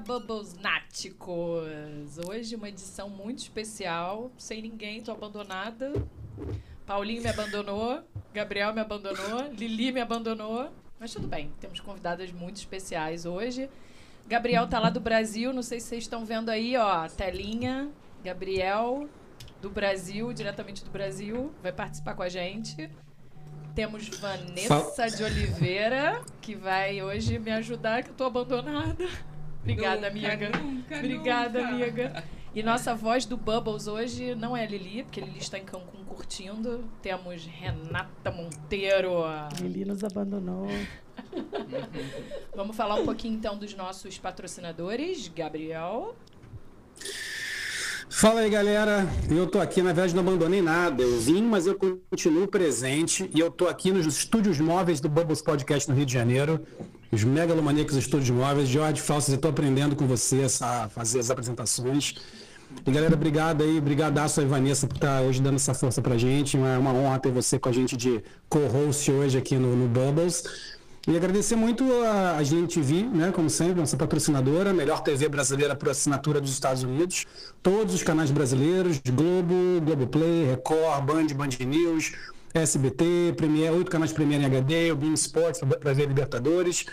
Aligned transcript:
Bubbles 0.00 0.54
Náticos! 0.54 2.18
Hoje 2.26 2.56
uma 2.56 2.68
edição 2.68 3.08
muito 3.08 3.38
especial, 3.40 4.30
sem 4.38 4.62
ninguém, 4.62 5.02
tô 5.02 5.12
abandonada. 5.12 5.92
Paulinho 6.86 7.22
me 7.22 7.28
abandonou, 7.28 8.02
Gabriel 8.32 8.72
me 8.72 8.80
abandonou, 8.80 9.52
Lili 9.52 9.92
me 9.92 10.00
abandonou. 10.00 10.70
Mas 10.98 11.12
tudo 11.12 11.28
bem, 11.28 11.52
temos 11.60 11.80
convidadas 11.80 12.32
muito 12.32 12.56
especiais 12.56 13.26
hoje. 13.26 13.68
Gabriel 14.26 14.66
tá 14.68 14.78
lá 14.78 14.90
do 14.90 15.00
Brasil, 15.00 15.52
não 15.52 15.62
sei 15.62 15.80
se 15.80 15.88
vocês 15.88 16.04
estão 16.04 16.24
vendo 16.24 16.48
aí, 16.48 16.76
ó, 16.76 17.06
telinha. 17.08 17.90
Gabriel 18.24 19.08
do 19.60 19.68
Brasil, 19.68 20.32
diretamente 20.32 20.82
do 20.84 20.90
Brasil, 20.90 21.52
vai 21.62 21.72
participar 21.72 22.14
com 22.14 22.22
a 22.22 22.28
gente. 22.28 22.90
Temos 23.74 24.08
Vanessa 24.08 25.08
de 25.08 25.22
Oliveira, 25.22 26.22
que 26.40 26.54
vai 26.54 27.02
hoje 27.02 27.38
me 27.38 27.50
ajudar, 27.52 28.02
que 28.02 28.10
eu 28.10 28.14
tô 28.14 28.24
abandonada. 28.24 29.06
Obrigada, 29.62 30.10
Nunca, 30.10 30.28
amiga. 30.32 30.58
nunca, 30.58 30.96
Obrigada, 30.96 31.60
nunca. 31.60 31.74
amiga. 31.74 32.24
E 32.54 32.62
nossa 32.62 32.94
voz 32.94 33.24
do 33.26 33.36
Bubbles 33.36 33.86
hoje 33.86 34.34
não 34.34 34.56
é 34.56 34.64
a 34.64 34.66
Lili, 34.66 35.04
porque 35.04 35.20
a 35.20 35.24
Lili 35.24 35.38
está 35.38 35.56
em 35.58 35.64
Cancún 35.64 36.02
curtindo. 36.04 36.82
Temos 37.00 37.44
Renata 37.46 38.30
Monteiro. 38.32 39.22
Lili 39.60 39.84
nos 39.84 40.02
abandonou. 40.02 40.66
Vamos 42.56 42.74
falar 42.76 42.96
um 42.96 43.04
pouquinho 43.04 43.34
então 43.34 43.56
dos 43.56 43.74
nossos 43.74 44.18
patrocinadores. 44.18 45.28
Gabriel. 45.28 46.16
Fala 48.08 48.40
aí, 48.40 48.50
galera. 48.50 49.06
Eu 49.30 49.46
tô 49.46 49.60
aqui, 49.60 49.80
na 49.80 49.92
verdade, 49.92 50.14
não 50.16 50.22
abandonei 50.22 50.60
nada. 50.60 51.02
Eu 51.02 51.20
vim, 51.20 51.42
mas 51.42 51.66
eu 51.68 51.76
continuo 51.78 52.48
presente. 52.48 53.30
E 53.32 53.38
eu 53.38 53.50
tô 53.50 53.68
aqui 53.68 53.92
nos 53.92 54.04
estúdios 54.06 54.58
móveis 54.58 55.00
do 55.00 55.08
Bubbles 55.08 55.40
Podcast 55.40 55.88
no 55.88 55.94
Rio 55.94 56.04
de 56.06 56.12
Janeiro. 56.12 56.66
Os 57.12 57.24
megalomaníacos 57.24 57.96
estúdios 57.96 58.30
móveis. 58.30 58.68
Jorge 58.68 59.00
Falsas, 59.00 59.34
eu 59.34 59.40
tô 59.40 59.48
aprendendo 59.48 59.96
com 59.96 60.06
você 60.06 60.46
a 60.60 60.88
fazer 60.88 61.18
as 61.18 61.30
apresentações. 61.30 62.14
E 62.86 62.90
galera, 62.90 63.14
obrigado 63.14 63.64
aí, 63.64 63.80
brigadaço 63.80 64.40
aí, 64.40 64.46
Vanessa, 64.46 64.86
por 64.86 64.94
estar 64.94 65.22
hoje 65.22 65.42
dando 65.42 65.56
essa 65.56 65.74
força 65.74 66.00
pra 66.00 66.16
gente. 66.16 66.56
É 66.56 66.78
uma 66.78 66.92
honra 66.92 67.18
ter 67.18 67.32
você 67.32 67.58
com 67.58 67.68
a 67.68 67.72
gente 67.72 67.96
de 67.96 68.22
co-host 68.48 69.10
hoje 69.10 69.36
aqui 69.36 69.56
no, 69.56 69.74
no 69.74 69.88
Bubbles. 69.88 70.44
E 71.08 71.16
agradecer 71.16 71.56
muito 71.56 71.82
a, 72.04 72.36
a 72.36 72.42
GNTV, 72.42 73.02
né, 73.04 73.32
como 73.32 73.48
sempre, 73.48 73.80
nossa 73.80 73.96
patrocinadora, 73.96 74.72
melhor 74.72 75.02
TV 75.02 75.28
brasileira 75.28 75.74
por 75.74 75.88
assinatura 75.88 76.40
dos 76.40 76.52
Estados 76.52 76.82
Unidos. 76.82 77.26
Todos 77.62 77.94
os 77.94 78.02
canais 78.02 78.30
brasileiros, 78.30 79.00
Globo, 79.04 79.80
Globoplay, 79.82 80.44
Record, 80.50 81.04
Band, 81.04 81.26
Band 81.34 81.64
News, 81.66 82.12
SBT, 82.54 83.34
Premiere, 83.36 83.74
oito 83.74 83.90
canais 83.90 84.12
Premiere 84.12 84.42
em 84.42 84.46
HD, 84.46 84.92
o 84.92 84.96
Beam 84.96 85.14
Sports 85.14 85.60
para 85.60 85.92
ver 85.92 86.06
Libertadores. 86.06 86.86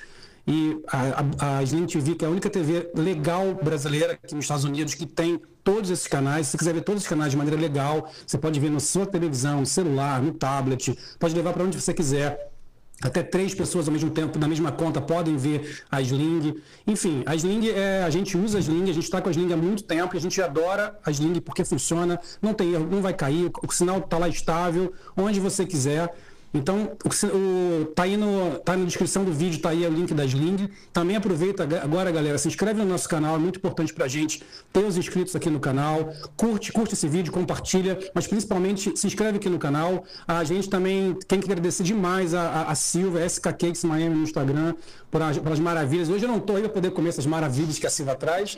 E 0.49 0.81
a, 0.87 1.25
a, 1.45 1.57
a 1.57 1.63
GNTV, 1.63 2.15
que 2.15 2.23
é 2.23 2.27
a 2.27 2.31
única 2.31 2.49
TV 2.49 2.89
legal 2.95 3.53
brasileira 3.53 4.13
aqui 4.13 4.33
nos 4.33 4.45
Estados 4.45 4.63
Unidos 4.63 4.93
que 4.93 5.05
tem 5.05 5.41
todos 5.61 5.89
esses 5.89 6.07
canais. 6.07 6.47
Se 6.47 6.51
você 6.51 6.57
quiser 6.59 6.73
ver 6.73 6.83
todos 6.83 7.03
os 7.03 7.09
canais 7.09 7.31
de 7.31 7.37
maneira 7.37 7.59
legal, 7.59 8.09
você 8.25 8.37
pode 8.37 8.57
ver 8.57 8.71
na 8.71 8.79
sua 8.79 9.05
televisão, 9.05 9.59
no 9.59 9.65
celular, 9.65 10.21
no 10.21 10.31
tablet, 10.33 10.97
pode 11.19 11.35
levar 11.35 11.51
para 11.51 11.65
onde 11.65 11.79
você 11.79 11.93
quiser. 11.93 12.49
Até 13.01 13.21
três 13.21 13.53
pessoas 13.53 13.87
ao 13.87 13.93
mesmo 13.93 14.09
tempo 14.09 14.39
na 14.39 14.47
mesma 14.47 14.71
conta 14.71 14.99
podem 14.99 15.37
ver 15.37 15.83
a 15.91 16.01
Sling. 16.01 16.55
Enfim, 16.85 17.21
a 17.27 17.35
Sling, 17.35 17.69
é, 17.69 18.03
a 18.03 18.09
gente 18.09 18.35
usa 18.35 18.57
a 18.57 18.61
Sling, 18.61 18.89
a 18.89 18.93
gente 18.93 19.03
está 19.03 19.21
com 19.21 19.29
a 19.29 19.31
Sling 19.31 19.53
há 19.53 19.57
muito 19.57 19.83
tempo 19.83 20.15
e 20.15 20.17
a 20.17 20.21
gente 20.21 20.41
adora 20.41 20.97
a 21.05 21.11
Sling 21.11 21.39
porque 21.39 21.63
funciona, 21.63 22.19
não 22.41 22.55
tem 22.55 22.73
erro, 22.73 22.87
não 22.89 23.01
vai 23.01 23.13
cair, 23.13 23.51
o 23.61 23.71
sinal 23.71 23.99
está 23.99 24.17
lá 24.17 24.27
estável, 24.27 24.91
onde 25.15 25.39
você 25.39 25.63
quiser. 25.65 26.11
Então, 26.57 26.91
o, 27.03 27.37
o, 27.37 27.85
tá, 27.87 28.03
aí 28.03 28.17
no, 28.17 28.59
tá 28.59 28.75
na 28.75 28.85
descrição 28.85 29.23
do 29.23 29.31
vídeo, 29.31 29.61
tá 29.61 29.69
aí 29.69 29.85
o 29.85 29.89
link 29.89 30.13
da 30.13 30.25
Sling. 30.25 30.69
Também 30.91 31.15
aproveita 31.15 31.63
agora, 31.81 32.11
galera, 32.11 32.37
se 32.37 32.47
inscreve 32.47 32.79
no 32.79 32.85
nosso 32.85 33.07
canal, 33.07 33.35
é 33.35 33.39
muito 33.39 33.57
importante 33.57 33.93
pra 33.93 34.07
gente 34.07 34.43
ter 34.73 34.83
os 34.83 34.97
inscritos 34.97 35.35
aqui 35.35 35.49
no 35.49 35.59
canal. 35.59 36.11
Curte, 36.35 36.71
curte 36.71 36.93
esse 36.93 37.07
vídeo, 37.07 37.31
compartilha, 37.31 37.97
mas 38.13 38.27
principalmente 38.27 38.97
se 38.97 39.07
inscreve 39.07 39.37
aqui 39.37 39.49
no 39.49 39.59
canal. 39.59 40.03
A 40.27 40.43
gente 40.43 40.69
também 40.69 41.13
tem 41.27 41.39
que 41.39 41.45
agradecer 41.45 41.83
demais 41.83 42.33
a, 42.33 42.41
a, 42.41 42.71
a 42.71 42.75
Silva, 42.75 43.27
SK 43.27 43.43
Cakes 43.43 43.83
Miami 43.83 44.15
no 44.15 44.23
Instagram, 44.23 44.73
pelas 45.11 45.59
maravilhas. 45.59 46.09
Hoje 46.09 46.25
eu 46.25 46.29
não 46.29 46.39
tô 46.39 46.55
aí 46.55 46.63
pra 46.63 46.71
poder 46.71 46.91
comer 46.91 47.09
essas 47.09 47.25
maravilhas 47.25 47.79
que 47.79 47.87
a 47.87 47.89
Silva 47.89 48.15
traz. 48.15 48.57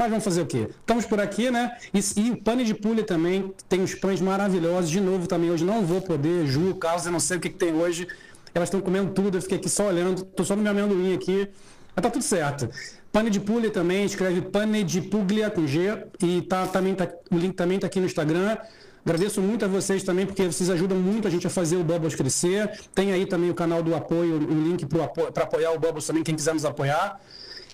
Mas 0.00 0.08
vamos 0.08 0.24
fazer 0.24 0.40
o 0.40 0.46
quê? 0.46 0.66
Estamos 0.80 1.04
por 1.04 1.20
aqui, 1.20 1.50
né? 1.50 1.76
E, 1.92 2.00
e 2.22 2.30
o 2.30 2.36
pane 2.38 2.64
de 2.64 2.72
pulha 2.72 3.04
também, 3.04 3.52
tem 3.68 3.82
uns 3.82 3.94
pães 3.94 4.18
maravilhosos. 4.18 4.88
De 4.88 4.98
novo, 4.98 5.26
também 5.26 5.50
hoje 5.50 5.62
não 5.62 5.84
vou 5.84 6.00
poder, 6.00 6.46
Ju, 6.46 6.74
Carlos, 6.76 7.04
eu 7.04 7.12
não 7.12 7.20
sei 7.20 7.36
o 7.36 7.40
que, 7.40 7.50
que 7.50 7.58
tem 7.58 7.74
hoje. 7.74 8.08
Elas 8.54 8.68
estão 8.68 8.80
comendo 8.80 9.12
tudo, 9.12 9.36
eu 9.36 9.42
fiquei 9.42 9.58
aqui 9.58 9.68
só 9.68 9.88
olhando, 9.88 10.24
tô 10.24 10.42
só 10.42 10.56
no 10.56 10.62
meu 10.62 10.72
amendoim 10.72 11.12
aqui. 11.12 11.50
Mas 11.94 12.02
tá 12.02 12.08
tudo 12.08 12.22
certo. 12.22 12.70
Pane 13.12 13.28
de 13.28 13.40
pulha 13.40 13.68
também, 13.68 14.06
escreve 14.06 14.40
pane 14.40 14.82
de 14.84 15.02
puglia 15.02 15.50
com 15.50 15.66
G. 15.66 16.02
E 16.22 16.40
tá, 16.48 16.66
também 16.66 16.94
tá, 16.94 17.06
o 17.30 17.36
link 17.36 17.52
também 17.52 17.78
tá 17.78 17.86
aqui 17.86 18.00
no 18.00 18.06
Instagram. 18.06 18.56
Agradeço 19.04 19.42
muito 19.42 19.66
a 19.66 19.68
vocês 19.68 20.02
também, 20.02 20.24
porque 20.24 20.46
vocês 20.46 20.70
ajudam 20.70 20.96
muito 20.96 21.28
a 21.28 21.30
gente 21.30 21.46
a 21.46 21.50
fazer 21.50 21.76
o 21.76 21.84
Bubbles 21.84 22.14
crescer. 22.14 22.70
Tem 22.94 23.12
aí 23.12 23.26
também 23.26 23.50
o 23.50 23.54
canal 23.54 23.82
do 23.82 23.94
apoio, 23.94 24.36
o 24.36 24.62
link 24.66 24.86
para 24.86 25.44
apoiar 25.44 25.72
o 25.72 25.78
Bubbles 25.78 26.06
também, 26.06 26.22
quem 26.22 26.34
quiser 26.34 26.54
nos 26.54 26.64
apoiar. 26.64 27.20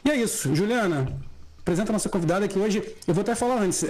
E 0.05 0.11
é 0.11 0.17
isso. 0.17 0.53
Juliana, 0.57 1.07
apresenta 1.66 1.91
a 1.91 1.94
nossa 1.94 2.09
convidada 2.09 2.47
que 2.47 2.56
hoje, 2.56 2.81
eu 3.09 3.12
vou 3.12 3.22
até 3.22 3.34
falar 3.34 3.60
antes, 3.60 3.82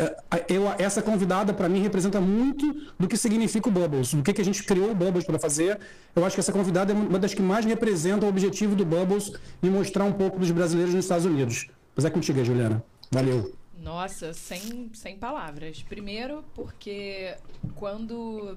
eu, 0.48 0.66
essa 0.78 1.02
convidada 1.02 1.52
para 1.52 1.68
mim 1.68 1.82
representa 1.82 2.18
muito 2.18 2.72
do 2.98 3.06
que 3.06 3.18
significa 3.18 3.68
o 3.68 3.70
Bubbles, 3.70 4.14
do 4.14 4.22
que, 4.22 4.32
que 4.32 4.40
a 4.40 4.44
gente 4.44 4.62
criou 4.62 4.92
o 4.92 4.94
Bubbles 4.94 5.26
para 5.26 5.38
fazer. 5.38 5.78
Eu 6.14 6.24
acho 6.24 6.34
que 6.34 6.40
essa 6.40 6.52
convidada 6.52 6.94
é 6.94 6.96
uma 6.96 7.18
das 7.18 7.34
que 7.34 7.42
mais 7.42 7.66
representa 7.66 8.24
o 8.24 8.30
objetivo 8.30 8.74
do 8.74 8.82
Bubbles 8.82 9.30
e 9.62 9.68
mostrar 9.68 10.04
um 10.04 10.12
pouco 10.12 10.38
dos 10.38 10.50
brasileiros 10.50 10.94
nos 10.94 11.04
Estados 11.04 11.26
Unidos. 11.26 11.66
Mas 11.94 12.06
é 12.06 12.10
contigo, 12.10 12.42
Juliana. 12.42 12.82
Valeu. 13.10 13.54
Nossa, 13.76 14.32
sem, 14.32 14.90
sem 14.94 15.18
palavras. 15.18 15.82
Primeiro, 15.82 16.42
porque 16.54 17.36
quando 17.74 18.56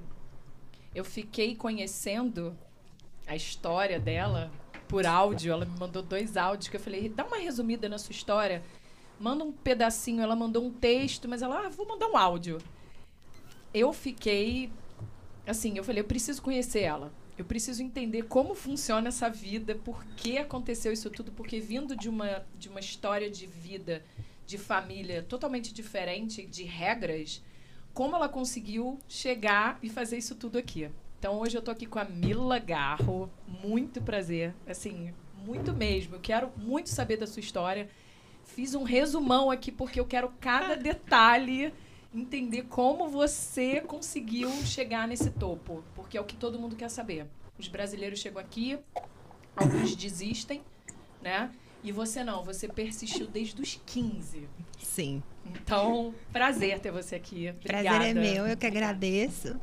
eu 0.95 1.03
fiquei 1.03 1.57
conhecendo 1.57 2.55
a 3.27 3.35
história 3.35 3.99
dela 3.99 4.49
por 4.87 5.05
áudio, 5.05 5.51
ela 5.51 5.65
me 5.65 5.77
mandou 5.77 6.01
dois 6.01 6.37
áudios 6.37 6.69
que 6.69 6.77
eu 6.77 6.81
falei, 6.81 7.09
dá 7.09 7.25
uma 7.25 7.37
resumida 7.37 7.89
na 7.89 7.97
sua 7.97 8.13
história 8.13 8.63
manda 9.19 9.43
um 9.43 9.51
pedacinho. 9.51 10.21
Ela 10.21 10.35
mandou 10.35 10.65
um 10.65 10.71
texto, 10.71 11.27
mas 11.27 11.41
ela, 11.41 11.65
ah, 11.65 11.69
vou 11.69 11.87
mandar 11.87 12.07
um 12.07 12.17
áudio. 12.17 12.57
Eu 13.73 13.91
fiquei. 13.93 14.71
Assim, 15.45 15.77
eu 15.77 15.83
falei, 15.83 16.01
eu 16.01 16.07
preciso 16.07 16.41
conhecer 16.41 16.81
ela. 16.81 17.11
Eu 17.37 17.45
preciso 17.45 17.81
entender 17.81 18.23
como 18.23 18.53
funciona 18.53 19.07
essa 19.07 19.29
vida, 19.29 19.73
por 19.73 20.03
que 20.17 20.37
aconteceu 20.37 20.91
isso 20.91 21.09
tudo, 21.09 21.31
porque 21.31 21.59
vindo 21.59 21.95
de 21.95 22.09
uma, 22.09 22.45
de 22.57 22.67
uma 22.67 22.81
história 22.81 23.29
de 23.29 23.47
vida, 23.47 24.03
de 24.45 24.57
família 24.57 25.23
totalmente 25.23 25.73
diferente, 25.73 26.45
de 26.45 26.63
regras, 26.63 27.41
como 27.93 28.13
ela 28.13 28.27
conseguiu 28.27 28.99
chegar 29.07 29.79
e 29.81 29.89
fazer 29.89 30.17
isso 30.17 30.35
tudo 30.35 30.57
aqui. 30.57 30.89
Então 31.17 31.39
hoje 31.39 31.57
eu 31.57 31.61
tô 31.61 31.71
aqui 31.71 31.85
com 31.85 31.99
a 31.99 32.03
Mila 32.03 32.59
Garro. 32.59 33.29
Muito 33.47 34.01
prazer. 34.01 34.53
Assim, 34.67 35.13
muito 35.45 35.73
mesmo. 35.73 36.15
Eu 36.15 36.19
quero 36.19 36.51
muito 36.57 36.89
saber 36.89 37.17
da 37.17 37.27
sua 37.27 37.39
história 37.39 37.89
fiz 38.55 38.75
um 38.75 38.83
resumão 38.83 39.49
aqui 39.51 39.71
porque 39.71 39.99
eu 39.99 40.05
quero 40.05 40.31
cada 40.39 40.75
detalhe 40.77 41.73
entender 42.13 42.63
como 42.63 43.07
você 43.07 43.81
conseguiu 43.81 44.49
chegar 44.65 45.07
nesse 45.07 45.29
topo, 45.29 45.83
porque 45.95 46.17
é 46.17 46.21
o 46.21 46.23
que 46.23 46.35
todo 46.35 46.59
mundo 46.59 46.75
quer 46.75 46.89
saber. 46.89 47.27
Os 47.57 47.67
brasileiros 47.67 48.19
chegam 48.19 48.41
aqui, 48.41 48.79
alguns 49.55 49.95
desistem, 49.95 50.61
né? 51.21 51.51
E 51.83 51.91
você 51.91 52.23
não, 52.23 52.43
você 52.43 52.67
persistiu 52.67 53.27
desde 53.27 53.61
os 53.61 53.79
15. 53.85 54.47
Sim. 54.81 55.23
Então, 55.45 56.13
prazer 56.31 56.79
ter 56.79 56.91
você 56.91 57.15
aqui. 57.15 57.49
Obrigada. 57.49 57.97
Prazer 57.97 58.17
é 58.17 58.19
meu, 58.19 58.47
eu 58.47 58.57
que 58.57 58.65
agradeço. 58.65 59.55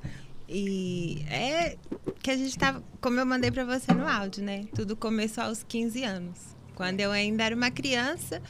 E 0.49 1.25
é 1.29 1.77
que 2.23 2.31
a 2.31 2.37
gente 2.37 2.57
tava, 2.57 2.83
como 3.01 3.19
eu 3.19 3.27
mandei 3.27 3.51
para 3.51 3.65
você 3.65 3.93
no 3.93 4.07
áudio, 4.07 4.45
né? 4.45 4.67
Tudo 4.75 4.97
começou 4.97 5.45
aos 5.45 5.63
15 5.63 6.05
anos. 6.05 6.57
Quando 6.75 7.01
eu 7.01 7.11
ainda 7.11 7.43
era 7.43 7.55
uma 7.55 7.71
criança, 7.71 8.43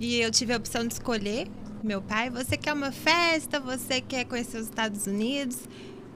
e 0.00 0.20
eu 0.20 0.30
tive 0.30 0.52
a 0.52 0.56
opção 0.56 0.86
de 0.86 0.94
escolher 0.94 1.48
meu 1.82 2.00
pai. 2.02 2.30
Você 2.30 2.56
quer 2.56 2.72
uma 2.72 2.90
festa? 2.90 3.60
Você 3.60 4.00
quer 4.00 4.24
conhecer 4.24 4.58
os 4.58 4.64
Estados 4.64 5.06
Unidos? 5.06 5.58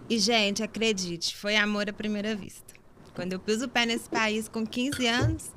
E, 0.09 0.19
gente, 0.19 0.63
acredite, 0.63 1.37
foi 1.37 1.57
amor 1.57 1.89
à 1.89 1.93
primeira 1.93 2.35
vista. 2.35 2.75
Quando 3.15 3.35
eu 3.35 3.39
pus 3.39 3.63
o 3.63 3.69
pé 3.69 3.85
nesse 3.85 4.09
país 4.09 4.49
com 4.49 4.67
15 4.67 5.07
anos, 5.07 5.51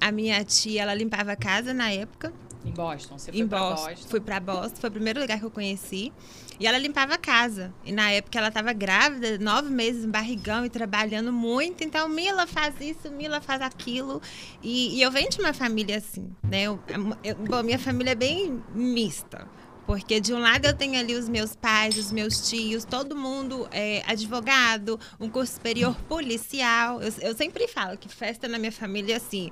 a 0.00 0.10
minha 0.10 0.42
tia, 0.44 0.82
ela 0.82 0.94
limpava 0.94 1.32
a 1.32 1.36
casa 1.36 1.74
na 1.74 1.90
época. 1.90 2.32
Em 2.64 2.72
Boston, 2.72 3.18
você 3.18 3.30
foi 3.30 3.40
em 3.40 3.48
pra 3.48 3.58
Boston. 3.58 3.90
Boston. 3.90 4.08
Fui 4.08 4.20
para 4.20 4.40
Boston, 4.40 4.76
foi 4.76 4.88
o 4.88 4.92
primeiro 4.92 5.20
lugar 5.20 5.38
que 5.38 5.44
eu 5.44 5.50
conheci. 5.50 6.12
E 6.58 6.66
ela 6.66 6.78
limpava 6.78 7.14
a 7.14 7.18
casa. 7.18 7.74
E 7.84 7.92
na 7.92 8.10
época 8.10 8.38
ela 8.38 8.48
estava 8.48 8.72
grávida, 8.72 9.38
nove 9.38 9.70
meses, 9.70 10.04
em 10.04 10.10
barrigão 10.10 10.64
e 10.64 10.70
trabalhando 10.70 11.32
muito. 11.32 11.84
Então, 11.84 12.08
Mila 12.08 12.46
faz 12.46 12.74
isso, 12.80 13.10
Mila 13.10 13.40
faz 13.40 13.60
aquilo. 13.60 14.22
E, 14.62 14.96
e 14.96 15.02
eu 15.02 15.10
venho 15.10 15.28
de 15.28 15.40
uma 15.40 15.52
família 15.52 15.98
assim, 15.98 16.30
né? 16.42 16.62
Eu, 16.62 16.80
eu, 17.22 17.34
bom, 17.36 17.62
minha 17.62 17.78
família 17.78 18.12
é 18.12 18.14
bem 18.14 18.62
mista. 18.74 19.46
Porque 19.86 20.18
de 20.18 20.32
um 20.32 20.38
lado 20.38 20.64
eu 20.64 20.74
tenho 20.74 20.98
ali 20.98 21.14
os 21.14 21.28
meus 21.28 21.54
pais, 21.54 21.98
os 21.98 22.10
meus 22.10 22.48
tios, 22.48 22.84
todo 22.84 23.14
mundo 23.14 23.68
é 23.70 24.02
advogado, 24.06 24.98
um 25.20 25.28
curso 25.28 25.54
superior 25.54 25.94
policial. 26.08 27.02
Eu, 27.02 27.12
eu 27.20 27.36
sempre 27.36 27.68
falo 27.68 27.98
que 27.98 28.08
festa 28.08 28.48
na 28.48 28.58
minha 28.58 28.72
família 28.72 29.14
é 29.14 29.16
assim. 29.16 29.50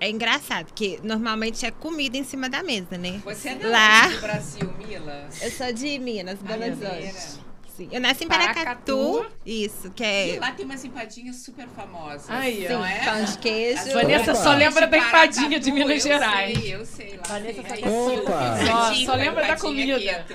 É 0.00 0.08
engraçado, 0.10 0.66
porque 0.66 0.98
normalmente 1.02 1.64
é 1.66 1.70
comida 1.70 2.16
em 2.16 2.24
cima 2.24 2.48
da 2.48 2.62
mesa, 2.62 2.96
né? 2.98 3.20
Você 3.24 3.50
é 3.50 3.58
Lá. 3.66 4.08
do 4.08 4.20
Brasil, 4.20 4.72
Mila? 4.78 5.28
Eu 5.42 5.50
sou 5.50 5.72
de 5.72 5.98
Minas, 5.98 6.38
Belo 6.40 6.60
Mineira. 6.60 6.94
Horizonte. 6.96 7.40
Sim. 7.76 7.88
Eu 7.92 8.00
nasci 8.00 8.24
em 8.24 8.28
Paracatu. 8.28 8.56
Paracatu. 8.64 9.26
Isso, 9.46 9.90
que 9.92 10.02
E 10.04 10.36
é 10.36 10.40
lá 10.40 10.52
tem 10.52 10.66
umas 10.66 10.84
empadinhas 10.84 11.36
super 11.36 11.66
famosas. 11.68 12.28
Aí, 12.28 12.66
sim, 12.66 12.74
ó. 12.74 12.78
não 12.78 12.84
é? 12.84 12.98
pão 13.04 13.24
de 13.24 13.38
queijo. 13.38 13.80
As 13.82 13.92
Vanessa 13.92 14.34
só 14.34 14.52
lembra 14.54 14.86
da 14.86 14.98
empadinha 14.98 15.58
de 15.60 15.72
Minas 15.72 16.04
eu 16.04 16.12
Gerais. 16.12 16.58
Sei, 16.58 16.74
eu 16.74 16.84
sei 16.84 17.16
lá. 17.16 17.22
Vanessa 17.26 17.62
sei. 17.62 17.80
só 17.80 18.66
Só- 18.66 18.94
só 19.06 19.14
lembra 19.14 19.46
da 19.46 19.56
comida. 19.56 19.98
quieto, 19.98 20.34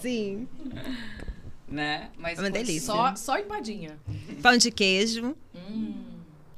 Sim. 0.00 0.46
Né? 1.68 2.10
Mas 2.16 2.38
É 2.38 2.42
uma 2.42 2.50
delícia. 2.50 2.80
Só, 2.92 3.16
só 3.16 3.38
empadinha. 3.38 3.98
Pão 4.42 4.56
de 4.56 4.70
queijo. 4.70 5.34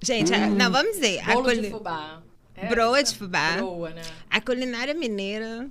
Gente, 0.03 0.33
a- 0.35 0.47
não, 0.47 0.71
vamos 0.71 0.93
dizer. 0.93 1.21
A, 1.21 1.31
Hum. 1.31 1.35
Bolo 1.35 1.49
de 1.51 1.57
culi- 1.57 1.71
fubá. 1.71 2.23
É, 2.61 2.67
Broa 2.67 3.03
de 3.03 3.17
fubá. 3.17 3.57
Broa, 3.57 3.91
né? 3.91 4.03
a 4.31 4.41
culinária 4.41 4.95
mineira. 4.95 5.69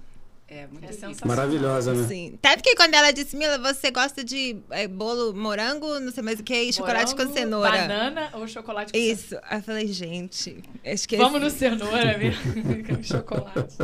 É, 0.49 0.65
muito 0.67 0.85
É 0.85 0.93
sensacional. 0.93 1.35
Maravilhosa, 1.35 1.93
né? 1.93 2.07
Sim. 2.07 2.39
Tanto 2.41 2.63
que 2.63 2.73
quando 2.75 2.93
ela 2.93 3.11
disse, 3.11 3.35
Mila, 3.35 3.57
você 3.59 3.91
gosta 3.91 4.23
de 4.23 4.55
é, 4.69 4.87
bolo 4.87 5.33
morango, 5.33 5.99
não 5.99 6.09
sei 6.09 6.23
mais 6.23 6.39
o 6.39 6.43
que, 6.43 6.55
e 6.55 6.71
chocolate 6.71 7.11
com 7.11 7.17
Morango, 7.23 7.37
cenoura. 7.37 7.71
Banana 7.71 8.29
ou 8.33 8.47
chocolate 8.47 8.93
com 8.93 8.97
cenoura? 8.97 9.13
Isso. 9.13 9.35
Aí 9.43 9.57
eu 9.59 9.63
falei, 9.63 9.87
gente, 9.87 10.63
que 11.05 11.17
Vamos 11.17 11.41
no 11.41 11.49
cenoura 11.49 12.17
mesmo. 12.17 12.41
chocolate. 13.03 13.77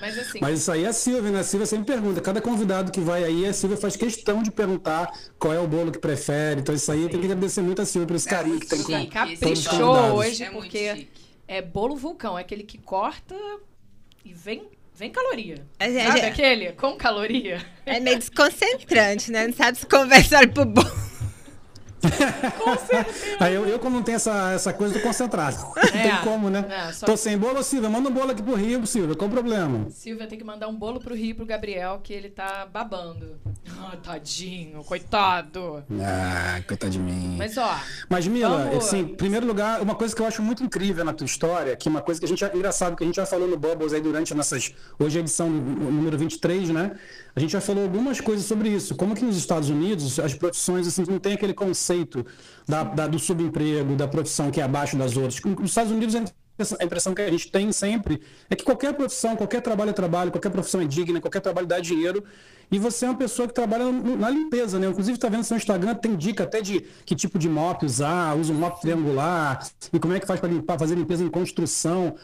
Mas 0.00 0.18
assim, 0.18 0.38
Mas 0.40 0.58
isso 0.58 0.72
aí 0.72 0.84
é 0.84 0.88
a 0.88 0.92
Silvia, 0.92 1.30
né? 1.30 1.38
A 1.38 1.44
Silvia 1.44 1.64
sempre 1.64 1.86
pergunta. 1.94 2.20
Cada 2.20 2.40
convidado 2.40 2.90
que 2.90 3.00
vai 3.00 3.22
aí, 3.22 3.46
a 3.46 3.52
Silvia 3.52 3.78
faz 3.78 3.94
questão 3.94 4.42
de 4.42 4.50
perguntar 4.50 5.16
qual 5.38 5.54
é 5.54 5.60
o 5.60 5.68
bolo 5.68 5.92
que 5.92 5.98
prefere. 6.00 6.60
Então 6.60 6.74
isso 6.74 6.90
aí 6.90 7.08
tem 7.08 7.20
que 7.20 7.26
agradecer 7.26 7.60
muito 7.62 7.80
a 7.80 7.86
Silvia 7.86 8.08
por 8.08 8.16
esse 8.16 8.28
carinho 8.28 8.58
que 8.58 8.66
tem 8.66 8.82
com 8.82 9.06
caprichou 9.06 10.16
hoje, 10.16 10.42
É 10.42 10.50
porque. 10.50 11.06
É 11.48 11.60
bolo 11.62 11.96
vulcão, 11.96 12.38
é 12.38 12.42
aquele 12.42 12.62
que 12.62 12.78
corta 12.78 13.34
e 14.24 14.32
vem, 14.32 14.68
vem 14.94 15.10
caloria. 15.10 15.64
A 15.78 15.88
gente- 15.88 16.06
Sabe 16.06 16.20
aquele 16.20 16.72
com 16.72 16.96
caloria? 16.96 17.64
É 17.84 17.98
meio 18.00 18.18
desconcentrante, 18.18 19.30
né? 19.30 19.46
Não 19.46 19.54
sabe 19.54 19.78
se 19.78 19.86
conversa 19.86 20.38
olha 20.38 20.48
pro 20.48 20.64
bolo. 20.64 21.01
Aí 23.40 23.54
eu, 23.54 23.66
eu, 23.66 23.78
como 23.78 23.96
não 23.96 24.02
tenho 24.02 24.16
essa, 24.16 24.52
essa 24.52 24.72
coisa, 24.72 24.94
tô 24.94 25.00
concentrado. 25.00 25.56
Não 25.56 25.82
tem 25.92 26.10
É. 26.10 26.16
como, 26.22 26.50
né? 26.50 26.64
É, 26.68 26.92
Tô 27.04 27.12
que- 27.12 27.16
sem 27.18 27.36
bolo, 27.38 27.62
Silvia. 27.62 27.88
Manda 27.88 28.08
um 28.08 28.12
bolo 28.12 28.30
aqui 28.32 28.42
pro 28.42 28.54
Rio, 28.54 28.86
Silvia. 28.86 29.14
Qual 29.14 29.28
o 29.28 29.32
problema? 29.32 29.86
Silvia 29.90 30.26
tem 30.26 30.38
que 30.38 30.44
mandar 30.44 30.68
um 30.68 30.74
bolo 30.76 31.00
pro 31.00 31.14
Rio 31.14 31.34
pro 31.36 31.46
Gabriel, 31.46 32.00
que 32.02 32.12
ele 32.12 32.28
tá 32.30 32.66
babando. 32.70 33.36
Ah, 33.80 33.96
tadinho, 34.02 34.82
coitado. 34.84 35.84
Ah, 36.00 36.60
coitado 36.66 36.90
de 36.92 36.98
mim. 36.98 37.36
Mas 37.38 37.56
ó, 37.56 37.78
Mas, 38.08 38.26
Mila, 38.26 38.64
Vamos- 38.64 38.84
assim, 38.84 39.00
em 39.00 39.14
primeiro 39.14 39.46
lugar, 39.46 39.80
uma 39.80 39.94
coisa 39.94 40.14
que 40.14 40.20
eu 40.22 40.26
acho 40.26 40.42
muito 40.42 40.62
incrível 40.62 41.04
na 41.04 41.12
tua 41.12 41.24
história, 41.24 41.76
que 41.76 41.88
é 41.88 41.90
uma 41.90 42.00
coisa 42.02 42.20
que 42.20 42.26
a 42.26 42.28
gente 42.28 42.40
já, 42.40 42.52
engraçado, 42.54 42.96
que 42.96 43.02
a 43.02 43.06
gente 43.06 43.16
já 43.16 43.26
falou 43.26 43.46
no 43.48 43.56
Bubbles 43.56 43.92
aí 43.92 44.00
durante 44.00 44.34
nossas, 44.34 44.72
hoje 44.98 45.16
é 45.16 45.20
a 45.20 45.22
edição 45.22 45.48
número 45.48 46.16
23, 46.18 46.68
né? 46.70 46.92
A 47.34 47.40
gente 47.40 47.50
já 47.52 47.60
falou 47.60 47.82
algumas 47.84 48.20
coisas 48.20 48.44
sobre 48.44 48.68
isso. 48.68 48.94
Como 48.94 49.14
que 49.14 49.24
nos 49.24 49.36
Estados 49.36 49.70
Unidos 49.70 50.18
as 50.20 50.34
profissões, 50.34 50.86
assim, 50.86 51.04
não 51.08 51.18
tem 51.18 51.32
aquele 51.32 51.54
conceito 51.54 52.24
da, 52.68 52.82
da- 52.84 53.06
do 53.06 53.18
subemprego, 53.18 53.96
da 53.96 54.06
profissão 54.06 54.50
que 54.50 54.60
é 54.60 54.64
abaixo 54.64 54.96
das 54.96 55.16
outras. 55.16 55.40
Nos 55.42 55.70
Estados 55.70 55.90
Unidos, 55.90 56.14
a 56.14 56.18
impressão- 56.18 57.10
a 57.12 57.14
que 57.14 57.22
a 57.22 57.30
gente 57.30 57.50
tem 57.50 57.72
sempre 57.72 58.20
é 58.50 58.54
que 58.54 58.62
qualquer 58.62 58.92
profissão, 58.92 59.34
qualquer 59.34 59.62
trabalho 59.62 59.90
é 59.90 59.92
trabalho, 59.94 60.30
qualquer 60.30 60.50
profissão 60.50 60.80
é 60.82 60.84
digna, 60.84 61.20
qualquer 61.20 61.40
trabalho 61.40 61.66
dá 61.66 61.80
dinheiro. 61.80 62.22
E 62.70 62.78
você 62.78 63.04
é 63.06 63.08
uma 63.08 63.16
pessoa 63.18 63.48
que 63.48 63.54
trabalha 63.54 63.84
na 63.90 64.30
limpeza, 64.30 64.78
né? 64.78 64.88
Inclusive, 64.88 65.16
está 65.16 65.28
vendo 65.28 65.44
seu 65.44 65.56
Instagram, 65.56 65.94
tem 65.94 66.16
dica 66.16 66.44
até 66.44 66.60
de 66.60 66.80
que 67.04 67.14
tipo 67.14 67.38
de 67.38 67.48
mop 67.48 67.84
usar, 67.84 68.34
usa 68.36 68.52
um 68.52 68.56
mop 68.56 68.80
triangular, 68.80 69.66
e 69.92 69.98
como 69.98 70.14
é 70.14 70.20
que 70.20 70.26
faz 70.26 70.38
para 70.40 70.48
limpar, 70.50 70.78
fazer 70.78 70.94
limpeza 70.94 71.22
em 71.24 71.28
construção. 71.28 72.14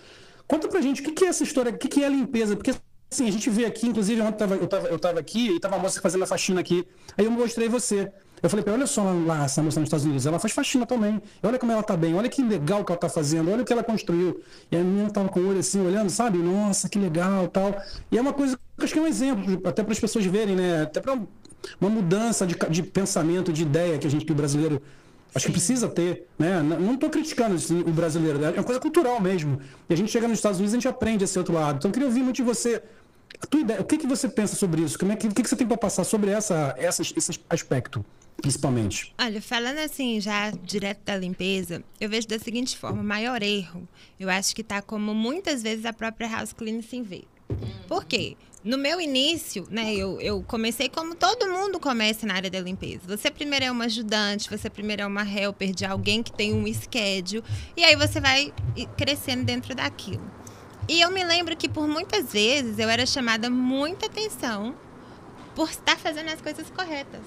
Conta 0.47 0.67
pra 0.69 0.81
gente 0.81 1.03
o 1.03 1.05
que, 1.05 1.13
que 1.13 1.25
é 1.25 1.29
essa 1.29 1.43
história, 1.43 1.71
o 1.73 1.77
que, 1.79 1.89
que 1.89 2.03
é 2.03 2.09
limpeza, 2.09 2.57
porque 2.57 2.73
assim, 3.11 3.27
a 3.29 3.33
gente 3.33 3.49
vê 3.51 3.65
aqui, 3.65 3.87
inclusive 3.87 4.21
ontem 4.21 4.37
tava- 4.39 4.57
eu 4.57 4.65
estava 4.65 4.89
eu 4.89 4.99
tava 4.99 5.21
aqui 5.21 5.51
e 5.57 5.61
tava 5.61 5.77
a 5.77 5.79
moça 5.79 6.01
fazendo 6.01 6.25
a 6.25 6.27
faxina 6.27 6.61
aqui. 6.61 6.87
Aí 7.17 7.25
eu 7.25 7.31
mostrei 7.31 7.69
você. 7.69 8.11
Eu 8.41 8.49
falei 8.49 8.65
olha 8.69 8.87
só 8.87 9.03
lá 9.27 9.45
essa 9.45 9.61
moça 9.63 9.81
nos 9.81 9.89
Estados 9.89 10.05
Unidos, 10.05 10.25
ela 10.25 10.39
faz 10.39 10.53
faxina 10.53 10.87
também. 10.87 11.21
Olha 11.43 11.59
como 11.59 11.73
ela 11.73 11.83
tá 11.83 11.97
bem, 11.97 12.15
olha 12.15 12.29
que 12.29 12.41
legal 12.43 12.85
que 12.85 12.93
ela 12.93 12.99
tá 13.01 13.09
fazendo, 13.09 13.51
olha 13.51 13.63
o 13.63 13.65
que 13.65 13.73
ela 13.73 13.83
construiu. 13.83 14.41
E 14.71 14.77
a 14.77 14.79
menina 14.79 15.11
tava 15.11 15.29
com 15.29 15.41
o 15.41 15.49
olho 15.49 15.59
assim, 15.59 15.81
olhando, 15.85 16.09
sabe? 16.11 16.39
Nossa, 16.39 16.89
que 16.89 16.99
legal 16.99 17.49
tal. 17.49 17.75
E 18.13 18.17
é 18.17 18.21
uma 18.21 18.33
coisa 18.33 18.57
que 18.57 18.63
eu 18.79 18.85
acho 18.85 18.93
que 18.93 18.99
é 18.99 19.03
um 19.03 19.07
exemplo, 19.09 19.61
até 19.65 19.83
para 19.83 19.93
as 19.93 19.99
pessoas 19.99 20.25
verem, 20.27 20.55
né? 20.55 20.83
Até 20.83 21.01
para 21.01 21.19
uma 21.81 21.91
mudança 21.91 22.47
de, 22.47 22.55
de 22.71 22.83
pensamento, 22.83 23.53
de 23.53 23.63
ideia 23.63 23.99
que 23.99 24.07
a 24.07 24.11
gente, 24.11 24.25
que 24.25 24.33
o 24.33 24.35
brasileiro 24.35 24.81
Acho 25.35 25.47
que 25.47 25.53
precisa 25.53 25.89
ter, 25.89 26.27
né? 26.39 26.63
Não 26.63 26.95
estou 26.95 27.11
criticando 27.11 27.57
o 27.87 27.93
brasileiro, 27.93 28.43
é 28.45 28.51
uma 28.51 28.65
coisa 28.65 28.81
cultural 28.81 29.21
mesmo. 29.21 29.61
E 29.89 29.93
a 29.93 29.97
gente 29.97 30.11
chega 30.11 30.27
nos 30.27 30.39
Estados 30.39 30.59
Unidos 30.59 30.73
e 30.73 30.77
a 30.77 30.81
gente 30.81 30.89
aprende 30.89 31.25
esse 31.25 31.39
outro 31.39 31.55
lado. 31.55 31.77
Então 31.77 31.91
eu 31.91 31.93
queria 31.93 32.09
ouvir 32.09 32.23
muito 32.23 32.37
de 32.37 32.43
você. 32.43 32.83
A 33.41 33.47
tua 33.47 33.61
ideia, 33.61 33.81
o 33.81 33.85
que, 33.85 33.99
que 33.99 34.07
você 34.07 34.29
pensa 34.29 34.57
sobre 34.57 34.83
isso? 34.83 34.99
Como 34.99 35.13
é 35.13 35.17
que, 35.17 35.29
o 35.29 35.35
que, 35.35 35.43
que 35.43 35.49
você 35.49 35.55
tem 35.55 35.67
para 35.67 35.77
passar 35.77 36.03
sobre 36.03 36.31
essa, 36.31 36.75
essa, 36.79 37.03
esse 37.03 37.39
aspecto, 37.49 38.05
principalmente? 38.39 39.15
Olha, 39.21 39.41
falando 39.41 39.79
assim, 39.79 40.21
já 40.21 40.51
direto 40.51 41.05
da 41.05 41.17
limpeza, 41.17 41.85
eu 42.01 42.09
vejo 42.09 42.27
da 42.27 42.39
seguinte 42.39 42.77
forma: 42.77 43.01
o 43.01 43.05
maior 43.05 43.43
erro, 43.43 43.87
eu 44.19 44.31
acho 44.31 44.57
que 44.57 44.65
tá 44.65 44.81
como 44.81 45.15
muitas 45.15 45.63
vezes 45.63 45.85
a 45.85 45.93
própria 45.93 46.29
house 46.29 46.53
cleaning 46.53 46.83
se 46.83 47.03
vê. 47.03 47.25
Por 47.87 48.05
quê? 48.05 48.37
No 48.65 48.77
meu 48.77 49.01
início, 49.01 49.67
né, 49.71 49.95
eu, 49.95 50.21
eu 50.21 50.43
comecei 50.43 50.89
como 50.89 51.15
todo 51.15 51.49
mundo 51.49 51.79
começa 51.79 52.27
na 52.27 52.35
área 52.35 52.51
da 52.51 52.61
limpeza. 52.61 53.01
Você 53.07 53.31
primeiro 53.31 53.65
é 53.65 53.71
uma 53.71 53.85
ajudante, 53.85 54.51
você 54.51 54.69
primeiro 54.69 55.03
é 55.03 55.07
uma 55.07 55.23
helper 55.23 55.73
de 55.73 55.85
alguém 55.85 56.23
que 56.23 56.33
tem 56.33 56.53
um 56.53 56.67
schedule, 56.75 57.45
e 57.77 57.85
aí 57.85 57.95
você 57.95 58.21
vai 58.21 58.53
crescendo 58.97 59.45
dentro 59.45 59.75
daquilo. 59.75 60.29
E 60.89 61.01
eu 61.01 61.11
me 61.11 61.25
lembro 61.25 61.57
que 61.57 61.69
por 61.69 61.87
muitas 61.87 62.33
vezes 62.33 62.79
eu 62.79 62.89
era 62.89 63.07
chamada 63.07 63.49
muita 63.49 64.07
atenção 64.07 64.75
por 65.55 65.71
estar 65.71 65.97
fazendo 65.97 66.31
as 66.31 66.41
coisas 66.41 66.69
corretas. 66.71 67.23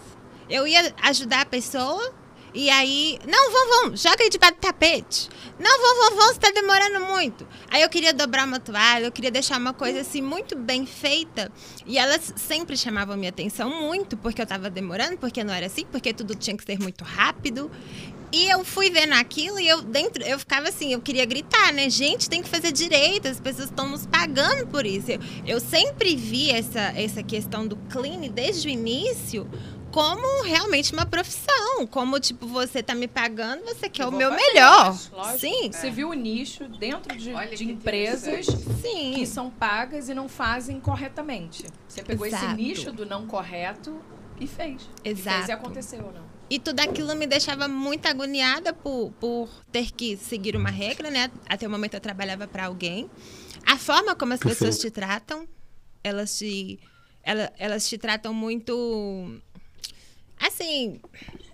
Eu 0.50 0.68
ia 0.68 0.94
ajudar 1.03 1.41
a 1.41 1.45
pessoa 1.45 2.13
e 2.53 2.69
aí, 2.69 3.18
não, 3.25 3.51
vão, 3.51 3.69
vão, 3.69 3.98
joga 3.98 4.24
aí 4.24 4.30
debaixo 4.30 4.56
do 4.56 4.59
tapete. 4.59 5.30
Não, 5.57 5.81
vão, 5.81 5.95
vão, 5.95 6.18
vão, 6.18 6.33
você 6.33 6.39
tá 6.39 6.51
demorando 6.51 7.06
muito. 7.06 7.48
Aí 7.69 7.81
eu 7.81 7.89
queria 7.89 8.13
dobrar 8.13 8.45
uma 8.45 8.59
toalha, 8.59 9.06
eu 9.06 9.12
queria 9.12 9.31
deixar 9.31 9.57
uma 9.57 9.74
coisa 9.74 10.01
assim 10.01 10.21
muito 10.21 10.57
bem 10.57 10.86
feita. 10.86 11.50
E 11.86 11.98
elas 11.98 12.33
sempre 12.36 12.75
chamavam 12.75 13.15
minha 13.15 13.30
atenção 13.30 13.69
muito, 13.69 14.18
porque 14.18 14.42
eu 14.42 14.45
tava 14.45 14.69
demorando, 14.69 15.18
porque 15.18 15.44
não 15.44 15.53
era 15.53 15.68
assim, 15.68 15.86
porque 15.86 16.13
tudo 16.13 16.36
tinha 16.36 16.57
que 16.57 16.65
ser 16.65 16.77
muito 16.77 17.06
rápido. 17.06 17.71
E 18.33 18.50
eu 18.50 18.63
fui 18.63 18.89
vendo 18.89 19.13
aquilo 19.13 19.59
e 19.59 19.68
eu 19.68 19.81
dentro, 19.81 20.24
eu 20.24 20.40
ficava 20.40 20.69
assim, 20.69 20.94
eu 20.94 21.02
queria 21.02 21.26
gritar, 21.26 21.73
né? 21.73 21.90
Gente, 21.90 22.30
tem 22.30 22.42
que 22.42 22.47
fazer 22.47 22.71
direito, 22.71 23.28
as 23.28 23.42
pessoas 23.42 23.69
estão 23.69 23.90
nos 23.90 24.06
pagando 24.06 24.68
por 24.68 24.85
isso. 24.85 25.11
Eu, 25.11 25.19
eu 25.45 25.59
sempre 25.59 26.16
vi 26.16 26.49
essa, 26.49 26.94
essa 26.95 27.21
questão 27.21 27.68
do 27.68 27.76
clean 27.90 28.21
desde 28.30 28.69
o 28.69 28.71
início 28.71 29.49
como 29.92 30.44
realmente 30.44 30.94
uma 30.94 31.06
profissão. 31.06 31.86
Como, 31.88 32.19
tipo, 32.19 32.45
você 32.48 32.81
tá 32.83 32.94
me 32.95 33.07
pagando, 33.07 33.64
você 33.66 33.90
quer 33.90 34.04
Eu 34.04 34.10
o 34.10 34.12
meu 34.12 34.31
melhor. 34.31 34.98
lógico, 35.12 35.40
Sim, 35.40 35.71
você 35.71 35.90
viu 35.92 36.10
o 36.10 36.14
nicho 36.14 36.68
dentro 36.68 37.16
de, 37.18 37.33
de 37.33 37.56
que 37.57 37.64
empresas 37.71 38.45
sim. 38.81 39.14
que 39.16 39.26
são 39.26 39.50
pagas 39.50 40.10
e 40.10 40.14
não 40.14 40.28
fazem 40.30 40.80
corretamente. 40.80 41.66
Você 41.88 42.04
pegou 42.04 42.26
esse 42.26 42.36
Exato. 42.36 42.56
nicho 42.56 42.92
do 42.92 43.06
não 43.06 43.26
correto 43.28 44.00
e 44.40 44.48
fez. 44.48 44.81
E 45.04 45.16
fez 45.16 45.18
e 45.18 45.21
Exato. 45.21 45.52
aconteceu 45.54 46.06
ou 46.06 46.14
não. 46.14 46.31
E 46.50 46.60
tudo 46.60 46.81
aquilo 46.81 47.16
me 47.16 47.26
deixava 47.26 47.68
muito 47.68 48.06
agoniada 48.07 48.74
por, 48.74 49.12
por 49.19 49.48
ter 49.71 49.92
que 49.92 50.18
seguir 50.18 50.56
uma 50.56 50.69
regra, 50.69 51.10
né? 51.10 51.31
Até 51.48 51.66
o 51.66 51.69
momento 51.71 51.94
eu 51.94 52.02
trabalhava 52.02 52.45
para 52.48 52.66
alguém. 52.66 53.10
A 53.66 53.78
forma 53.78 54.16
como 54.16 54.33
as 54.33 54.40
pessoas 54.42 54.78
te 54.78 54.92
tratam, 54.92 55.48
elas 56.04 56.38
te, 56.38 56.78
ela- 57.24 57.52
elas 57.57 57.88
te 57.88 57.98
tratam 57.98 58.33
muito. 58.33 59.40
Assim, 60.42 61.00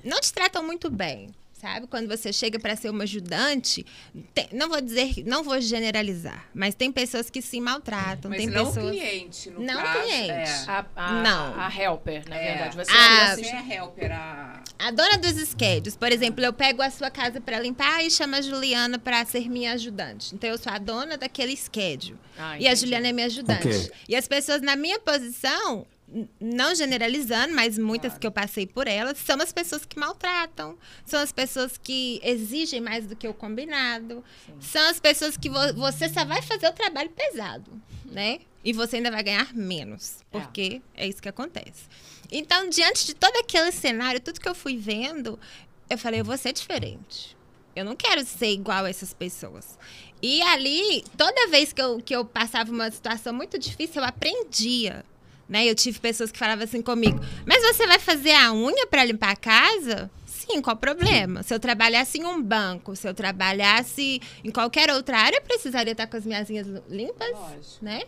não 0.03 0.19
te 0.21 0.31
tratam 0.33 0.63
muito 0.63 0.89
bem. 0.89 1.29
Sabe? 1.59 1.87
Quando 1.87 2.07
você 2.07 2.31
chega 2.31 2.59
para 2.59 2.75
ser 2.75 2.91
uma 2.91 3.01
ajudante, 3.03 3.83
tem- 4.31 4.47
não 4.53 4.69
vou 4.69 4.79
dizer, 4.79 5.23
não 5.25 5.41
vou 5.43 5.59
generalizar, 5.59 6.47
mas 6.53 6.75
tem 6.75 6.91
pessoas 6.91 7.31
que 7.31 7.41
se 7.41 7.59
maltratam, 7.59 8.29
Mas 8.29 8.37
tem 8.41 8.47
não 8.47 8.67
pessoas. 8.71 8.91
cliente, 8.91 9.49
no 9.49 9.61
Não 9.61 9.81
caso. 9.81 10.03
cliente. 10.03 10.29
É. 10.29 10.65
A, 10.67 10.85
a, 10.95 11.11
Não. 11.23 11.59
a 11.59 11.67
helper, 11.75 12.29
na 12.29 12.35
É. 12.35 12.47
verdade. 12.53 12.75
Você 12.77 12.91
Ah, 12.95 13.29
é 13.31 13.35
Você 13.35 13.47
é 13.47 13.75
helper, 13.75 14.11
a... 14.11 14.61
A 14.77 14.91
dona 14.91 15.17
dos 15.17 15.33
schedules, 15.49 15.95
por 15.95 16.11
exemplo, 16.11 16.45
eu 16.45 16.53
pego 16.53 16.83
a 16.83 16.91
sua 16.91 17.09
casa 17.09 17.41
para 17.41 17.59
limpar 17.59 18.05
e 18.05 18.11
chamo 18.11 18.35
a 18.35 18.41
Juliana 18.41 18.99
para 18.99 19.25
ser 19.25 19.49
minha 19.49 19.71
ajudante. 19.73 20.35
Então 20.35 20.47
eu 20.47 20.59
sou 20.59 20.71
a 20.71 20.77
dona 20.77 21.17
daquele 21.17 21.57
schedule. 21.57 22.19
Ah, 22.37 22.59
e 22.59 22.67
a. 22.67 22.75
Juliana 22.75 23.07
é 23.07 23.11
minha 23.11 23.25
ajudante. 23.25 23.67
Ok. 23.67 23.91
E 24.07 24.15
as 24.15 24.27
pessoas 24.27 24.61
na 24.61 24.75
minha 24.75 24.99
posição, 24.99 25.87
não 26.39 26.73
generalizando, 26.73 27.53
mas 27.53 27.77
muitas 27.77 28.17
que 28.17 28.25
eu 28.25 28.31
passei 28.31 28.65
por 28.65 28.87
elas, 28.87 29.17
são 29.17 29.41
as 29.41 29.51
pessoas 29.51 29.85
que 29.85 29.99
maltratam, 29.99 30.77
são 31.05 31.19
as 31.19 31.31
pessoas 31.33 31.77
que 31.77 32.19
exigem 32.23 32.79
mais 32.79 33.05
do 33.05 33.15
que 33.15 33.27
o 33.27 33.33
combinado, 33.33 34.23
são 34.59 34.89
as 34.89 34.99
pessoas 34.99 35.35
que 35.35 35.49
vo- 35.49 35.73
você 35.75 36.07
só 36.07 36.23
vai 36.23 36.41
fazer 36.41 36.67
o 36.69 36.73
trabalho 36.73 37.09
pesado, 37.09 37.71
né? 38.05 38.39
E 38.63 38.71
você 38.71 38.97
ainda 38.97 39.11
vai 39.11 39.21
ganhar 39.23 39.53
menos, 39.53 40.19
porque 40.31 40.81
é 40.95 41.07
isso 41.07 41.21
que 41.21 41.29
acontece. 41.29 41.83
Então, 42.31 42.69
diante 42.69 43.05
de 43.05 43.13
todo 43.13 43.35
aquele 43.37 43.71
cenário, 43.71 44.19
tudo 44.21 44.39
que 44.39 44.47
eu 44.49 44.55
fui 44.55 44.77
vendo, 44.77 45.37
eu 45.89 45.97
falei, 45.97 46.19
eu 46.21 46.25
vou 46.25 46.37
ser 46.37 46.51
diferente. 46.53 47.35
Eu 47.75 47.85
não 47.85 47.95
quero 47.95 48.25
ser 48.25 48.51
igual 48.51 48.85
a 48.85 48.89
essas 48.89 49.13
pessoas. 49.13 49.77
E 50.21 50.41
ali, 50.41 51.03
toda 51.17 51.47
vez 51.47 51.71
que 51.71 51.81
eu, 51.81 52.01
que 52.01 52.15
eu 52.15 52.25
passava 52.25 52.71
uma 52.71 52.89
situação 52.89 53.33
muito 53.33 53.57
difícil, 53.59 54.01
eu 54.01 54.07
aprendia. 54.07 55.05
Né? 55.47 55.65
Eu 55.65 55.75
tive 55.75 55.99
pessoas 55.99 56.31
que 56.31 56.37
falavam 56.37 56.63
assim 56.63 56.81
comigo: 56.81 57.19
Mas 57.45 57.63
você 57.63 57.87
vai 57.87 57.99
fazer 57.99 58.33
a 58.33 58.51
unha 58.53 58.85
para 58.87 59.05
limpar 59.05 59.31
a 59.31 59.35
casa? 59.35 60.09
Sim, 60.25 60.61
qual 60.61 60.75
o 60.75 60.79
problema? 60.79 61.43
Se 61.43 61.53
eu 61.53 61.59
trabalhasse 61.59 62.19
em 62.19 62.25
um 62.25 62.41
banco, 62.41 62.95
se 62.95 63.07
eu 63.07 63.13
trabalhasse 63.13 64.21
em 64.43 64.51
qualquer 64.51 64.89
outra 64.91 65.17
área, 65.19 65.37
eu 65.37 65.41
precisaria 65.41 65.91
estar 65.91 66.07
com 66.07 66.15
as 66.15 66.25
minhas 66.25 66.49
unhas 66.49 66.67
limpas, 66.89 67.31
Lógico. 67.31 67.83
né? 67.85 68.03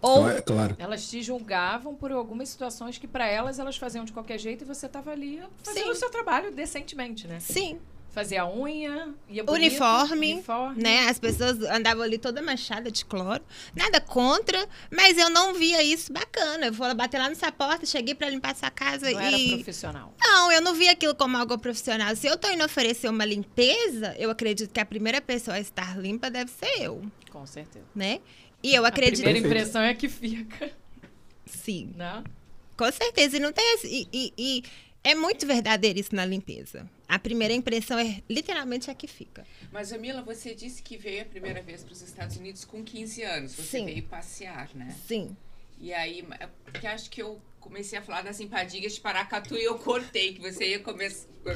Ou 0.00 0.28
É 0.28 0.40
claro. 0.40 0.76
Elas 0.78 1.08
te 1.08 1.22
julgavam 1.22 1.94
por 1.94 2.12
algumas 2.12 2.48
situações 2.48 2.98
que 2.98 3.08
pra 3.08 3.26
elas 3.26 3.58
elas 3.58 3.76
faziam 3.76 4.04
de 4.04 4.12
qualquer 4.12 4.38
jeito 4.38 4.62
e 4.62 4.66
você 4.66 4.88
tava 4.88 5.10
ali 5.10 5.42
fazendo 5.62 5.84
Sim. 5.84 5.90
o 5.90 5.94
seu 5.94 6.10
trabalho 6.10 6.52
decentemente, 6.52 7.26
né? 7.26 7.40
sim, 7.40 7.78
Fazia 8.18 8.42
a 8.42 8.50
unha, 8.52 9.14
ia 9.28 9.44
bonito, 9.44 9.50
uniforme, 9.70 10.32
uniforme. 10.34 10.82
né? 10.82 11.06
As 11.08 11.20
pessoas 11.20 11.60
andavam 11.62 12.02
ali 12.02 12.18
toda 12.18 12.42
manchada 12.42 12.90
de 12.90 13.04
cloro. 13.04 13.44
Nada 13.76 14.00
contra, 14.00 14.68
mas 14.90 15.16
eu 15.16 15.30
não 15.30 15.54
via 15.54 15.80
isso 15.84 16.12
bacana. 16.12 16.66
Eu 16.66 16.72
vou 16.72 16.92
bater 16.96 17.16
lá 17.18 17.28
nessa 17.28 17.52
porta, 17.52 17.86
cheguei 17.86 18.16
pra 18.16 18.28
limpar 18.28 18.50
essa 18.50 18.72
casa 18.72 19.08
Não 19.08 19.20
era 19.20 19.38
e 19.38 19.54
profissional. 19.54 20.12
Não, 20.20 20.50
eu 20.50 20.60
não 20.60 20.74
vi 20.74 20.88
aquilo 20.88 21.14
como 21.14 21.36
algo 21.36 21.56
profissional. 21.58 22.16
Se 22.16 22.26
eu 22.26 22.36
tô 22.36 22.48
indo 22.50 22.64
oferecer 22.64 23.08
uma 23.08 23.24
limpeza, 23.24 24.16
eu 24.18 24.30
acredito 24.30 24.72
que 24.72 24.80
a 24.80 24.84
primeira 24.86 25.20
pessoa 25.20 25.56
a 25.56 25.60
estar 25.60 25.96
limpa 25.96 26.28
deve 26.28 26.50
ser 26.50 26.82
eu, 26.82 27.00
Com 27.30 27.46
certeza. 27.46 27.84
né? 27.94 28.18
E 28.64 28.74
eu 28.74 28.84
A 28.84 28.88
acredito. 28.88 29.22
primeira 29.22 29.40
Perfeito. 29.40 29.60
impressão 29.62 29.82
é 29.82 29.94
que 29.94 30.08
fica, 30.08 30.72
Sim, 31.46 31.92
né? 31.96 32.24
com 32.76 32.90
certeza. 32.90 33.36
E 33.36 33.40
não 33.40 33.52
tem 33.52 33.74
esse- 33.74 33.88
e, 33.88 34.08
e- 34.12 34.32
e 34.38 34.64
é 35.02 35.14
muito 35.14 35.46
verdadeiro 35.46 35.98
isso 35.98 36.14
na 36.14 36.24
limpeza. 36.24 36.88
A 37.08 37.18
primeira 37.18 37.54
impressão 37.54 37.98
é 37.98 38.22
literalmente 38.28 38.90
a 38.90 38.94
que 38.94 39.06
fica. 39.06 39.46
Mas, 39.72 39.92
Amila, 39.92 40.22
você 40.22 40.54
disse 40.54 40.82
que 40.82 40.96
veio 40.96 41.22
a 41.22 41.24
primeira 41.24 41.62
vez 41.62 41.82
para 41.82 41.92
os 41.92 42.02
Estados 42.02 42.36
Unidos 42.36 42.64
com 42.64 42.82
15 42.84 43.22
anos. 43.22 43.52
Você 43.52 43.78
Sim. 43.78 43.86
veio 43.86 44.02
passear, 44.04 44.68
né? 44.74 44.94
Sim. 45.06 45.36
E 45.80 45.92
aí, 45.94 46.26
é 46.40 46.48
porque 46.64 46.86
acho 46.86 47.08
que 47.08 47.22
eu 47.22 47.40
comecei 47.60 47.98
a 47.98 48.02
falar 48.02 48.22
das 48.22 48.40
empadinhas 48.40 48.94
de 48.94 49.00
Paracatu 49.00 49.56
e 49.56 49.64
eu 49.64 49.78
cortei, 49.78 50.34
que 50.34 50.40
você 50.40 50.70
ia 50.70 50.78
come 50.78 51.08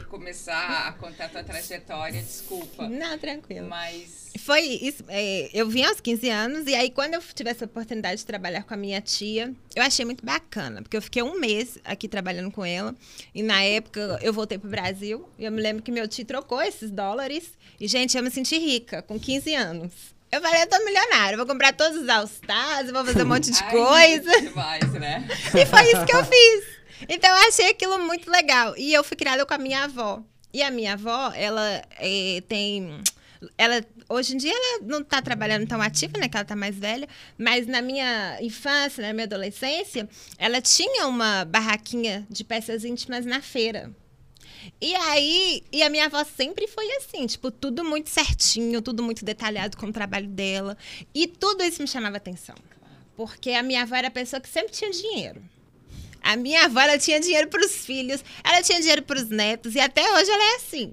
começar 0.09 0.89
a 0.89 0.93
contar 0.93 1.27
a 1.27 1.29
tua 1.29 1.45
trajetória, 1.45 2.23
desculpa. 2.23 2.89
Não, 2.89 3.19
tranquilo. 3.19 3.69
Mas 3.69 4.31
Foi 4.39 4.61
isso. 4.61 5.05
é, 5.09 5.51
eu 5.53 5.69
vim 5.69 5.83
aos 5.83 6.01
15 6.01 6.31
anos 6.31 6.67
e 6.67 6.75
aí 6.75 6.91
quando 6.91 7.15
eu 7.15 7.23
tive 7.35 7.51
essa 7.51 7.67
oportunidade 7.67 8.21
de 8.21 8.27
trabalhar 8.27 8.63
com 8.63 8.73
a 8.73 8.77
minha 8.77 9.01
tia, 9.03 9.53
eu 9.77 9.83
achei 9.83 10.05
muito 10.05 10.25
bacana, 10.25 10.81
porque 10.81 10.97
eu 10.97 11.03
fiquei 11.03 11.23
um 11.23 11.39
mês 11.39 11.79
aqui 11.85 12.09
trabalhando 12.09 12.51
com 12.51 12.65
ela 12.65 12.95
e 13.35 13.43
na 13.43 13.63
época 13.63 14.19
eu 14.23 14.33
voltei 14.33 14.59
pro 14.59 14.71
Brasil 14.71 15.29
e 15.39 15.45
eu 15.45 15.53
me 15.53 15.61
lembro 15.61 15.83
que 15.83 15.93
meu 15.93 16.09
tio 16.09 16.25
trocou 16.25 16.63
esses 16.63 16.91
dólares 16.91 17.53
e, 17.79 17.87
gente, 17.87 18.17
eu 18.17 18.23
me 18.23 18.31
senti 18.31 18.57
rica 18.59 19.03
com 19.03 19.19
15 19.19 19.55
anos. 19.55 19.93
Eu 20.33 20.41
falei, 20.41 20.63
eu 20.63 20.67
tô 20.67 20.83
milionária, 20.83 21.37
vou 21.37 21.47
comprar 21.47 21.75
todos 21.75 22.01
os 22.01 22.09
All-Stars, 22.09 22.91
vou 22.91 23.05
fazer 23.05 23.23
um 23.23 23.27
monte 23.27 23.51
de 23.51 23.61
Ai, 23.65 23.71
coisa. 23.71 24.41
demais, 24.41 24.93
né? 24.95 25.29
E 25.55 25.67
foi 25.67 25.83
isso 25.93 26.07
que 26.07 26.17
eu 26.17 26.25
fiz. 26.25 26.65
Então 27.07 27.29
eu 27.29 27.49
achei 27.49 27.69
aquilo 27.69 27.99
muito 27.99 28.31
legal. 28.31 28.75
E 28.79 28.95
eu 28.95 29.05
fui 29.05 29.15
criada 29.15 29.45
com 29.45 29.53
a 29.53 29.59
minha 29.59 29.85
avó. 29.85 30.23
E 30.51 30.63
a 30.63 30.71
minha 30.71 30.95
avó, 30.95 31.31
ela 31.35 31.83
eh, 32.01 32.43
tem. 32.49 32.99
Ela, 33.59 33.85
hoje 34.09 34.35
em 34.35 34.39
dia, 34.39 34.53
ela 34.55 34.81
não 34.83 35.01
está 35.01 35.21
trabalhando 35.21 35.67
tão 35.67 35.83
ativa, 35.83 36.17
né? 36.19 36.29
Que 36.31 36.37
ela 36.37 36.47
tá 36.47 36.57
mais 36.57 36.77
velha. 36.77 37.07
Mas 37.37 37.67
na 37.67 37.83
minha 37.83 38.39
infância, 38.41 39.07
na 39.07 39.13
minha 39.13 39.27
adolescência, 39.27 40.09
ela 40.39 40.63
tinha 40.63 41.07
uma 41.09 41.45
barraquinha 41.45 42.27
de 42.31 42.43
peças 42.43 42.85
íntimas 42.85 43.27
na 43.27 43.43
feira. 43.43 43.91
E 44.81 44.95
aí, 44.95 45.63
e 45.73 45.83
a 45.83 45.89
minha 45.91 46.07
avó 46.07 46.23
sempre 46.25 46.67
foi 46.67 46.89
assim, 46.97 47.27
tipo, 47.27 47.51
tudo 47.51 47.85
muito 47.85 48.11
certinho, 48.11 48.81
tudo 48.83 49.03
muito 49.03 49.25
detalhado 49.25 49.77
com 49.77 49.87
o 49.87 49.93
trabalho 49.93 50.29
dela. 50.29 50.77
E 51.15 51.27
tudo 51.27 51.63
isso 51.65 51.81
me 51.83 51.89
chamava 51.89 52.17
atenção. 52.17 52.55
Porque 53.17 53.51
a 53.51 53.63
minha 53.63 53.83
avó 53.83 53.95
era 53.95 54.09
a 54.09 54.11
pessoa 54.11 54.41
que 54.41 54.49
sempre 54.49 54.73
tinha 54.73 54.91
dinheiro. 54.91 55.43
A 56.23 56.37
minha 56.37 56.65
avó, 56.67 56.81
ela 56.81 56.99
tinha 56.99 57.19
dinheiro 57.21 57.49
para 57.49 57.65
os 57.65 57.73
filhos, 57.85 58.25
ela 58.45 58.63
tinha 58.63 58.79
dinheiro 58.81 59.03
para 59.03 59.19
os 59.19 59.29
netos, 59.29 59.75
e 59.75 59.81
até 59.81 60.03
hoje 60.15 60.31
ela 60.31 60.53
é 60.53 60.57
assim. 60.57 60.93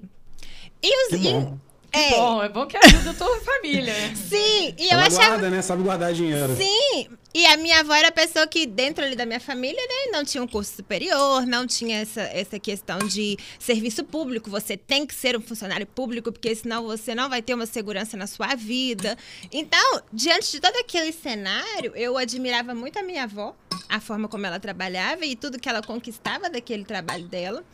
E 0.82 1.06
os. 1.06 1.20
Que 1.20 1.30
bom. 1.32 1.58
é, 1.92 2.10
Bom, 2.10 2.42
é 2.42 2.48
bom 2.48 2.66
que 2.66 2.76
ajuda 2.76 3.10
a 3.10 3.14
tua 3.14 3.40
família. 3.40 3.92
né? 3.94 4.14
sim, 4.16 4.74
e 4.76 4.84
eu 4.86 4.90
Ela 4.92 5.06
achava. 5.06 5.28
guarda, 5.28 5.50
né? 5.50 5.62
Sabe 5.62 5.82
guardar 5.84 6.12
dinheiro. 6.12 6.56
Sim, 6.56 7.08
e 7.32 7.46
a 7.46 7.56
minha 7.56 7.80
avó 7.80 7.94
era 7.94 8.08
a 8.08 8.12
pessoa 8.12 8.46
que, 8.46 8.66
dentro 8.66 9.04
ali 9.04 9.14
da 9.14 9.24
minha 9.24 9.38
família, 9.38 9.80
né, 9.80 10.12
não 10.12 10.24
tinha 10.24 10.42
um 10.42 10.48
curso 10.48 10.74
superior, 10.76 11.46
não 11.46 11.66
tinha 11.66 11.98
essa, 11.98 12.22
essa 12.22 12.58
questão 12.58 12.98
de 12.98 13.36
serviço 13.58 14.02
público. 14.02 14.50
Você 14.50 14.76
tem 14.76 15.06
que 15.06 15.14
ser 15.14 15.36
um 15.36 15.40
funcionário 15.40 15.86
público, 15.86 16.32
porque 16.32 16.54
senão 16.54 16.82
você 16.82 17.14
não 17.14 17.28
vai 17.28 17.40
ter 17.40 17.54
uma 17.54 17.66
segurança 17.66 18.16
na 18.16 18.26
sua 18.26 18.56
vida. 18.56 19.16
Então, 19.52 20.02
diante 20.12 20.50
de 20.50 20.60
todo 20.60 20.74
aquele 20.76 21.12
cenário, 21.12 21.92
eu 21.94 22.18
admirava 22.18 22.74
muito 22.74 22.98
a 22.98 23.02
minha 23.02 23.24
avó, 23.24 23.54
a 23.88 24.00
forma 24.00 24.26
como 24.26 24.46
ela 24.46 24.58
trabalhava 24.58 25.24
e 25.24 25.36
tudo 25.36 25.58
que 25.58 25.68
ela 25.68 25.82
conquistava 25.82 26.50
daquele 26.50 26.84
trabalho 26.84 27.28
dela. 27.28 27.64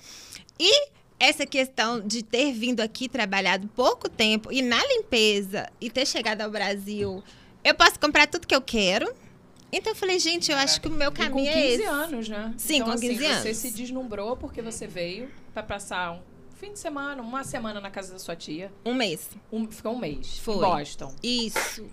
E 0.60 0.88
essa 1.18 1.46
questão 1.46 2.06
de 2.06 2.22
ter 2.22 2.52
vindo 2.52 2.80
aqui 2.80 3.08
trabalhado 3.08 3.66
pouco 3.68 4.06
tempo 4.06 4.52
e 4.52 4.60
na 4.60 4.84
limpeza 4.86 5.66
e 5.80 5.88
ter 5.88 6.06
chegado 6.06 6.42
ao 6.42 6.50
Brasil, 6.50 7.24
eu 7.64 7.74
posso 7.74 7.98
comprar 7.98 8.26
tudo 8.26 8.46
que 8.46 8.54
eu 8.54 8.60
quero. 8.60 9.10
Então 9.72 9.92
eu 9.92 9.96
falei, 9.96 10.18
gente, 10.18 10.50
eu 10.50 10.56
acho 10.58 10.80
que 10.80 10.88
o 10.88 10.90
meu 10.90 11.10
com 11.10 11.18
caminho 11.18 11.52
15 11.52 11.58
é 11.58 11.70
esse. 11.74 11.82
anos, 11.84 12.28
né? 12.28 12.54
Sim, 12.56 12.74
então, 12.76 12.86
com 12.88 12.92
assim, 12.94 13.08
15 13.08 13.18
Você 13.22 13.26
anos. 13.48 13.56
se 13.58 13.70
deslumbrou 13.72 14.36
porque 14.36 14.62
você 14.62 14.86
veio 14.86 15.28
pra 15.52 15.62
passar 15.62 16.12
um 16.12 16.20
fim 16.56 16.72
de 16.72 16.78
semana, 16.78 17.20
uma 17.22 17.44
semana 17.44 17.80
na 17.80 17.90
casa 17.90 18.12
da 18.12 18.18
sua 18.18 18.36
tia. 18.36 18.72
Um 18.84 18.94
mês. 18.94 19.28
Um, 19.52 19.70
ficou 19.70 19.92
um 19.94 19.98
mês. 19.98 20.38
Foi. 20.38 20.54
Em 20.56 20.60
Boston. 20.60 21.14
Isso. 21.22 21.86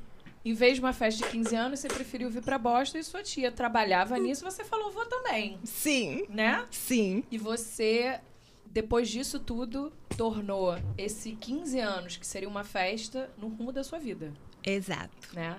Em 0.46 0.54
vez 0.54 0.76
de 0.76 0.82
uma 0.82 0.94
festa 0.94 1.26
de 1.26 1.32
15 1.32 1.56
anos, 1.56 1.80
você 1.80 1.88
preferiu 1.88 2.30
vir 2.30 2.44
pra 2.44 2.58
Boston 2.58 2.98
e 2.98 3.04
sua 3.04 3.24
tia 3.24 3.52
trabalhava 3.52 4.18
nisso, 4.18 4.44
você 4.44 4.64
falou, 4.64 4.92
vou 4.92 5.06
também, 5.06 5.58
Sim. 5.64 6.26
né? 6.30 6.66
Sim. 6.70 7.24
E 7.32 7.38
você, 7.38 8.20
depois 8.66 9.10
disso 9.10 9.40
tudo, 9.40 9.92
tornou 10.18 10.78
esse 10.98 11.32
15 11.32 11.80
anos, 11.80 12.18
que 12.18 12.28
seria 12.28 12.50
uma 12.50 12.66
festa, 12.66 13.32
no 13.38 13.48
rumo 13.48 13.72
da 13.72 13.86
sua 13.86 14.00
vida, 14.00 14.34
Exato. 14.66 15.30
né? 15.34 15.58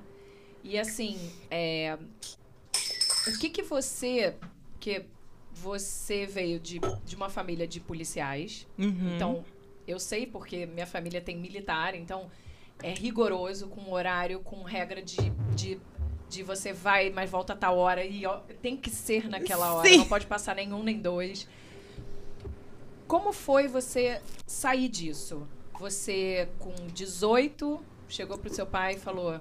E 0.65 0.79
assim, 0.79 1.19
é, 1.51 1.97
o 3.29 3.39
que 3.39 3.51
que 3.51 3.63
você, 3.63 4.35
que 4.81 5.05
você 5.53 6.25
veio 6.27 6.59
de, 6.59 6.81
de 7.05 7.15
uma 7.15 7.29
família 7.29 7.69
de 7.69 7.79
policiais, 7.81 8.67
Uhum. 8.79 9.15
então 9.15 9.45
eu 9.87 10.01
sei 10.01 10.27
porque 10.27 10.65
minha 10.65 10.87
família 10.87 11.21
tem 11.21 11.37
militar, 11.37 11.95
então 11.95 12.31
é 12.83 12.93
rigoroso, 12.93 13.69
com 13.69 13.93
horário, 13.93 14.41
com 14.41 14.63
regra 14.63 15.03
de, 15.03 15.31
de, 15.55 15.79
de 16.31 16.43
você 16.43 16.73
vai, 16.73 17.11
mas 17.11 17.31
volta 17.31 17.53
a 17.53 17.57
tal 17.57 17.77
hora 17.77 18.03
e 18.05 18.25
ó, 18.25 18.39
tem 18.63 18.75
que 18.77 18.89
ser 18.91 19.29
naquela 19.29 19.75
hora, 19.75 19.87
Sim. 19.89 19.99
não 19.99 20.07
pode 20.09 20.27
passar 20.27 20.57
nenhum 20.57 20.83
nem 20.83 20.99
dois. 20.99 21.47
Como 23.07 23.33
foi 23.35 23.69
você 23.69 24.21
sair 24.47 24.89
disso? 24.89 25.47
Você, 25.79 26.49
com 26.59 26.73
18, 26.95 27.81
chegou 28.09 28.39
pro 28.39 28.53
seu 28.53 28.67
pai 28.67 28.95
e 28.95 28.99
falou: 28.99 29.39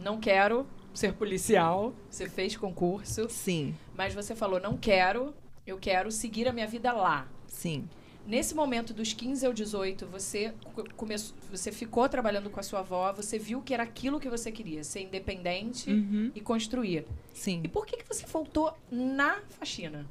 Não 0.00 0.18
quero 0.20 0.66
ser 0.92 1.12
policial. 1.14 1.92
Você 2.10 2.28
fez 2.28 2.56
concurso, 2.56 3.28
Sim. 3.28 3.74
mas 3.96 4.14
você 4.14 4.34
falou: 4.34 4.60
Não 4.60 4.76
quero, 4.76 5.34
eu 5.66 5.78
quero 5.78 6.10
seguir 6.10 6.48
a 6.48 6.52
minha 6.52 6.66
vida 6.66 6.92
lá. 6.92 7.28
Sim. 7.48 7.88
Nesse 8.26 8.54
momento, 8.54 8.94
dos 8.94 9.12
15 9.12 9.44
ao 9.44 9.52
18, 9.52 10.06
você, 10.06 10.54
co- 10.72 10.84
começou, 10.96 11.36
você 11.50 11.70
ficou 11.70 12.08
trabalhando 12.08 12.48
com 12.48 12.58
a 12.58 12.62
sua 12.62 12.78
avó, 12.80 13.12
você 13.12 13.38
viu 13.38 13.60
que 13.60 13.74
era 13.74 13.82
aquilo 13.82 14.18
que 14.18 14.30
você 14.30 14.50
queria, 14.50 14.82
ser 14.82 15.00
independente 15.02 15.90
Uhum. 15.90 16.32
e 16.34 16.40
construir. 16.40 17.04
Sim. 17.34 17.60
E 17.62 17.68
por 17.68 17.84
que, 17.84 17.98
que 17.98 18.08
você 18.08 18.24
voltou 18.24 18.72
na 18.90 19.40
faxina? 19.50 20.06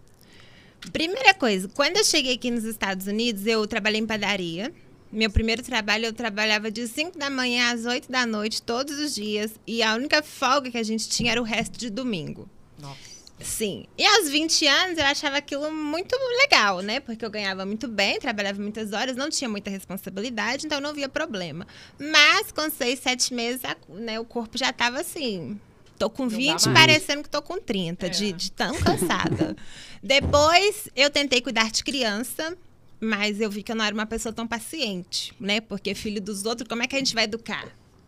Primeira 0.92 1.34
coisa, 1.34 1.68
quando 1.70 1.98
eu 1.98 2.04
cheguei 2.04 2.36
aqui 2.36 2.52
nos 2.52 2.66
Estados 2.66 3.08
Unidos, 3.08 3.48
eu 3.48 3.66
trabalhei 3.66 4.00
em 4.02 4.06
padaria. 4.06 4.72
Meu 5.14 5.30
primeiro 5.30 5.62
trabalho, 5.62 6.06
eu 6.08 6.14
trabalhava 6.14 6.72
de 6.72 6.88
5 6.88 7.18
da 7.18 7.30
manhã 7.30 7.72
às 7.72 7.86
8 7.86 8.12
da 8.12 8.26
noite, 8.26 8.62
todos 8.62 8.98
os 9.00 9.14
dias. 9.14 9.52
E 9.68 9.84
a 9.84 9.94
única 9.94 10.24
folga 10.24 10.72
que 10.72 10.78
a 10.78 10.84
gente 10.84 11.08
tinha 11.08 11.32
era 11.32 11.40
o 11.42 11.46
resto 11.46 11.78
de 11.78 11.90
domingo. 11.90 12.50
Nossa. 12.80 13.14
Sim. 13.40 13.86
E 13.98 14.06
aos 14.06 14.30
20 14.30 14.66
anos 14.68 14.98
eu 14.98 15.06
achava 15.06 15.38
aquilo 15.38 15.72
muito 15.72 16.16
legal, 16.42 16.80
né? 16.82 17.00
Porque 17.00 17.24
eu 17.24 17.30
ganhava 17.30 17.66
muito 17.66 17.88
bem, 17.88 18.20
trabalhava 18.20 18.60
muitas 18.62 18.92
horas, 18.94 19.16
não 19.16 19.30
tinha 19.30 19.50
muita 19.50 19.70
responsabilidade, 19.70 20.66
então 20.66 20.80
não 20.82 20.94
via 20.94 21.08
problema. 21.10 21.68
Mas 22.00 22.52
com 22.52 22.70
seis, 22.72 23.00
sete 23.00 23.34
meses, 23.34 23.64
a- 23.66 23.76
né, 23.90 24.20
o 24.20 24.26
corpo 24.26 24.58
já 24.58 24.72
tava 24.74 25.00
assim. 25.02 25.60
Tô 26.00 26.10
com 26.10 26.28
dá 26.28 26.36
20, 26.36 26.66
mais. 26.70 26.80
parecendo 26.80 27.22
que 27.24 27.30
tô 27.30 27.42
com 27.42 27.60
30, 27.60 28.08
É. 28.08 28.10
de, 28.10 28.32
de 28.34 28.52
tão 28.52 28.74
cansada. 28.80 29.56
Depois 30.02 30.90
eu 30.96 31.10
tentei 31.10 31.40
cuidar 31.40 31.70
de 31.72 31.84
criança. 31.84 32.58
Mas 33.04 33.42
eu 33.42 33.50
vi 33.50 33.62
que 33.64 33.72
eu 33.72 33.76
não 33.76 33.84
era 33.86 33.94
uma 33.94 34.06
pessoa 34.06 34.32
tão 34.34 34.48
paciente, 34.48 35.34
né? 35.40 35.60
Porque 35.62 35.94
filho 35.94 36.22
dos 36.22 36.46
outros, 36.46 36.68
como 36.68 36.82
é 36.84 36.88
que 36.88 36.96
a 36.96 37.00
gente 37.00 37.14
vai 37.14 37.26
educar? 37.26 37.68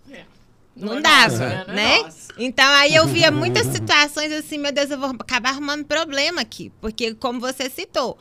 É. 0.10 0.24
Não, 0.76 0.98
é 0.98 1.02
dava, 1.02 1.38
né? 1.38 1.66
Não 1.68 1.74
é 1.80 2.04
nosso. 2.04 2.28
Então 2.38 2.66
aí 2.74 2.96
eu 2.96 3.08
via 3.08 3.30
muitas 3.32 3.68
situações 3.68 4.32
assim, 4.32 4.58
meu 4.58 4.72
Deus, 4.72 4.90
eu 4.92 5.00
vou 5.00 5.10
acabar 5.12 5.50
arrumando 5.50 5.86
problema 5.86 6.42
aqui. 6.42 6.72
Porque, 6.82 7.14
como 7.16 7.40
você 7.40 7.70
citou, 7.70 8.18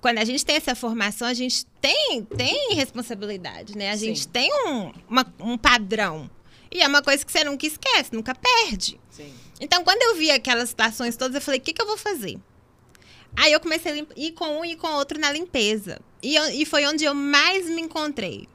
quando 0.00 0.18
a 0.18 0.24
gente 0.24 0.44
tem 0.44 0.56
essa 0.56 0.74
formação, 0.74 1.26
a 1.26 1.34
gente 1.34 1.64
tem, 1.80 2.22
tem 2.36 2.74
responsabilidade, 2.74 3.76
né? 3.76 3.90
A 3.90 3.96
Sim. 3.96 4.06
gente 4.06 4.28
tem 4.28 4.50
um, 4.68 4.92
uma- 5.08 5.34
um 5.40 5.56
padrão. 5.58 6.30
E 6.70 6.80
é 6.82 6.86
uma 6.88 7.02
coisa 7.02 7.24
que 7.24 7.30
você 7.32 7.44
nunca 7.44 7.66
esquece, 7.66 8.12
nunca 8.12 8.34
perde. 8.34 9.00
Sim. 9.10 9.32
Então, 9.60 9.82
quando 9.82 10.02
eu 10.02 10.16
vi 10.16 10.30
aquelas 10.30 10.68
situações 10.68 11.16
todas, 11.16 11.34
eu 11.36 11.40
falei, 11.40 11.58
o 11.58 11.62
que, 11.62 11.72
que 11.72 11.80
eu 11.80 11.86
vou 11.86 11.96
fazer? 11.96 12.38
Aí 13.36 13.52
eu 13.52 13.60
comecei 13.60 13.92
a 13.92 13.94
limp- 13.94 14.12
ir 14.16 14.32
com 14.32 14.60
um 14.60 14.64
e 14.64 14.76
com 14.76 14.88
outro 14.94 15.18
na 15.20 15.30
limpeza. 15.30 16.00
E, 16.22 16.34
eu- 16.34 16.50
e 16.50 16.64
foi 16.64 16.86
onde 16.86 17.04
eu 17.04 17.14
mais 17.14 17.66
me 17.68 17.80
encontrei. 17.82 18.48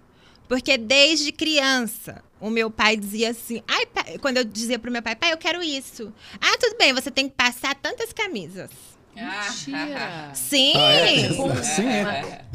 Porque 0.47 0.77
desde 0.77 1.31
criança, 1.31 2.21
o 2.39 2.49
meu 2.49 2.69
pai 2.69 2.97
dizia 2.97 3.29
assim, 3.29 3.61
Ai, 3.67 3.85
pai", 3.85 4.17
quando 4.19 4.37
eu 4.37 4.43
dizia 4.43 4.77
pro 4.77 4.91
meu 4.91 5.01
pai, 5.01 5.15
pai, 5.15 5.31
eu 5.31 5.37
quero 5.37 5.63
isso. 5.63 6.11
Ah, 6.41 6.57
tudo 6.59 6.75
bem, 6.77 6.91
você 6.93 7.09
tem 7.09 7.29
que 7.29 7.35
passar 7.35 7.73
tantas 7.75 8.11
camisas. 8.11 8.69
Mentira. 9.15 10.31
Sim! 10.33 10.73
Ah, 10.75 10.81
é? 10.81 11.63
Sim, 11.63 11.87
é. 11.87 12.45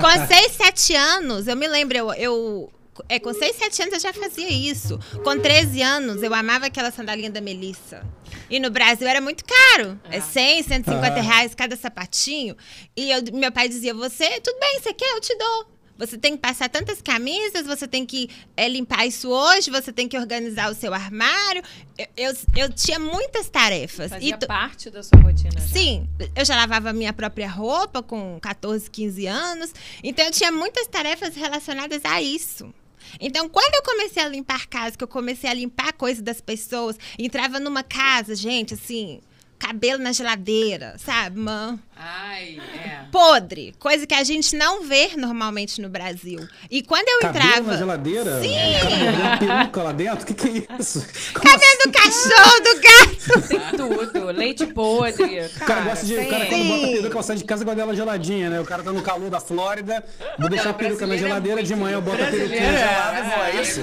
Com 0.00 0.26
6, 0.26 0.52
7 0.52 0.94
anos, 0.94 1.46
eu 1.48 1.56
me 1.56 1.66
lembro, 1.68 1.96
eu, 1.96 2.12
eu- 2.14 2.72
é, 3.08 3.18
com 3.18 3.32
6, 3.32 3.56
7 3.56 3.82
anos 3.82 3.94
eu 3.94 4.00
já 4.00 4.12
fazia 4.12 4.48
isso. 4.50 4.98
Com 5.24 5.38
13 5.38 5.80
anos, 5.82 6.22
eu 6.22 6.32
amava 6.34 6.66
aquela 6.66 6.90
sandalinha 6.90 7.30
da 7.30 7.40
Melissa. 7.40 8.04
E 8.50 8.58
no 8.58 8.68
Brasil 8.70 9.06
era 9.06 9.20
muito 9.20 9.44
caro. 9.44 9.98
É 10.10 10.18
Ah. 10.18 10.20
100, 10.20 10.62
150 10.64 11.18
Ah. 11.18 11.22
reais 11.22 11.54
cada 11.54 11.76
sapatinho. 11.76 12.56
E 12.96 13.10
eu- 13.10 13.22
meu 13.32 13.52
pai 13.52 13.68
dizia, 13.68 13.94
você, 13.94 14.40
tudo 14.40 14.58
bem, 14.58 14.80
você 14.80 14.92
quer? 14.92 15.12
Eu 15.14 15.20
te 15.20 15.36
dou. 15.36 15.66
Você 15.96 16.16
tem 16.16 16.32
que 16.32 16.38
passar 16.38 16.66
tantas 16.70 17.02
camisas, 17.02 17.66
você 17.66 17.86
tem 17.86 18.06
que 18.06 18.30
é, 18.56 18.66
limpar 18.66 19.06
isso 19.06 19.28
hoje, 19.28 19.70
você 19.70 19.92
tem 19.92 20.08
que 20.08 20.16
organizar 20.16 20.70
o 20.70 20.74
seu 20.74 20.94
armário. 20.94 21.62
Eu, 21.98 22.06
eu, 22.16 22.34
eu 22.56 22.72
tinha 22.72 22.98
muitas 22.98 23.50
tarefas. 23.50 24.10
Fazia 24.10 24.34
E 24.34 24.38
to- 24.38 24.46
parte 24.46 24.88
da 24.88 25.02
sua 25.02 25.20
rotina. 25.20 25.52
já. 25.52 25.60
Sim, 25.60 26.08
eu 26.34 26.42
já 26.42 26.56
lavava 26.56 26.88
a 26.88 26.92
minha 26.94 27.12
própria 27.12 27.50
roupa 27.50 28.02
com 28.02 28.40
14, 28.40 28.90
15 28.90 29.26
anos. 29.26 29.74
Então 30.02 30.24
eu 30.24 30.30
tinha 30.32 30.50
muitas 30.50 30.86
tarefas 30.86 31.34
relacionadas 31.36 32.02
a 32.06 32.22
isso. 32.22 32.72
Então, 33.18 33.48
quando 33.48 33.74
eu 33.74 33.82
comecei 33.82 34.22
a 34.22 34.28
limpar 34.28 34.66
casa, 34.66 34.96
que 34.96 35.04
eu 35.04 35.08
comecei 35.08 35.48
a 35.48 35.54
limpar 35.54 35.92
coisas 35.92 36.22
das 36.22 36.40
pessoas, 36.40 36.98
entrava 37.18 37.58
numa 37.58 37.82
casa, 37.82 38.34
gente, 38.34 38.74
assim, 38.74 39.20
cabelo 39.58 40.02
na 40.02 40.12
geladeira, 40.12 40.96
sabe? 40.98 41.38
Uma 41.38 41.78
Ai, 42.02 42.58
é. 42.82 43.00
podre, 43.12 43.74
coisa 43.78 44.06
que 44.06 44.14
a 44.14 44.24
gente 44.24 44.56
não 44.56 44.82
vê 44.84 45.10
normalmente 45.18 45.82
no 45.82 45.88
Brasil. 45.90 46.40
E 46.70 46.82
quando 46.82 47.06
eu 47.08 47.20
Cabelo 47.20 47.44
entrava. 47.44 47.70
na 47.72 47.76
geladeira? 47.76 48.40
Sim. 48.40 48.54
Mordendo 48.82 49.38
peruca 49.38 49.82
lá 49.82 49.92
dentro? 49.92 50.22
O 50.22 50.26
que, 50.26 50.32
que 50.34 50.48
é 50.48 50.76
isso? 50.80 51.06
Como 51.34 51.44
Cabelo 51.44 51.78
do 51.84 51.92
cachorro, 51.92 52.60
do 52.60 52.80
gato. 52.80 53.48
Tem 53.48 53.60
tudo. 53.76 54.24
Leite 54.30 54.66
podre. 54.68 55.40
O 55.40 55.64
cara 55.66 55.80
gosta 55.82 56.06
de. 56.06 56.14
O 56.14 56.28
cara, 56.28 56.46
quando 56.46 56.64
bota 56.68 56.74
a 56.74 56.86
Sim. 56.86 56.92
peruca, 57.02 57.22
sai 57.22 57.36
de 57.36 57.44
casa 57.44 57.64
com 57.66 57.70
ela 57.70 57.94
geladinha, 57.94 58.48
né? 58.48 58.60
O 58.60 58.64
cara 58.64 58.82
tá 58.82 58.92
no 58.92 59.02
calor 59.02 59.28
da 59.28 59.40
Flórida, 59.40 60.02
vou 60.38 60.48
deixar 60.48 60.70
a 60.70 60.74
peruca 60.74 61.06
na 61.06 61.14
é 61.14 61.18
geladeira, 61.18 61.62
de 61.62 61.74
muito- 61.74 61.82
manhã 61.84 61.96
eu 61.96 62.02
boto 62.02 62.22
a 62.22 62.26
peruquinha 62.26 62.62
é- 62.62 62.78
gelada 62.78 63.18
e 63.18 63.22
vou, 63.22 63.44
é 63.44 63.62
isso? 63.62 63.80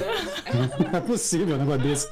Não 0.92 0.98
é 0.98 1.02
possível 1.02 1.56
um 1.56 1.60
negócio 1.60 1.82
desse. 1.82 2.08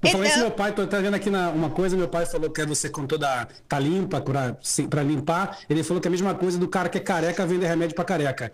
Por 0.00 0.10
falar 0.10 0.24
isso, 0.24 0.32
Então- 0.36 0.46
meu 0.48 0.50
pai, 0.50 0.72
tô 0.72 0.86
tá 0.86 0.98
vendo 0.98 1.14
aqui 1.14 1.28
na, 1.28 1.50
uma 1.50 1.68
coisa, 1.68 1.94
meu 1.96 2.08
pai 2.08 2.24
falou 2.24 2.48
que 2.48 2.60
é 2.60 2.66
você 2.66 2.88
com 2.88 3.06
toda. 3.06 3.46
tá 3.68 3.78
limpa 3.78 4.20
pra, 4.20 4.56
sim, 4.62 4.88
pra 4.88 5.02
limpar. 5.02 5.41
Ele 5.68 5.82
falou 5.82 6.00
que 6.00 6.08
é 6.08 6.10
a 6.10 6.10
mesma 6.10 6.34
coisa 6.34 6.58
do 6.58 6.68
cara 6.68 6.88
que 6.88 6.98
é 6.98 7.00
careca 7.00 7.46
vender 7.46 7.66
remédio 7.66 7.94
pra 7.94 8.04
careca. 8.04 8.52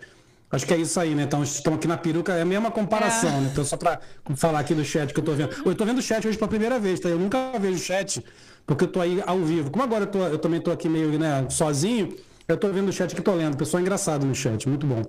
Acho 0.51 0.65
que 0.65 0.73
é 0.73 0.77
isso 0.77 0.99
aí, 0.99 1.13
né? 1.13 1.23
Então, 1.23 1.43
estão 1.43 1.75
aqui 1.75 1.87
na 1.87 1.95
peruca, 1.95 2.33
é 2.33 2.41
a 2.41 2.45
mesma 2.45 2.71
comparação, 2.71 3.41
né? 3.41 3.49
Então, 3.51 3.63
só 3.63 3.77
pra 3.77 3.99
falar 4.35 4.59
aqui 4.59 4.73
do 4.73 4.83
chat 4.83 5.13
que 5.13 5.19
eu 5.19 5.23
tô 5.23 5.33
vendo. 5.33 5.51
Eu 5.63 5.75
tô 5.75 5.85
vendo 5.85 5.99
o 5.99 6.01
chat 6.01 6.27
hoje 6.27 6.37
pela 6.37 6.47
primeira 6.47 6.79
vez, 6.79 6.99
tá? 6.99 7.07
Eu 7.07 7.19
nunca 7.19 7.51
vejo 7.59 7.75
o 7.75 7.79
chat, 7.79 8.23
porque 8.65 8.85
eu 8.85 8.87
tô 8.87 8.99
aí 8.99 9.21
ao 9.27 9.39
vivo. 9.39 9.69
Como 9.69 9.83
agora 9.83 10.05
eu, 10.05 10.07
tô, 10.07 10.19
eu 10.19 10.39
também 10.39 10.59
tô 10.59 10.71
aqui 10.71 10.89
meio, 10.89 11.19
né, 11.19 11.45
sozinho, 11.49 12.15
eu 12.47 12.57
tô 12.57 12.67
vendo 12.69 12.89
o 12.89 12.91
chat 12.91 13.13
que 13.13 13.21
tô 13.21 13.35
lendo. 13.35 13.55
Pessoal 13.57 13.79
engraçado 13.79 14.25
no 14.25 14.33
chat, 14.33 14.67
muito 14.67 14.87
bom. 14.87 15.03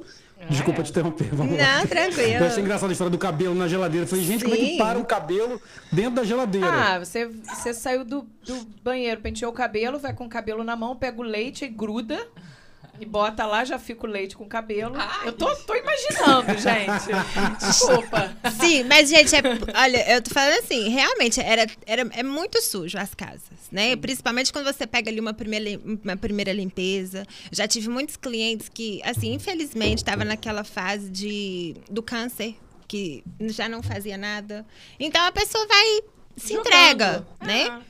Desculpa 0.48 0.82
te 0.82 0.90
interromper, 0.90 1.28
vamos 1.34 1.58
lá. 1.58 1.78
Não, 1.80 1.86
tranquilo. 1.86 2.44
Eu 2.44 2.46
achei 2.46 2.62
engraçado 2.62 2.88
a 2.88 2.92
história 2.92 3.10
do 3.10 3.18
cabelo 3.18 3.54
na 3.54 3.68
geladeira. 3.68 4.04
Eu 4.04 4.08
falei, 4.08 4.24
gente, 4.24 4.42
como 4.42 4.54
é 4.54 4.58
que 4.58 4.66
Sim. 4.68 4.78
para 4.78 4.98
o 4.98 5.04
cabelo 5.04 5.60
dentro 5.92 6.12
da 6.12 6.24
geladeira? 6.24 6.66
Ah, 6.66 6.98
você, 6.98 7.26
você 7.26 7.74
saiu 7.74 8.04
do, 8.04 8.26
do 8.44 8.66
banheiro, 8.82 9.20
penteou 9.20 9.52
o 9.52 9.54
cabelo, 9.54 9.98
vai 9.98 10.14
com 10.14 10.24
o 10.24 10.28
cabelo 10.28 10.64
na 10.64 10.74
mão, 10.74 10.96
pega 10.96 11.20
o 11.20 11.22
leite 11.24 11.64
e 11.64 11.68
gruda. 11.68 12.26
E 13.00 13.06
bota 13.06 13.46
lá, 13.46 13.64
já 13.64 13.78
fica 13.78 14.06
o 14.06 14.10
leite 14.10 14.36
com 14.36 14.44
o 14.44 14.48
cabelo. 14.48 14.94
Ai. 14.96 15.28
Eu 15.28 15.32
tô, 15.32 15.46
tô 15.56 15.74
imaginando, 15.74 16.52
gente. 16.60 17.58
Desculpa. 17.58 18.36
Sim, 18.60 18.84
mas, 18.84 19.08
gente, 19.08 19.34
é- 19.34 19.40
olha, 19.74 20.12
eu 20.14 20.22
tô 20.22 20.30
falando 20.30 20.58
assim, 20.58 20.88
realmente, 20.90 21.40
era, 21.40 21.66
era, 21.86 22.02
é 22.12 22.22
muito 22.22 22.60
sujo 22.60 22.98
as 22.98 23.14
casas, 23.14 23.42
né? 23.72 23.96
Principalmente 23.96 24.52
quando 24.52 24.66
você 24.66 24.86
pega 24.86 25.10
ali 25.10 25.18
uma 25.18 25.32
primeira, 25.32 25.80
uma 26.04 26.16
primeira 26.16 26.52
limpeza. 26.52 27.24
Já 27.50 27.66
tive 27.66 27.88
muitos 27.88 28.16
clientes 28.16 28.68
que, 28.68 29.00
assim, 29.04 29.32
infelizmente, 29.32 29.98
estavam 29.98 30.24
naquela 30.26 30.62
fase 30.62 31.08
de, 31.10 31.74
do 31.90 32.02
câncer, 32.02 32.54
que 32.86 33.24
já 33.42 33.68
não 33.68 33.82
fazia 33.82 34.18
nada. 34.18 34.66
Então, 34.98 35.24
a 35.24 35.32
pessoa 35.32 35.66
vai, 35.66 36.00
se 36.36 36.48
Jogando. 36.54 36.66
entrega, 36.66 37.26
né? 37.40 37.80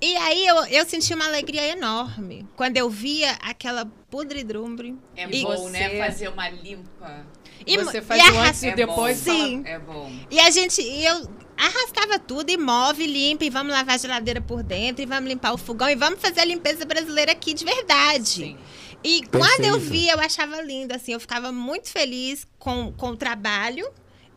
E 0.00 0.14
aí, 0.16 0.46
eu, 0.46 0.56
eu 0.66 0.84
senti 0.84 1.14
uma 1.14 1.24
alegria 1.26 1.68
enorme 1.68 2.46
quando 2.54 2.76
eu 2.76 2.88
via 2.90 3.32
aquela 3.40 3.86
podridumbre. 4.10 4.94
É 5.16 5.24
E 5.30 5.42
bom, 5.42 5.56
você- 5.56 5.70
né? 5.70 5.98
Fazer 6.06 6.28
uma 6.28 6.48
limpa. 6.50 7.26
E, 7.66 7.78
Você 7.78 7.98
e 7.98 8.02
faz 8.02 8.22
o 8.22 8.26
arras- 8.26 8.48
antes 8.48 8.62
e 8.62 8.66
É 8.68 8.74
depois. 8.74 9.18
bom. 9.22 9.24
fala- 9.32 9.38
Sim. 9.48 9.62
É 9.64 9.78
bom. 9.78 10.12
E 10.30 10.38
a 10.38 10.50
gente, 10.50 10.82
e 10.82 11.04
eu 11.04 11.28
arrastava 11.56 12.18
tudo 12.18 12.50
e 12.50 12.56
move, 12.58 13.06
limpa, 13.06 13.44
e 13.44 13.50
vamos 13.50 13.72
lavar 13.72 13.94
a 13.94 13.98
geladeira 13.98 14.40
por 14.42 14.62
dentro, 14.62 15.02
e 15.02 15.06
vamos 15.06 15.28
limpar 15.30 15.52
o 15.54 15.58
fogão, 15.58 15.88
e 15.88 15.94
vamos 15.96 16.20
fazer 16.20 16.40
a 16.40 16.44
limpeza 16.44 16.84
brasileira 16.84 17.32
aqui 17.32 17.54
de 17.54 17.64
verdade. 17.64 18.26
Sim. 18.28 18.58
E 19.02 19.22
quando 19.28 19.64
eu 19.64 19.78
Perfeito. 19.80 19.90
vi, 19.90 20.08
eu 20.08 20.20
achava 20.20 20.60
lindo, 20.60 20.94
assim, 20.94 21.12
eu 21.12 21.20
ficava 21.20 21.50
muito 21.50 21.88
feliz 21.88 22.46
com, 22.58 22.92
com 22.92 23.08
o 23.10 23.16
trabalho 23.16 23.88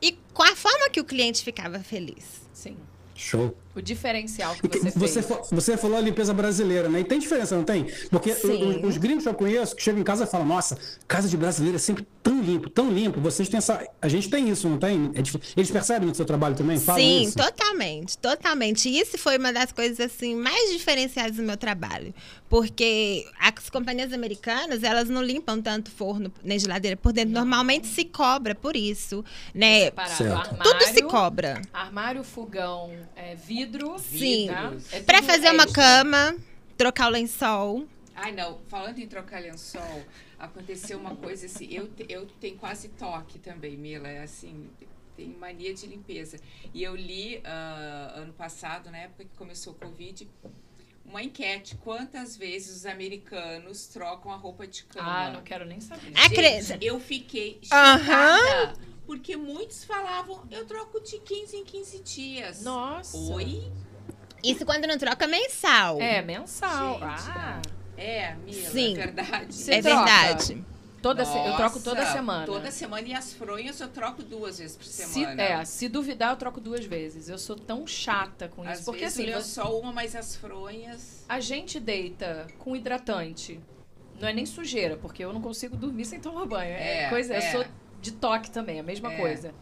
e 0.02 0.18
com 0.34 0.44
a 0.44 0.56
forma 0.56 0.90
que 0.90 1.02
o 1.02 1.04
cliente 1.04 1.44
ficava 1.44 1.80
feliz. 1.80 2.48
Sim. 2.54 2.78
Show. 3.16 3.54
O 3.76 3.82
diferencial 3.82 4.56
que 4.56 4.68
você, 4.68 4.90
Você, 4.92 5.22
fez. 5.22 5.26
fa- 5.26 5.42
você 5.56 5.78
falou 5.78 5.98
a 5.98 6.02
limpeza 6.02 6.34
brasileira, 6.34 6.90
né? 6.90 7.02
E 7.02 7.04
tem 7.04 7.20
diferença, 7.20 7.56
não 7.56 7.64
tem? 7.64 7.86
Porque 8.10 8.32
os, 8.32 8.84
os 8.84 8.98
gringos 8.98 9.24
que 9.24 9.30
eu 9.30 9.34
conheço 9.34 9.76
que 9.76 9.84
chegam 9.84 10.02
em 10.02 10.04
casa 10.04 10.24
e 10.24 10.28
falam, 10.28 10.46
nossa, 10.48 10.78
casa 11.08 11.30
de 11.30 11.38
brasileiro 11.38 11.76
é 11.76 11.80
sempre 11.80 12.06
tão 12.24 12.42
limpo, 12.42 12.70
tão 12.70 12.90
limpo. 12.92 13.22
Vocês 13.22 13.48
têm 13.48 13.60
essa. 13.60 13.88
A 14.02 14.08
gente 14.08 14.28
tem 14.30 14.50
isso, 14.50 14.68
não 14.68 14.78
tem? 14.80 15.12
É 15.14 15.20
Eles 15.56 15.70
percebem 15.70 16.10
no 16.10 16.16
seu 16.16 16.26
trabalho 16.26 16.56
também? 16.56 16.80
Falam 16.80 17.00
Sim, 17.02 17.22
isso? 17.22 17.38
totalmente, 17.38 18.18
totalmente. 18.18 18.90
E 18.90 19.00
isso 19.00 19.18
foi 19.20 19.38
uma 19.38 19.54
das 19.54 19.72
coisas 19.72 20.00
assim 20.00 20.36
mais 20.36 20.72
diferenciadas 20.72 21.36
do 21.38 21.44
meu 21.44 21.56
trabalho, 21.56 22.14
porque 22.50 23.26
as 23.40 23.70
companhias 23.70 24.12
americanas 24.12 24.84
elas 24.84 25.08
não 25.10 25.22
limpam 25.22 25.62
tanto 25.62 25.92
forno 25.92 26.34
nem 26.44 26.58
geladeira 26.58 26.98
por 26.98 27.14
dentro. 27.14 27.34
Normalmente 27.34 27.86
se 27.88 28.04
cobra 28.04 28.56
por 28.56 28.76
isso, 28.76 29.24
né? 29.54 29.86
Separado. 29.86 30.24
Armário, 30.24 30.64
Tudo 30.64 30.84
se 30.86 31.02
cobra. 31.04 31.62
Armário, 31.72 32.24
fogão, 32.24 32.92
é, 33.16 33.36
vidro. 33.36 33.59
Sim. 34.20 34.48
né? 34.48 34.78
É 34.92 35.02
Pra 35.02 35.20
tudo 35.20 35.28
fazer 35.32 35.52
uma 35.52 35.68
cama, 35.68 36.36
trocar 36.78 37.08
o 37.08 37.10
lençol. 37.12 37.88
Ai, 38.16 38.32
não. 38.32 38.60
Falando 38.68 39.00
em 39.00 39.08
trocar 39.08 39.42
lençol, 39.42 40.04
aconteceu 40.38 41.00
uma 41.00 41.16
coisa 41.16 41.46
assim. 41.46 41.68
Eu, 41.72 41.90
eu 42.08 42.26
tenho 42.40 42.58
quase 42.58 42.90
toque 42.90 43.40
também, 43.40 43.78
Mila. 43.78 44.08
É 44.08 44.24
assim, 44.24 44.70
tenho 45.16 45.38
mania 45.38 45.74
de 45.74 45.88
limpeza. 45.88 46.38
E 46.74 46.84
eu 46.84 46.96
li 46.96 47.42
ah, 47.44 48.14
ano 48.16 48.34
passado, 48.34 48.90
na 48.92 48.98
época 48.98 49.24
que 49.26 49.38
começou 49.38 49.74
o 49.74 49.76
Covid, 49.76 50.28
uma 51.06 51.24
enquete. 51.24 51.76
Quantas 51.78 52.38
vezes 52.38 52.78
os 52.78 52.86
americanos 52.86 53.88
trocam 53.88 54.32
a 54.32 54.36
roupa 54.36 54.68
de 54.68 54.84
cama? 54.84 55.08
Ah, 55.28 55.32
não 55.32 55.42
quero 55.42 55.66
nem 55.66 55.80
saber. 55.80 56.12
Gente, 56.76 56.86
eu 56.86 57.00
fiquei 57.00 57.60
chocada. 57.64 58.74
Porque 59.10 59.36
muitos 59.36 59.84
falavam, 59.86 60.44
eu 60.52 60.68
troco 60.68 61.00
de 61.02 61.18
15 61.18 61.58
em 61.58 61.64
15 61.66 62.00
dias. 62.04 62.62
Nossa. 62.62 63.18
Oi? 63.34 63.64
Isso 64.44 64.64
quando 64.68 64.86
não 64.86 65.00
troca 65.00 65.26
mensal. 65.26 66.00
É, 66.00 66.22
mensal. 66.22 66.94
Gente, 67.00 67.04
ah, 67.32 67.60
É, 67.98 68.36
Mila, 68.36 68.70
Sim. 68.70 68.94
é 68.94 68.96
verdade. 69.08 69.56
Você 69.56 69.74
é 69.74 69.82
troca? 69.82 69.96
verdade. 70.06 70.64
toda 71.02 71.26
se- 71.26 71.36
eu 71.36 71.56
troco 71.56 71.80
toda 71.80 72.02
Nossa, 72.02 72.14
semana. 72.14 72.46
Toda 72.46 72.70
semana 72.70 73.08
e 73.08 73.14
as 73.16 73.34
fronhas 73.34 73.80
eu 73.82 73.88
troco 73.88 74.22
duas 74.22 74.60
vezes 74.60 74.78
por 74.78 74.86
Se, 74.86 75.08
semana. 75.14 75.42
é, 75.42 75.66
se 75.66 75.90
duvidar, 75.90 76.30
eu 76.34 76.38
troco 76.38 76.62
duas 76.62 76.86
vezes. 76.86 77.30
Eu 77.30 77.40
sou 77.40 77.56
tão 77.56 77.88
chata 77.88 78.48
com 78.48 78.62
isso. 78.64 78.74
Às 78.74 78.86
porque 78.86 79.00
vezes 79.06 79.20
assim, 79.20 79.28
eu 79.30 79.42
só 79.42 79.76
uma, 79.80 79.92
mas 79.92 80.16
as 80.16 80.36
fronhas. 80.36 81.26
a 81.28 81.40
gente 81.40 81.80
deita 81.80 82.46
com 82.60 82.76
hidratante. 82.76 83.60
Não 84.22 84.28
é 84.28 84.34
nem 84.34 84.46
sujeira, 84.46 84.98
porque 84.98 85.24
eu 85.26 85.34
não 85.34 85.42
consigo 85.42 85.76
dormir 85.76 86.06
sem 86.06 86.20
tomar 86.20 86.46
banho. 86.46 86.70
É, 86.74 87.06
É, 87.06 87.10
coisa, 87.10 87.34
eu 87.34 87.38
é. 87.40 87.52
sou 87.54 87.66
de 88.02 88.12
toque 88.12 88.50
também, 88.52 88.80
a 88.80 88.84
mesma 88.84 89.14
É. 89.14 89.18
coisa. 89.18 89.54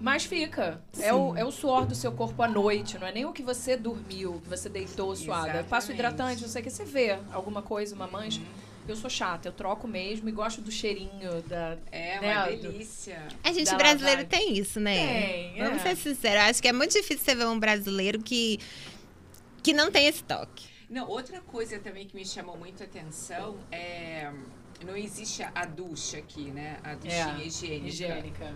Mas 0.00 0.24
fica. 0.24 0.82
É 0.98 1.14
o, 1.14 1.36
é 1.36 1.44
o 1.44 1.52
suor 1.52 1.86
do 1.86 1.94
seu 1.94 2.10
corpo 2.10 2.42
à 2.42 2.48
noite, 2.48 2.98
não 2.98 3.06
é 3.06 3.12
nem 3.12 3.24
o 3.24 3.32
que 3.32 3.42
você 3.42 3.76
dormiu, 3.76 4.40
que 4.42 4.48
você 4.48 4.68
deitou 4.68 5.14
suada. 5.14 5.58
Eu 5.58 5.64
passo 5.64 5.92
Exatamente. 5.92 6.14
hidratante, 6.14 6.42
não 6.42 6.48
sei 6.48 6.60
o 6.60 6.64
que, 6.64 6.70
você 6.70 6.84
vê 6.84 7.18
alguma 7.32 7.62
coisa, 7.62 7.94
uma 7.94 8.08
mancha. 8.08 8.40
Eu 8.88 8.96
sou 8.96 9.08
chata, 9.08 9.46
eu 9.46 9.52
troco 9.52 9.86
mesmo 9.86 10.28
e 10.28 10.32
gosto 10.32 10.60
do 10.60 10.72
cheirinho 10.72 11.40
da. 11.42 11.78
É 11.92 12.20
Né, 12.20 12.36
uma 12.36 12.50
do- 12.50 12.62
delícia. 12.62 13.28
A 13.44 13.52
gente 13.52 13.72
brasileiro 13.76 14.22
lavagem. 14.22 14.26
tem 14.48 14.58
isso, 14.58 14.80
né? 14.80 14.96
Tem, 15.52 15.62
Vamos 15.62 15.84
é. 15.84 15.94
ser 15.94 15.96
sinceros. 15.96 16.42
Acho 16.50 16.60
que 16.62 16.66
é 16.66 16.72
muito 16.72 16.90
difícil 16.90 17.24
você 17.24 17.34
ver 17.36 17.46
um 17.46 17.60
brasileiro 17.60 18.20
que, 18.20 18.58
que 19.62 19.72
não 19.72 19.92
tem 19.92 20.08
esse 20.08 20.24
toque. 20.24 20.66
Não, 20.90 21.08
outra 21.08 21.40
coisa 21.42 21.78
também 21.78 22.08
que 22.08 22.16
me 22.16 22.26
chamou 22.26 22.56
muito 22.58 22.82
a 22.82 22.86
atenção 22.86 23.56
é 23.70 24.28
não 24.84 24.96
existe 24.96 25.42
a 25.42 25.64
ducha 25.64 26.18
aqui, 26.18 26.50
né? 26.50 26.78
A 26.82 26.94
duchinha 26.94 27.38
É, 27.42 27.46
higiênica. 27.46 27.86
higiênica. 27.88 28.54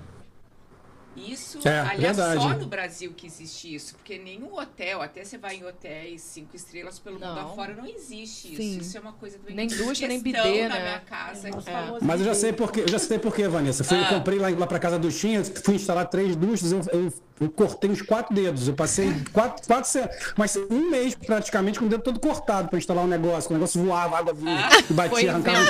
Isso, 1.16 1.66
É, 1.66 1.80
aliás, 1.80 2.14
verdade. 2.18 2.42
só 2.42 2.48
no 2.50 2.66
Brasil 2.66 3.10
que 3.16 3.26
existe 3.26 3.74
isso, 3.74 3.94
porque 3.94 4.18
nenhum 4.18 4.54
hotel, 4.58 5.00
até 5.00 5.24
você 5.24 5.38
vai 5.38 5.56
em 5.56 5.64
hotéis 5.64 6.20
cinco 6.20 6.54
estrelas 6.54 6.98
pelo 6.98 7.14
mundo 7.18 7.34
Não. 7.34 7.52
afora, 7.52 7.74
não 7.74 7.86
existe 7.86 8.48
isso. 8.52 8.56
Sim. 8.62 8.78
Isso 8.78 8.98
é 8.98 9.00
uma 9.00 9.14
coisa 9.14 9.38
também 9.38 9.56
Nem 9.56 9.66
eu 9.70 9.78
ducha, 9.86 10.06
nem 10.06 10.20
bidê, 10.20 10.68
na 10.68 10.74
né? 10.74 10.82
minha 10.82 11.00
casa. 11.00 11.48
É. 11.48 11.52
famoso 11.58 12.04
Mas 12.04 12.20
eu 12.20 12.26
já 12.26 12.34
sei 12.34 12.52
porque, 12.52 12.80
eu 12.80 12.88
já 12.88 12.98
sei 12.98 13.18
porque, 13.18 13.48
Vanessa. 13.48 13.82
Fui, 13.82 13.96
Eu 13.96 14.02
Ah. 14.04 14.08
comprei 14.10 14.38
lá, 14.38 14.50
lá 14.50 14.66
pra 14.66 14.78
casa 14.78 14.98
do 14.98 15.10
Chinha, 15.10 15.42
fui 15.42 15.76
instalar 15.76 16.06
três 16.06 16.36
duchas, 16.36 16.70
eu, 16.70 16.80
eu, 16.92 17.10
eu 17.40 17.51
cortei 17.51 17.90
uns 17.90 18.03
quatro 18.03 18.35
dedos. 18.35 18.68
Eu 18.68 18.75
passei 18.75 19.12
quatro, 19.33 19.66
quatro 19.66 19.90
mas 20.37 20.57
um 20.70 20.90
mês 20.90 21.14
praticamente 21.14 21.79
com 21.79 21.87
o 21.87 21.88
dedo 21.88 22.03
todo 22.03 22.18
cortado 22.18 22.68
pra 22.68 22.79
instalar 22.79 23.05
um 23.05 23.09
negócio. 23.09 23.51
O 23.51 23.55
negócio 23.55 23.83
voava, 23.85 24.18
água 24.18 24.33
vinha, 24.33 24.68
e 24.79 24.83
Foi 24.85 24.96
batia, 24.96 25.31
arrancava. 25.31 25.64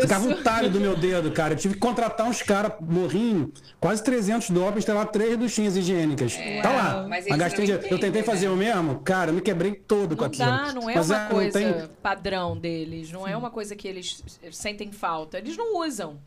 Ficava 0.00 0.28
um 0.28 0.42
talho 0.42 0.70
do 0.70 0.80
meu 0.80 0.96
dedo, 0.96 1.30
cara. 1.32 1.54
Eu 1.54 1.58
tive 1.58 1.74
que 1.74 1.80
contratar 1.80 2.26
uns 2.26 2.42
caras 2.42 2.72
morrinho, 2.80 3.52
quase 3.80 4.02
300 4.02 4.50
dólares 4.50 4.72
pra 4.72 4.78
instalar 4.78 5.06
três 5.06 5.36
duchinhas 5.36 5.76
higiênicas. 5.76 6.34
tá 6.62 6.70
lá. 6.70 7.06
mas 7.08 7.26
gastei 7.26 7.58
não 7.58 7.64
dinheiro. 7.64 7.82
Eu 7.84 7.88
tentei 7.98 8.08
entendem, 8.08 8.22
fazer 8.22 8.48
né? 8.48 8.52
o 8.52 8.56
mesmo, 8.56 9.00
cara, 9.00 9.30
eu 9.30 9.34
me 9.34 9.40
quebrei 9.40 9.74
todo 9.74 10.16
com 10.16 10.22
Não 10.22 10.28
aquilo. 10.28 10.48
dá, 10.50 10.72
não 10.72 10.90
é 10.90 10.94
Mas, 10.96 11.10
uma 11.10 11.18
não 11.24 11.28
coisa 11.30 11.52
tem- 11.58 11.88
padrão 12.02 12.56
deles, 12.56 13.10
não 13.12 13.26
é 13.28 13.36
uma 13.36 13.50
coisa 13.50 13.76
que 13.76 13.86
eles 13.86 14.22
sentem 14.50 14.90
falta. 14.92 15.38
Eles 15.38 15.56
não 15.56 15.80
usam, 15.86 16.18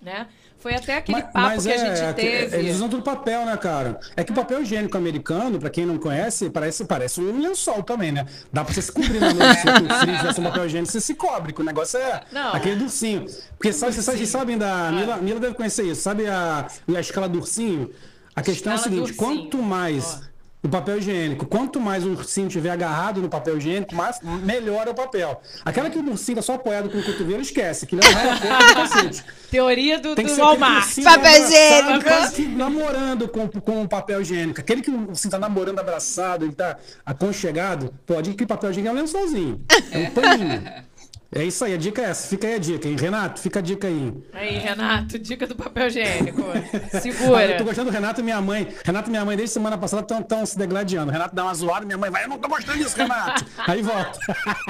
né? 0.00 0.26
Foi 0.58 0.74
até 0.74 0.96
aquele 0.96 1.18
Mas- 1.20 1.32
papo 1.32 1.38
mas 1.46 1.62
que 1.64 1.70
a 1.70 1.74
é, 1.74 1.78
gente 1.78 2.00
é 2.02 2.12
que 2.12 2.20
teve. 2.20 2.56
Eles 2.56 2.76
usam 2.76 2.88
tudo 2.88 3.02
papel, 3.02 3.46
né, 3.46 3.56
cara? 3.56 4.00
É 4.16 4.24
que 4.24 4.32
o 4.32 4.34
papel 4.34 4.60
higiênico 4.62 4.96
americano, 4.96 5.58
pra 5.58 5.70
quem 5.70 5.86
não 5.86 5.96
conhece, 5.98 6.50
parece, 6.50 6.84
parece 6.84 7.20
um 7.20 7.40
lençol 7.40 7.82
também, 7.84 8.10
né? 8.10 8.26
Dá 8.52 8.64
pra 8.64 8.74
você 8.74 8.82
se 8.82 8.90
cobrir 8.90 9.20
na 9.20 9.30
noite, 9.34 9.60
se 9.60 10.06
tivesse 10.16 10.40
um 10.40 10.44
papel 10.44 10.66
higiênico, 10.66 10.90
você 10.92 11.00
se 11.00 11.14
cobre, 11.14 11.52
que 11.52 11.60
o 11.60 11.64
negócio 11.64 11.98
é 12.00 12.22
Não. 12.32 12.52
aquele 12.54 12.82
ursinho. 12.82 13.24
Porque 13.56 13.72
sabe, 13.72 13.92
vocês, 13.92 14.04
sabem- 14.04 14.26
sabem 14.26 14.56
Ah. 14.56 14.58
da... 14.58 14.90
Mila, 14.92 15.16
Mila 15.18 15.38
deve 15.40 15.54
conhecer 15.54 15.84
isso. 15.84 16.02
Sabe 16.02 16.26
a, 16.26 16.66
a 16.92 17.00
escala 17.00 17.28
do 17.28 17.38
ursinho? 17.38 17.90
A 18.34 18.42
questão 18.42 18.72
é 18.72 18.74
a 18.74 18.78
Escala 18.78 18.94
seguinte, 18.96 19.12
quanto 19.14 19.58
mais... 19.62 20.20
Ó. 20.24 20.28
O 20.68 20.70
papel 20.70 20.98
higiênico. 20.98 21.46
Quanto 21.46 21.80
mais 21.80 22.04
o 22.04 22.10
ursinho 22.10 22.46
tiver 22.46 22.68
agarrado 22.68 23.22
no 23.22 23.28
papel 23.30 23.56
higiênico, 23.56 23.94
mais 23.94 24.20
melhor 24.20 24.86
é 24.86 24.90
o 24.90 24.94
papel. 24.94 25.40
Aquela 25.64 25.88
que 25.88 25.98
o 25.98 26.06
ursinho 26.06 26.36
tá 26.36 26.42
só 26.42 26.54
apoiado 26.56 26.90
com 26.90 26.98
o 26.98 27.02
cotovelo, 27.02 27.40
esquece. 27.40 27.86
Que 27.86 27.96
não 27.96 28.02
do 28.04 28.74
cacete. 28.74 29.24
Teoria 29.50 29.98
do, 29.98 30.14
Tem 30.14 30.26
que 30.26 30.34
do 30.34 30.38
Walmart. 30.38 31.02
Papel 31.02 31.42
higiênico. 31.42 32.48
namorando 32.54 33.28
com, 33.28 33.48
com 33.48 33.82
o 33.82 33.88
papel 33.88 34.20
higiênico. 34.20 34.60
Aquele 34.60 34.82
que 34.82 34.90
o 34.90 35.08
ursinho 35.08 35.30
tá 35.30 35.38
namorando 35.38 35.78
abraçado, 35.78 36.44
ele 36.44 36.54
tá 36.54 36.76
aconchegado, 37.06 37.94
pode 38.06 38.34
que 38.34 38.44
papel 38.44 38.70
higiênico 38.70 38.94
é 38.94 38.98
um 38.98 39.00
lençolzinho. 39.00 39.64
É 39.90 39.98
um 40.00 40.10
paninho. 40.10 40.72
É 41.30 41.44
isso 41.44 41.62
aí, 41.62 41.74
a 41.74 41.76
dica 41.76 42.00
é 42.00 42.06
essa. 42.06 42.26
Fica 42.26 42.46
aí 42.46 42.54
a 42.54 42.58
dica, 42.58 42.88
hein? 42.88 42.96
Renato, 42.98 43.38
fica 43.38 43.58
a 43.58 43.62
dica 43.62 43.86
aí. 43.86 44.14
Aí, 44.32 44.58
Renato, 44.58 45.18
dica 45.18 45.46
do 45.46 45.54
papel 45.54 45.88
higiênico. 45.88 46.42
Ah, 46.42 47.00
Segura. 47.00 47.44
eu 47.50 47.56
tô 47.58 47.64
gostando 47.64 47.90
do 47.90 47.94
Renato 47.94 48.20
e 48.22 48.24
minha 48.24 48.40
mãe. 48.40 48.66
Renato 48.82 49.08
e 49.08 49.10
minha 49.10 49.24
mãe, 49.26 49.36
desde 49.36 49.52
semana 49.52 49.76
passada, 49.76 50.06
estão 50.18 50.46
se 50.46 50.56
degladiando. 50.56 51.12
Renato 51.12 51.34
dá 51.34 51.44
uma 51.44 51.52
zoada, 51.54 51.84
minha 51.84 51.98
mãe 51.98 52.10
vai, 52.10 52.24
eu 52.24 52.28
não 52.28 52.38
tô 52.38 52.48
gostando 52.48 52.78
disso, 52.78 52.96
Renato. 52.96 53.44
aí 53.66 53.82
volta. 53.82 54.18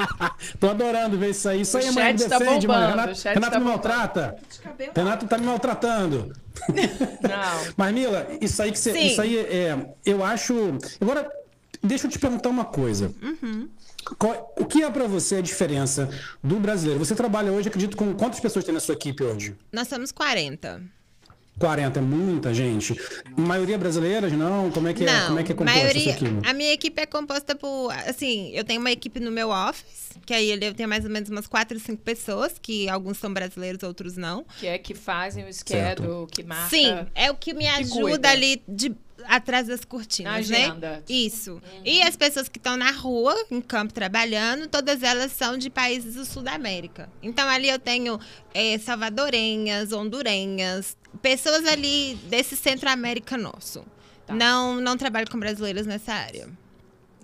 tô 0.59 0.71
adorando 0.71 1.17
ver 1.17 1.31
isso 1.31 1.49
aí. 1.49 1.61
Isso 1.61 1.77
O 1.77 1.81
aí, 1.81 1.93
mãe, 1.93 2.13
me 2.13 2.19
chat 2.19 2.29
tá 2.29 2.39
defende, 2.41 2.67
mano. 2.67 2.81
bombando, 2.81 2.91
Renato, 3.01 3.13
o 3.13 3.15
chat 3.23 3.35
Renato 3.35 3.53
tá 3.53 3.59
me 3.61 3.65
bombando. 3.65 3.89
maltrata. 3.89 4.37
Renato 4.97 5.27
tá 5.29 5.39
me 5.39 5.47
maltratando. 5.47 6.33
Não. 6.69 7.73
Mas, 7.77 7.95
Mila, 7.95 8.27
isso 8.41 8.61
aí 8.61 8.73
que 8.73 8.79
você. 8.81 8.93
Sim. 8.93 9.07
Isso 9.07 9.23
aí 9.23 9.39
é. 9.39 9.77
Eu 10.05 10.25
acho. 10.25 10.77
Agora, 11.01 11.31
deixa 11.83 12.07
eu 12.07 12.11
te 12.11 12.19
perguntar 12.19 12.49
uma 12.49 12.65
coisa. 12.65 13.13
Qual- 14.19 14.55
o 14.59 14.65
que 14.65 14.83
é 14.83 14.91
pra 14.91 15.07
você 15.07 15.37
a 15.37 15.41
diferença 15.41 16.09
do 16.43 16.57
brasileiro? 16.59 16.99
Você 17.05 17.15
trabalha 17.15 17.53
hoje, 17.53 17.69
acredito, 17.69 17.97
com 17.97 18.15
quantas 18.15 18.41
pessoas 18.41 18.65
tem 18.65 18.73
na 18.75 18.81
sua 18.81 18.95
equipe 18.95 19.23
hoje? 19.23 19.55
Nós 19.73 19.89
somos 19.89 20.11
40. 20.13 20.81
40, 21.59 21.99
é 21.99 22.03
muita 22.03 22.55
gente. 22.55 22.95
Maioria 23.37 23.77
brasileiras, 23.77 24.33
não? 24.33 24.71
Como 24.71 24.87
é 24.87 24.95
que 24.95 25.03
é, 25.03 25.07
Não, 25.13 25.27
como 25.27 25.39
é, 25.41 25.43
que 25.43 25.51
é 25.51 25.55
composta 25.57 25.79
maioria, 25.81 26.13
essa 26.13 26.25
equipe? 26.25 26.49
a 26.49 26.53
minha 26.55 26.73
equipe 26.73 27.03
é 27.03 27.05
composta 27.07 27.57
por, 27.57 27.91
assim, 28.07 28.51
eu 28.55 28.63
tenho 28.63 28.81
uma 28.81 28.93
equipe 28.93 29.19
no 29.19 29.33
meu 29.33 29.51
office, 29.51 30.11
que 30.25 30.33
aí 30.33 30.53
eu 30.53 30.73
tenho 30.75 30.89
mais 30.89 31.05
ou 31.05 31.11
menos 31.11 31.29
umas 31.29 31.49
4, 31.49 31.77
5 31.81 32.01
pessoas, 32.05 32.53
que 32.63 32.89
alguns 32.89 33.19
são 33.19 33.35
brasileiros, 33.35 33.83
outros 33.83 34.17
não. 34.17 34.45
Que 34.61 34.69
é 34.69 34.79
que 34.79 34.95
fazem 34.95 35.49
o 35.49 35.53
schedule, 35.53 36.29
que 36.31 36.45
marca. 36.45 36.69
Sim, 36.71 36.95
é 37.13 37.29
o 37.29 37.35
que 37.35 37.53
me 37.53 37.67
ajuda 37.67 38.01
cuida. 38.03 38.31
ali 38.31 38.63
de 38.69 38.95
atrás 39.27 39.67
das 39.67 39.85
cortinas, 39.85 40.49
Na 40.49 40.75
né? 40.75 41.03
Isso. 41.09 41.61
E 41.85 42.03
as 42.03 42.17
pessoas 42.17 42.49
que 42.49 42.59
estão 42.59 42.77
na 42.77 42.91
rua, 42.91 43.35
em 43.51 43.61
campo 43.61 43.93
trabalhando, 43.93 44.69
todas 44.69 45.03
elas 45.03 45.33
são 45.33 45.57
de 45.57 45.71
países 45.71 46.15
do 46.15 46.25
Sul 46.25 46.43
da 46.43 46.53
América. 46.53 47.09
Então 47.23 47.49
ali 47.49 47.69
eu 47.69 47.79
tenho 47.79 48.19
eh, 48.55 48.79
salvadorenhas, 48.79 49.93
hondurenhas, 49.93 50.97
pessoas 51.21 51.65
ali 51.67 52.15
desse 52.25 52.57
Centro-América 52.57 53.37
nosso. 53.37 53.85
Tá. 54.27 54.35
Não, 54.35 54.81
não 54.81 54.97
trabalho 54.97 55.31
com 55.31 55.39
brasileiras 55.39 55.87
nessa 55.87 56.13
área. 56.13 56.49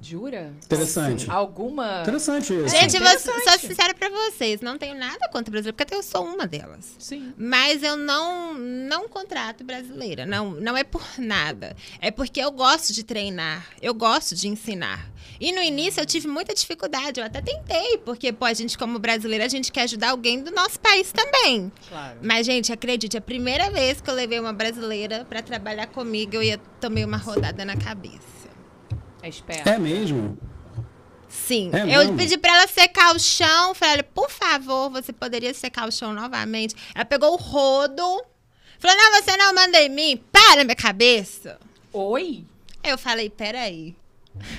Jura? 0.04 0.52
Interessante. 0.64 1.30
Alguma. 1.30 2.02
Interessante 2.02 2.52
isso. 2.52 2.68
Gente, 2.68 2.96
eu 2.96 3.00
vou 3.02 3.10
interessante. 3.10 3.42
sou 3.44 3.58
sincera 3.58 3.94
pra 3.94 4.08
vocês, 4.08 4.60
não 4.60 4.76
tenho 4.76 4.96
nada 4.96 5.28
contra 5.28 5.50
brasileiro, 5.50 5.74
porque 5.74 5.82
até 5.82 5.96
eu 5.96 6.02
sou 6.02 6.24
uma 6.24 6.46
delas. 6.46 6.94
Sim. 6.98 7.32
Mas 7.36 7.82
eu 7.82 7.96
não 7.96 8.54
não 8.54 9.08
contrato 9.08 9.64
brasileira, 9.64 10.26
não 10.26 10.50
não 10.52 10.76
é 10.76 10.84
por 10.84 11.02
nada. 11.18 11.74
É 12.00 12.10
porque 12.10 12.40
eu 12.40 12.50
gosto 12.50 12.92
de 12.92 13.02
treinar, 13.02 13.66
eu 13.80 13.94
gosto 13.94 14.34
de 14.34 14.48
ensinar. 14.48 15.10
E 15.40 15.52
no 15.52 15.62
início 15.62 16.00
eu 16.00 16.06
tive 16.06 16.28
muita 16.28 16.54
dificuldade, 16.54 17.20
eu 17.20 17.26
até 17.26 17.40
tentei, 17.40 17.98
porque 17.98 18.32
pô, 18.32 18.44
a 18.44 18.52
gente 18.52 18.78
como 18.78 18.98
brasileira, 18.98 19.44
a 19.44 19.48
gente 19.48 19.72
quer 19.72 19.82
ajudar 19.82 20.10
alguém 20.10 20.42
do 20.42 20.50
nosso 20.50 20.78
país 20.78 21.12
também. 21.12 21.72
Claro. 21.88 22.18
Mas 22.22 22.46
gente, 22.46 22.72
acredite, 22.72 23.16
a 23.16 23.20
primeira 23.20 23.70
vez 23.70 24.00
que 24.00 24.08
eu 24.08 24.14
levei 24.14 24.38
uma 24.38 24.52
brasileira 24.52 25.24
pra 25.24 25.42
trabalhar 25.42 25.86
comigo, 25.86 26.34
eu 26.34 26.42
ia 26.42 26.58
tomei 26.80 27.04
uma 27.04 27.16
rodada 27.16 27.64
na 27.64 27.76
cabeça. 27.76 28.43
É 29.24 29.28
esperto. 29.30 29.66
É 29.66 29.78
mesmo? 29.78 30.36
Sim. 31.30 31.70
É 31.72 31.80
eu 31.80 31.86
mesmo? 31.86 32.16
pedi 32.18 32.36
pra 32.36 32.54
ela 32.58 32.68
secar 32.68 33.16
o 33.16 33.18
chão. 33.18 33.74
Falei, 33.74 33.94
olha, 33.94 34.04
por 34.04 34.30
favor, 34.30 34.90
você 34.90 35.14
poderia 35.14 35.54
secar 35.54 35.88
o 35.88 35.90
chão 35.90 36.12
novamente. 36.12 36.74
Ela 36.94 37.06
pegou 37.06 37.32
o 37.32 37.36
rodo. 37.36 38.22
Falou, 38.78 38.96
não, 38.98 39.22
você 39.22 39.34
não 39.38 39.54
manda 39.54 39.80
em 39.80 39.88
mim. 39.88 40.22
Para 40.30 40.62
minha 40.62 40.76
cabeça. 40.76 41.58
Oi? 41.90 42.44
Eu 42.82 42.98
falei, 42.98 43.30
peraí. 43.30 43.96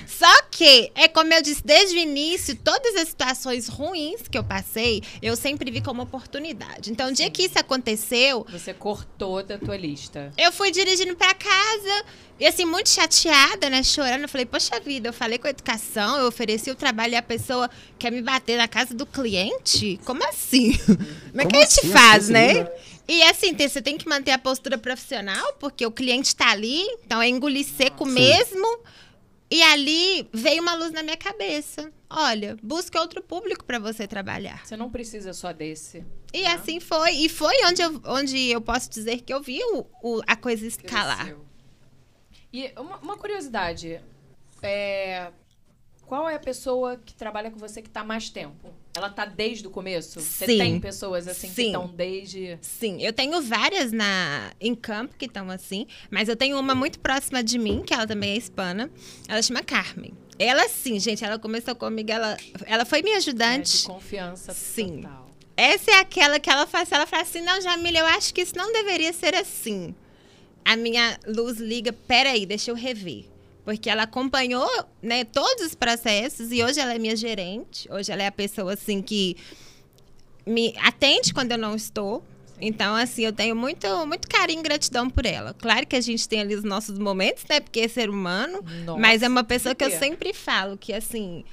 Só 0.06 0.42
que, 0.50 0.90
é 0.94 1.06
como 1.08 1.32
eu 1.34 1.42
disse 1.42 1.62
desde 1.64 1.96
o 1.96 1.98
início, 2.00 2.56
todas 2.56 2.96
as 2.96 3.08
situações 3.08 3.68
ruins 3.68 4.22
que 4.28 4.38
eu 4.38 4.42
passei, 4.44 5.02
eu 5.20 5.36
sempre 5.36 5.70
vi 5.70 5.80
como 5.80 6.02
oportunidade. 6.02 6.90
Então, 6.90 7.10
o 7.10 7.12
dia 7.12 7.30
que 7.30 7.42
isso 7.42 7.58
aconteceu, 7.58 8.46
Você 8.50 8.72
cortou 8.72 9.42
da 9.42 9.58
tua 9.58 9.76
lista. 9.76 10.32
eu 10.38 10.50
fui 10.50 10.70
dirigindo 10.70 11.14
pra 11.14 11.34
casa 11.34 12.04
e 12.40 12.46
assim, 12.46 12.64
muito 12.64 12.88
chateada, 12.88 13.68
né? 13.70 13.82
Chorando. 13.82 14.22
Eu 14.22 14.28
falei, 14.28 14.46
poxa 14.46 14.78
vida, 14.80 15.08
eu 15.08 15.12
falei 15.12 15.38
com 15.38 15.46
a 15.46 15.50
educação, 15.50 16.18
eu 16.18 16.26
ofereci 16.28 16.70
o 16.70 16.74
trabalho 16.74 17.12
e 17.12 17.16
a 17.16 17.22
pessoa 17.22 17.70
quer 17.98 18.10
me 18.10 18.22
bater 18.22 18.56
na 18.58 18.68
casa 18.68 18.94
do 18.94 19.06
cliente? 19.06 20.00
Como 20.04 20.26
assim? 20.28 20.72
Como 21.30 21.40
é 21.40 21.46
que 21.46 21.56
a 21.56 21.60
gente 21.60 21.80
assim? 21.80 21.90
faz, 21.90 22.28
né? 22.28 22.66
E 23.08 23.22
assim, 23.24 23.54
você 23.56 23.80
tem 23.80 23.96
que 23.96 24.08
manter 24.08 24.32
a 24.32 24.38
postura 24.38 24.76
profissional, 24.76 25.52
porque 25.60 25.86
o 25.86 25.92
cliente 25.92 26.34
tá 26.34 26.50
ali, 26.50 26.82
então 27.04 27.22
é 27.22 27.28
engolir 27.28 27.64
seco 27.64 28.04
Sim. 28.04 28.12
mesmo. 28.14 28.78
E 29.50 29.62
ali 29.62 30.28
veio 30.32 30.60
uma 30.60 30.74
luz 30.74 30.90
na 30.92 31.02
minha 31.02 31.16
cabeça. 31.16 31.92
Olha, 32.10 32.56
busque 32.62 32.98
outro 32.98 33.22
público 33.22 33.64
para 33.64 33.78
você 33.78 34.06
trabalhar. 34.06 34.66
Você 34.66 34.76
não 34.76 34.90
precisa 34.90 35.32
só 35.32 35.52
desse. 35.52 36.04
E 36.32 36.44
assim 36.46 36.80
foi. 36.80 37.12
E 37.12 37.28
foi 37.28 37.54
onde 37.64 37.80
eu, 37.82 38.00
onde 38.06 38.50
eu 38.50 38.60
posso 38.60 38.90
dizer 38.90 39.20
que 39.22 39.32
eu 39.32 39.40
vi 39.40 39.60
o- 39.72 39.86
o- 40.02 40.22
a 40.26 40.34
coisa 40.36 40.66
escalar. 40.66 41.18
Cresceu. 41.18 41.44
E 42.52 42.72
uma, 42.76 42.96
uma 42.98 43.16
curiosidade. 43.16 44.00
É, 44.62 45.30
qual 46.06 46.28
é 46.28 46.34
a 46.34 46.40
pessoa 46.40 46.96
que 46.96 47.14
trabalha 47.14 47.50
com 47.50 47.58
você 47.58 47.80
que 47.82 47.90
tá 47.90 48.02
mais 48.02 48.28
tempo? 48.30 48.72
Ela 48.96 49.10
tá 49.10 49.26
desde 49.26 49.66
o 49.66 49.70
começo? 49.70 50.20
Você 50.20 50.46
Sim. 50.46 50.56
tem 50.58 50.80
pessoas 50.80 51.28
assim 51.28 51.48
que 51.48 51.54
Sim. 51.54 51.66
estão 51.66 51.86
desde. 51.86 52.58
Sim, 52.62 53.02
eu 53.02 53.12
tenho 53.12 53.42
várias 53.42 53.92
na 53.92 54.52
em 54.58 54.74
campo 54.74 55.14
que 55.18 55.26
estão 55.26 55.50
assim, 55.50 55.86
mas 56.10 56.30
eu 56.30 56.36
tenho 56.36 56.58
uma 56.58 56.74
muito 56.74 56.98
próxima 56.98 57.44
de 57.44 57.58
mim, 57.58 57.82
que 57.84 57.92
ela 57.92 58.06
também 58.06 58.30
é 58.30 58.36
hispana. 58.36 58.90
Ela 59.28 59.42
chama 59.42 59.62
Carmen. 59.62 60.14
Ela 60.38 60.66
sim, 60.68 60.98
gente, 60.98 61.22
ela 61.22 61.38
começou 61.38 61.74
comigo, 61.74 62.10
ela, 62.10 62.38
ela 62.64 62.86
foi 62.86 63.02
minha 63.02 63.16
né, 63.16 63.20
de 63.20 63.28
ajudante. 63.28 63.86
confiança 63.86 64.54
Sim. 64.54 65.02
total. 65.02 65.30
Essa 65.54 65.90
é 65.90 65.94
aquela 65.96 66.40
que 66.40 66.48
ela 66.48 66.66
faz, 66.66 66.90
ela 66.90 67.06
fala 67.06 67.22
assim: 67.22 67.42
"Não, 67.42 67.60
Jamila, 67.60 67.98
eu 67.98 68.06
acho 68.06 68.32
que 68.32 68.40
isso 68.40 68.56
não 68.56 68.72
deveria 68.72 69.12
ser 69.12 69.34
assim". 69.34 69.94
A 70.64 70.74
minha 70.74 71.18
luz 71.26 71.58
liga, 71.58 71.92
peraí, 71.92 72.46
deixa 72.46 72.70
eu 72.70 72.74
rever. 72.74 73.26
Porque 73.66 73.90
ela 73.90 74.04
acompanhou, 74.04 74.70
né, 75.02 75.24
todos 75.24 75.66
os 75.66 75.74
processos 75.74 76.52
e 76.52 76.62
hoje 76.62 76.78
ela 76.78 76.94
é 76.94 77.00
minha 77.00 77.16
gerente. 77.16 77.90
Hoje 77.90 78.12
ela 78.12 78.22
é 78.22 78.28
a 78.28 78.32
pessoa 78.32 78.74
assim 78.74 79.02
que 79.02 79.36
me 80.46 80.72
atende 80.78 81.34
quando 81.34 81.50
eu 81.50 81.58
não 81.58 81.74
estou. 81.74 82.22
Então, 82.60 82.94
assim, 82.94 83.24
eu 83.24 83.32
tenho 83.32 83.56
muito, 83.56 83.88
muito 84.06 84.28
carinho 84.28 84.60
e 84.60 84.62
gratidão 84.62 85.10
por 85.10 85.26
ela. 85.26 85.52
Claro 85.52 85.84
que 85.84 85.96
a 85.96 86.00
gente 86.00 86.28
tem 86.28 86.42
ali 86.42 86.54
os 86.54 86.62
nossos 86.62 86.96
momentos, 86.96 87.44
né? 87.50 87.58
Porque 87.58 87.80
é 87.80 87.88
ser 87.88 88.08
humano. 88.08 88.64
Nossa, 88.84 89.00
mas 89.00 89.20
é 89.24 89.28
uma 89.28 89.42
pessoa 89.42 89.74
que 89.74 89.82
eu 89.82 89.90
por 89.90 89.98
quê? 89.98 90.04
sempre 90.06 90.32
falo 90.32 90.78
que, 90.78 90.92
assim, 90.92 91.44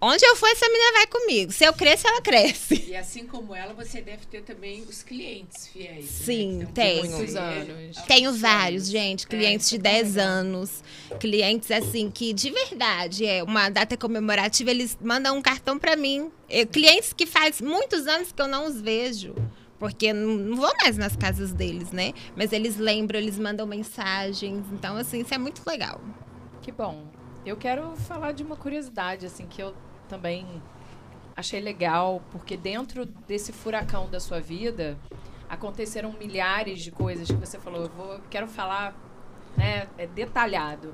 Onde 0.00 0.24
eu 0.26 0.36
for, 0.36 0.48
essa 0.50 0.66
menina 0.68 0.92
vai 0.92 1.06
comigo. 1.06 1.52
Se 1.52 1.64
eu 1.64 1.72
cresço, 1.72 2.06
ela 2.06 2.20
cresce. 2.20 2.84
E 2.88 2.96
assim 2.96 3.26
como 3.26 3.54
ela, 3.54 3.72
você 3.72 4.02
deve 4.02 4.26
ter 4.26 4.42
também 4.42 4.82
os 4.82 5.02
clientes 5.02 5.66
fiéis. 5.68 6.06
Sim, 6.10 6.58
né? 6.58 6.68
tenho. 6.74 7.14
anos. 7.38 7.96
Tenho 8.06 8.32
vários, 8.34 8.88
gente. 8.88 9.24
É, 9.24 9.28
Clientes 9.28 9.70
de 9.70 9.76
é 9.76 9.78
tão 9.78 9.92
10 9.92 10.14
legal. 10.14 10.28
anos. 10.28 10.82
Clientes, 11.18 11.70
assim, 11.70 12.10
que 12.10 12.32
de 12.32 12.50
verdade 12.50 13.24
é 13.24 13.42
uma 13.42 13.70
data 13.70 13.96
comemorativa, 13.96 14.70
eles 14.70 14.98
mandam 15.00 15.38
um 15.38 15.42
cartão 15.42 15.78
pra 15.78 15.96
mim. 15.96 16.30
Eu- 16.50 16.66
clientes 16.66 17.12
que 17.12 17.24
faz 17.24 17.60
muitos 17.60 18.06
anos 18.06 18.30
que 18.32 18.42
eu 18.42 18.48
não 18.48 18.66
os 18.66 18.80
vejo. 18.80 19.34
Porque 19.78 20.12
não 20.12 20.54
vou 20.56 20.72
mais 20.82 20.96
nas 20.96 21.16
casas 21.16 21.52
deles, 21.52 21.90
né? 21.90 22.12
Mas 22.36 22.52
eles 22.52 22.76
lembram, 22.76 23.18
eles 23.18 23.38
mandam 23.38 23.66
mensagens. 23.66 24.64
Então, 24.72 24.96
assim, 24.96 25.20
isso 25.20 25.34
é 25.34 25.38
muito 25.38 25.62
legal. 25.66 26.00
Que 26.62 26.70
bom. 26.72 27.04
Eu 27.44 27.56
quero 27.56 27.94
falar 27.96 28.32
de 28.32 28.42
uma 28.42 28.56
curiosidade, 28.56 29.26
assim, 29.26 29.46
que 29.46 29.62
eu 29.62 29.74
também 30.08 30.46
achei 31.36 31.60
legal, 31.60 32.22
porque 32.30 32.56
dentro 32.56 33.04
desse 33.04 33.52
furacão 33.52 34.08
da 34.08 34.18
sua 34.18 34.40
vida 34.40 34.98
aconteceram 35.48 36.12
milhares 36.12 36.80
de 36.80 36.90
coisas 36.90 37.28
que 37.28 37.34
você 37.34 37.58
falou. 37.58 37.82
Eu 37.82 37.88
vou, 37.90 38.20
quero 38.30 38.46
falar, 38.46 38.94
né, 39.56 39.88
é 39.98 40.06
detalhado. 40.06 40.90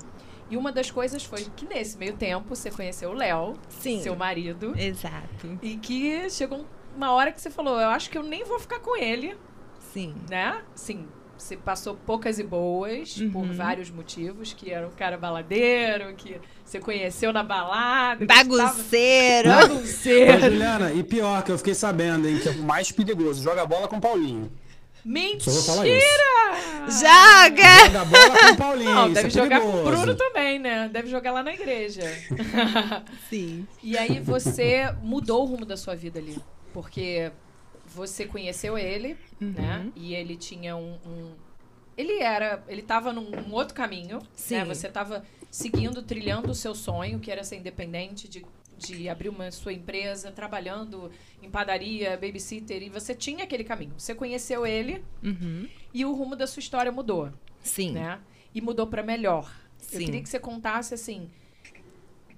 E 0.49 0.57
uma 0.57 0.71
das 0.71 0.91
coisas 0.91 1.23
foi 1.23 1.45
que 1.55 1.65
nesse 1.65 1.97
meio 1.97 2.17
tempo 2.17 2.53
você 2.53 2.69
conheceu 2.69 3.11
o 3.11 3.13
Léo, 3.13 3.53
seu 3.69 4.15
marido, 4.15 4.73
Exato. 4.77 5.57
e 5.61 5.77
que 5.77 6.29
chegou 6.29 6.65
uma 6.93 7.13
hora 7.13 7.31
que 7.31 7.39
você 7.39 7.49
falou, 7.49 7.79
eu 7.79 7.87
acho 7.87 8.09
que 8.09 8.17
eu 8.17 8.23
nem 8.23 8.43
vou 8.43 8.59
ficar 8.59 8.79
com 8.79 8.97
ele, 8.97 9.37
Sim. 9.79 10.13
né? 10.29 10.61
Sim, 10.75 11.07
você 11.41 11.57
passou 11.57 11.95
poucas 12.05 12.39
e 12.39 12.43
boas 12.43 13.15
por 13.33 13.43
Uhum. 13.43 13.53
vários 13.53 13.89
motivos, 13.89 14.53
que 14.53 14.71
era 14.71 14.87
um 14.87 14.91
cara 14.91 15.17
baladeiro, 15.17 16.13
que 16.15 16.39
você 16.63 16.79
conheceu 16.79 17.33
na 17.33 17.43
balada. 17.43 18.25
Bagunceiro. 18.25 19.49
Ô, 19.49 19.55
Bagunceiro. 19.55 20.39
Juliana, 20.41 20.93
e 20.93 21.03
pior, 21.03 21.43
que 21.43 21.51
eu 21.51 21.57
fiquei 21.57 21.73
sabendo, 21.73 22.27
hein, 22.27 22.39
que 22.39 22.47
é 22.47 22.51
o 22.51 22.59
mais 22.63 22.91
perigoso, 22.91 23.41
joga 23.43 23.65
bola 23.65 23.87
com 23.87 23.97
o 23.97 24.01
Paulinho. 24.01 24.51
Mentira! 25.03 25.51
Joga! 26.87 27.85
Joga 27.85 28.05
bola 28.05 28.39
com 28.39 28.53
o 28.53 28.57
Paulinho. 28.57 28.91
Não, 28.95 29.11
deve 29.11 29.27
é 29.27 29.31
jogar 29.31 29.61
com 29.61 29.67
o 29.67 29.71
perigoso. 29.71 29.97
Bruno 29.97 30.15
também, 30.15 30.59
né? 30.59 30.89
Deve 30.93 31.09
jogar 31.09 31.31
lá 31.31 31.41
na 31.43 31.53
igreja. 31.53 32.03
Sim. 33.29 33.65
e 33.81 33.97
aí 33.97 34.19
você 34.19 34.93
mudou 35.01 35.41
o 35.41 35.45
rumo 35.45 35.65
da 35.65 35.75
sua 35.75 35.95
vida 35.95 36.19
ali. 36.19 36.37
Porque 36.73 37.31
você 37.93 38.25
conheceu 38.25 38.77
ele, 38.77 39.17
Uhum. 39.39 39.51
né? 39.51 39.91
E 39.95 40.13
ele 40.15 40.35
tinha 40.37 40.75
um. 40.75 40.93
um- 41.05 41.35
Ele 41.97 42.19
era. 42.19 42.63
Ele 42.67 42.81
tava 42.81 43.11
num 43.13 43.29
um 43.47 43.53
outro 43.53 43.75
caminho. 43.75 44.19
Sim. 44.33 44.55
Né? 44.55 44.65
Você 44.65 44.87
tava 44.89 45.23
seguindo, 45.51 46.01
trilhando 46.01 46.49
o 46.51 46.55
seu 46.55 46.73
sonho, 46.73 47.19
que 47.19 47.29
era 47.29 47.43
ser 47.43 47.57
independente, 47.57 48.27
de, 48.29 48.45
de 48.77 49.09
abrir 49.09 49.27
uma 49.29 49.51
sua 49.51 49.73
empresa, 49.73 50.31
trabalhando 50.31 51.11
em 51.43 51.49
padaria, 51.49 52.11
babysitter, 52.17 52.81
e 52.81 52.89
você 52.89 53.13
tinha 53.13 53.43
aquele 53.43 53.63
caminho. 53.65 53.93
Você 53.97 54.15
conheceu 54.15 54.65
ele 54.65 55.03
Uhum. 55.21 55.67
e 55.93 56.05
o 56.05 56.13
rumo 56.13 56.35
da 56.35 56.47
sua 56.47 56.61
história 56.61 56.91
mudou 56.91 57.29
Sim. 57.61 57.91
né? 57.91 58.19
E 58.55 58.61
mudou 58.61 58.87
para 58.87 59.03
melhor. 59.03 59.51
Eu 59.91 59.99
Sim. 59.99 60.05
queria 60.05 60.21
que 60.23 60.29
você 60.29 60.39
contasse 60.39 60.93
assim, 60.93 61.29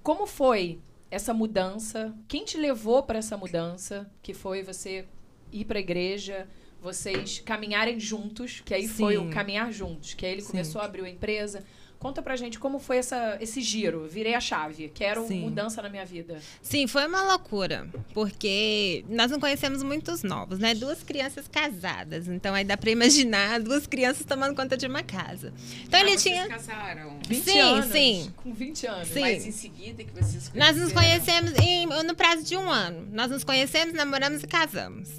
como 0.01 0.25
foi 0.25 0.79
essa 1.11 1.33
mudança? 1.33 2.13
Quem 2.27 2.43
te 2.43 2.57
levou 2.57 3.03
para 3.03 3.19
essa 3.19 3.37
mudança? 3.37 4.09
Que 4.21 4.33
foi 4.33 4.63
você 4.63 5.05
ir 5.53 5.65
para 5.65 5.77
a 5.77 5.81
igreja, 5.81 6.47
vocês 6.81 7.39
caminharem 7.45 7.99
juntos, 7.99 8.61
que 8.65 8.73
aí 8.73 8.87
foi 8.87 9.15
Sim. 9.15 9.27
o 9.27 9.29
caminhar 9.29 9.71
juntos, 9.71 10.13
que 10.13 10.25
aí 10.25 10.33
ele 10.33 10.41
Sim. 10.41 10.47
começou 10.51 10.81
a 10.81 10.85
abrir 10.85 11.03
a 11.05 11.09
empresa. 11.09 11.63
Conta 11.97 12.21
pra 12.21 12.35
gente 12.35 12.59
como 12.59 12.79
foi 12.79 12.97
essa, 12.97 13.37
esse 13.39 13.61
giro. 13.61 14.05
Virei 14.09 14.33
a 14.35 14.41
chave. 14.41 14.91
Quero 14.93 15.25
Sim. 15.25 15.39
mudança 15.39 15.81
na 15.81 15.87
minha 15.87 16.03
vida. 16.03 16.37
Sim, 16.61 16.85
foi 16.85 17.07
uma 17.07 17.23
loucura, 17.23 17.87
porque 18.13 19.05
nós 19.07 19.31
não 19.31 19.39
conhecemos 19.39 19.81
muitos 19.81 20.21
novos, 20.21 20.59
né? 20.59 20.75
Duas 20.75 21.01
crianças 21.01 21.47
casadas, 21.47 22.27
então 22.27 22.53
aí 22.53 22.65
dá 22.65 22.75
pra 22.75 22.91
imaginar 22.91 23.61
duas 23.61 23.87
crianças 23.87 24.25
tomando 24.25 24.53
conta 24.53 24.75
de 24.75 24.85
uma 24.85 25.01
casa. 25.01 25.53
Então 25.85 25.97
Ah, 25.97 26.03
ele 26.03 26.17
vocês 26.17 26.23
tinha. 26.23 26.45
casaram. 26.49 27.17
20 27.25 27.43
Sim, 27.45 27.59
anos. 27.59 27.85
sim. 27.93 28.33
Com 28.35 28.53
20 28.53 28.85
anos. 28.85 29.07
Sim. 29.07 29.21
Mas 29.21 29.45
em 29.45 29.51
seguida 29.51 30.03
que 30.03 30.11
vocês 30.11 30.51
Nós 30.53 30.75
nos 30.75 30.91
conheceram- 30.91 31.47
conhecemos 31.47 31.53
em- 31.65 31.85
no 32.05 32.15
prazo 32.15 32.43
de 32.43 32.57
um 32.57 32.69
ano. 32.69 33.07
Nós 33.13 33.31
nos 33.31 33.45
conhecemos, 33.45 33.93
namoramos 33.93 34.43
e 34.43 34.47
casamos. 34.47 35.09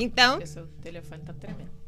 Então. 0.00 0.32
Porque 0.32 0.46
seu 0.46 0.66
telefone 0.82 1.22
tá 1.22 1.32
tremendo. 1.34 1.80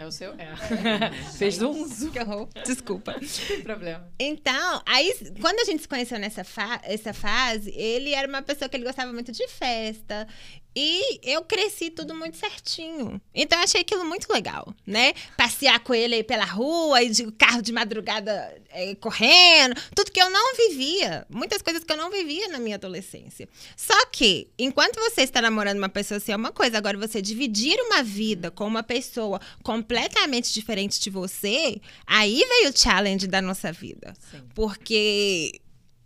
É 0.00 0.06
o 0.06 0.10
seu? 0.10 0.32
É. 0.32 0.54
Fez 1.36 1.60
um 1.60 1.86
zoom. 1.86 2.10
Que 2.10 2.20
horror. 2.20 2.48
Desculpa. 2.64 3.12
Não 3.20 3.46
tem 3.46 3.62
problema. 3.62 4.10
Então, 4.18 4.82
aí, 4.86 5.14
quando 5.42 5.60
a 5.60 5.64
gente 5.64 5.82
se 5.82 5.88
conheceu 5.88 6.18
nessa 6.18 6.42
fa 6.42 6.80
essa 6.84 7.12
fase, 7.12 7.70
ele 7.76 8.14
era 8.14 8.26
uma 8.26 8.40
pessoa 8.40 8.66
que 8.66 8.78
ele 8.78 8.84
gostava 8.84 9.12
muito 9.12 9.30
de 9.30 9.46
festa. 9.46 10.26
E 10.74 11.20
eu 11.22 11.42
cresci 11.42 11.90
tudo 11.90 12.14
muito 12.14 12.36
certinho. 12.36 13.20
Então, 13.34 13.58
eu 13.58 13.64
achei 13.64 13.80
aquilo 13.80 14.04
muito 14.04 14.32
legal, 14.32 14.72
né? 14.86 15.14
Passear 15.36 15.80
com 15.80 15.92
ele 15.92 16.16
aí 16.16 16.24
pela 16.24 16.44
rua, 16.44 17.02
e 17.02 17.10
de 17.10 17.30
carro 17.32 17.60
de 17.60 17.72
madrugada 17.72 18.56
eh, 18.70 18.94
correndo. 18.94 19.74
Tudo 19.94 20.12
que 20.12 20.22
eu 20.22 20.30
não 20.30 20.56
vivia. 20.56 21.26
Muitas 21.28 21.60
coisas 21.60 21.82
que 21.82 21.92
eu 21.92 21.96
não 21.96 22.10
vivia 22.10 22.48
na 22.48 22.58
minha 22.58 22.76
adolescência. 22.76 23.48
Só 23.76 24.06
que, 24.06 24.48
enquanto 24.58 25.00
você 25.00 25.22
está 25.22 25.42
namorando 25.42 25.78
uma 25.78 25.88
pessoa 25.88 26.18
assim, 26.18 26.32
é 26.32 26.36
uma 26.36 26.52
coisa. 26.52 26.78
Agora, 26.78 26.96
você 26.96 27.20
dividir 27.20 27.78
uma 27.80 28.02
vida 28.02 28.50
com 28.50 28.66
uma 28.66 28.82
pessoa 28.82 29.40
completamente 29.62 30.52
diferente 30.52 31.00
de 31.00 31.10
você, 31.10 31.80
aí 32.06 32.44
veio 32.48 32.70
o 32.70 32.78
challenge 32.78 33.26
da 33.26 33.42
nossa 33.42 33.72
vida. 33.72 34.14
Sim. 34.30 34.42
Porque 34.54 35.60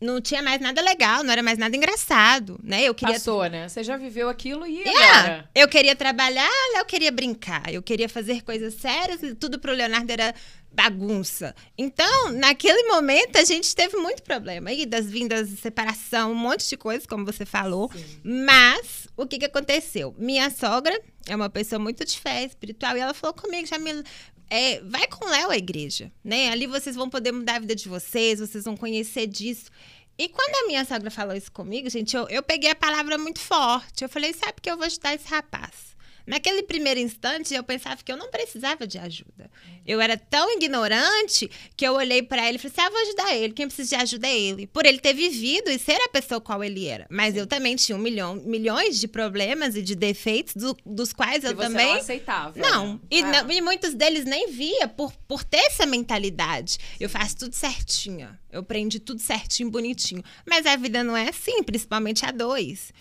não 0.04 0.20
tinha 0.20 0.42
mais 0.42 0.60
nada 0.60 0.80
legal, 0.82 1.24
não 1.24 1.32
era 1.32 1.42
mais 1.42 1.58
nada 1.58 1.76
engraçado, 1.76 2.58
né? 2.62 2.82
Eu 2.82 2.94
queria 2.94 3.14
Passou, 3.14 3.44
né? 3.46 3.68
Você 3.68 3.82
já 3.82 3.96
viveu 3.96 4.28
aquilo 4.28 4.66
e 4.66 4.80
Yeah. 4.84 5.18
agora? 5.18 5.50
Eu 5.54 5.66
queria 5.68 5.96
trabalhar, 5.96 6.50
eu 6.76 6.84
queria 6.84 7.10
brincar, 7.10 7.72
eu 7.72 7.82
queria 7.82 8.08
fazer 8.08 8.42
coisas 8.42 8.74
sérias 8.74 9.22
e 9.22 9.34
tudo 9.34 9.58
pro 9.58 9.72
Leonardo 9.72 10.10
era 10.12 10.34
bagunça. 10.70 11.54
Então, 11.78 12.32
naquele 12.32 12.88
momento, 12.88 13.36
a 13.38 13.44
gente 13.44 13.74
teve 13.74 13.96
muito 13.96 14.22
problema. 14.22 14.72
Idas, 14.72 15.08
vindas, 15.08 15.48
separação, 15.60 16.32
um 16.32 16.34
monte 16.34 16.68
de 16.68 16.76
coisas, 16.76 17.06
como 17.06 17.24
você 17.24 17.46
falou. 17.46 17.90
Mas, 18.24 19.06
o 19.16 19.26
que, 19.26 19.38
que 19.38 19.44
aconteceu? 19.44 20.14
Minha 20.18 20.50
sogra 20.50 21.00
é 21.28 21.34
uma 21.36 21.48
pessoa 21.48 21.78
muito 21.78 22.04
de 22.04 22.18
fé 22.18 22.42
espiritual 22.44 22.96
e 22.96 23.00
ela 23.00 23.14
falou 23.14 23.34
comigo, 23.34 23.66
Jamila, 23.66 24.02
é, 24.50 24.80
vai 24.82 25.06
com 25.06 25.28
Léo 25.28 25.50
à 25.50 25.56
igreja, 25.56 26.12
né? 26.22 26.50
Ali 26.50 26.66
vocês 26.66 26.94
vão 26.96 27.08
poder 27.08 27.32
mudar 27.32 27.56
a 27.56 27.58
vida 27.60 27.74
de 27.74 27.88
vocês, 27.88 28.40
vocês 28.40 28.64
vão 28.64 28.76
conhecer 28.76 29.26
disso. 29.26 29.70
E 30.16 30.28
quando 30.28 30.64
a 30.64 30.66
minha 30.66 30.84
sogra 30.84 31.10
falou 31.10 31.34
isso 31.34 31.50
comigo, 31.50 31.90
gente, 31.90 32.14
eu, 32.14 32.28
eu 32.28 32.42
peguei 32.42 32.70
a 32.70 32.74
palavra 32.74 33.18
muito 33.18 33.40
forte. 33.40 34.04
Eu 34.04 34.08
falei, 34.08 34.32
sabe 34.32 34.60
que 34.62 34.70
eu 34.70 34.76
vou 34.76 34.86
ajudar 34.86 35.14
esse 35.14 35.28
rapaz. 35.28 35.93
Naquele 36.26 36.62
primeiro 36.62 36.98
instante, 37.00 37.52
eu 37.54 37.62
pensava 37.62 38.02
que 38.02 38.10
eu 38.10 38.16
não 38.16 38.30
precisava 38.30 38.86
de 38.86 38.98
ajuda. 38.98 39.50
Eu 39.86 40.00
era 40.00 40.16
tão 40.16 40.50
ignorante 40.56 41.50
que 41.76 41.86
eu 41.86 41.92
olhei 41.94 42.22
pra 42.22 42.48
ele 42.48 42.56
e 42.56 42.58
falei 42.58 42.72
assim: 42.74 42.86
ah, 42.86 42.90
vou 42.90 43.00
ajudar 43.02 43.36
ele. 43.36 43.52
Quem 43.52 43.66
precisa 43.66 43.90
de 43.96 44.02
ajuda 44.02 44.26
é 44.26 44.38
ele. 44.38 44.66
Por 44.66 44.86
ele 44.86 44.98
ter 44.98 45.12
vivido 45.12 45.68
e 45.70 45.78
ser 45.78 46.00
a 46.00 46.08
pessoa 46.08 46.40
qual 46.40 46.64
ele 46.64 46.86
era. 46.86 47.06
Mas 47.10 47.36
eu 47.36 47.46
também 47.46 47.76
tinha 47.76 47.94
um 47.96 48.00
milhão, 48.00 48.36
milhões 48.36 48.98
de 48.98 49.06
problemas 49.06 49.76
e 49.76 49.82
de 49.82 49.94
defeitos, 49.94 50.54
do- 50.56 50.76
dos 50.86 51.12
quais 51.12 51.40
Que 51.40 51.48
eu 51.48 51.56
também. 51.56 51.86
não 51.88 51.94
aceitava. 52.00 52.58
Não, 52.58 52.94
né? 52.94 53.00
e, 53.10 53.20
Ah, 53.22 53.42
não- 53.44 53.50
e 53.50 53.60
muitos 53.60 53.92
deles 53.94 54.24
nem 54.24 54.50
via 54.50 54.88
por, 54.88 55.12
por 55.28 55.44
ter 55.44 55.58
essa 55.58 55.84
mentalidade. 55.84 56.78
Eu 56.98 57.08
faço 57.10 57.36
tudo 57.36 57.54
certinho. 57.54 58.28
Eu 58.50 58.62
prendi 58.62 58.98
tudo 59.00 59.20
certinho, 59.20 59.70
bonitinho. 59.70 60.22
Mas 60.46 60.64
a 60.64 60.76
vida 60.76 61.04
não 61.04 61.16
é 61.16 61.28
assim, 61.28 61.62
principalmente 61.62 62.24
a 62.24 62.30
dois. 62.30 62.92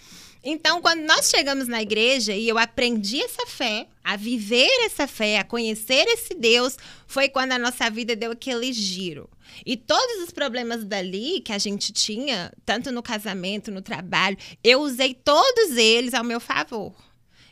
Então, 0.44 0.82
quando 0.82 1.02
nós 1.02 1.30
chegamos 1.30 1.70
na 1.70 1.82
igreja 1.82 2.34
e 2.34 2.50
eu 2.50 2.58
aprendi 2.58 3.22
essa 3.22 3.46
fé, 3.48 3.88
a 4.04 4.18
viver 4.18 4.70
essa 4.86 5.08
fé, 5.08 5.40
a 5.40 5.44
conhecer 5.44 6.06
esse 6.10 6.34
Deus, 6.34 6.78
foi 7.08 7.30
quando 7.30 7.54
a 7.54 7.60
nossa 7.60 7.90
vida 7.90 8.14
deu 8.14 8.32
aquele 8.32 8.74
giro. 8.74 9.30
E 9.66 9.78
todos 9.78 10.22
os 10.22 10.32
problemas 10.32 10.84
dali 10.84 11.40
que 11.40 11.54
a 11.54 11.58
gente 11.58 11.94
tinha, 11.94 12.52
tanto 12.66 12.92
no 12.92 13.02
casamento, 13.02 13.72
no 13.72 13.82
trabalho, 13.82 14.38
eu 14.62 14.82
usei 14.82 15.14
todos 15.14 15.78
eles 15.78 16.14
ao 16.14 16.26
meu 16.26 16.42
favor. 16.42 16.94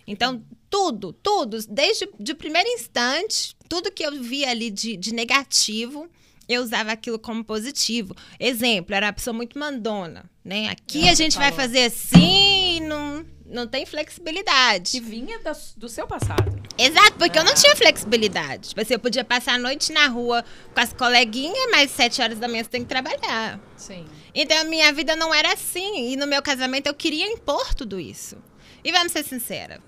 Então, 0.05 0.43
tudo, 0.69 1.13
tudo, 1.13 1.57
desde 1.69 2.03
o 2.05 2.35
primeiro 2.35 2.67
instante, 2.67 3.55
tudo 3.69 3.91
que 3.91 4.03
eu 4.03 4.21
via 4.21 4.49
ali 4.49 4.69
de, 4.69 4.97
de 4.97 5.13
negativo, 5.13 6.09
eu 6.53 6.61
usava 6.63 6.91
aquilo 6.91 7.17
como 7.19 7.43
positivo. 7.43 8.15
Exemplo, 8.39 8.95
era 8.95 9.07
uma 9.07 9.13
pessoa 9.13 9.33
muito 9.33 9.57
mandona, 9.57 10.29
né? 10.43 10.69
Aqui 10.69 11.07
É, 11.07 11.11
a 11.11 11.13
gente 11.13 11.37
vai 11.37 11.51
falou. 11.51 11.61
fazer 11.61 11.83
assim, 11.85 12.79
não, 12.81 13.25
não 13.45 13.67
tem 13.67 13.85
flexibilidade. 13.85 14.91
Que 14.91 14.99
vinha 14.99 15.39
da- 15.39 15.55
do 15.77 15.87
seu 15.89 16.07
passado. 16.07 16.61
Exato, 16.77 17.13
porque 17.17 17.37
eu 17.37 17.43
não 17.43 17.51
Ah. 17.51 17.55
tinha 17.55 17.75
flexibilidade. 17.75 18.69
Tipo 18.69 18.81
assim, 18.81 18.93
eu 18.93 18.99
podia 18.99 19.23
passar 19.23 19.53
a 19.53 19.57
noite 19.57 19.91
na 19.91 20.07
rua 20.07 20.43
com 20.73 20.79
as 20.79 20.93
coleguinhas, 20.93 21.67
mas 21.71 21.91
sete 21.91 22.21
horas 22.21 22.39
da 22.39 22.47
manhã 22.47 22.63
você 22.63 22.69
tem 22.69 22.81
que 22.81 22.87
trabalhar. 22.89 23.59
Sim. 23.75 24.05
Então 24.33 24.57
a 24.59 24.63
minha 24.63 24.91
vida 24.93 25.15
não 25.15 25.33
era 25.33 25.53
assim. 25.53 26.11
E 26.11 26.15
no 26.15 26.25
meu 26.25 26.41
casamento 26.41 26.87
eu 26.87 26.93
queria 26.93 27.25
impor 27.27 27.73
tudo 27.75 27.99
isso. 27.99 28.37
E 28.83 28.91
vamos 28.91 29.11
ser 29.11 29.23
sinceras. 29.23 29.79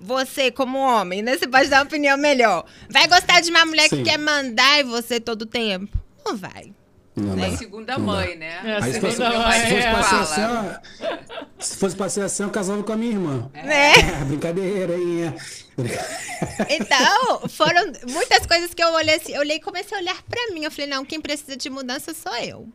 Você, 0.00 0.50
como 0.50 0.78
homem, 0.78 1.20
né? 1.20 1.36
Você 1.36 1.46
pode 1.46 1.68
dar 1.68 1.78
uma 1.78 1.84
opinião 1.84 2.16
melhor. 2.16 2.64
Vai 2.88 3.06
gostar 3.06 3.40
de 3.42 3.50
uma 3.50 3.66
mulher 3.66 3.90
Sim. 3.90 3.98
que 3.98 4.04
quer 4.04 4.16
mandar 4.18 4.80
em 4.80 4.84
você 4.84 5.20
todo 5.20 5.42
o 5.42 5.46
tempo? 5.46 5.98
Não 6.28 6.36
vai. 6.36 6.74
Não, 7.16 7.34
não. 7.34 7.56
segunda 7.56 7.98
mãe, 7.98 8.36
né? 8.36 8.60
É, 8.64 8.74
a 8.74 8.84
Aí 8.84 8.92
se 8.92 9.00
fosse, 9.00 9.16
segunda 9.16 9.38
mãe, 9.38 9.60
se 9.60 9.66
fosse 9.66 9.86
é. 9.86 9.92
pra 9.92 10.02
ser 10.02 10.14
assim, 10.16 10.40
ó, 10.42 11.58
se 11.58 11.76
fosse 11.76 11.96
pra 11.96 12.08
ser 12.08 12.20
assim, 12.20 12.42
eu 12.44 12.50
casava 12.50 12.82
com 12.82 12.92
a 12.92 12.96
minha 12.96 13.12
irmã. 13.12 13.50
Né? 13.52 13.92
É, 14.20 14.24
brincadeira, 14.24 14.94
hein? 14.94 15.24
é. 15.24 16.76
Então, 16.76 17.48
foram 17.48 17.92
muitas 18.08 18.46
coisas 18.46 18.72
que 18.72 18.82
eu 18.82 18.92
olhei 18.92 19.16
assim, 19.16 19.32
eu 19.32 19.40
olhei 19.40 19.56
e 19.56 19.60
comecei 19.60 19.96
a 19.96 20.00
olhar 20.00 20.22
pra 20.28 20.52
mim. 20.52 20.64
Eu 20.64 20.70
falei, 20.70 20.86
não, 20.86 21.04
quem 21.04 21.20
precisa 21.20 21.56
de 21.56 21.70
mudança 21.70 22.14
sou 22.14 22.36
eu. 22.36 22.68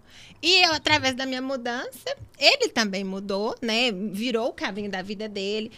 E 0.43 0.61
eu, 0.65 0.73
através 0.73 1.15
da 1.15 1.25
minha 1.25 1.41
mudança, 1.41 2.17
ele 2.37 2.67
também 2.67 3.01
mudou, 3.01 3.55
né? 3.61 3.93
Virou 3.93 4.49
o 4.49 4.53
caminho 4.53 4.91
da 4.91 5.01
vida 5.01 5.29
dele. 5.29 5.71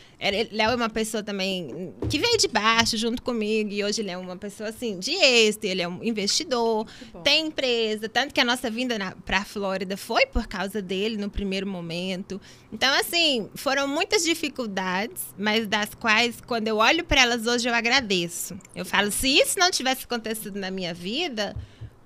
Léo 0.52 0.72
é 0.72 0.76
uma 0.76 0.90
pessoa 0.90 1.22
também 1.22 1.94
que 2.10 2.18
veio 2.18 2.36
de 2.36 2.48
baixo 2.48 2.98
junto 2.98 3.22
comigo. 3.22 3.72
E 3.72 3.84
hoje 3.84 4.02
ele 4.02 4.10
é 4.10 4.18
uma 4.18 4.36
pessoa 4.36 4.70
assim, 4.70 4.98
de 4.98 5.12
êxito, 5.12 5.68
ele 5.68 5.84
é 5.84 5.88
um 5.88 6.04
investidor, 6.04 6.88
tem 7.24 7.46
empresa. 7.46 8.10
Tanto 8.10 8.34
que 8.34 8.42
a 8.42 8.44
nossa 8.44 8.68
vinda 8.72 8.98
na, 8.98 9.12
pra 9.12 9.46
Flórida 9.46 9.96
foi 9.96 10.26
por 10.26 10.48
causa 10.48 10.82
dele 10.82 11.16
no 11.16 11.30
primeiro 11.30 11.68
momento. 11.68 12.42
Então, 12.74 12.92
assim, 13.00 13.48
foram 13.54 13.88
muitas 13.88 14.24
dificuldades, 14.24 15.22
mas 15.38 15.68
das 15.68 15.94
quais, 15.94 16.42
quando 16.42 16.68
eu 16.68 16.78
olho 16.78 17.04
para 17.04 17.22
elas 17.22 17.46
hoje, 17.46 17.70
eu 17.70 17.74
agradeço. 17.76 18.58
Eu 18.76 18.84
falo, 18.84 19.12
se 19.12 19.28
isso 19.28 19.60
não 19.60 19.70
tivesse 19.70 20.06
acontecido 20.06 20.60
na 20.60 20.72
minha 20.72 20.92
vida, 20.92 21.56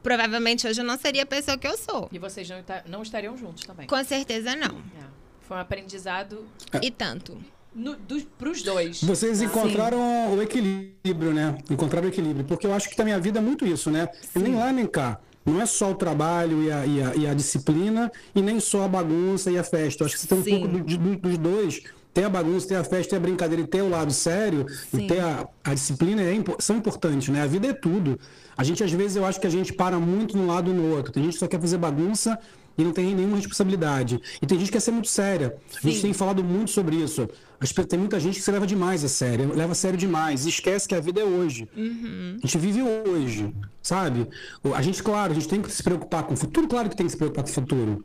provavelmente 0.04 0.68
hoje 0.68 0.82
eu 0.82 0.86
não 0.86 0.98
seria 0.98 1.24
a 1.24 1.26
pessoa 1.26 1.58
que 1.58 1.68
eu 1.68 1.78
sou. 1.78 2.10
E 2.12 2.20
vocês 2.20 2.48
não, 2.50 2.58
não 2.88 3.02
estariam 3.04 3.38
juntos 3.38 3.64
também. 3.64 3.88
Com 3.88 4.04
certeza 4.04 4.56
não. 4.56 4.78
É. 4.78 5.04
Foi 5.48 5.58
um 5.58 5.60
aprendizado 5.60 6.46
E 6.82 6.92
tanto. 6.92 7.38
no, 7.74 7.96
dos, 7.96 8.24
pros 8.38 8.62
dois. 8.62 9.02
Vocês 9.04 9.38
Sim. 9.40 9.46
encontraram 9.46 10.34
o 10.36 10.42
equilíbrio, 10.42 11.34
né? 11.34 11.58
Encontraram 11.70 12.08
o 12.08 12.10
equilíbrio. 12.12 12.46
Porque 12.46 12.68
eu 12.68 12.74
acho 12.74 12.90
que 12.90 12.96
também 12.96 13.14
a 13.14 13.20
vida 13.20 13.40
é 13.40 13.42
muito 13.42 13.66
isso, 13.66 13.90
né? 13.90 14.08
Nem 14.36 14.56
lá 14.56 14.72
nem 14.72 14.86
cá. 14.86 15.20
Não 15.46 15.60
é 15.60 15.66
só 15.66 15.90
o 15.92 15.96
trabalho 15.96 16.62
e 16.64 16.72
a, 16.72 16.86
e 16.86 17.02
a, 17.02 17.16
e 17.16 17.28
a 17.28 17.34
disciplina, 17.34 18.12
e 18.36 18.42
nem 18.42 18.60
só 18.60 18.84
a 18.84 18.88
bagunça 18.88 19.50
e 19.50 19.58
a 19.58 19.64
festa. 19.64 20.04
Eu 20.04 20.06
acho 20.06 20.16
que 20.16 20.22
você 20.22 20.28
tem 20.28 20.38
um 20.38 20.44
Sim. 20.44 20.50
pouco 20.60 20.68
do- 20.68 20.98
do- 20.98 21.18
dos 21.18 21.38
dois. 21.38 21.82
Tem 22.14 22.26
a 22.26 22.30
bagunça, 22.30 22.68
tem 22.68 22.78
a 22.78 22.84
festa, 22.84 23.12
tem 23.12 23.18
a 23.18 23.22
brincadeira 23.22 23.64
e 23.64 23.68
tem 23.68 23.82
o 23.82 23.90
lado 23.90 24.12
sério, 24.12 24.66
Sim. 24.92 25.06
e 25.06 25.08
tem 25.08 25.20
a, 25.20 25.48
a 25.64 25.74
disciplina 25.74 26.22
é, 26.22 26.34
são 26.60 26.76
importantes, 26.78 27.30
né? 27.30 27.42
A 27.42 27.48
vida 27.48 27.68
é 27.68 27.74
tudo. 27.74 28.20
A 28.60 28.64
gente, 28.64 28.84
às 28.84 28.92
vezes, 28.92 29.16
eu 29.16 29.26
acho 29.26 29.40
que 29.40 29.48
a 29.48 29.50
gente 29.50 29.72
para 29.72 29.98
muito 29.98 30.36
num 30.38 30.46
lado 30.46 30.70
e 30.70 30.74
no 30.74 30.94
outro. 30.94 31.14
Tem 31.14 31.24
gente 31.24 31.36
que 31.36 31.40
só 31.40 31.48
quer 31.48 31.62
fazer 31.62 31.78
bagunça 31.78 32.38
e 32.78 32.84
não 32.84 32.92
tem 32.92 33.16
nenhuma 33.16 33.38
responsabilidade. 33.38 34.20
E 34.42 34.46
tem 34.46 34.60
gente 34.60 34.68
que 34.68 34.74
quer 34.74 34.82
ser 34.82 34.92
muito 34.92 35.08
séria. 35.08 35.56
A 35.78 35.88
gente 35.88 35.96
Sim. 35.96 36.02
tem 36.02 36.14
falado 36.14 36.44
muito 36.44 36.70
sobre 36.70 36.98
isso. 36.98 37.26
Tem 37.88 37.98
muita 37.98 38.20
gente 38.20 38.36
que 38.36 38.42
se 38.42 38.52
leva 38.52 38.68
demais 38.68 39.02
a 39.02 39.08
sério, 39.08 39.56
leva 39.56 39.72
a 39.72 39.76
sério 39.76 39.98
demais, 39.98 40.46
e 40.46 40.50
esquece 40.50 40.90
que 40.90 40.94
a 40.94 41.00
vida 41.00 41.22
é 41.22 41.24
hoje. 41.24 41.70
A 41.74 42.46
gente 42.46 42.58
vive 42.58 42.82
hoje, 42.82 43.56
sabe? 43.82 44.28
A 44.76 44.82
gente, 44.82 45.02
claro, 45.02 45.32
a 45.32 45.36
gente 45.36 45.48
tem 45.48 45.62
que 45.62 45.72
se 45.72 45.82
preocupar 45.82 46.24
com 46.24 46.34
o 46.34 46.38
futuro, 46.38 46.68
claro 46.68 46.90
que 46.90 46.98
tem 46.98 47.06
que 47.06 47.14
se 47.14 47.18
preocupar 47.18 47.46
com 47.46 47.50
o 47.50 47.54
futuro. 47.54 48.04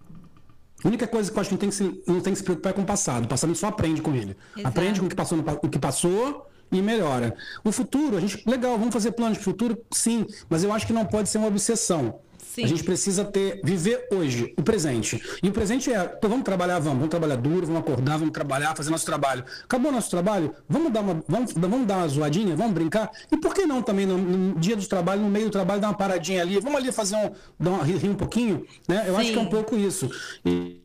A 0.85 0.87
única 0.87 1.09
coisa 1.09 1.33
que 1.33 1.37
eu 1.37 1.41
acho 1.41 1.49
que 1.49 1.55
não 1.55 1.61
tem 1.61 1.71
que 1.71 1.75
se, 1.75 2.03
não 2.07 2.21
tem 2.21 2.33
que 2.33 2.39
se 2.39 2.45
preocupar 2.45 2.71
é 2.71 2.77
com 2.77 2.83
o 2.83 2.87
passado. 2.87 3.25
O 3.25 3.29
passado 3.29 3.51
a 3.51 3.53
gente 3.55 3.61
só 3.61 3.67
aprende 3.67 4.01
com 4.01 4.15
ele. 4.15 4.37
Exato. 4.57 4.69
Aprende 4.69 5.01
com 5.01 5.07
o 5.07 5.09
que 5.09 5.17
passou, 5.17 5.37
no 5.37 5.45
o 5.65 5.69
que 5.69 5.81
passou 5.81 6.47
e 6.71 6.83
melhora. 6.83 7.37
O 7.63 7.73
futuro, 7.73 8.17
a 8.17 8.21
gente, 8.21 8.43
legal, 8.49 8.79
vamos 8.79 8.93
fazer 8.93 9.13
planos 9.13 9.39
para 9.39 9.43
o 9.43 9.45
futuro, 9.45 9.79
sim, 9.91 10.27
mas 10.49 10.65
eu 10.65 10.73
acho 10.73 10.87
que 10.87 10.93
não 10.93 11.05
pode 11.05 11.29
ser 11.29 11.39
uma 11.39 11.49
obsessão. 11.49 12.21
Sim. 12.55 12.63
A 12.63 12.67
gente 12.69 12.85
precisa 12.85 13.25
ter, 13.25 13.61
viver 13.65 14.07
hoje, 14.13 14.55
o 14.57 14.63
presente. 14.63 15.21
E 15.43 15.49
o 15.49 15.53
presente 15.53 15.93
é, 15.93 16.05
pô, 16.05 16.29
vamos 16.29 16.45
trabalhar, 16.45 16.79
vamos, 16.79 16.99
vamos 16.99 17.09
trabalhar 17.09 17.35
duro, 17.35 17.67
vamos 17.67 17.81
acordar, 17.81 18.17
vamos 18.17 18.33
trabalhar, 18.33 18.77
fazer 18.77 18.91
nosso 18.91 19.05
trabalho. 19.05 19.45
Acabou 19.65 19.91
nosso 19.91 20.09
trabalho, 20.09 20.55
vamos 20.69 20.93
dar 20.93 21.01
uma, 21.01 21.21
vamos, 21.27 21.53
vamos 21.53 21.85
dar 21.85 21.97
uma 21.97 22.09
zoadinha, 22.09 22.55
vamos 22.55 22.73
brincar. 22.73 23.11
E 23.33 23.37
por 23.37 23.53
que 23.53 23.67
não 23.67 23.83
também 23.83 24.07
no, 24.07 24.17
no 24.17 24.61
dia 24.61 24.77
do 24.77 24.87
trabalho, 24.87 25.23
no 25.23 25.29
meio 25.29 25.47
do 25.47 25.51
trabalho, 25.51 25.81
dar 25.81 25.89
uma 25.89 25.97
paradinha 25.97 26.43
ali, 26.43 26.61
vamos 26.61 26.79
ali 26.79 26.93
fazer 26.93 27.17
um, 27.17 27.33
dar 27.59 27.71
uma, 27.71 27.83
rir, 27.83 28.09
um 28.09 28.15
pouquinho, 28.15 28.65
né? 28.87 29.05
Eu 29.09 29.17
acho 29.17 29.33
que 29.33 29.37
é 29.37 29.41
um 29.41 29.47
Sim. 29.47 29.51
pouco 29.51 29.77
isso. 29.77 30.09
E 30.47 30.84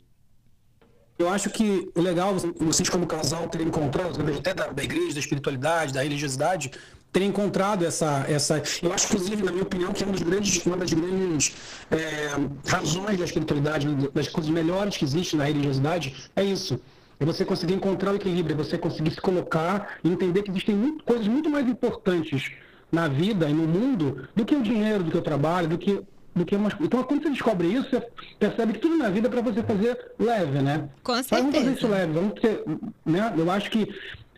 eu 1.20 1.30
acho 1.30 1.50
que 1.50 1.92
o 1.94 2.02
legal, 2.02 2.34
vocês 2.62 2.88
como 2.88 3.06
casal 3.06 3.50
terem 3.50 3.68
encontrado, 3.68 4.18
até 4.38 4.54
da, 4.54 4.68
da 4.68 4.82
igreja, 4.82 5.16
da 5.16 5.20
espiritualidade, 5.20 5.94
da 5.94 6.02
religiosidade, 6.02 6.72
terem 7.12 7.28
encontrado 7.28 7.86
essa, 7.86 8.26
essa. 8.30 8.64
Eu 8.82 8.94
acho, 8.94 9.08
inclusive, 9.08 9.44
na 9.44 9.52
minha 9.52 9.64
opinião, 9.64 9.92
que 9.92 10.02
é 10.02 10.06
uma 10.06 10.14
das 10.14 10.24
grandes, 10.24 10.66
uma 10.66 10.78
das 10.78 10.94
grandes 10.94 11.56
é, 11.92 12.30
razões 12.66 13.18
da 13.18 13.26
espiritualidade, 13.26 13.86
das 14.14 14.30
coisas 14.30 14.50
melhores 14.50 14.96
que 14.96 15.04
existe 15.04 15.36
na 15.36 15.44
religiosidade, 15.44 16.16
é 16.38 16.44
isso. 16.44 16.80
É 17.20 17.26
você 17.26 17.44
conseguir 17.44 17.74
encontrar 17.74 18.14
o 18.14 18.16
equilíbrio, 18.16 18.54
é 18.54 18.58
você 18.58 18.78
conseguir 18.78 19.12
se 19.12 19.20
colocar 19.20 19.98
e 20.02 20.10
entender 20.10 20.42
que 20.42 20.52
existem 20.52 20.74
muito- 20.74 21.04
coisas 21.04 21.28
muito 21.28 21.50
mais 21.50 21.68
importantes 21.68 22.50
na 22.90 23.10
vida 23.10 23.50
e 23.50 23.54
no 23.54 23.68
mundo 23.68 24.30
do 24.34 24.46
que 24.46 24.56
o 24.56 24.64
dinheiro, 24.64 25.04
do 25.04 25.12
que 25.12 25.18
o 25.18 25.22
trabalho, 25.22 25.68
do 25.68 25.78
que 25.78 26.02
do 26.36 26.46
que 26.46 26.56
umas... 26.56 26.74
Então, 26.80 27.04
quando 27.04 27.24
você 27.24 27.30
descobre 27.30 27.68
isso, 27.68 27.90
você 27.90 28.02
percebe 28.38 28.74
que 28.74 28.80
tudo 28.80 28.98
na 28.98 29.10
vida 29.10 29.28
é 29.28 29.32
para 29.32 29.42
você 29.42 29.64
fazer 29.64 30.12
leve, 30.18 30.62
né? 30.62 30.90
Com 31.04 31.14
Mas 31.14 31.28
vamos 31.30 31.46
fazer 31.56 31.66
certeza. 31.66 31.78
isso 31.78 31.88
leve, 31.88 32.14
vamos 32.14 32.34
ter, 32.40 32.64
né? 33.06 33.34
Eu 33.38 33.52
acho 33.52 33.70
que 33.70 33.88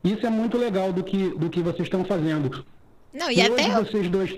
isso 0.04 0.26
é 0.26 0.30
muito 0.30 0.58
legal 0.58 0.92
do 0.92 1.04
que, 1.04 1.30
do 1.30 1.50
que 1.50 1.62
vocês 1.62 1.84
estão 1.84 2.04
fazendo. 2.04 2.66
Não, 3.14 3.30
e 3.30 3.40
hoje 3.40 3.52
até. 3.52 3.70
vocês 3.70 4.10
dois. 4.10 4.36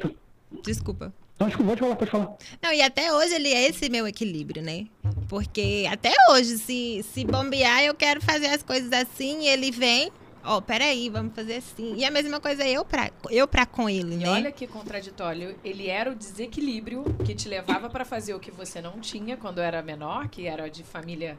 Desculpa. 0.64 1.14
Não, 1.40 1.48
desculpa, 1.48 1.72
pode 1.72 1.82
falar, 1.82 1.96
pode 1.96 2.12
falar. 2.12 2.36
Não, 2.62 2.74
e 2.74 2.82
até 2.82 3.14
hoje 3.14 3.34
ele 3.34 3.50
é 3.50 3.68
esse 3.70 3.90
meu 3.90 4.08
equilíbrio, 4.08 4.62
né? 4.62 4.86
Porque 5.28 5.86
até 5.92 6.14
hoje, 6.32 6.58
se, 6.58 7.04
se 7.12 7.26
bombear, 7.26 7.84
eu 7.84 7.94
quero 7.94 8.22
fazer 8.22 8.48
as 8.48 8.62
coisas 8.62 8.92
assim, 8.94 9.42
e 9.42 9.48
ele 9.48 9.72
vem, 9.72 10.12
ó, 10.44 10.60
peraí, 10.62 11.10
vamos 11.10 11.34
fazer 11.34 11.56
assim. 11.58 11.96
E 11.96 12.04
a 12.06 12.12
mesma 12.12 12.40
coisa 12.40 12.68
eu 12.68 12.84
pra, 12.86 13.12
eu 13.30 13.48
pra 13.48 13.66
com 13.66 13.90
ele, 13.90 14.16
E 14.16 14.18
né? 14.18 14.30
olha 14.30 14.52
que 14.52 14.68
contraditório. 14.68 15.56
Ele 15.64 15.88
era 15.88 16.12
o 16.12 16.16
desequilíbrio 16.16 17.04
que 17.26 17.34
te 17.36 17.48
levava 17.50 17.90
pra 17.90 18.06
fazer 18.06 18.34
o 18.34 18.40
que 18.40 18.52
você 18.52 18.82
não 18.82 19.00
tinha 19.00 19.38
quando 19.38 19.60
era 19.60 19.82
menor, 19.82 20.28
que 20.28 20.46
era 20.48 20.70
de 20.70 20.84
família 20.84 21.38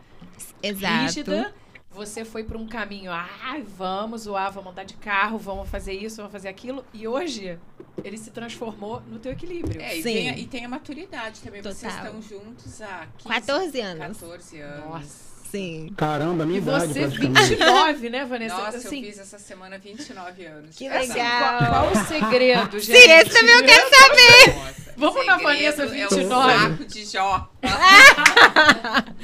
Exato. 0.62 1.03
rígida. 1.05 1.55
Você 1.90 2.25
foi 2.25 2.43
pra 2.43 2.59
um 2.59 2.67
caminho, 2.67 3.12
ah, 3.12 3.57
vamos 3.69 4.23
zoar, 4.23 4.51
vamos 4.51 4.73
andar 4.73 4.83
de 4.83 4.95
carro, 4.95 5.38
vamos 5.38 5.69
fazer 5.71 5.93
isso, 5.93 6.17
vamos 6.17 6.33
fazer 6.33 6.49
aquilo. 6.49 6.85
E 6.93 7.07
hoje 7.07 7.57
ele 8.03 8.19
se 8.19 8.33
transformou 8.33 9.01
no 9.03 9.21
teu 9.21 9.31
equilíbrio. 9.31 9.81
É, 9.81 9.95
e 9.97 10.03
Sim. 10.03 10.12
tem, 10.12 10.31
a- 10.31 10.37
e 10.38 10.47
tem 10.49 10.64
a 10.64 10.69
maturidade 10.69 11.40
também. 11.40 11.62
Vocês 11.62 11.93
Total. 11.95 12.07
estão 12.19 12.21
juntos 12.21 12.83
há 12.83 13.07
15, 13.19 13.29
14 13.40 13.81
anos. 13.81 14.19
14 14.19 14.61
anos. 14.61 14.85
Nossa. 14.90 15.34
Sim. 15.55 15.93
Caramba, 15.97 16.43
a 16.43 16.47
minha 16.47 16.59
E 16.59 16.62
idade 16.62 16.88
você, 16.88 17.01
praticamente. 17.03 17.49
29, 17.51 18.11
né, 18.11 18.25
Vanessa? 18.25 18.57
Nossa, 18.57 18.77
assim, 18.79 18.99
eu 18.99 19.05
fiz 19.05 19.19
essa 19.21 19.38
semana 19.38 19.79
29 19.79 20.47
anos. 20.47 20.77
Que 20.77 20.88
Assim, 20.88 21.12
legal. 21.12 21.59
qual, 21.59 21.71
qual 21.71 21.93
o 21.93 21.97
segredo, 22.07 22.73
gente? 22.81 22.99
Sim, 22.99 23.11
esse 23.12 23.31
também 23.31 23.55
eu 23.55 23.64
quero 23.64 23.88
saber. 23.88 24.55
Nossa, 24.57 24.85
Vamos 24.97 25.27
na 25.27 25.37
Vanessa 25.37 25.83
É 25.85 25.87
29. 25.87 26.25
o 26.25 26.29
saco 26.61 26.85
de 26.85 27.05
Jó. 27.05 27.49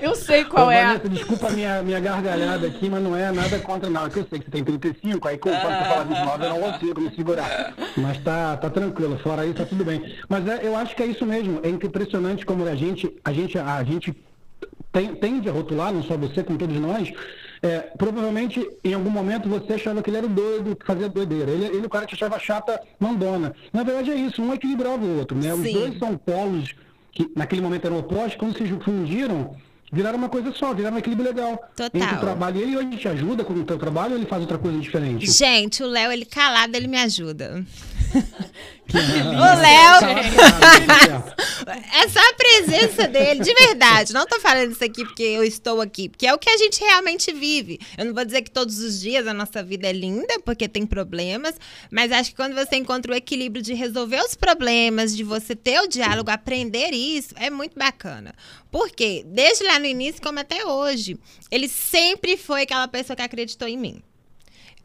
Eu 0.00 0.14
sei 0.14 0.44
qual 0.44 0.68
Ô, 0.68 0.70
é. 0.70 0.82
Vanessa, 0.84 1.08
desculpa 1.10 1.48
a 1.48 1.50
minha, 1.50 1.82
minha 1.82 2.00
gargalhada 2.00 2.66
aqui, 2.66 2.88
mas 2.88 3.02
não 3.02 3.14
é 3.14 3.30
nada 3.30 3.58
contra, 3.58 3.90
não. 3.90 4.02
É 4.02 4.06
eu 4.06 4.10
sei 4.12 4.24
que 4.38 4.44
você 4.46 4.50
tem 4.50 4.64
35, 4.64 5.28
aí 5.28 5.36
quando 5.36 5.56
você 5.56 5.60
fala 5.62 6.04
29, 6.04 6.44
eu 6.44 6.48
não 6.50 6.60
consigo 6.72 7.00
me 7.02 7.14
segurar. 7.14 7.74
Mas 7.96 8.18
tá, 8.22 8.56
tá 8.56 8.70
tranquilo, 8.70 9.18
fora 9.18 9.44
isso 9.44 9.54
tá 9.54 9.66
tudo 9.66 9.84
bem. 9.84 10.16
Mas 10.28 10.46
é, 10.48 10.60
eu 10.62 10.74
acho 10.76 10.96
que 10.96 11.02
é 11.02 11.06
isso 11.06 11.26
mesmo. 11.26 11.60
É 11.62 11.68
impressionante 11.68 12.46
como 12.46 12.66
a 12.66 12.74
gente, 12.74 13.14
a 13.24 13.32
gente, 13.32 13.58
a 13.58 13.82
gente 13.84 14.14
tem- 14.92 15.14
tende 15.14 15.48
a 15.48 15.52
rotular, 15.52 15.92
não 15.92 16.02
só 16.02 16.16
você, 16.16 16.42
como 16.42 16.58
todos 16.58 16.76
nós. 16.78 17.12
é, 17.62 17.80
provavelmente, 17.98 18.66
em 18.82 18.94
algum 18.94 19.10
momento, 19.10 19.46
você 19.46 19.74
achava 19.74 20.02
que 20.02 20.08
ele 20.08 20.16
era 20.16 20.24
o 20.26 20.30
doido, 20.30 20.74
que 20.74 20.86
fazia 20.86 21.10
doideira. 21.10 21.50
Ele, 21.50 21.66
ele 21.66 21.82
é 21.82 21.86
o 21.86 21.90
cara 21.90 22.06
que 22.06 22.14
achava 22.14 22.38
chata, 22.38 22.80
mandona. 22.98 23.54
Na 23.70 23.82
verdade, 23.82 24.10
é 24.10 24.14
isso. 24.14 24.40
Um 24.40 24.54
equilibrava 24.54 25.04
o 25.04 25.18
outro, 25.18 25.36
né? 25.36 25.52
Os 25.52 25.60
Sim. 25.60 25.72
dois 25.74 25.98
são 25.98 26.16
polos 26.16 26.74
que 27.12 27.30
naquele 27.36 27.60
momento 27.60 27.84
eram 27.84 27.98
opostos, 27.98 28.36
quando 28.36 28.56
se 28.56 28.66
fundiram, 28.82 29.54
viraram 29.92 30.16
uma 30.16 30.30
coisa 30.30 30.50
só, 30.52 30.72
viraram 30.72 30.96
um 30.96 31.00
equilíbrio 31.00 31.28
legal. 31.28 31.58
Total. 31.76 31.90
Entre 32.00 32.14
o 32.16 32.20
trabalho 32.20 32.56
e 32.56 32.62
ele 32.62 32.76
hoje 32.78 32.96
te 32.96 33.08
ajuda 33.08 33.44
com 33.44 33.52
o 33.52 33.62
teu 33.64 33.76
trabalho 33.76 34.12
ou 34.12 34.18
ele 34.18 34.26
faz 34.26 34.40
outra 34.40 34.56
coisa 34.56 34.78
diferente? 34.78 35.30
Gente, 35.30 35.82
o 35.82 35.86
Léo, 35.86 36.10
ele 36.12 36.24
calado, 36.24 36.74
ele 36.74 36.86
me 36.88 36.96
ajuda. 36.96 37.62
O 38.96 39.60
Léo- 39.60 40.00
Léo! 40.00 41.40
É 41.92 42.08
só 42.08 42.18
a 42.18 42.32
presença 42.34 43.06
dele, 43.06 43.40
de 43.44 43.54
verdade. 43.54 44.12
Não 44.12 44.26
tô 44.26 44.40
falando 44.40 44.72
isso 44.72 44.82
aqui 44.82 45.04
porque 45.04 45.22
eu 45.22 45.44
estou 45.44 45.80
aqui, 45.80 46.08
porque 46.08 46.26
é 46.26 46.34
o 46.34 46.38
que 46.38 46.48
a 46.48 46.56
gente 46.56 46.80
realmente 46.80 47.32
vive. 47.32 47.78
Eu 47.96 48.06
não 48.06 48.14
vou 48.14 48.24
dizer 48.24 48.42
que 48.42 48.50
todos 48.50 48.78
os 48.80 48.98
dias 49.00 49.26
a 49.26 49.34
nossa 49.34 49.62
vida 49.62 49.86
é 49.86 49.92
linda, 49.92 50.40
porque 50.44 50.66
tem 50.68 50.84
problemas, 50.86 51.54
mas 51.90 52.10
acho 52.10 52.30
que 52.30 52.36
quando 52.36 52.54
você 52.54 52.76
encontra 52.76 53.12
o 53.12 53.14
equilíbrio 53.14 53.62
de 53.62 53.74
resolver 53.74 54.20
os 54.24 54.34
problemas, 54.34 55.14
de 55.14 55.22
você 55.22 55.54
ter 55.54 55.80
o 55.80 55.86
diálogo, 55.86 56.30
aprender 56.30 56.90
isso, 56.92 57.34
é 57.36 57.50
muito 57.50 57.78
bacana. 57.78 58.34
Porque, 58.70 59.22
desde 59.26 59.62
lá 59.64 59.78
no 59.78 59.86
início, 59.86 60.22
como 60.22 60.40
até 60.40 60.64
hoje, 60.66 61.18
ele 61.50 61.68
sempre 61.68 62.36
foi 62.36 62.62
aquela 62.62 62.88
pessoa 62.88 63.14
que 63.16 63.22
acreditou 63.22 63.68
em 63.68 63.76
mim. 63.76 64.02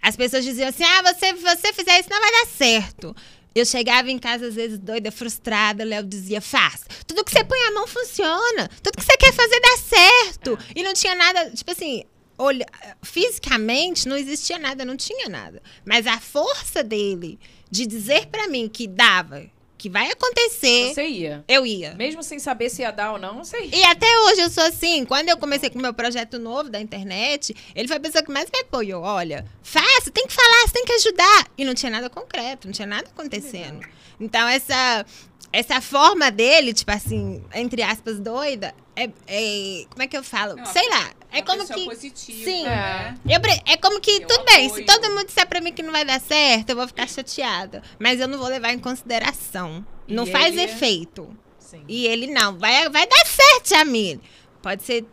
As 0.02 0.16
pessoas 0.16 0.44
diziam 0.44 0.70
assim: 0.70 0.84
ah, 0.84 1.02
você, 1.02 1.34
você 1.34 1.74
fizer 1.74 2.00
isso 2.00 2.10
não 2.12 2.22
vai 2.22 2.32
dar 2.32 2.46
certo. 2.48 3.16
Eu 3.56 3.66
chegava 3.66 4.12
em 4.12 4.20
casa, 4.20 4.48
às 4.48 4.56
vezes, 4.56 4.78
doida, 4.78 5.10
frustrada. 5.12 5.86
Léo 5.86 6.04
dizia: 6.04 6.42
faz. 6.42 6.84
Tudo 7.08 7.24
que 7.24 7.32
você 7.32 7.44
põe 7.44 7.60
a 7.62 7.72
mão 7.72 7.88
funciona. 7.88 8.70
Tudo 8.84 8.98
que 8.98 9.04
você 9.04 9.16
quer 9.16 9.34
fazer 9.34 9.60
dá 9.62 9.78
certo. 9.78 10.60
E 10.76 10.84
não 10.84 10.94
tinha 10.94 11.16
nada, 11.16 11.50
tipo 11.52 11.72
assim. 11.72 12.04
Olha, 12.38 12.66
fisicamente 13.02 14.10
não 14.10 14.18
existia 14.18 14.60
nada, 14.60 14.84
não 14.84 14.98
tinha 14.98 15.30
nada. 15.30 15.64
Mas 15.86 16.06
a 16.06 16.20
força 16.20 16.84
dele 16.84 17.40
de 17.72 17.86
dizer 17.86 18.26
pra 18.28 18.50
mim 18.50 18.68
que 18.68 18.88
dava, 18.88 19.50
que 19.78 19.90
vai 19.90 20.10
acontecer, 20.10 20.94
Você 20.94 21.06
ia. 21.08 21.44
eu 21.48 21.66
ia. 21.66 21.94
Mesmo 21.96 22.24
sem 22.24 22.40
saber 22.40 22.70
se 22.70 22.82
ia 22.82 22.92
dar 22.92 23.12
ou 23.14 23.20
não, 23.20 23.44
você 23.44 23.60
ia. 23.62 23.76
E 23.76 23.84
até 23.84 24.08
hoje 24.22 24.42
eu 24.42 24.50
sou 24.50 24.64
assim. 24.64 25.06
Quando 25.06 25.30
eu 25.30 25.38
comecei 25.38 25.70
com 25.70 25.78
o 25.80 25.82
meu 25.82 25.94
projeto 25.94 26.40
novo 26.40 26.70
da 26.70 26.80
internet, 26.80 27.56
ele 27.76 27.88
foi 27.88 27.98
a 27.98 28.00
pessoa 28.00 28.24
que 28.24 28.32
mais 28.32 28.50
me 28.52 28.60
apoiou. 28.62 29.04
Olha, 29.04 29.46
faça, 29.62 30.10
tem 30.12 30.26
que 30.28 30.34
falar, 30.34 30.68
você 30.68 30.74
tem 30.74 30.86
que 30.86 30.94
ajudar. 30.94 31.48
E 31.58 31.66
não 31.66 31.74
tinha 31.74 31.90
nada 31.92 32.10
concreto, 32.10 32.68
não 32.68 32.74
tinha 32.74 32.88
nada 32.88 33.08
acontecendo. 33.10 33.82
Então, 34.20 34.48
essa, 34.48 35.06
essa 35.52 35.82
forma 35.82 36.32
dele, 36.32 36.74
tipo 36.74 36.92
assim, 36.92 37.44
entre 37.54 37.82
aspas, 37.84 38.20
doida, 38.20 38.74
é. 38.96 39.10
é- 39.28 39.86
como 39.90 40.04
é 40.04 40.08
que 40.08 40.18
eu 40.18 40.24
falo? 40.24 40.56
Sei 40.68 40.88
lá. 40.90 41.12
É 41.38 41.42
como 41.42 41.68
que. 41.68 41.86
positiva, 41.86 42.44
Sim. 42.46 42.64
né? 42.64 43.18
Eu 43.28 43.40
é 43.66 43.78
como 43.78 44.00
que, 44.00 44.12
Eu 44.22 44.28
tudo 44.28 44.46
bem, 44.46 44.70
se 44.70 44.82
apoio. 44.82 44.86
todo 44.86 45.10
mundo 45.14 45.26
disser 45.26 45.48
pra 45.48 45.60
mim 45.62 45.74
que 45.74 45.84
não 45.84 45.92
vai 45.92 46.06
dar 46.06 46.20
certo, 46.22 46.70
eu 46.70 46.76
vou 46.76 46.88
ficar 46.88 47.08
chateada. 47.10 47.84
Mas 48.00 48.20
eu 48.20 48.28
não 48.28 48.38
vou 48.40 48.48
levar 48.48 48.72
em 48.74 48.80
consideração. 48.80 49.86
E 50.08 50.14
não 50.14 50.26
faz 50.26 50.54
ele- 50.54 50.62
efeito. 50.64 51.36
Sim. 51.60 51.84
E 51.88 52.06
ele 52.08 52.28
não, 52.28 52.58
vai, 52.58 52.88
vai 52.90 53.06
dar 53.08 53.26
certo, 53.26 53.70
Jamile. 53.70 54.22
Pode 54.62 54.84
ser 54.84 55.06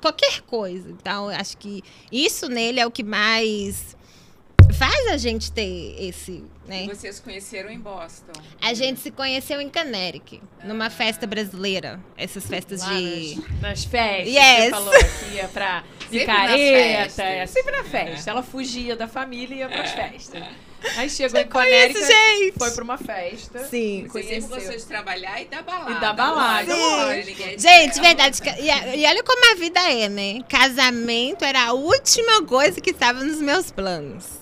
qualquer 0.00 0.40
coisa. 0.42 0.88
Então, 0.90 1.30
eu 1.30 1.36
acho 1.38 1.56
que 1.56 1.82
isso 2.12 2.48
nele 2.48 2.78
é 2.80 2.86
o 2.86 2.90
que 2.90 3.02
mais 3.02 3.96
faz 4.78 5.08
a 5.08 5.16
gente 5.16 5.50
ter 5.50 5.96
esse, 5.98 6.44
né? 6.70 6.84
E 6.84 6.88
vocês 6.88 7.18
conheceram 7.18 7.68
em 7.68 7.78
Boston. 7.80 8.32
A 8.62 8.72
gente 8.72 9.00
se 9.00 9.10
conheceu 9.10 9.60
em 9.60 9.68
Caneric, 9.68 10.40
numa 10.62 10.88
festa 10.88 11.26
brasileira. 11.26 12.00
Essas 12.16 12.46
festas 12.46 12.80
Lá 12.80 12.94
de. 12.94 13.34
nas, 13.34 13.60
nas 13.60 13.84
festas. 13.84 14.32
Yes. 14.32 14.64
Você 14.64 14.70
falou 14.70 14.92
que 14.92 15.34
ia 15.34 15.48
pra 15.48 15.82
festas. 16.08 17.18
É, 17.18 17.46
sempre 17.46 17.72
na 17.72 17.84
festa. 17.84 18.30
Ela 18.30 18.42
fugia 18.42 18.94
da 18.94 19.08
família 19.08 19.54
e 19.54 19.58
ia 19.58 19.68
pras 19.68 19.90
festas. 19.90 20.42
Aí 20.96 21.10
chegou 21.10 21.38
em 21.38 21.46
Conérica, 21.46 22.00
gente. 22.00 22.58
foi 22.58 22.70
pra 22.70 22.84
uma 22.84 22.96
festa. 22.96 23.58
Sim. 23.64 24.06
Você 24.08 24.22
sempre 24.22 24.40
Conheceu. 24.48 24.48
gostou 24.48 24.76
de 24.76 24.84
trabalhar 24.86 25.42
e 25.42 25.44
dar 25.44 25.62
balada. 25.62 25.90
E 25.90 26.00
dar 26.00 26.12
balada, 26.14 26.74
Gente, 27.58 27.94
te 27.94 28.00
verdade. 28.00 28.40
E, 28.58 29.00
e 29.00 29.06
olha 29.06 29.22
como 29.22 29.52
a 29.52 29.56
vida 29.56 29.80
é, 29.92 30.08
né? 30.08 30.38
Casamento 30.48 31.44
era 31.44 31.66
a 31.66 31.72
última 31.74 32.44
coisa 32.46 32.80
que 32.80 32.90
estava 32.90 33.22
nos 33.22 33.42
meus 33.42 33.70
planos. 33.70 34.39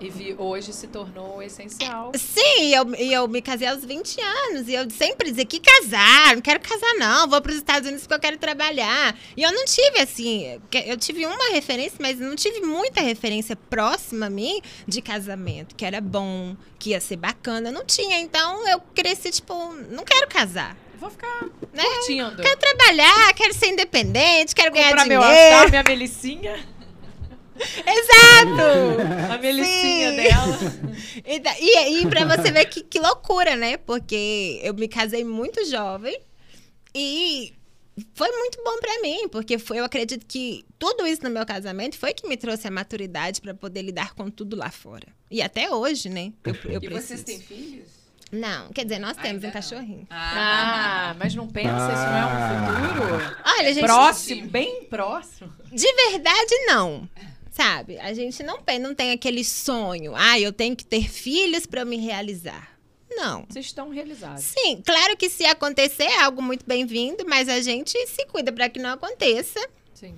E 0.00 0.08
vi, 0.08 0.34
hoje 0.38 0.72
se 0.72 0.86
tornou 0.86 1.42
essencial. 1.42 2.10
Sim, 2.16 2.62
e 2.62 2.72
eu, 2.74 2.94
eu 2.94 3.28
me 3.28 3.42
casei 3.42 3.68
aos 3.68 3.84
20 3.84 4.18
anos. 4.20 4.66
E 4.66 4.72
eu 4.72 4.88
sempre 4.90 5.28
dizia 5.30 5.44
que 5.44 5.60
casar, 5.60 6.34
não 6.34 6.40
quero 6.40 6.58
casar, 6.60 6.94
não. 6.98 7.28
Vou 7.28 7.40
para 7.42 7.50
os 7.50 7.58
Estados 7.58 7.86
Unidos 7.86 8.02
porque 8.06 8.14
eu 8.14 8.20
quero 8.20 8.38
trabalhar. 8.38 9.14
E 9.36 9.42
eu 9.42 9.52
não 9.52 9.64
tive, 9.66 10.00
assim, 10.00 10.58
eu 10.86 10.96
tive 10.96 11.26
uma 11.26 11.50
referência, 11.52 11.98
mas 12.00 12.18
não 12.18 12.34
tive 12.34 12.60
muita 12.60 13.02
referência 13.02 13.54
próxima 13.54 14.26
a 14.26 14.30
mim 14.30 14.62
de 14.88 15.02
casamento, 15.02 15.74
que 15.74 15.84
era 15.84 16.00
bom, 16.00 16.56
que 16.78 16.90
ia 16.90 17.00
ser 17.00 17.16
bacana. 17.16 17.70
Não 17.70 17.84
tinha. 17.84 18.18
Então 18.20 18.66
eu 18.68 18.80
cresci, 18.94 19.30
tipo, 19.30 19.54
não 19.90 20.02
quero 20.04 20.26
casar. 20.28 20.76
Vou 20.98 21.08
ficar 21.10 21.44
Né? 21.72 21.82
curtindo. 21.82 22.42
Quero 22.42 22.58
trabalhar, 22.58 23.32
quero 23.34 23.54
ser 23.54 23.68
independente, 23.68 24.54
quero 24.54 24.70
ganhar 24.72 24.88
Comprar 24.88 25.06
meu 25.06 25.20
dinheiro. 25.20 25.54
altar, 25.54 25.70
minha 25.70 25.82
melicinha. 25.82 26.58
Exato! 27.86 29.32
A 29.32 29.38
melicinha 29.38 30.10
Sim. 30.10 30.16
dela. 30.16 30.58
E, 31.60 32.00
e, 32.02 32.06
pra 32.08 32.24
você 32.24 32.50
ver 32.50 32.64
que, 32.66 32.82
que 32.82 32.98
loucura, 32.98 33.54
né? 33.56 33.76
Porque 33.76 34.60
eu 34.62 34.72
me 34.74 34.88
casei 34.88 35.24
muito 35.24 35.64
jovem 35.68 36.18
e 36.94 37.52
foi 38.14 38.30
muito 38.32 38.62
bom 38.64 38.78
pra 38.80 39.00
mim, 39.02 39.28
porque 39.28 39.58
foi, 39.58 39.78
eu 39.80 39.84
acredito 39.84 40.24
que 40.26 40.64
tudo 40.78 41.06
isso 41.06 41.22
no 41.22 41.30
meu 41.30 41.44
casamento 41.44 41.98
foi 41.98 42.14
que 42.14 42.26
me 42.26 42.36
trouxe 42.36 42.66
a 42.68 42.70
maturidade 42.70 43.40
pra 43.40 43.52
poder 43.54 43.82
lidar 43.82 44.14
com 44.14 44.30
tudo 44.30 44.56
lá 44.56 44.70
fora. 44.70 45.08
E 45.30 45.42
até 45.42 45.70
hoje, 45.70 46.08
né? 46.08 46.32
Eu, 46.44 46.54
eu 46.64 46.80
E 46.82 46.86
preciso. 46.86 47.06
vocês 47.06 47.24
têm 47.24 47.40
filhos? 47.40 47.88
Não, 48.32 48.68
quer 48.70 48.84
dizer, 48.84 49.00
nós 49.00 49.16
temos 49.16 49.28
Ainda 49.44 49.46
um 49.46 49.50
não. 49.50 49.52
cachorrinho. 49.52 50.06
Ah, 50.08 51.14
mas 51.18 51.34
não 51.34 51.48
pensa, 51.48 51.70
isso 51.92 52.06
não 52.06 52.16
é 52.16 52.26
um 52.26 52.94
futuro? 53.10 53.36
Olha, 53.44 53.74
gente, 53.74 53.84
Próximo, 53.84 54.48
bem 54.48 54.84
próximo. 54.84 55.52
de 55.72 55.92
verdade, 56.10 56.54
não. 56.66 57.08
Sabe? 57.60 57.98
A 57.98 58.14
gente 58.14 58.42
não, 58.42 58.58
não 58.80 58.94
tem 58.94 59.12
aquele 59.12 59.44
sonho. 59.44 60.14
Ah, 60.16 60.40
eu 60.40 60.50
tenho 60.50 60.74
que 60.74 60.82
ter 60.84 61.10
filhos 61.10 61.66
eu 61.66 61.84
me 61.84 61.98
realizar. 61.98 62.74
Não. 63.10 63.44
Vocês 63.50 63.66
estão 63.66 63.90
realizados. 63.90 64.44
Sim, 64.44 64.80
claro 64.80 65.14
que 65.14 65.28
se 65.28 65.44
acontecer 65.44 66.04
é 66.04 66.22
algo 66.22 66.40
muito 66.40 66.64
bem-vindo, 66.66 67.22
mas 67.28 67.50
a 67.50 67.60
gente 67.60 67.98
se 68.06 68.24
cuida 68.28 68.50
para 68.50 68.70
que 68.70 68.78
não 68.78 68.88
aconteça. 68.88 69.60
Sim. 69.92 70.14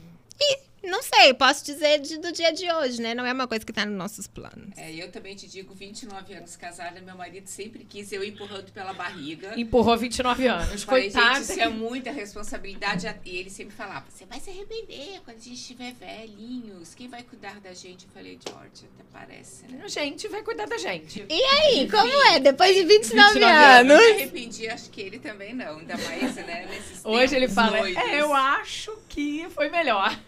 Não 0.85 1.03
sei, 1.03 1.33
posso 1.35 1.64
dizer 1.64 2.01
de- 2.01 2.18
do 2.18 2.33
dia 2.33 2.53
de 2.53 2.70
hoje, 2.72 3.01
né? 3.01 3.14
Não 3.14 3.24
é 3.24 3.33
uma 3.33 3.47
coisa 3.47 3.64
que 3.64 3.72
tá 3.72 3.87
nos 3.87 3.97
nossos 3.97 4.26
planos. 4.26 4.76
É, 4.76 4.93
eu 4.93 5.11
também 5.11 5.35
te 5.37 5.47
digo, 5.47 5.72
29 5.74 6.35
anos 6.35 6.57
casada, 6.57 7.01
meu 7.01 7.16
marido 7.16 7.47
sempre 7.47 7.85
quis 7.85 8.11
eu 8.12 8.24
empurrando 8.24 8.70
pela 8.72 8.93
barriga. 8.93 9.53
Empurrou 9.59 9.97
29 9.97 10.47
anos. 10.47 10.83
Falei, 10.83 11.11
Coitada. 11.11 11.35
gente, 11.37 11.51
isso 11.51 11.61
é 11.61 11.68
muita 11.68 12.11
responsabilidade. 12.11 13.07
E 13.24 13.37
ele 13.37 13.51
sempre 13.51 13.74
falava, 13.74 14.05
você 14.11 14.24
vai 14.26 14.41
se 14.41 14.51
arrepender 14.51 15.20
quando 15.24 15.37
a 15.37 15.41
gente 15.41 15.55
estiver 15.55 15.93
velhinhos. 15.93 16.95
Quem 16.95 17.09
vai 17.09 17.22
cuidar 17.22 17.61
da 17.61 17.72
gente? 17.74 18.05
Eu 18.07 18.11
falei, 18.12 18.39
George, 18.47 18.87
até 18.95 19.05
parece, 19.12 19.66
né? 19.68 19.80
A 19.85 19.89
gente 19.89 20.26
vai 20.28 20.43
cuidar 20.43 20.66
da 20.66 20.78
gente. 20.78 21.24
E 21.28 21.43
aí, 21.43 21.91
como 21.91 22.22
é? 22.28 22.41
Depois 22.41 22.74
de 22.74 22.85
29, 22.85 23.35
29 23.35 23.41
Eu 23.41 23.49
anos? 23.49 24.07
me 24.07 24.12
arrependi, 24.22 24.68
acho 24.68 24.91
que 24.91 25.01
ele 25.01 25.18
também 25.18 25.55
não. 25.55 25.78
Ainda 25.78 25.97
mais, 25.97 26.35
né, 26.37 26.66
nesses 26.68 27.05
Hoje 27.05 27.37
ele 27.37 27.49
fala, 27.49 27.78
é, 27.89 28.20
eu 28.20 28.33
acho 28.35 28.97
que 29.09 29.47
foi 29.51 29.68
melhor. 29.68 30.18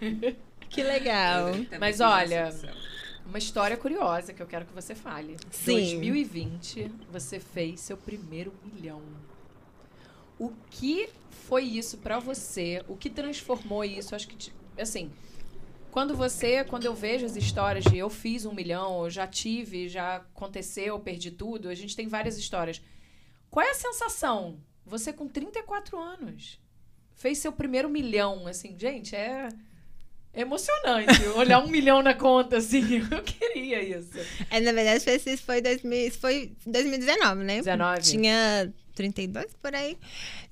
Que 0.75 0.83
legal. 0.83 1.51
Mas 1.79 2.01
olha. 2.01 2.51
Uma 3.27 3.39
história 3.39 3.77
curiosa 3.77 4.35
que 4.35 4.43
eu 4.43 4.47
quero 4.47 4.66
que 4.66 4.75
você 4.75 4.95
fale. 4.95 5.37
Sim. 5.51 5.72
2020, 5.72 6.91
você 7.11 7.41
fez 7.41 7.81
seu 7.81 7.97
primeiro 7.97 8.53
milhão. 8.62 9.01
O 10.39 10.53
que 10.70 11.09
foi 11.31 11.62
isso 11.64 11.99
pra 11.99 12.18
você? 12.18 12.85
O 12.87 12.97
que 12.97 13.09
transformou 13.09 13.83
isso? 13.85 14.14
Acho 14.14 14.29
que, 14.29 14.53
assim, 14.79 15.11
quando 15.91 16.14
você, 16.16 16.64
quando 16.64 16.85
eu 16.85 16.95
vejo 16.95 17.25
as 17.25 17.37
histórias 17.37 17.85
de 17.85 17.97
eu 17.97 18.11
fiz 18.11 18.45
um 18.45 18.53
milhão, 18.53 19.05
eu 19.05 19.11
já 19.11 19.27
tive, 19.27 19.89
já 19.89 20.16
aconteceu, 20.16 20.99
perdi 20.99 21.31
tudo, 21.31 21.68
a 21.68 21.75
gente 21.75 21.97
tem 21.97 22.09
várias 22.09 22.37
histórias. 22.37 22.83
Qual 23.49 23.64
é 23.64 23.70
a 23.70 23.75
sensação? 23.75 24.59
Você 24.85 25.12
com 25.12 25.29
34 25.29 25.97
anos 25.99 26.61
fez 27.14 27.39
seu 27.39 27.53
primeiro 27.53 27.89
milhão, 27.89 28.47
assim, 28.47 28.77
gente, 28.79 29.14
é 29.14 29.49
emocionante 30.35 31.26
olhar 31.37 31.61
um 31.61 31.68
milhão 31.68 32.03
na 32.03 32.14
conta, 32.14 32.59
assim. 32.59 33.03
Eu 33.11 33.22
queria 33.22 33.82
isso. 33.82 34.11
É, 34.51 34.61
na 34.61 34.72
verdade, 34.72 35.03
foi, 35.03 35.14
isso 35.14 35.43
foi, 35.45 35.61
2000, 35.61 36.09
isso 36.09 36.18
foi 36.18 36.53
2019, 36.66 37.45
né? 37.45 37.59
19. 37.59 38.03
Tinha 38.03 38.72
32 38.95 39.47
por 39.61 39.74
aí. 39.74 39.97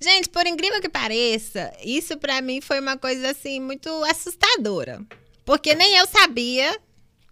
Gente, 0.01 0.28
por 0.28 0.47
incrível 0.47 0.80
que 0.80 0.89
pareça, 0.89 1.72
isso 1.85 2.16
pra 2.18 2.41
mim 2.41 2.61
foi 2.61 2.80
uma 2.80 2.97
coisa 2.97 3.30
assim 3.30 3.61
muito 3.61 3.89
assustadora. 4.05 5.01
Porque 5.45 5.74
nem 5.74 5.97
eu 5.97 6.07
sabia 6.07 6.78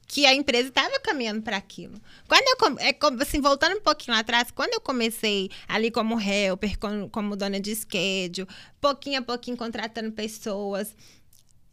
que 0.06 0.26
a 0.26 0.34
empresa 0.34 0.68
estava 0.68 0.98
caminhando 0.98 1.40
para 1.40 1.56
aquilo. 1.56 1.94
Quando 2.26 2.42
eu 2.42 2.78
é 2.80 2.96
assim, 3.22 3.40
voltando 3.40 3.76
um 3.76 3.80
pouquinho 3.80 4.12
lá 4.12 4.20
atrás, 4.20 4.50
quando 4.50 4.74
eu 4.74 4.80
comecei 4.80 5.48
ali 5.68 5.88
como 5.88 6.20
helper, 6.20 6.76
como, 6.80 7.08
como 7.08 7.36
dona 7.36 7.60
de 7.60 7.72
schedule, 7.76 8.48
pouquinho 8.80 9.20
a 9.20 9.22
pouquinho 9.22 9.56
contratando 9.56 10.10
pessoas, 10.10 10.96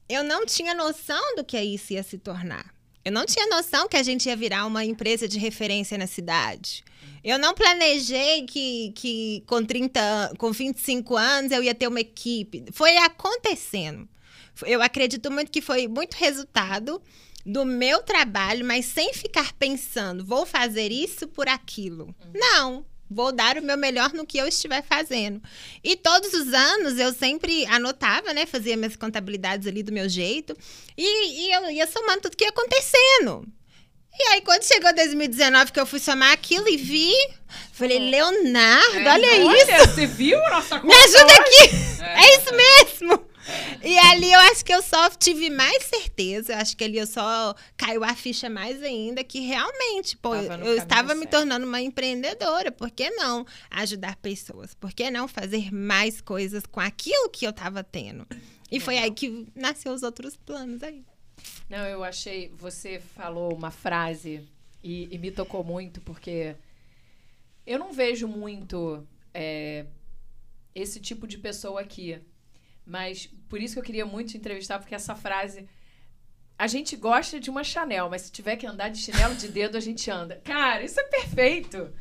eu 0.10 0.24
não 0.24 0.46
tinha 0.46 0.74
noção 0.74 1.36
do 1.36 1.44
que 1.44 1.60
isso 1.62 1.94
ia 1.94 2.04
se 2.04 2.18
tornar. 2.18 2.74
Eu 3.04 3.12
não 3.12 3.26
tinha 3.26 3.48
noção 3.48 3.88
que 3.88 3.96
a 3.96 4.04
gente 4.04 4.28
ia 4.28 4.36
virar 4.36 4.66
uma 4.66 4.84
empresa 4.84 5.28
de 5.28 5.40
referência 5.40 5.98
na 5.98 6.08
cidade. 6.08 6.84
Eu 7.24 7.40
não 7.40 7.54
planejei 7.54 8.46
que, 8.46 8.92
que 8.96 9.44
com 9.48 9.64
30, 9.64 10.00
an- 10.02 10.34
com 10.38 10.52
25 10.52 11.16
anos 11.16 11.52
eu 11.52 11.64
ia 11.64 11.74
ter 11.74 11.88
uma 11.88 12.02
equipe. 12.02 12.66
Foi 12.74 12.98
acontecendo. 12.98 14.08
Eu 14.66 14.82
acredito 14.82 15.32
muito 15.32 15.52
que 15.52 15.62
foi 15.62 15.88
muito 15.88 16.16
resultado 16.16 17.02
do 17.46 17.64
meu 17.66 18.02
trabalho, 18.04 18.66
mas 18.66 18.86
sem 18.86 19.14
ficar 19.14 19.54
pensando, 19.54 20.26
vou 20.26 20.46
fazer 20.46 20.92
isso 20.92 21.28
por 21.30 21.48
aquilo. 21.48 22.14
Não. 22.34 22.86
Vou 23.10 23.32
dar 23.32 23.58
o 23.58 23.62
meu 23.62 23.78
melhor 23.78 24.12
no 24.14 24.26
que 24.26 24.38
eu 24.38 24.48
estiver 24.48 24.84
fazendo. 24.84 25.42
E 25.84 25.96
todos 25.96 26.34
os 26.34 26.54
anos 26.54 27.00
eu 27.00 27.14
sempre 27.14 27.66
anotava, 27.68 28.34
né? 28.34 28.46
Fazia 28.46 28.76
minhas 28.76 28.96
contabilidades 28.96 29.66
ali 29.66 29.82
do 29.82 29.92
meu 29.92 30.10
jeito. 30.10 30.56
E, 30.98 31.48
e 31.48 31.52
eu 31.54 31.72
ia 31.72 31.88
somando 31.88 32.22
tudo 32.22 32.36
que 32.36 32.44
ia 32.44 32.50
acontecendo. 32.50 33.48
E 34.20 34.24
aí, 34.30 34.42
quando 34.42 34.64
chegou 34.64 34.94
2019, 34.94 35.72
que 35.72 35.80
eu 35.80 35.86
fui 35.86 36.00
somar 36.00 36.32
aquilo 36.32 36.68
e 36.68 36.76
vi, 36.76 37.14
falei, 37.72 38.00
Leonardo, 38.00 38.98
É, 38.98 39.14
olha 39.14 39.38
isso. 39.38 39.72
Olha, 39.72 39.88
você 39.88 40.08
viu 40.08 40.44
a 40.46 40.50
nossa 40.50 40.82
Me 40.82 40.94
ajuda 40.94 41.34
aqui! 41.34 42.02
É. 42.02 42.24
É 42.24 42.38
isso 42.38 42.52
mesmo! 42.56 43.28
E 43.84 43.98
ali 43.98 44.32
eu 44.32 44.40
acho 44.52 44.66
que 44.66 44.74
eu 44.74 44.82
só 44.82 45.10
tive 45.12 45.50
mais 45.50 45.84
certeza, 45.84 46.54
eu 46.54 46.58
acho 46.58 46.76
que 46.76 46.84
ali 46.84 46.98
eu 46.98 47.08
só 47.08 47.56
caiu 47.76 48.04
a 48.04 48.14
ficha 48.16 48.50
mais 48.50 48.82
ainda, 48.84 49.24
que 49.24 49.40
realmente, 49.40 50.18
pô, 50.18 50.36
eu 50.36 50.76
estava 50.76 51.14
me 51.14 51.22
certo. 51.22 51.32
tornando 51.32 51.66
uma 51.66 51.82
empreendedora. 51.82 52.72
Por 52.72 52.92
que 52.92 53.10
não 53.12 53.46
ajudar 53.70 54.16
pessoas? 54.18 54.74
Por 54.74 54.92
que 54.92 55.10
não 55.10 55.28
fazer 55.28 55.72
mais 55.74 56.20
coisas 56.22 56.66
com 56.66 56.80
aquilo 56.80 57.30
que 57.30 57.46
eu 57.46 57.52
estava 57.52 57.84
tendo? 57.84 58.28
E 58.72 58.80
foi 58.80 58.98
aí 58.98 59.12
que 59.12 59.48
nasceu 59.56 59.94
os 59.94 60.04
outros 60.04 60.36
planos 60.36 60.84
aí. 60.84 61.04
Não, 61.70 61.86
eu 61.86 62.04
achei. 62.04 62.52
Você 62.58 63.00
falou 63.00 63.54
uma 63.54 63.72
frase 63.72 64.46
e, 64.84 65.08
e 65.10 65.18
me 65.18 65.32
tocou 65.32 65.64
muito, 65.64 66.02
porque 66.02 66.56
Eu 67.66 67.78
não 67.78 67.92
vejo 67.92 68.28
muito 68.28 69.06
é, 69.34 69.86
esse 70.74 71.00
tipo 71.02 71.28
de 71.28 71.38
pessoa 71.38 71.82
aqui. 71.82 72.20
Mas 72.88 73.28
por 73.50 73.62
isso 73.62 73.74
que 73.76 73.80
eu 73.80 73.84
queria 73.84 74.06
muito 74.06 74.32
te 74.32 74.38
entrevistar, 74.38 74.80
porque 74.80 74.96
essa 74.96 75.16
frase. 75.16 75.68
A 76.58 76.66
gente 76.66 76.96
gosta 76.96 77.40
de 77.40 77.52
uma 77.52 77.64
Chanel, 77.64 78.10
mas 78.10 78.24
se 78.24 78.32
tiver 78.32 78.56
que 78.56 78.66
andar 78.66 78.90
de 78.90 78.98
chinelo 78.98 79.36
de 79.36 79.48
dedo, 79.48 79.78
a 79.78 79.80
gente 79.80 80.10
anda. 80.10 80.42
Cara, 80.44 80.84
isso 80.84 81.00
é 81.00 81.04
perfeito. 81.04 81.94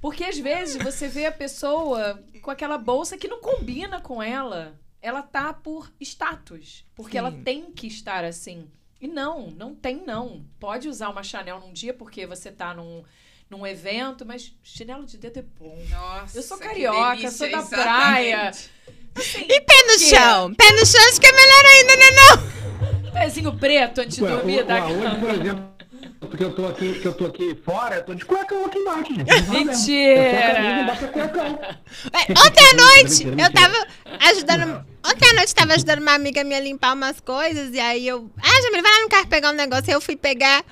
Porque 0.00 0.22
às 0.22 0.38
vezes 0.38 0.80
você 0.80 1.08
vê 1.08 1.26
a 1.26 1.32
pessoa 1.32 2.22
com 2.40 2.50
aquela 2.50 2.78
bolsa 2.78 3.18
que 3.18 3.26
não 3.26 3.40
combina 3.40 4.00
com 4.00 4.22
ela. 4.22 4.78
Ela 5.02 5.22
tá 5.22 5.52
por 5.52 5.92
status. 6.00 6.86
Porque 6.94 7.12
Sim. 7.12 7.18
ela 7.18 7.32
tem 7.32 7.72
que 7.72 7.88
estar 7.88 8.24
assim. 8.24 8.70
E 9.00 9.08
não, 9.08 9.50
não 9.50 9.74
tem 9.74 9.96
não. 10.04 10.44
Pode 10.60 10.88
usar 10.88 11.08
uma 11.08 11.24
Chanel 11.24 11.58
num 11.58 11.72
dia 11.72 11.92
porque 11.92 12.26
você 12.26 12.52
tá 12.52 12.72
num, 12.74 13.02
num 13.50 13.66
evento, 13.66 14.24
mas 14.24 14.54
chinelo 14.62 15.04
de 15.04 15.18
dedo 15.18 15.38
é 15.38 15.42
bom. 15.42 15.76
Nossa, 15.90 16.38
Eu 16.38 16.42
sou 16.42 16.58
que 16.58 16.64
carioca, 16.64 17.16
delícia, 17.16 17.30
sou 17.30 17.50
da 17.50 17.58
exatamente. 17.58 17.82
praia. 17.82 18.52
E 19.18 19.60
pé 19.60 19.82
no 19.86 19.98
quê? 19.98 20.06
chão? 20.10 20.54
Pé 20.54 20.70
no 20.72 20.86
chão 20.86 21.00
acho 21.08 21.20
que 21.20 21.26
é 21.26 21.32
melhor 21.32 21.64
ainda, 21.64 21.96
né? 21.96 22.10
Não? 22.10 23.12
Pezinho 23.12 23.52
preto 23.56 24.00
antes 24.02 24.16
de 24.16 24.22
Ué, 24.24 24.30
dormir, 24.30 24.60
o- 24.60 24.64
dá 24.66 24.74
ué, 24.86 24.92
hoje, 24.92 25.16
por 25.20 25.30
exemplo, 25.30 25.64
porque 26.20 26.44
eu 26.44 26.54
tô 26.54 26.66
aqui, 26.66 26.92
que 27.00 27.06
eu 27.08 27.14
tô 27.14 27.26
aqui 27.26 27.58
fora, 27.64 27.96
eu 27.96 28.04
tô 28.04 28.14
de 28.14 28.24
cuecão 28.24 28.64
aqui 28.66 28.78
embaixo, 28.78 29.14
gente. 29.14 29.48
Mentira! 29.48 30.20
Eu 30.20 30.30
tô 30.30 30.36
com 30.36 30.42
a 30.42 30.54
camisa 30.54 30.80
embaixo 30.82 31.00
do 31.06 31.08
cuecão. 31.12 31.58
Ontem 32.46 32.64
à 32.66 32.74
noite, 32.74 33.26
eu 33.26 33.52
tava 33.52 33.86
ajudando. 34.28 34.84
Ontem 35.06 35.30
à 35.30 35.34
noite, 35.34 35.54
tava 35.54 35.74
ajudando 35.74 36.00
uma 36.00 36.14
amiga 36.14 36.42
minha 36.44 36.58
a 36.58 36.62
limpar 36.62 36.94
umas 36.94 37.20
coisas. 37.20 37.72
E 37.72 37.78
aí 37.80 38.06
eu. 38.06 38.30
Ah, 38.42 38.62
Jamila, 38.62 38.82
vai 38.82 38.92
lá 38.92 39.00
no 39.02 39.08
carro 39.08 39.26
pegar 39.28 39.50
um 39.50 39.54
negócio. 39.54 39.84
Aí 39.88 39.94
eu 39.94 40.00
fui 40.00 40.16
pegar. 40.16 40.64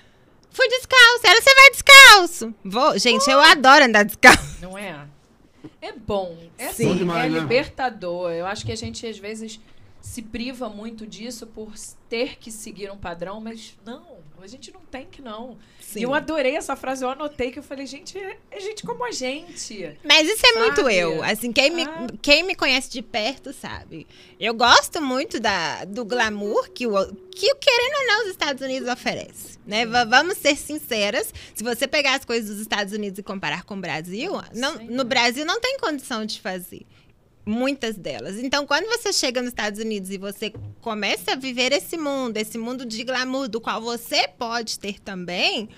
Fui 0.51 0.69
descalço. 0.69 1.21
Ela, 1.25 1.41
você 1.41 1.55
vai 1.55 1.71
descalço. 1.71 2.55
Vou. 2.65 2.99
Gente, 2.99 3.29
eu 3.31 3.41
adoro 3.41 3.85
andar 3.85 4.05
descalço. 4.05 4.57
Não 4.61 4.77
é? 4.77 4.97
É 5.85 5.93
bom. 5.93 6.35
É 6.57 6.65
Sim. 6.65 6.71
assim, 6.71 6.89
Bom 6.89 6.97
demais, 6.97 7.27
é 7.27 7.35
né? 7.35 7.41
libertador. 7.41 8.33
Eu 8.33 8.47
acho 8.47 8.65
que 8.65 8.73
a 8.73 8.77
gente, 8.77 9.07
às 9.07 9.19
vezes, 9.19 9.61
se 10.01 10.23
priva 10.23 10.71
muito 10.71 11.07
disso 11.07 11.47
por 11.47 11.75
ter 12.09 12.39
que 12.39 12.51
seguir 12.51 12.91
um 12.91 12.97
padrão, 12.97 13.39
mas 13.39 13.77
não, 13.85 14.14
a 14.45 14.49
gente 14.49 14.73
não 14.73 14.81
tem 14.83 15.07
que 15.07 15.21
não. 15.23 15.57
Sim. 15.81 16.01
E 16.01 16.03
eu 16.03 16.15
adorei 16.15 16.57
essa 16.57 16.77
frase, 16.77 17.03
eu 17.05 17.09
anotei 17.11 17.51
que 17.51 17.59
eu 17.59 17.63
falei, 17.63 17.87
gente, 17.87 18.17
é, 18.19 18.37
é 18.51 18.61
gente 18.61 18.83
como 18.85 19.05
a 19.05 19.11
gente. 19.11 19.97
Mas 20.05 20.29
isso 20.29 20.47
é 20.47 20.53
muito 20.61 20.83
Sabe? 20.83 20.95
eu. 20.97 21.23
Assim, 21.23 21.53
quem 21.53 21.71
me, 21.71 21.83
Ah. 21.85 22.07
quem 22.23 22.43
me 22.43 22.55
conhece 22.55 22.91
de 22.91 23.03
perto 23.03 23.53
sabe. 23.53 24.07
Eu 24.39 24.55
gosto 24.55 25.01
muito 25.01 25.41
da, 25.41 25.85
do 25.85 26.05
glamour 26.05 26.71
que 26.71 26.87
o, 26.87 26.93
que 27.31 27.55
querendo 27.57 27.97
ou 28.01 28.07
não 28.07 28.23
os 28.25 28.31
Estados 28.31 28.63
Unidos 28.63 28.89
oferece. 28.89 29.59
Né? 29.67 29.87
Va- 29.87 30.05
Vamos 30.05 30.37
ser 30.39 30.57
sinceras. 30.57 31.33
Se 31.55 31.65
você 31.65 31.87
pegar 31.89 32.15
as 32.17 32.25
coisas 32.25 32.51
dos 32.51 32.61
Estados 32.61 32.93
Unidos 32.93 33.19
e 33.19 33.23
comparar 33.23 33.65
com 33.65 33.75
o 33.75 33.81
Brasil, 33.81 34.33
não, 34.55 34.75
no 34.85 35.05
Brasil 35.05 35.45
não 35.47 35.59
tem 35.61 35.79
condição 35.79 36.27
de 36.27 36.41
fazer. 36.41 36.83
Muitas 37.47 37.97
delas. 37.97 38.39
Então, 38.39 38.67
quando 38.67 38.87
você 38.87 39.13
chega 39.13 39.41
nos 39.41 39.49
Estados 39.49 39.79
Unidos 39.79 40.11
e 40.11 40.17
você 40.17 40.53
começa 40.81 41.33
a 41.33 41.37
viver 41.37 41.73
esse 41.73 41.99
mundo, 41.99 42.37
esse 42.39 42.57
mundo 42.57 42.87
de 42.87 43.05
glamour 43.05 43.49
do 43.49 43.61
qual 43.61 43.81
você 43.83 44.27
pode 44.27 44.79
ter 44.79 44.99
também, 44.99 45.69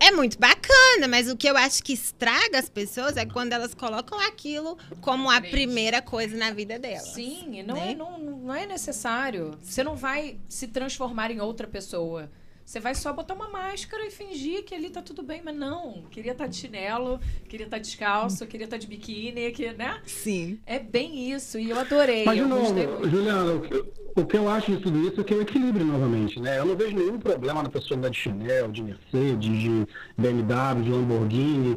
é 0.00 0.10
muito 0.10 0.38
bacana, 0.38 1.06
mas 1.06 1.30
o 1.30 1.36
que 1.36 1.48
eu 1.48 1.56
acho 1.56 1.82
que 1.82 1.92
estraga 1.92 2.58
as 2.58 2.70
pessoas 2.70 3.18
é 3.18 3.26
quando 3.26 3.52
elas 3.52 3.74
colocam 3.74 4.18
aquilo 4.18 4.78
como 5.02 5.30
a 5.30 5.42
primeira 5.42 6.00
coisa 6.00 6.36
na 6.38 6.50
vida 6.52 6.78
delas. 6.78 7.12
Sim, 7.12 7.62
não, 7.62 7.74
né? 7.74 7.92
é, 7.92 7.94
não, 7.94 8.18
não 8.18 8.54
é 8.54 8.66
necessário. 8.66 9.58
Você 9.62 9.84
não 9.84 9.96
vai 9.96 10.38
se 10.48 10.66
transformar 10.68 11.30
em 11.30 11.40
outra 11.40 11.66
pessoa. 11.66 12.30
Você 12.70 12.78
vai 12.78 12.94
só 12.94 13.12
botar 13.12 13.34
uma 13.34 13.48
máscara 13.48 14.06
e 14.06 14.12
fingir 14.12 14.62
que 14.62 14.72
ali 14.72 14.90
tá 14.90 15.02
tudo 15.02 15.24
bem, 15.24 15.42
mas 15.44 15.56
não. 15.56 16.04
Queria 16.08 16.30
estar 16.30 16.46
de 16.46 16.54
chinelo, 16.54 17.18
queria 17.48 17.66
estar 17.66 17.78
descalço, 17.78 18.46
queria 18.46 18.66
estar 18.66 18.76
de 18.76 18.86
biquíni, 18.86 19.50
que, 19.50 19.72
né? 19.72 20.00
Sim. 20.06 20.60
É 20.64 20.78
bem 20.78 21.32
isso, 21.32 21.58
e 21.58 21.68
eu 21.68 21.80
adorei. 21.80 22.24
Mas, 22.24 22.38
de 22.38 22.44
novo. 22.44 23.08
Juliana, 23.08 23.54
o 23.54 23.60
que, 23.60 23.84
o 24.14 24.24
que 24.24 24.36
eu 24.36 24.48
acho 24.48 24.70
de 24.70 24.80
tudo 24.80 25.00
isso 25.00 25.20
é 25.20 25.24
que 25.24 25.34
é 25.34 25.38
o 25.38 25.42
equilíbrio 25.42 25.84
novamente, 25.84 26.38
né? 26.38 26.60
Eu 26.60 26.64
não 26.64 26.76
vejo 26.76 26.94
nenhum 26.96 27.18
problema 27.18 27.60
na 27.60 27.68
pessoa 27.68 27.98
andar 27.98 28.10
de 28.10 28.18
Chanel, 28.18 28.70
de 28.70 28.84
Mercedes, 28.84 29.40
de 29.40 29.86
BMW, 30.16 30.84
de 30.84 30.90
Lamborghini, 30.90 31.76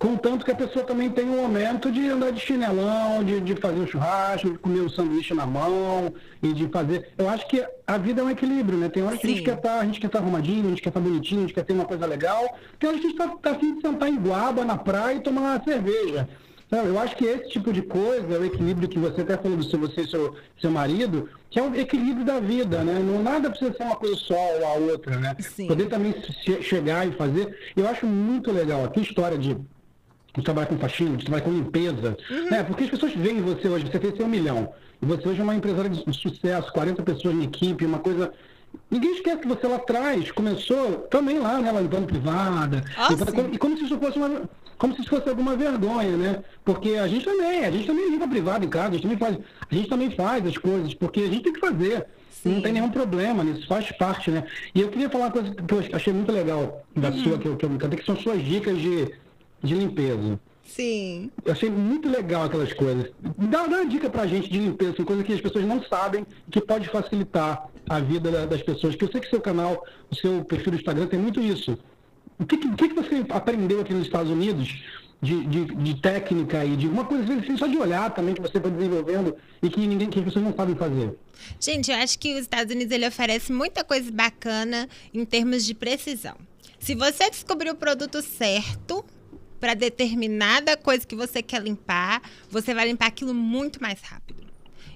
contanto 0.00 0.44
que 0.46 0.50
a 0.50 0.54
pessoa 0.54 0.82
também 0.84 1.10
tem 1.10 1.26
um 1.26 1.36
momento 1.42 1.92
de 1.92 2.08
andar 2.08 2.32
de 2.32 2.40
chinelão, 2.40 3.22
de, 3.22 3.38
de 3.40 3.54
fazer 3.56 3.78
um 3.80 3.86
churrasco, 3.86 4.50
de 4.50 4.58
comer 4.58 4.80
um 4.80 4.88
sanduíche 4.88 5.34
na 5.34 5.44
mão 5.46 6.12
e 6.42 6.52
de 6.54 6.66
fazer. 6.68 7.10
Eu 7.18 7.28
acho 7.28 7.46
que 7.46 7.62
a 7.86 7.98
vida 7.98 8.22
é 8.22 8.24
um 8.24 8.30
equilíbrio, 8.30 8.78
né? 8.78 8.88
Tem 8.88 9.02
horas 9.04 9.20
que 9.20 9.26
a 9.26 9.30
gente 9.30 9.42
quer 9.42 9.56
estar, 9.56 9.78
a 9.78 9.84
gente 9.84 10.00
quer 10.00 10.06
estar 10.06 10.18
arrumadinho, 10.20 10.66
a 10.66 10.70
gente 10.70 10.80
quer 10.82 10.88
estar 10.88 11.00
bonitinho, 11.00 11.40
a 11.40 11.42
gente 11.42 11.54
quer 11.54 11.64
ter 11.64 11.74
uma 11.74 11.84
coisa 11.84 12.06
legal. 12.06 12.56
Tem 12.78 12.88
horas 12.88 13.00
que 13.00 13.06
a 13.06 13.10
gente 13.10 13.20
está 13.20 13.28
tá 13.36 13.50
afim 13.50 13.74
de 13.74 13.80
sentar 13.82 14.08
em 14.08 14.16
guaba 14.16 14.64
na 14.64 14.78
praia 14.78 15.16
e 15.16 15.20
tomar 15.20 15.42
uma 15.42 15.62
cerveja. 15.62 16.26
Não, 16.70 16.84
eu 16.84 16.98
acho 17.00 17.16
que 17.16 17.24
esse 17.24 17.50
tipo 17.50 17.70
de 17.72 17.82
coisa 17.82 18.32
é 18.32 18.38
o 18.38 18.44
equilíbrio 18.44 18.88
que 18.88 18.98
você 18.98 19.20
até 19.22 19.36
falou 19.36 19.58
do 19.58 19.64
seu, 19.64 19.78
você 19.78 20.02
e 20.02 20.08
seu, 20.08 20.34
seu 20.60 20.70
marido, 20.70 21.28
que 21.50 21.58
é 21.58 21.62
o 21.62 21.74
equilíbrio 21.74 22.24
da 22.24 22.38
vida, 22.40 22.82
né? 22.84 23.00
Não 23.00 23.20
nada 23.22 23.50
precisa 23.50 23.72
ser 23.76 23.82
uma 23.82 23.96
coisa 23.96 24.14
só 24.16 24.34
ou 24.34 24.66
a 24.66 24.72
outra, 24.92 25.16
né? 25.18 25.36
Sim. 25.40 25.66
Poder 25.66 25.86
também 25.88 26.14
che- 26.44 26.62
chegar 26.62 27.06
e 27.06 27.12
fazer. 27.12 27.54
Eu 27.76 27.86
acho 27.88 28.06
muito 28.06 28.50
legal 28.52 28.88
tua 28.88 29.02
história 29.02 29.36
de 29.36 29.56
de 30.36 30.42
trabalhar 30.42 30.66
com 30.66 30.78
faxina, 30.78 31.16
de 31.16 31.24
trabalhar 31.24 31.44
com 31.44 31.50
limpeza, 31.52 32.16
né? 32.50 32.62
Porque 32.62 32.84
as 32.84 32.90
pessoas 32.90 33.12
veem 33.14 33.40
você 33.40 33.68
hoje, 33.68 33.86
você 33.90 33.98
fez 33.98 34.16
seu 34.16 34.26
um 34.26 34.28
milhão, 34.28 34.72
e 35.02 35.06
você 35.06 35.28
hoje 35.28 35.40
é 35.40 35.42
uma 35.42 35.54
empresária 35.54 35.90
de 35.90 36.04
sucesso, 36.16 36.72
40 36.72 37.02
pessoas 37.02 37.34
na 37.34 37.44
equipe, 37.44 37.84
uma 37.84 37.98
coisa... 37.98 38.32
Ninguém 38.88 39.14
esquece 39.16 39.38
que 39.38 39.48
você 39.48 39.66
lá 39.66 39.76
atrás 39.76 40.30
começou 40.30 40.98
também 41.10 41.40
lá, 41.40 41.58
né? 41.58 41.72
Limpando 41.82 42.06
privada, 42.06 42.84
Ah, 42.96 43.08
limpando- 43.10 43.32
como- 43.34 43.54
e 43.54 43.58
como 43.58 43.76
se 43.76 43.84
isso 43.84 43.98
fosse 43.98 44.16
uma... 44.16 44.42
Como 44.78 44.94
se 44.94 45.00
isso 45.02 45.10
fosse 45.10 45.28
alguma 45.28 45.56
vergonha, 45.56 46.16
né? 46.16 46.42
Porque 46.64 46.90
a 46.94 47.06
gente 47.06 47.24
também, 47.24 47.64
a 47.66 47.70
gente 47.70 47.86
também 47.86 48.08
limpa 48.10 48.26
privado 48.28 48.64
em 48.64 48.68
casa, 48.68 48.88
a 48.88 48.92
gente 48.92 49.02
também 49.02 49.18
faz, 49.18 49.36
a 49.70 49.74
gente 49.74 49.88
também 49.90 50.10
faz 50.12 50.46
as 50.46 50.56
coisas, 50.56 50.94
porque 50.94 51.20
a 51.20 51.26
gente 51.26 51.42
tem 51.42 51.52
que 51.52 51.60
fazer. 51.60 52.06
Não 52.44 52.54
Sim. 52.54 52.62
tem 52.62 52.72
nenhum 52.72 52.88
problema 52.90 53.44
nisso, 53.44 53.66
faz 53.66 53.90
parte, 53.92 54.30
né? 54.30 54.44
E 54.74 54.80
eu 54.80 54.88
queria 54.88 55.10
falar 55.10 55.24
uma 55.26 55.30
coisa 55.32 55.50
que 55.54 55.74
eu 55.74 55.96
achei 55.96 56.12
muito 56.12 56.32
legal 56.32 56.82
da 56.96 57.12
sua, 57.12 57.36
que 57.38 57.46
eu, 57.46 57.56
que 57.56 57.64
eu 57.66 57.68
me 57.68 57.74
encantei, 57.76 57.98
que 57.98 58.06
são 58.06 58.16
suas 58.16 58.42
dicas 58.42 58.78
de, 58.78 59.12
de 59.62 59.74
limpeza. 59.74 60.40
Sim. 60.64 61.30
Eu 61.44 61.52
achei 61.52 61.68
muito 61.68 62.08
legal 62.08 62.44
aquelas 62.44 62.72
coisas. 62.72 63.10
Dá, 63.36 63.66
dá 63.66 63.76
uma 63.78 63.86
dica 63.86 64.08
pra 64.08 64.26
gente 64.26 64.48
de 64.48 64.58
limpeza, 64.58 64.92
assim, 64.92 65.04
coisa 65.04 65.24
que 65.24 65.32
as 65.32 65.40
pessoas 65.40 65.64
não 65.64 65.82
sabem 65.82 66.24
que 66.50 66.60
pode 66.60 66.88
facilitar 66.88 67.66
a 67.88 67.98
vida 67.98 68.30
da- 68.30 68.46
das 68.46 68.62
pessoas. 68.62 68.94
Que 68.94 69.04
eu 69.04 69.10
sei 69.10 69.20
que 69.20 69.28
seu 69.28 69.40
canal, 69.40 69.84
o 70.10 70.14
seu 70.14 70.44
perfil 70.44 70.72
do 70.72 70.78
Instagram 70.78 71.06
tem 71.08 71.18
muito 71.18 71.40
isso. 71.40 71.76
O 72.38 72.46
que, 72.46 72.56
que 72.56 72.88
que 72.88 72.94
você 72.94 73.24
aprendeu 73.30 73.80
aqui 73.80 73.92
nos 73.92 74.06
Estados 74.06 74.30
Unidos 74.30 74.82
de, 75.20 75.44
de, 75.44 75.64
de 75.74 76.00
técnica 76.00 76.64
e 76.64 76.76
de 76.76 76.86
uma 76.86 77.04
coisa 77.04 77.24
assim, 77.34 77.56
só 77.56 77.66
de 77.66 77.76
olhar 77.76 78.08
também 78.14 78.34
que 78.34 78.40
você 78.40 78.58
foi 78.60 78.70
desenvolvendo 78.70 79.36
e 79.62 79.68
que 79.68 79.84
ninguém, 79.86 80.08
que 80.08 80.20
as 80.20 80.24
pessoas 80.24 80.44
não 80.44 80.54
sabem 80.54 80.74
fazer? 80.76 81.18
Gente, 81.60 81.90
eu 81.90 81.96
acho 81.98 82.18
que 82.18 82.32
os 82.34 82.40
Estados 82.42 82.72
Unidos 82.72 82.92
ele 82.94 83.06
oferece 83.08 83.52
muita 83.52 83.82
coisa 83.84 84.10
bacana 84.12 84.88
em 85.12 85.24
termos 85.24 85.64
de 85.66 85.74
precisão. 85.74 86.36
Se 86.78 86.94
você 86.94 87.28
descobrir 87.28 87.70
o 87.70 87.74
produto 87.74 88.22
certo 88.22 89.04
para 89.60 89.74
determinada 89.74 90.76
coisa 90.76 91.06
que 91.06 91.14
você 91.14 91.42
quer 91.42 91.62
limpar, 91.62 92.22
você 92.48 92.74
vai 92.74 92.88
limpar 92.88 93.06
aquilo 93.06 93.34
muito 93.34 93.80
mais 93.80 94.00
rápido. 94.00 94.48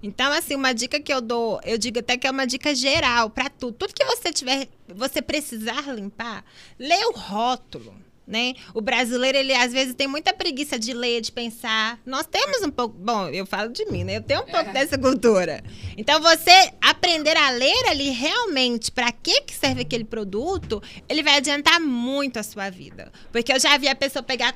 Então, 0.02 0.32
assim, 0.32 0.54
uma 0.54 0.72
dica 0.72 1.00
que 1.00 1.12
eu 1.12 1.20
dou, 1.20 1.60
eu 1.64 1.78
digo 1.78 1.98
até 1.98 2.16
que 2.16 2.26
é 2.26 2.30
uma 2.30 2.46
dica 2.46 2.74
geral 2.74 3.30
para 3.30 3.48
tudo. 3.48 3.74
Tudo 3.74 3.94
que 3.94 4.04
você 4.04 4.32
tiver, 4.32 4.68
você 4.88 5.22
precisar 5.22 5.82
limpar, 5.94 6.44
lê 6.78 7.06
o 7.06 7.12
rótulo. 7.12 7.94
Né? 8.26 8.54
O 8.72 8.80
brasileiro, 8.80 9.36
ele 9.36 9.52
às 9.52 9.70
vezes 9.70 9.94
tem 9.94 10.06
muita 10.06 10.32
preguiça 10.32 10.78
de 10.78 10.94
ler, 10.94 11.20
de 11.20 11.30
pensar. 11.30 11.98
Nós 12.06 12.26
temos 12.26 12.62
um 12.62 12.70
pouco. 12.70 12.96
Bom, 12.96 13.28
eu 13.28 13.44
falo 13.44 13.70
de 13.70 13.84
mim, 13.86 14.02
né? 14.02 14.16
Eu 14.16 14.22
tenho 14.22 14.40
um 14.40 14.46
pouco 14.46 14.72
dessa 14.72 14.96
cultura. 14.96 15.62
Então, 15.96 16.20
você 16.20 16.72
aprender 16.80 17.36
a 17.36 17.50
ler 17.50 17.86
ali 17.88 18.08
realmente 18.08 18.90
para 18.90 19.12
que, 19.12 19.42
que 19.42 19.54
serve 19.54 19.82
aquele 19.82 20.04
produto, 20.04 20.82
ele 21.06 21.22
vai 21.22 21.36
adiantar 21.36 21.78
muito 21.80 22.38
a 22.38 22.42
sua 22.42 22.70
vida. 22.70 23.12
Porque 23.30 23.52
eu 23.52 23.60
já 23.60 23.76
vi 23.76 23.88
a 23.88 23.94
pessoa 23.94 24.22
pegar 24.22 24.54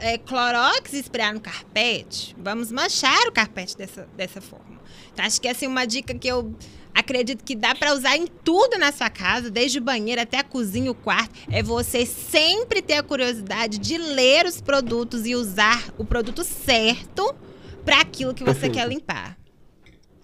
é, 0.00 0.16
clorox 0.18 0.92
e 0.92 0.98
esprear 0.98 1.34
no 1.34 1.40
carpete. 1.40 2.36
Vamos 2.38 2.70
manchar 2.70 3.26
o 3.26 3.32
carpete 3.32 3.76
dessa, 3.76 4.08
dessa 4.16 4.40
forma. 4.40 4.78
Então, 5.12 5.24
acho 5.24 5.40
que 5.40 5.48
é 5.48 5.54
uma 5.66 5.84
dica 5.84 6.14
que 6.14 6.28
eu 6.28 6.54
acredito 6.94 7.44
que 7.44 7.54
dá 7.54 7.74
para 7.74 7.92
usar 7.92 8.16
em 8.16 8.26
tudo 8.26 8.78
na 8.78 8.92
sua 8.92 9.10
casa, 9.10 9.50
desde 9.50 9.78
o 9.78 9.82
banheiro 9.82 10.20
até 10.20 10.38
a 10.38 10.44
cozinha, 10.44 10.90
o 10.90 10.94
quarto. 10.94 11.34
É 11.50 11.62
você 11.62 12.04
sempre 12.04 12.82
ter 12.82 12.94
a 12.94 13.02
curiosidade 13.02 13.78
de 13.78 13.96
ler 13.96 14.46
os 14.46 14.60
produtos 14.60 15.26
e 15.26 15.34
usar 15.34 15.92
o 15.96 16.04
produto 16.04 16.44
certo 16.44 17.34
para 17.84 18.00
aquilo 18.00 18.34
que 18.34 18.44
você 18.44 18.60
Perfeito. 18.60 18.74
quer 18.74 18.88
limpar. 18.88 19.38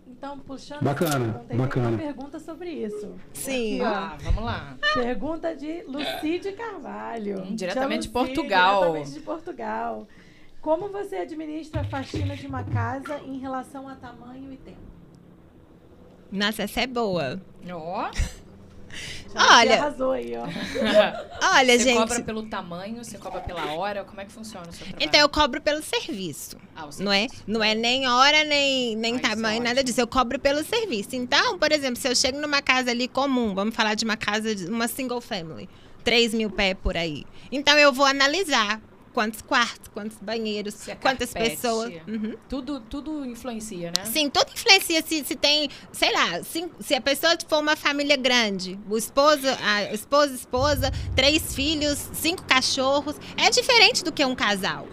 Então, 0.06 0.38
puxando 0.38 0.82
Bacana, 0.82 1.44
aí, 1.50 1.56
bacana. 1.56 1.88
Tem 1.88 1.96
uma 1.96 2.12
pergunta 2.14 2.40
sobre 2.40 2.70
isso. 2.70 3.14
Sim. 3.34 3.82
Ah, 3.82 4.16
vamos 4.22 4.42
lá. 4.42 4.76
Pergunta 4.94 5.54
de 5.54 5.82
Lucide 5.82 6.52
Carvalho. 6.52 7.42
Hum, 7.42 7.54
diretamente 7.54 8.02
de 8.02 8.08
Portugal. 8.08 8.80
Diretamente 8.80 9.10
de 9.12 9.20
Portugal. 9.20 10.08
Como 10.62 10.88
você 10.88 11.16
administra 11.16 11.82
a 11.82 11.84
faxina 11.84 12.34
de 12.34 12.46
uma 12.46 12.64
casa 12.64 13.20
em 13.26 13.38
relação 13.38 13.86
a 13.86 13.96
tamanho 13.96 14.50
e 14.50 14.56
tempo? 14.56 14.93
Nossa, 16.34 16.64
essa 16.64 16.80
é 16.80 16.86
boa. 16.86 17.40
Ó, 17.70 18.10
Olha. 19.36 19.80
arrasou 19.80 20.12
aí, 20.12 20.32
ó. 20.36 20.44
Olha, 21.56 21.78
você 21.78 21.84
gente. 21.84 21.96
cobra 21.96 22.20
pelo 22.22 22.42
tamanho, 22.44 23.02
você 23.04 23.18
cobra 23.18 23.40
pela 23.40 23.72
hora, 23.72 24.04
como 24.04 24.20
é 24.20 24.24
que 24.24 24.32
funciona 24.32 24.68
o 24.68 24.72
seu 24.72 24.84
trabalho? 24.86 25.04
Então 25.04 25.20
eu 25.20 25.28
cobro 25.28 25.60
pelo 25.60 25.82
serviço. 25.82 26.56
Ah, 26.76 26.86
o 26.86 27.02
Não 27.02 27.12
é, 27.12 27.20
serviço. 27.22 27.42
não 27.46 27.62
é 27.64 27.74
nem 27.74 28.06
hora, 28.08 28.44
nem, 28.44 28.94
nem 28.96 29.14
Ah, 29.14 29.18
é 29.18 29.20
tamanho, 29.20 29.62
nada 29.62 29.82
disso. 29.82 30.00
Eu 30.00 30.06
cobro 30.06 30.38
pelo 30.38 30.62
serviço. 30.64 31.16
Então, 31.16 31.58
por 31.58 31.72
exemplo, 31.72 31.96
se 32.00 32.08
eu 32.08 32.14
chego 32.14 32.38
numa 32.40 32.62
casa 32.62 32.90
ali 32.90 33.08
comum, 33.08 33.54
vamos 33.54 33.74
falar 33.74 33.94
de 33.94 34.04
uma 34.04 34.16
casa, 34.16 34.54
de 34.54 34.66
uma 34.66 34.86
single 34.86 35.20
family, 35.20 35.68
3 36.04 36.34
mil 36.34 36.50
pé 36.50 36.74
por 36.74 36.96
aí. 36.96 37.24
Então, 37.50 37.76
eu 37.78 37.92
vou 37.92 38.06
analisar 38.06 38.80
quantos 39.14 39.40
quartos, 39.40 39.88
quantos 39.94 40.18
banheiros, 40.20 40.74
Se 40.74 40.90
é 40.90 40.94
quantas 40.96 41.32
carpete. 41.32 41.56
pessoas. 41.56 41.94
Uhum. 42.06 42.34
Tudo, 42.48 42.80
tudo 42.80 43.24
influencia, 43.24 43.92
né? 43.96 44.04
Sim, 44.04 44.28
tudo 44.28 44.50
influencia 44.52 45.00
se, 45.06 45.24
se 45.24 45.36
tem, 45.36 45.70
sei 45.92 46.12
lá, 46.12 46.42
se, 46.42 46.68
se 46.80 46.94
a 46.94 47.00
pessoa 47.00 47.34
for 47.48 47.60
uma 47.60 47.76
família 47.76 48.16
grande, 48.16 48.78
o 48.90 48.98
esposo, 48.98 49.46
a 49.62 49.94
esposa, 49.94 50.34
esposa, 50.34 50.90
três 51.14 51.54
filhos, 51.54 51.96
cinco 52.12 52.42
cachorros, 52.42 53.16
é 53.36 53.48
diferente 53.48 54.02
do 54.04 54.12
que 54.12 54.24
um 54.24 54.34
casal. 54.34 54.86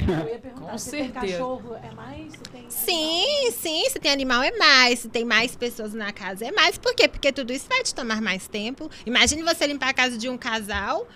Eu 0.00 0.28
ia 0.28 0.38
perguntar, 0.38 0.70
Com 0.70 0.78
se 0.78 0.90
tem 0.90 1.04
certeza. 1.12 1.32
cachorro 1.32 1.74
é 1.76 1.90
mais? 1.94 2.32
Se 2.32 2.38
tem 2.38 2.64
Sim, 2.68 3.50
sim, 3.52 3.90
se 3.90 3.98
tem 3.98 4.10
animal 4.12 4.42
é 4.42 4.52
mais, 4.56 5.00
se 5.00 5.08
tem 5.08 5.24
mais 5.24 5.56
pessoas 5.56 5.92
na 5.94 6.12
casa 6.12 6.44
é 6.46 6.52
mais. 6.52 6.78
Por 6.78 6.94
quê? 6.94 7.08
Porque 7.08 7.32
tudo 7.32 7.52
isso 7.52 7.66
vai 7.68 7.82
te 7.82 7.94
tomar 7.94 8.20
mais 8.20 8.46
tempo. 8.48 8.90
Imagine 9.06 9.42
você 9.42 9.66
limpar 9.66 9.88
a 9.88 9.94
casa 9.94 10.16
de 10.16 10.28
um 10.28 10.36
casal 10.38 11.06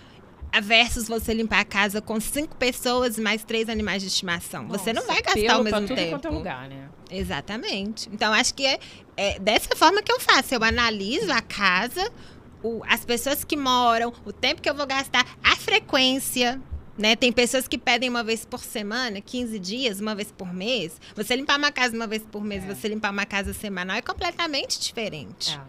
versus 0.61 1.07
você 1.07 1.33
limpar 1.33 1.59
a 1.61 1.65
casa 1.65 2.01
com 2.01 2.19
cinco 2.19 2.55
pessoas 2.55 3.17
e 3.17 3.21
mais 3.21 3.43
três 3.43 3.69
animais 3.69 4.01
de 4.01 4.07
estimação. 4.07 4.67
você 4.67 4.93
não 4.93 5.01
Nossa, 5.01 5.13
vai 5.13 5.21
gastar 5.21 5.39
pelo 5.41 5.53
ao 5.53 5.63
mesmo 5.63 5.81
tudo 5.81 5.95
tempo. 5.95 6.09
quanto 6.11 6.27
é 6.27 6.31
lugar, 6.31 6.67
né? 6.69 6.89
Exatamente. 7.09 8.09
Então, 8.11 8.31
acho 8.33 8.53
que 8.53 8.65
é, 8.65 8.79
é 9.17 9.39
dessa 9.39 9.75
forma 9.75 10.01
que 10.01 10.11
eu 10.11 10.19
faço. 10.19 10.53
Eu 10.53 10.63
analiso 10.63 11.31
a 11.31 11.41
casa, 11.41 12.11
o- 12.61 12.81
as 12.87 13.03
pessoas 13.05 13.43
que 13.43 13.55
moram, 13.55 14.13
o 14.25 14.31
tempo 14.33 14.61
que 14.61 14.69
eu 14.69 14.75
vou 14.75 14.85
gastar, 14.87 15.25
a 15.43 15.55
frequência. 15.55 16.61
Né? 16.95 17.15
Tem 17.15 17.31
pessoas 17.31 17.67
que 17.67 17.75
pedem 17.75 18.07
uma 18.07 18.23
vez 18.23 18.45
por 18.45 18.63
semana, 18.63 19.19
15 19.19 19.57
dias, 19.57 19.99
uma 19.99 20.13
vez 20.13 20.31
por 20.31 20.53
mês. 20.53 21.01
Você 21.15 21.35
limpar 21.35 21.57
uma 21.57 21.71
casa 21.71 21.95
uma 21.95 22.05
vez 22.05 22.21
por 22.23 22.43
mês, 22.43 22.63
É. 22.63 22.67
você 22.67 22.87
limpar 22.87 23.11
uma 23.11 23.25
casa 23.25 23.51
semanal 23.51 23.97
é 23.97 24.01
completamente 24.01 24.79
diferente. 24.79 25.55
É, 25.57 25.61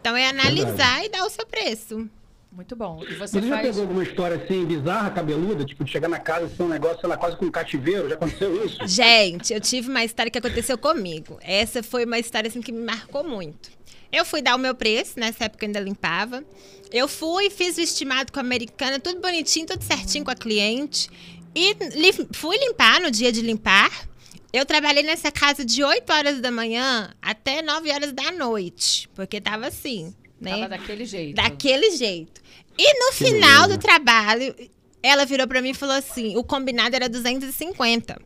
Então 0.00 0.16
é 0.16 0.26
analisar 0.28 1.04
e 1.04 1.10
dar 1.10 1.24
o 1.26 1.28
seu 1.28 1.44
preço. 1.46 2.08
Muito 2.52 2.74
bom. 2.76 3.02
E 3.08 3.14
Você 3.14 3.40
você 3.40 3.42
já 3.46 3.56
faz... 3.56 3.66
pegou 3.68 3.82
alguma 3.82 4.02
história 4.02 4.36
assim, 4.36 4.64
bizarra, 4.64 5.10
cabeluda? 5.10 5.64
Tipo, 5.64 5.84
de 5.84 5.90
chegar 5.90 6.08
na 6.08 6.18
casa 6.18 6.46
e 6.46 6.56
ser 6.56 6.62
um 6.62 6.68
negócio, 6.68 7.00
sei 7.00 7.08
lá, 7.08 7.16
quase 7.16 7.36
com 7.36 7.46
um 7.46 7.50
cativeiro? 7.50 8.08
Já 8.08 8.14
aconteceu 8.16 8.64
isso? 8.66 8.78
Gente, 8.88 9.52
eu 9.52 9.60
tive 9.60 9.88
uma 9.88 10.04
história 10.04 10.30
que 10.30 10.38
aconteceu 10.38 10.76
comigo. 10.76 11.38
Essa 11.42 11.82
foi 11.82 12.04
uma 12.04 12.18
história 12.18 12.48
assim 12.48 12.60
que 12.60 12.72
me 12.72 12.84
marcou 12.84 13.22
muito. 13.24 13.70
Eu 14.12 14.24
fui 14.24 14.42
dar 14.42 14.56
o 14.56 14.58
meu 14.58 14.74
preço, 14.74 15.18
nessa 15.20 15.44
época 15.44 15.64
eu 15.64 15.68
ainda 15.68 15.78
limpava. 15.80 16.42
Eu 16.92 17.06
fui, 17.06 17.48
fiz 17.50 17.76
o 17.78 17.80
estimado 17.80 18.32
com 18.32 18.40
a 18.40 18.42
americana, 18.42 18.98
tudo 18.98 19.20
bonitinho, 19.20 19.66
tudo 19.66 19.82
certinho 19.84 20.24
com 20.24 20.30
a 20.32 20.34
cliente. 20.34 21.08
E 21.54 21.74
li- 21.94 22.28
fui 22.32 22.58
limpar 22.58 23.00
no 23.00 23.10
dia 23.10 23.30
de 23.30 23.40
limpar. 23.42 23.90
Eu 24.52 24.66
trabalhei 24.66 25.04
nessa 25.04 25.30
casa 25.30 25.64
de 25.64 25.84
8 25.84 26.12
horas 26.12 26.40
da 26.40 26.50
manhã 26.50 27.14
até 27.22 27.62
9 27.62 27.88
horas 27.92 28.12
da 28.12 28.32
noite. 28.32 29.08
Porque 29.14 29.40
tava 29.40 29.68
assim, 29.68 30.12
né? 30.40 30.52
Tava 30.52 30.68
daquele 30.68 31.04
jeito. 31.04 31.36
Daquele 31.36 31.90
jeito. 31.96 32.40
E 32.78 32.98
no 33.06 33.12
final 33.12 33.68
do 33.68 33.76
trabalho, 33.78 34.54
ela 35.02 35.24
virou 35.24 35.46
pra 35.46 35.60
mim 35.60 35.70
e 35.70 35.74
falou 35.74 35.94
assim: 35.96 36.36
o 36.36 36.42
combinado 36.44 36.96
era 36.96 37.08
250. 37.08 38.20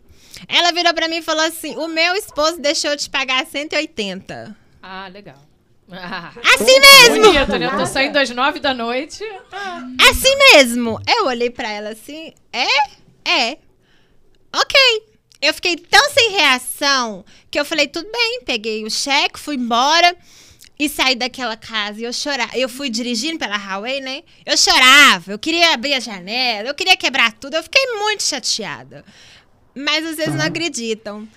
Ela 0.49 0.73
virou 0.73 0.93
pra 0.95 1.09
mim 1.09 1.17
e 1.17 1.23
falou 1.23 1.45
assim: 1.45 1.77
o 1.77 1.89
meu 1.89 2.15
esposo 2.15 2.61
deixou 2.61 2.95
de 2.97 3.09
pagar 3.11 3.45
180. 3.47 4.57
Ah, 4.83 5.09
legal. 5.09 5.43
Ah, 5.91 6.33
Assim 6.55 6.81
mesmo! 6.81 7.27
bonito, 7.33 7.59
né? 7.59 7.67
Eu 7.67 7.79
tô 7.79 7.87
saindo 7.87 8.17
às 8.17 8.31
nove 8.31 8.59
da 8.61 8.73
noite. 8.73 9.23
Assim 10.11 10.37
mesmo. 10.53 11.01
Eu 11.07 11.27
olhei 11.27 11.51
pra 11.51 11.71
ela 11.71 11.91
assim: 11.91 12.33
é? 12.53 12.67
É. 13.29 13.59
Ok. 14.55 14.77
Eu 15.43 15.53
fiquei 15.53 15.77
tão 15.77 16.11
sem 16.11 16.31
reação 16.31 17.25
que 17.51 17.59
eu 17.59 17.65
falei: 17.65 17.87
tudo 17.89 18.11
bem. 18.11 18.43
Peguei 18.45 18.85
o 18.85 18.91
cheque, 18.91 19.39
fui 19.39 19.57
embora. 19.57 20.17
E 20.79 20.89
saí 20.89 21.15
daquela 21.15 21.57
casa 21.57 22.01
e 22.01 22.05
eu 22.05 22.13
chorava. 22.13 22.57
Eu 22.57 22.69
fui 22.69 22.91
dirigindo 22.91 23.39
pela 23.39 23.57
highway, 23.57 24.01
né? 24.01 24.23
Eu 24.45 24.57
chorava, 24.57 25.33
eu 25.33 25.39
queria 25.39 25.73
abrir 25.73 25.95
a 25.95 26.01
janela, 26.01 26.69
eu 26.69 26.75
queria 26.75 26.97
quebrar 26.97 27.33
tudo. 27.33 27.55
Eu 27.55 27.63
fiquei 27.63 27.99
muito 27.99 28.23
chateada. 28.23 29.05
Mas 29.75 30.05
vocês 30.05 30.35
não 30.35 30.45
acreditam. 30.45 31.29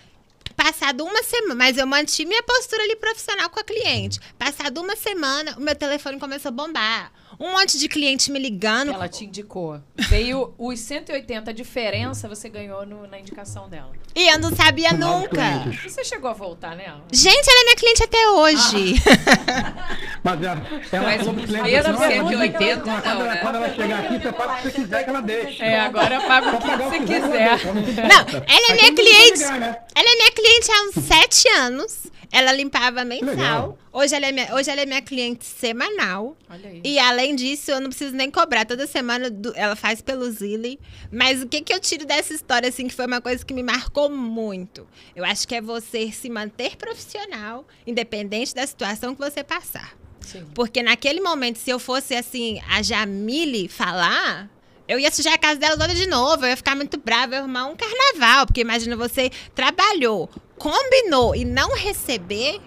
Passado 0.56 1.04
uma 1.04 1.22
semana, 1.22 1.54
mas 1.54 1.78
eu 1.78 1.86
mantive 1.86 2.28
minha 2.28 2.42
postura 2.42 2.82
ali 2.82 2.96
profissional 2.96 3.48
com 3.50 3.60
a 3.60 3.64
cliente. 3.64 4.20
Passado 4.40 4.82
uma 4.82 4.96
semana, 4.96 5.56
o 5.56 5.62
meu 5.62 5.76
telefone 5.76 6.20
começou 6.20 6.50
a 6.50 6.52
bombar. 6.52 7.12
Um 7.40 7.52
monte 7.52 7.78
de 7.78 7.88
cliente 7.88 8.32
me 8.32 8.40
ligando. 8.40 8.92
Ela 8.92 9.08
te 9.08 9.24
indicou. 9.26 9.80
Veio 9.96 10.56
os 10.58 10.80
180, 10.80 11.52
a 11.52 11.54
diferença 11.54 12.28
você 12.28 12.50
ganhou 12.50 12.84
no- 12.86 13.06
na 13.08 13.20
indicação 13.20 13.70
dela. 13.70 13.92
E 14.16 14.28
eu 14.28 14.40
não 14.40 14.56
sabia 14.56 14.92
nunca. 14.94 15.30
clientes. 15.62 15.94
Você 15.94 16.04
chegou 16.04 16.30
a 16.32 16.34
voltar 16.34 16.76
nela? 16.76 17.04
Gente, 17.12 17.48
ela 17.48 17.62
é 17.62 17.64
minha 17.66 17.76
cliente 17.76 18.04
até 18.04 18.30
hoje. 18.30 18.96
Mas 20.24 20.42
ela, 20.44 20.68
ela 20.92 21.04
Mas 21.04 21.18
falou 21.18 21.34
cliente 21.36 21.62
"Olha, 21.62 21.84
180 21.84 22.82
quando, 22.82 22.86
não, 23.06 23.12
ela, 23.12 23.24
né? 23.26 23.38
quando 23.38 23.56
ela 23.56 23.70
chegar 23.74 24.00
aqui, 24.00 24.20
você 24.20 24.32
paga 24.32 24.54
o 24.54 24.56
que 24.58 24.62
você 24.64 24.72
quiser 24.72 25.04
que 25.04 25.10
ela 25.10 25.22
deixa. 25.22 25.64
É, 25.64 25.80
agora 25.80 26.16
eu 26.16 26.22
pago 26.22 26.50
o 26.50 26.58
que 26.60 26.68
pagar 26.68 26.88
o 26.88 26.90
você 26.90 27.00
que 27.00 27.06
quiser, 27.06 27.66
não 27.66 27.74
Não, 27.74 28.44
ela 28.48 28.72
é 28.72 28.74
minha 28.76 28.94
cliente. 28.96 29.44
né? 29.60 29.78
Ela 29.96 30.10
é 30.10 30.16
minha 30.16 30.32
cliente 30.32 30.72
há 30.72 30.84
uns 31.00 31.06
sete 31.06 31.48
anos. 31.50 32.08
Ela 32.30 32.52
limpava 32.52 33.06
mensal. 33.06 33.78
Hoje 33.94 34.14
ela, 34.14 34.26
é 34.26 34.32
minha, 34.34 34.54
hoje 34.54 34.70
ela 34.70 34.82
é 34.82 34.86
minha 34.86 35.02
cliente 35.02 35.46
semanal. 35.46 36.36
Olha 36.50 36.70
aí. 36.70 36.82
E 36.84 37.00
além 37.00 37.27
disso, 37.36 37.72
eu 37.72 37.80
não 37.82 37.90
preciso 37.90 38.16
nem 38.16 38.30
cobrar. 38.32 38.66
Toda 38.66 38.86
semana 38.88 39.30
do- 39.30 39.54
ela 39.56 39.76
faz 39.76 40.02
pelo 40.02 40.30
Zilli. 40.32 40.80
Mas 41.12 41.42
o 41.42 41.48
que, 41.48 41.62
que 41.62 41.74
eu 41.74 41.80
tiro 41.80 42.06
dessa 42.06 42.34
história, 42.34 42.70
assim, 42.70 42.88
que 42.88 42.94
foi 42.94 43.06
uma 43.06 43.22
coisa 43.22 43.46
que 43.46 43.54
me 43.54 43.64
marcou 43.64 44.10
muito? 44.10 44.88
Eu 45.16 45.24
acho 45.26 45.48
que 45.48 45.56
é 45.56 45.62
você 45.62 46.12
se 46.12 46.30
manter 46.30 46.76
profissional, 46.78 47.66
independente 47.86 48.54
da 48.54 48.66
situação 48.66 49.16
que 49.16 49.22
você 49.22 49.44
passar. 49.44 49.96
Sim. 50.22 50.46
Porque 50.54 50.84
naquele 50.84 51.22
momento, 51.22 51.58
se 51.58 51.70
eu 51.70 51.80
fosse 51.80 52.14
assim, 52.16 52.60
a 52.70 52.82
Jamile 52.82 53.68
falar, 53.70 54.50
eu 54.88 55.00
ia 55.00 55.10
sujar 55.12 55.34
a 55.34 55.38
casa 55.38 55.60
dela 55.60 55.78
toda 55.78 55.94
de 55.96 56.06
novo. 56.08 56.44
Eu 56.46 56.50
ia 56.50 56.58
ficar 56.58 56.76
muito 56.76 56.98
brava, 56.98 57.34
eu 57.34 57.38
ia 57.38 57.40
arrumar 57.40 57.66
um 57.68 57.76
carnaval. 57.76 58.46
Porque 58.46 58.62
imagina, 58.62 58.96
você 58.98 59.30
trabalhou, 59.56 60.30
combinou 60.58 61.36
e 61.36 61.46
não 61.46 61.74
receber. 61.76 62.60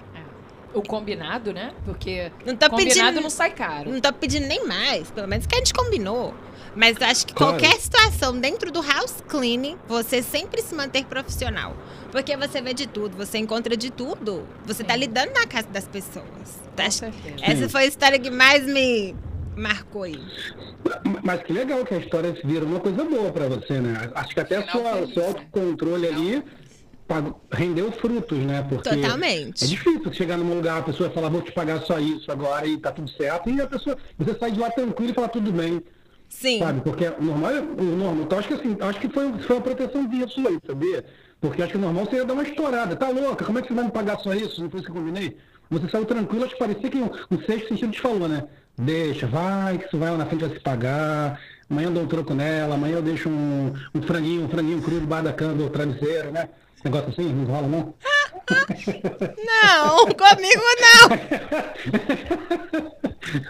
O 0.72 0.82
combinado, 0.82 1.52
né? 1.52 1.72
Porque 1.84 2.30
Não 2.46 2.54
tô 2.54 2.70
combinado 2.70 3.00
pedindo- 3.00 3.20
não 3.22 3.30
sai 3.30 3.50
caro. 3.50 3.90
Não 3.90 4.00
tô 4.00 4.12
pedindo 4.12 4.46
nem 4.46 4.64
mais, 4.66 5.10
pelo 5.10 5.26
menos 5.26 5.46
que 5.46 5.54
a 5.54 5.58
gente 5.58 5.74
combinou. 5.74 6.32
Mas 6.76 6.96
eu 7.00 7.06
acho 7.08 7.26
que 7.26 7.34
Claro. 7.34 7.54
qualquer 7.58 7.76
situação 7.80 8.38
dentro 8.38 8.70
do 8.70 8.80
house 8.80 9.16
cleaning, 9.28 9.76
você 9.88 10.22
sempre 10.22 10.62
se 10.62 10.72
manter 10.74 11.04
profissional. 11.06 11.76
Porque 12.12 12.36
você 12.36 12.62
vê 12.62 12.72
de 12.72 12.86
tudo, 12.86 13.16
você 13.16 13.38
encontra 13.38 13.76
de 13.76 13.90
tudo. 13.90 14.46
Você 14.64 14.84
tá 14.84 14.94
Sim. 14.94 15.00
lidando 15.00 15.32
na 15.32 15.46
casa 15.46 15.66
das 15.68 15.88
pessoas. 15.88 16.24
Com 16.76 16.82
Acho- 16.82 16.98
certeza. 16.98 17.34
Essa 17.42 17.68
foi 17.68 17.82
a 17.82 17.86
história 17.86 18.18
que 18.20 18.30
mais 18.30 18.64
me 18.64 19.16
marcou 19.56 20.04
aí. 20.04 20.20
Mas 21.24 21.42
que 21.42 21.52
legal 21.52 21.84
que 21.84 21.94
a 21.94 21.98
história 21.98 22.32
vira 22.44 22.64
uma 22.64 22.78
coisa 22.80 23.04
boa 23.04 23.30
pra 23.32 23.48
você, 23.48 23.80
né? 23.80 24.10
Acho 24.14 24.28
que 24.32 24.40
até 24.40 24.60
o 24.60 24.70
seu, 24.70 24.82
né? 24.82 24.90
autocontrole 24.92 26.06
ali 26.06 26.44
rendeu 27.50 27.90
frutos, 27.92 28.38
né? 28.38 28.64
Porque 28.68 28.88
Totalmente. 28.88 29.64
É 29.64 29.66
difícil 29.66 30.12
chegar 30.12 30.36
num 30.36 30.54
lugar, 30.54 30.78
a 30.78 30.82
pessoa 30.82 31.10
falar, 31.10 31.28
vou 31.28 31.42
te 31.42 31.52
pagar 31.52 31.80
só 31.82 31.98
isso 31.98 32.30
agora 32.30 32.66
e 32.66 32.76
tá 32.78 32.92
tudo 32.92 33.10
certo, 33.10 33.50
e 33.50 33.60
a 33.60 33.66
pessoa, 33.66 33.96
você 34.18 34.38
sai 34.38 34.52
de 34.52 34.60
lá 34.60 34.70
tranquilo 34.70 35.10
e 35.10 35.14
fala 35.14 35.28
tudo 35.28 35.52
bem, 35.52 35.82
Sim. 36.28 36.58
sabe? 36.58 36.80
Porque 36.82 37.06
o 37.06 37.22
normal, 37.22 37.50
é- 37.50 37.60
o 37.60 37.82
normal, 37.82 38.24
então 38.24 38.38
acho 38.38 38.48
que 38.48 38.54
assim, 38.54 38.76
acho 38.80 39.00
que 39.00 39.08
foi, 39.08 39.32
foi 39.40 39.56
uma 39.56 39.62
proteção 39.62 40.06
disso 40.06 40.40
aí, 40.46 40.58
sabia? 40.66 41.04
Porque 41.40 41.62
acho 41.62 41.72
que 41.72 41.78
o 41.78 41.80
normal 41.80 42.04
você 42.04 42.16
ia 42.16 42.24
dar 42.24 42.34
uma 42.34 42.42
estourada, 42.42 42.94
tá 42.96 43.08
louca, 43.08 43.44
como 43.44 43.58
é 43.58 43.62
que 43.62 43.68
você 43.68 43.74
vai 43.74 43.84
me 43.84 43.90
pagar 43.90 44.18
só 44.20 44.34
isso? 44.34 44.62
Não 44.62 44.70
foi 44.70 44.80
isso 44.80 44.90
que 44.90 44.96
eu 44.96 45.00
combinei? 45.02 45.36
Você 45.70 45.88
saiu 45.88 46.04
tranquilo, 46.04 46.44
acho 46.44 46.54
que 46.54 46.58
parecia 46.58 46.90
que 46.90 46.98
um, 46.98 47.10
um 47.30 47.40
sexto 47.44 47.68
sentido 47.68 47.92
te 47.92 48.00
falou, 48.00 48.28
né? 48.28 48.44
Deixa, 48.76 49.26
vai, 49.26 49.78
que 49.78 49.86
isso 49.86 49.96
vai 49.98 50.10
lá 50.10 50.16
na 50.18 50.26
frente 50.26 50.40
vai 50.44 50.50
se 50.50 50.60
pagar. 50.60 51.40
Amanhã 51.70 51.86
eu 51.88 51.92
dou 51.92 52.02
um 52.02 52.06
troco 52.08 52.34
nela, 52.34 52.74
amanhã 52.74 52.96
eu 52.96 53.02
deixo 53.02 53.28
um, 53.28 53.72
um 53.94 54.02
franguinho, 54.02 54.44
um 54.44 54.48
franguinho 54.48 54.82
cru 54.82 54.98
debaixo 54.98 55.24
da 55.24 55.32
cama 55.32 55.54
do 55.54 55.70
travesseiro, 55.70 56.32
né? 56.32 56.48
Negócio 56.84 57.08
assim, 57.10 57.32
não 57.32 57.44
rola 57.44 57.68
não? 57.68 57.94
Não, 59.44 60.06
comigo 60.06 60.62
não. 60.80 61.08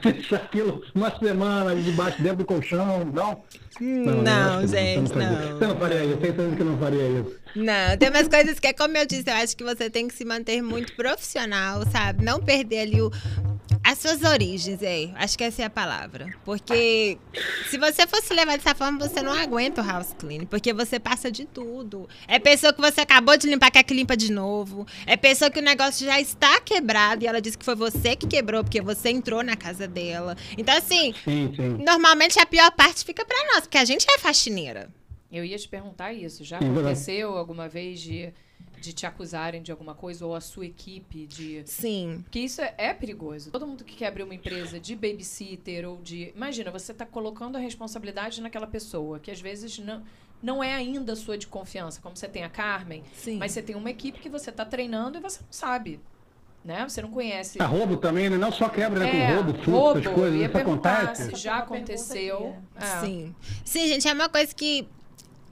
Deixa 0.03 0.37
aquilo 0.37 0.83
uma 0.95 1.17
semana 1.19 1.75
debaixo 1.75 2.21
dentro 2.23 2.39
do 2.39 2.45
colchão, 2.45 3.05
não? 3.05 3.43
Não, 3.81 4.61
que 4.61 4.67
gente, 4.67 5.15
não 5.15 5.31
não. 5.31 5.59
você 5.59 5.67
não 5.67 5.77
faria 5.77 6.05
isso, 6.05 6.17
tenho 6.19 6.35
certeza 6.35 6.57
que 6.57 6.65
não 6.65 6.79
faria 6.79 7.09
isso. 7.09 7.37
Não, 7.57 7.97
tem 7.97 8.11
umas 8.11 8.29
coisas 8.29 8.61
que 8.61 8.67
é 8.67 8.73
como 8.73 8.97
eu 8.97 9.07
disse, 9.07 9.31
eu 9.31 9.35
acho 9.35 9.57
que 9.57 9.65
você 9.65 9.89
tem 9.89 10.07
que 10.07 10.15
se 10.15 10.25
manter 10.25 10.61
muito 10.61 10.95
profissional, 10.95 11.83
sabe? 11.91 12.23
Não 12.25 12.41
perder 12.41 12.81
ali 12.81 13.01
o, 13.01 13.11
As 13.83 13.99
suas 13.99 14.23
origens, 14.23 14.83
é. 14.83 15.11
Acho 15.17 15.37
que 15.39 15.45
essa 15.45 15.63
é 15.63 15.65
a 15.65 15.71
palavra. 15.71 16.29
Porque 16.45 17.19
se 17.69 17.79
você 17.79 18.07
fosse 18.07 18.33
levar 18.35 18.57
dessa 18.57 18.75
forma, 18.75 18.99
você 18.99 19.23
não 19.23 19.33
aguenta 19.33 19.81
o 19.83 19.85
house 19.85 20.15
clean. 20.19 20.45
Porque 20.45 20.73
você 20.73 21.01
passa 21.01 21.31
de 21.31 21.47
tudo. 21.47 22.09
É 22.29 22.39
pessoa 22.39 22.73
que 22.73 22.81
você 22.81 23.01
acabou 23.01 23.37
de 23.37 23.49
limpar, 23.49 23.71
quer 23.71 23.83
que 23.83 23.95
limpa 23.95 24.17
de 24.17 24.31
novo. 24.31 24.87
É 25.07 25.17
pessoa 25.17 25.51
que 25.51 25.59
o 25.59 25.63
negócio 25.63 26.07
já 26.07 26.21
está 26.21 26.61
quebrado 26.61 27.25
e 27.25 27.27
ela 27.27 27.41
disse 27.41 27.57
que 27.57 27.65
foi 27.65 27.75
você 27.75 28.15
que 28.15 28.27
quebrou, 28.27 28.63
porque 28.63 28.81
você 28.83 29.11
entrou 29.11 29.43
na 29.43 29.57
casa 29.57 29.89
dela. 29.89 30.37
Então, 30.59 30.77
assim, 30.77 31.15
Sim, 31.25 31.53
sim. 31.57 31.83
normalmente 31.85 32.39
a 32.39 32.47
pior 32.47 32.71
parte 32.73 33.05
fica 33.05 33.25
pra 33.25 33.37
nós, 33.55 33.61
porque 33.63 33.79
a 33.79 33.85
gente 33.85 34.07
é 34.11 34.19
faxineira. 34.19 34.91
Eu 35.33 35.45
ia 35.45 35.57
te 35.57 35.69
perguntar 35.69 36.13
isso. 36.13 36.45
Já 36.45 36.59
aconteceu 36.59 37.37
alguma 37.37 37.69
vez 37.69 38.01
de, 38.01 38.33
de 38.81 38.93
te 38.93 39.07
acusarem 39.07 39.63
de 39.63 39.71
alguma 39.71 39.95
coisa 39.95 40.25
ou 40.27 40.35
a 40.35 40.41
sua 40.41 40.67
equipe 40.67 41.27
de. 41.27 41.63
Sim. 41.67 42.21
Porque 42.25 42.41
isso 42.41 42.61
é, 42.61 42.75
é 42.79 42.95
perigoso. 42.95 43.51
Todo 43.51 43.67
mundo 43.67 43.85
que 43.85 43.95
quer 43.95 44.07
abrir 44.09 44.23
uma 44.23 44.35
empresa 44.35 44.81
de 44.81 44.97
babysitter 44.97 45.89
ou 45.89 45.99
de. 45.99 46.33
Imagina, 46.35 46.71
você 46.71 46.93
está 46.93 47.05
colocando 47.05 47.57
a 47.57 47.59
responsabilidade 47.61 48.41
naquela 48.41 48.67
pessoa, 48.67 49.21
que 49.21 49.31
às 49.31 49.41
vezes 49.41 49.79
não, 49.79 50.03
não 50.43 50.65
é 50.65 50.75
ainda 50.75 51.15
sua 51.15 51.37
de 51.37 51.47
confiança. 51.47 52.01
Como 52.01 52.17
você 52.17 52.27
tem 52.27 52.43
a 52.43 52.49
Carmen, 52.49 53.03
Sim. 53.15 53.37
mas 53.39 53.53
você 53.53 53.63
tem 53.63 53.77
uma 53.77 53.91
equipe 53.91 54.19
que 54.19 54.29
você 54.29 54.51
está 54.51 54.65
treinando 54.65 55.19
e 55.19 55.21
você 55.21 55.41
não 55.41 55.53
sabe. 55.53 56.01
Né? 56.63 56.87
Você 56.87 57.01
não 57.01 57.11
conhece. 57.11 57.57
Ah, 57.59 57.65
roubo 57.65 57.97
também, 57.97 58.29
né? 58.29 58.37
Não 58.37 58.53
só 58.53 58.69
quebra, 58.69 59.01
né? 59.01 59.09
É, 59.09 59.29
Com 59.29 59.35
roubo, 59.35 59.53
furto, 59.55 59.71
roubo, 59.71 59.99
essas 60.01 60.15
coisas. 60.15 60.39
ia 60.39 60.45
Isso 60.45 60.53
perguntar 60.53 61.03
acontece. 61.05 61.31
se 61.31 61.37
já 61.37 61.59
aconteceu. 61.59 62.57
É. 62.77 63.01
Sim. 63.01 63.35
Sim, 63.65 63.89
gente, 63.89 64.07
é 64.07 64.13
uma 64.13 64.29
coisa 64.29 64.55
que. 64.55 64.87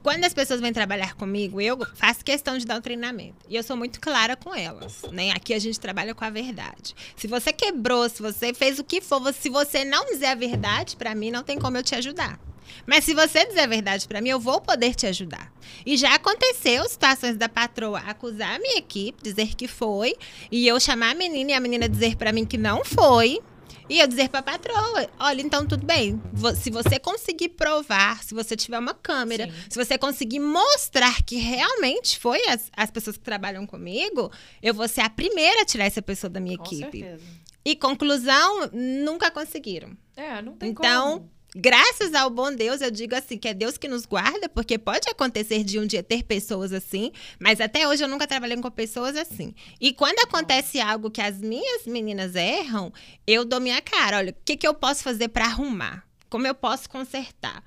Quando 0.02 0.24
as 0.24 0.32
pessoas 0.32 0.60
vêm 0.60 0.72
trabalhar 0.72 1.14
comigo, 1.14 1.60
eu 1.60 1.76
faço 1.94 2.24
questão 2.24 2.56
de 2.56 2.64
dar 2.64 2.76
um 2.76 2.80
treinamento. 2.80 3.36
E 3.48 3.56
eu 3.56 3.62
sou 3.62 3.76
muito 3.76 4.00
clara 4.00 4.36
com 4.36 4.54
elas. 4.54 5.02
Né? 5.12 5.32
Aqui 5.32 5.52
a 5.52 5.58
gente 5.58 5.78
trabalha 5.78 6.14
com 6.14 6.24
a 6.24 6.30
verdade. 6.30 6.94
Se 7.16 7.26
você 7.26 7.52
quebrou, 7.52 8.08
se 8.08 8.22
você 8.22 8.54
fez 8.54 8.78
o 8.78 8.84
que 8.84 9.00
for, 9.00 9.20
se 9.34 9.50
você 9.50 9.84
não 9.84 10.06
dizer 10.06 10.26
a 10.26 10.34
verdade, 10.34 10.96
pra 10.96 11.14
mim 11.14 11.30
não 11.30 11.42
tem 11.42 11.58
como 11.58 11.76
eu 11.76 11.82
te 11.82 11.94
ajudar. 11.94 12.38
Mas 12.86 13.04
se 13.04 13.14
você 13.14 13.46
dizer 13.46 13.60
a 13.60 13.66
verdade 13.66 14.06
pra 14.06 14.20
mim, 14.20 14.28
eu 14.30 14.40
vou 14.40 14.60
poder 14.60 14.94
te 14.94 15.06
ajudar. 15.06 15.52
E 15.84 15.96
já 15.96 16.14
aconteceu 16.14 16.88
situações 16.88 17.36
da 17.36 17.48
patroa 17.48 17.98
acusar 18.00 18.56
a 18.56 18.58
minha 18.58 18.78
equipe, 18.78 19.22
dizer 19.22 19.54
que 19.54 19.66
foi, 19.66 20.14
e 20.50 20.66
eu 20.66 20.78
chamar 20.78 21.10
a 21.10 21.14
menina 21.14 21.50
e 21.50 21.54
a 21.54 21.60
menina 21.60 21.88
dizer 21.88 22.16
pra 22.16 22.32
mim 22.32 22.44
que 22.44 22.58
não 22.58 22.84
foi. 22.84 23.40
E 23.88 24.00
eu 24.00 24.06
dizer 24.06 24.28
pra 24.28 24.42
patroa, 24.42 25.08
olha, 25.18 25.40
então 25.40 25.66
tudo 25.66 25.86
bem. 25.86 26.20
Se 26.60 26.70
você 26.70 26.98
conseguir 26.98 27.50
provar, 27.50 28.22
se 28.22 28.34
você 28.34 28.54
tiver 28.54 28.78
uma 28.78 28.92
câmera, 28.94 29.46
Sim. 29.46 29.52
se 29.70 29.82
você 29.84 29.96
conseguir 29.96 30.40
mostrar 30.40 31.22
que 31.22 31.36
realmente 31.36 32.18
foi 32.18 32.38
as, 32.48 32.70
as 32.76 32.90
pessoas 32.90 33.16
que 33.16 33.24
trabalham 33.24 33.66
comigo, 33.66 34.30
eu 34.62 34.74
vou 34.74 34.86
ser 34.88 35.00
a 35.00 35.08
primeira 35.10 35.62
a 35.62 35.64
tirar 35.64 35.84
essa 35.86 36.02
pessoa 36.02 36.28
da 36.28 36.38
minha 36.40 36.58
Com 36.58 36.64
equipe. 36.66 37.00
certeza. 37.00 37.24
E 37.64 37.74
conclusão, 37.76 38.70
nunca 38.72 39.30
conseguiram. 39.30 39.96
É, 40.16 40.40
não 40.42 40.54
tem 40.54 40.70
Então, 40.70 41.18
como. 41.18 41.30
Graças 41.54 42.14
ao 42.14 42.30
bom 42.30 42.54
Deus, 42.54 42.80
eu 42.80 42.90
digo 42.90 43.14
assim, 43.14 43.38
que 43.38 43.48
é 43.48 43.54
Deus 43.54 43.76
que 43.76 43.88
nos 43.88 44.06
guarda, 44.06 44.48
porque 44.48 44.78
pode 44.78 45.08
acontecer 45.08 45.64
de 45.64 45.78
um 45.78 45.86
dia 45.86 46.02
ter 46.02 46.22
pessoas 46.22 46.72
assim, 46.72 47.12
mas 47.38 47.60
até 47.60 47.86
hoje 47.88 48.04
eu 48.04 48.08
nunca 48.08 48.26
trabalhei 48.26 48.56
com 48.56 48.70
pessoas 48.70 49.16
assim. 49.16 49.54
E 49.80 49.92
quando 49.92 50.18
acontece 50.20 50.80
algo 50.80 51.10
que 51.10 51.20
as 51.20 51.38
minhas 51.38 51.86
meninas 51.86 52.34
erram, 52.34 52.92
eu 53.26 53.44
dou 53.44 53.60
minha 53.60 53.80
cara, 53.80 54.18
olha, 54.18 54.30
o 54.30 54.44
que, 54.44 54.56
que 54.56 54.66
eu 54.66 54.74
posso 54.74 55.02
fazer 55.02 55.28
para 55.28 55.46
arrumar? 55.46 56.04
Como 56.28 56.46
eu 56.46 56.54
posso 56.54 56.88
consertar? 56.88 57.62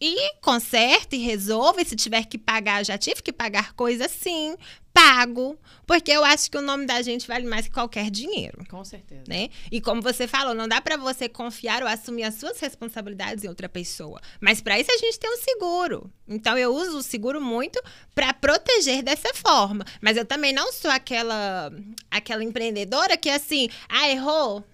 E 0.00 0.34
conserta 0.40 1.16
e 1.16 1.20
resolve. 1.20 1.84
Se 1.84 1.96
tiver 1.96 2.24
que 2.26 2.36
pagar, 2.36 2.80
eu 2.80 2.84
já 2.84 2.98
tive 2.98 3.22
que 3.22 3.32
pagar 3.32 3.72
coisa 3.72 4.08
sim, 4.08 4.54
pago. 4.96 5.58
Porque 5.86 6.10
eu 6.10 6.24
acho 6.24 6.50
que 6.50 6.56
o 6.58 6.62
nome 6.62 6.84
da 6.84 7.00
gente 7.00 7.28
vale 7.28 7.46
mais 7.46 7.66
que 7.66 7.72
qualquer 7.72 8.10
dinheiro 8.10 8.64
Com 8.68 8.84
certeza. 8.84 9.22
né? 9.28 9.50
E 9.70 9.80
como 9.80 10.02
você 10.02 10.26
falou, 10.26 10.52
não 10.52 10.66
dá 10.66 10.80
pra 10.80 10.96
você 10.96 11.28
confiar 11.28 11.80
ou 11.82 11.88
assumir 11.88 12.24
as 12.24 12.34
suas 12.34 12.58
responsabilidades 12.58 13.44
em 13.44 13.48
outra 13.48 13.68
pessoa. 13.68 14.20
Mas 14.40 14.60
pra 14.60 14.80
isso 14.80 14.90
a 14.90 14.96
gente 14.98 15.18
tem 15.20 15.30
um 15.30 15.36
seguro. 15.36 16.10
Então 16.26 16.58
eu 16.58 16.74
uso 16.74 16.98
o 16.98 17.02
seguro 17.02 17.40
muito 17.40 17.80
pra 18.14 18.34
proteger 18.34 19.02
dessa 19.02 19.32
forma. 19.34 19.84
Mas 20.00 20.16
eu 20.16 20.24
também 20.24 20.52
não 20.52 20.72
sou 20.72 20.90
aquela 20.90 21.70
aquela 22.10 22.42
empreendedora 22.42 23.16
que 23.16 23.28
assim, 23.30 23.68
ah, 23.88 24.08
errou, 24.10 24.64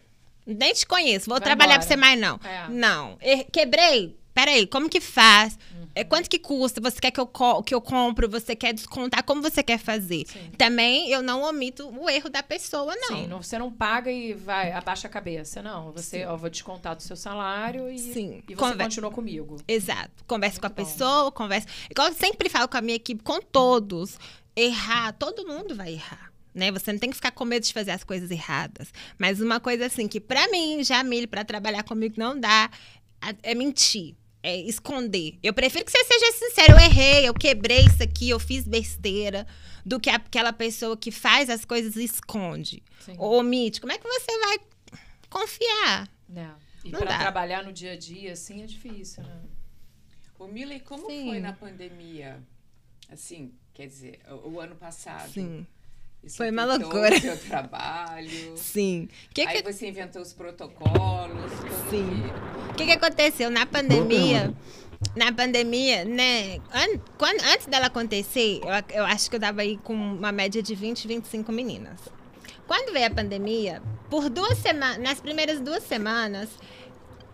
nem 0.46 0.72
te 0.72 0.86
conheço, 0.86 1.26
vou 1.28 1.38
Vai 1.38 1.44
trabalhar 1.44 1.78
pra 1.78 1.86
você 1.86 1.96
mais 1.96 2.18
não. 2.18 2.40
É. 2.42 2.68
Não, 2.70 3.18
Er- 3.20 3.44
quebrei. 3.52 4.16
Peraí, 4.34 4.66
como 4.66 4.88
que 4.88 4.98
faz? 4.98 5.58
É, 5.94 6.02
quanto 6.04 6.28
que 6.30 6.38
custa? 6.38 6.80
Você 6.80 6.98
quer 7.00 7.10
que 7.10 7.20
eu, 7.20 7.26
que 7.64 7.74
eu 7.74 7.80
compro? 7.80 8.28
Você 8.30 8.56
quer 8.56 8.72
descontar? 8.72 9.22
Como 9.24 9.42
você 9.42 9.62
quer 9.62 9.78
fazer? 9.78 10.24
Sim. 10.26 10.50
Também 10.56 11.10
eu 11.10 11.22
não 11.22 11.42
omito 11.42 11.86
o 11.88 12.08
erro 12.08 12.30
da 12.30 12.42
pessoa, 12.42 12.94
não. 12.96 13.16
Sim, 13.16 13.26
não- 13.26 13.42
você 13.42 13.58
não 13.58 13.70
paga 13.70 14.10
e 14.10 14.32
vai, 14.32 14.72
abaixa 14.72 15.06
a 15.06 15.10
cabeça. 15.10 15.62
Não, 15.62 15.92
você, 15.92 16.24
ó, 16.24 16.36
vou 16.36 16.48
descontar 16.48 16.96
do 16.96 17.02
seu 17.02 17.16
salário 17.16 17.90
e, 17.90 17.98
Sim. 17.98 18.42
e 18.48 18.54
você 18.54 18.56
Conver- 18.56 18.86
continua 18.86 19.10
comigo. 19.10 19.56
Exato. 19.68 20.24
Conversa 20.26 20.58
com 20.60 20.66
a 20.66 20.68
bom. 20.70 20.74
pessoa, 20.76 21.30
conversa. 21.32 21.66
Igual 21.90 22.08
eu 22.08 22.14
sempre 22.14 22.48
falo 22.48 22.66
com 22.68 22.76
a 22.78 22.80
minha 22.80 22.96
equipe, 22.96 23.22
com 23.22 23.40
todos. 23.40 24.16
Errar, 24.56 25.12
todo 25.12 25.46
mundo 25.46 25.74
vai 25.74 25.92
errar. 25.94 26.32
Né? 26.54 26.70
Você 26.70 26.92
não 26.92 26.98
tem 26.98 27.08
que 27.08 27.16
ficar 27.16 27.30
com 27.32 27.44
medo 27.46 27.64
de 27.64 27.72
fazer 27.72 27.92
as 27.92 28.04
coisas 28.04 28.30
erradas. 28.30 28.92
Mas 29.18 29.40
uma 29.40 29.58
coisa 29.58 29.86
assim 29.86 30.06
que 30.06 30.20
pra 30.20 30.48
mim, 30.50 30.84
Jamile, 30.84 31.26
pra 31.26 31.44
trabalhar 31.44 31.82
comigo 31.82 32.14
não 32.18 32.38
dá, 32.38 32.70
é 33.42 33.54
mentir. 33.54 34.14
É 34.42 34.56
esconder. 34.56 35.38
Eu 35.42 35.52
prefiro 35.54 35.84
que 35.84 35.92
você 35.92 36.02
seja 36.04 36.32
sincero. 36.32 36.72
Eu 36.72 36.78
errei, 36.80 37.28
eu 37.28 37.34
quebrei 37.34 37.80
isso 37.86 38.02
aqui, 38.02 38.30
eu 38.30 38.40
fiz 38.40 38.66
besteira. 38.66 39.46
Do 39.84 40.00
que 40.00 40.10
aquela 40.10 40.52
pessoa 40.52 40.96
que 40.96 41.10
faz 41.10 41.48
as 41.48 41.64
coisas 41.64 41.96
e 41.96 42.04
esconde. 42.04 42.82
Sim. 43.00 43.14
Ou 43.18 43.38
omite. 43.38 43.80
Como 43.80 43.92
é 43.92 43.98
que 43.98 44.06
você 44.06 44.38
vai 44.40 44.58
confiar? 45.30 46.08
E 46.84 46.90
Não 46.90 47.00
pra 47.00 47.10
dá. 47.12 47.18
trabalhar 47.18 47.62
no 47.62 47.72
dia 47.72 47.92
a 47.92 47.96
dia, 47.96 48.32
assim, 48.32 48.62
é 48.62 48.66
difícil, 48.66 49.22
né? 49.22 49.40
Ô, 50.38 50.46
Mila, 50.48 50.74
e 50.74 50.80
como 50.80 51.06
Sim. 51.08 51.28
foi 51.28 51.38
na 51.38 51.52
pandemia? 51.52 52.42
Assim, 53.08 53.54
quer 53.72 53.86
dizer, 53.86 54.18
o, 54.28 54.50
o 54.54 54.60
ano 54.60 54.74
passado. 54.74 55.30
Sim. 55.32 55.64
Isso 56.24 56.36
Foi 56.36 56.50
uma 56.50 56.64
loucura. 56.64 57.16
O 57.16 57.20
seu 57.20 57.36
trabalho. 57.36 58.56
Sim. 58.56 59.08
Que 59.34 59.42
Aí 59.42 59.62
que 59.62 59.72
você 59.72 59.88
inventou 59.88 60.22
os 60.22 60.32
protocolos. 60.32 61.50
Sim. 61.90 62.22
O 62.70 62.74
que, 62.74 62.84
que 62.86 62.92
aconteceu 62.92 63.50
na 63.50 63.66
pandemia? 63.66 64.54
Na 65.16 65.32
pandemia, 65.32 66.04
né? 66.04 66.58
an- 66.72 67.00
quando, 67.18 67.42
antes 67.42 67.66
dela 67.66 67.86
acontecer, 67.86 68.60
eu, 68.62 68.98
eu 68.98 69.04
acho 69.04 69.28
que 69.28 69.34
eu 69.34 69.40
tava 69.40 69.62
aí 69.62 69.76
com 69.78 69.92
uma 69.94 70.30
média 70.30 70.62
de 70.62 70.74
20, 70.76 71.08
25 71.08 71.50
meninas. 71.50 71.98
Quando 72.68 72.92
veio 72.92 73.06
a 73.08 73.10
pandemia, 73.10 73.82
por 74.08 74.30
duas 74.30 74.56
semanas, 74.58 74.98
nas 74.98 75.20
primeiras 75.20 75.60
duas 75.60 75.82
semanas, 75.82 76.48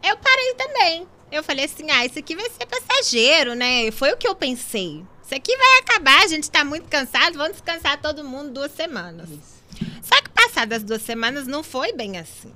eu 0.02 0.16
parei 0.16 0.54
também. 0.54 1.06
Eu 1.30 1.44
falei 1.44 1.66
assim: 1.66 1.90
ah, 1.90 2.06
isso 2.06 2.18
aqui 2.18 2.34
vai 2.34 2.48
ser 2.48 2.64
passageiro, 2.66 3.54
né? 3.54 3.90
Foi 3.90 4.10
o 4.12 4.16
que 4.16 4.26
eu 4.26 4.34
pensei. 4.34 5.04
Isso 5.28 5.34
aqui 5.34 5.54
vai 5.54 5.78
acabar, 5.80 6.24
a 6.24 6.26
gente 6.26 6.50
tá 6.50 6.64
muito 6.64 6.88
cansado, 6.88 7.36
vamos 7.36 7.52
descansar 7.52 8.00
todo 8.00 8.24
mundo 8.24 8.50
duas 8.50 8.72
semanas. 8.72 9.28
Só 10.00 10.22
que 10.22 10.30
passadas 10.30 10.82
duas 10.82 11.02
semanas 11.02 11.46
não 11.46 11.62
foi 11.62 11.92
bem 11.92 12.16
assim. 12.16 12.50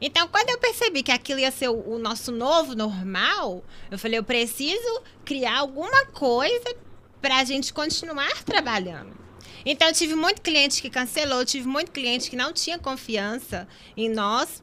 Então, 0.00 0.26
quando 0.26 0.50
eu 0.50 0.58
percebi 0.58 1.04
que 1.04 1.12
aquilo 1.12 1.38
ia 1.38 1.52
ser 1.52 1.68
o, 1.68 1.88
o 1.88 1.98
nosso 2.00 2.32
novo 2.32 2.74
normal, 2.74 3.62
eu 3.92 3.96
falei, 3.96 4.18
eu 4.18 4.24
preciso 4.24 5.02
criar 5.24 5.58
alguma 5.58 6.06
coisa 6.06 6.74
pra 7.22 7.44
gente 7.44 7.72
continuar 7.72 8.42
trabalhando. 8.42 9.16
Então, 9.64 9.86
eu 9.86 9.94
tive 9.94 10.16
muito 10.16 10.42
cliente 10.42 10.82
que 10.82 10.90
cancelou, 10.90 11.44
tive 11.44 11.68
muito 11.68 11.92
cliente 11.92 12.28
que 12.28 12.34
não 12.34 12.52
tinha 12.52 12.76
confiança 12.76 13.68
em 13.96 14.08
nós 14.08 14.60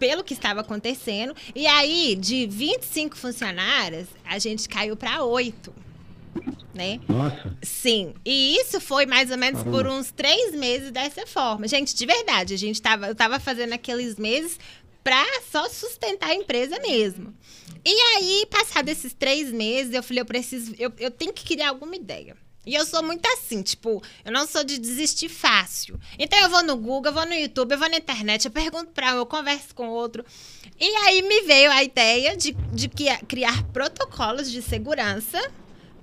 pelo 0.00 0.24
que 0.24 0.34
estava 0.34 0.62
acontecendo. 0.62 1.32
E 1.54 1.64
aí, 1.64 2.16
de 2.16 2.48
25 2.48 3.16
funcionárias, 3.16 4.08
a 4.24 4.36
gente 4.40 4.68
caiu 4.68 4.96
para 4.96 5.22
8. 5.22 5.86
Né? 6.74 7.00
Nossa. 7.08 7.56
Sim. 7.62 8.14
E 8.24 8.56
isso 8.60 8.80
foi 8.80 9.06
mais 9.06 9.30
ou 9.30 9.38
menos 9.38 9.62
por 9.62 9.86
uns 9.86 10.10
três 10.12 10.54
meses 10.54 10.90
dessa 10.92 11.26
forma. 11.26 11.66
Gente, 11.66 11.94
de 11.94 12.06
verdade, 12.06 12.54
a 12.54 12.58
gente 12.58 12.80
tava, 12.80 13.08
eu 13.08 13.14
tava 13.14 13.40
fazendo 13.40 13.72
aqueles 13.72 14.16
meses 14.16 14.58
pra 15.02 15.24
só 15.50 15.68
sustentar 15.68 16.30
a 16.30 16.34
empresa 16.34 16.78
mesmo. 16.80 17.34
E 17.84 17.90
aí, 18.16 18.46
passado 18.50 18.88
esses 18.90 19.12
três 19.14 19.50
meses, 19.50 19.94
eu 19.94 20.02
falei, 20.02 20.20
eu 20.20 20.26
preciso, 20.26 20.74
eu, 20.78 20.92
eu 20.98 21.10
tenho 21.10 21.32
que 21.32 21.44
criar 21.44 21.70
alguma 21.70 21.96
ideia. 21.96 22.36
E 22.66 22.74
eu 22.74 22.84
sou 22.84 23.02
muito 23.02 23.26
assim, 23.32 23.62
tipo, 23.62 24.02
eu 24.22 24.30
não 24.30 24.46
sou 24.46 24.62
de 24.62 24.78
desistir 24.78 25.30
fácil. 25.30 25.98
Então 26.18 26.38
eu 26.38 26.50
vou 26.50 26.62
no 26.62 26.76
Google, 26.76 27.06
eu 27.10 27.14
vou 27.14 27.24
no 27.24 27.32
YouTube, 27.32 27.72
eu 27.72 27.78
vou 27.78 27.88
na 27.88 27.96
internet, 27.96 28.44
eu 28.44 28.50
pergunto 28.50 28.90
pra 28.92 29.14
um, 29.14 29.18
eu 29.18 29.26
converso 29.26 29.74
com 29.74 29.88
outro. 29.88 30.22
E 30.78 30.84
aí 31.06 31.22
me 31.22 31.40
veio 31.42 31.70
a 31.70 31.82
ideia 31.82 32.36
de, 32.36 32.52
de 32.52 32.88
que- 32.88 33.16
criar 33.26 33.62
protocolos 33.72 34.52
de 34.52 34.60
segurança 34.60 35.40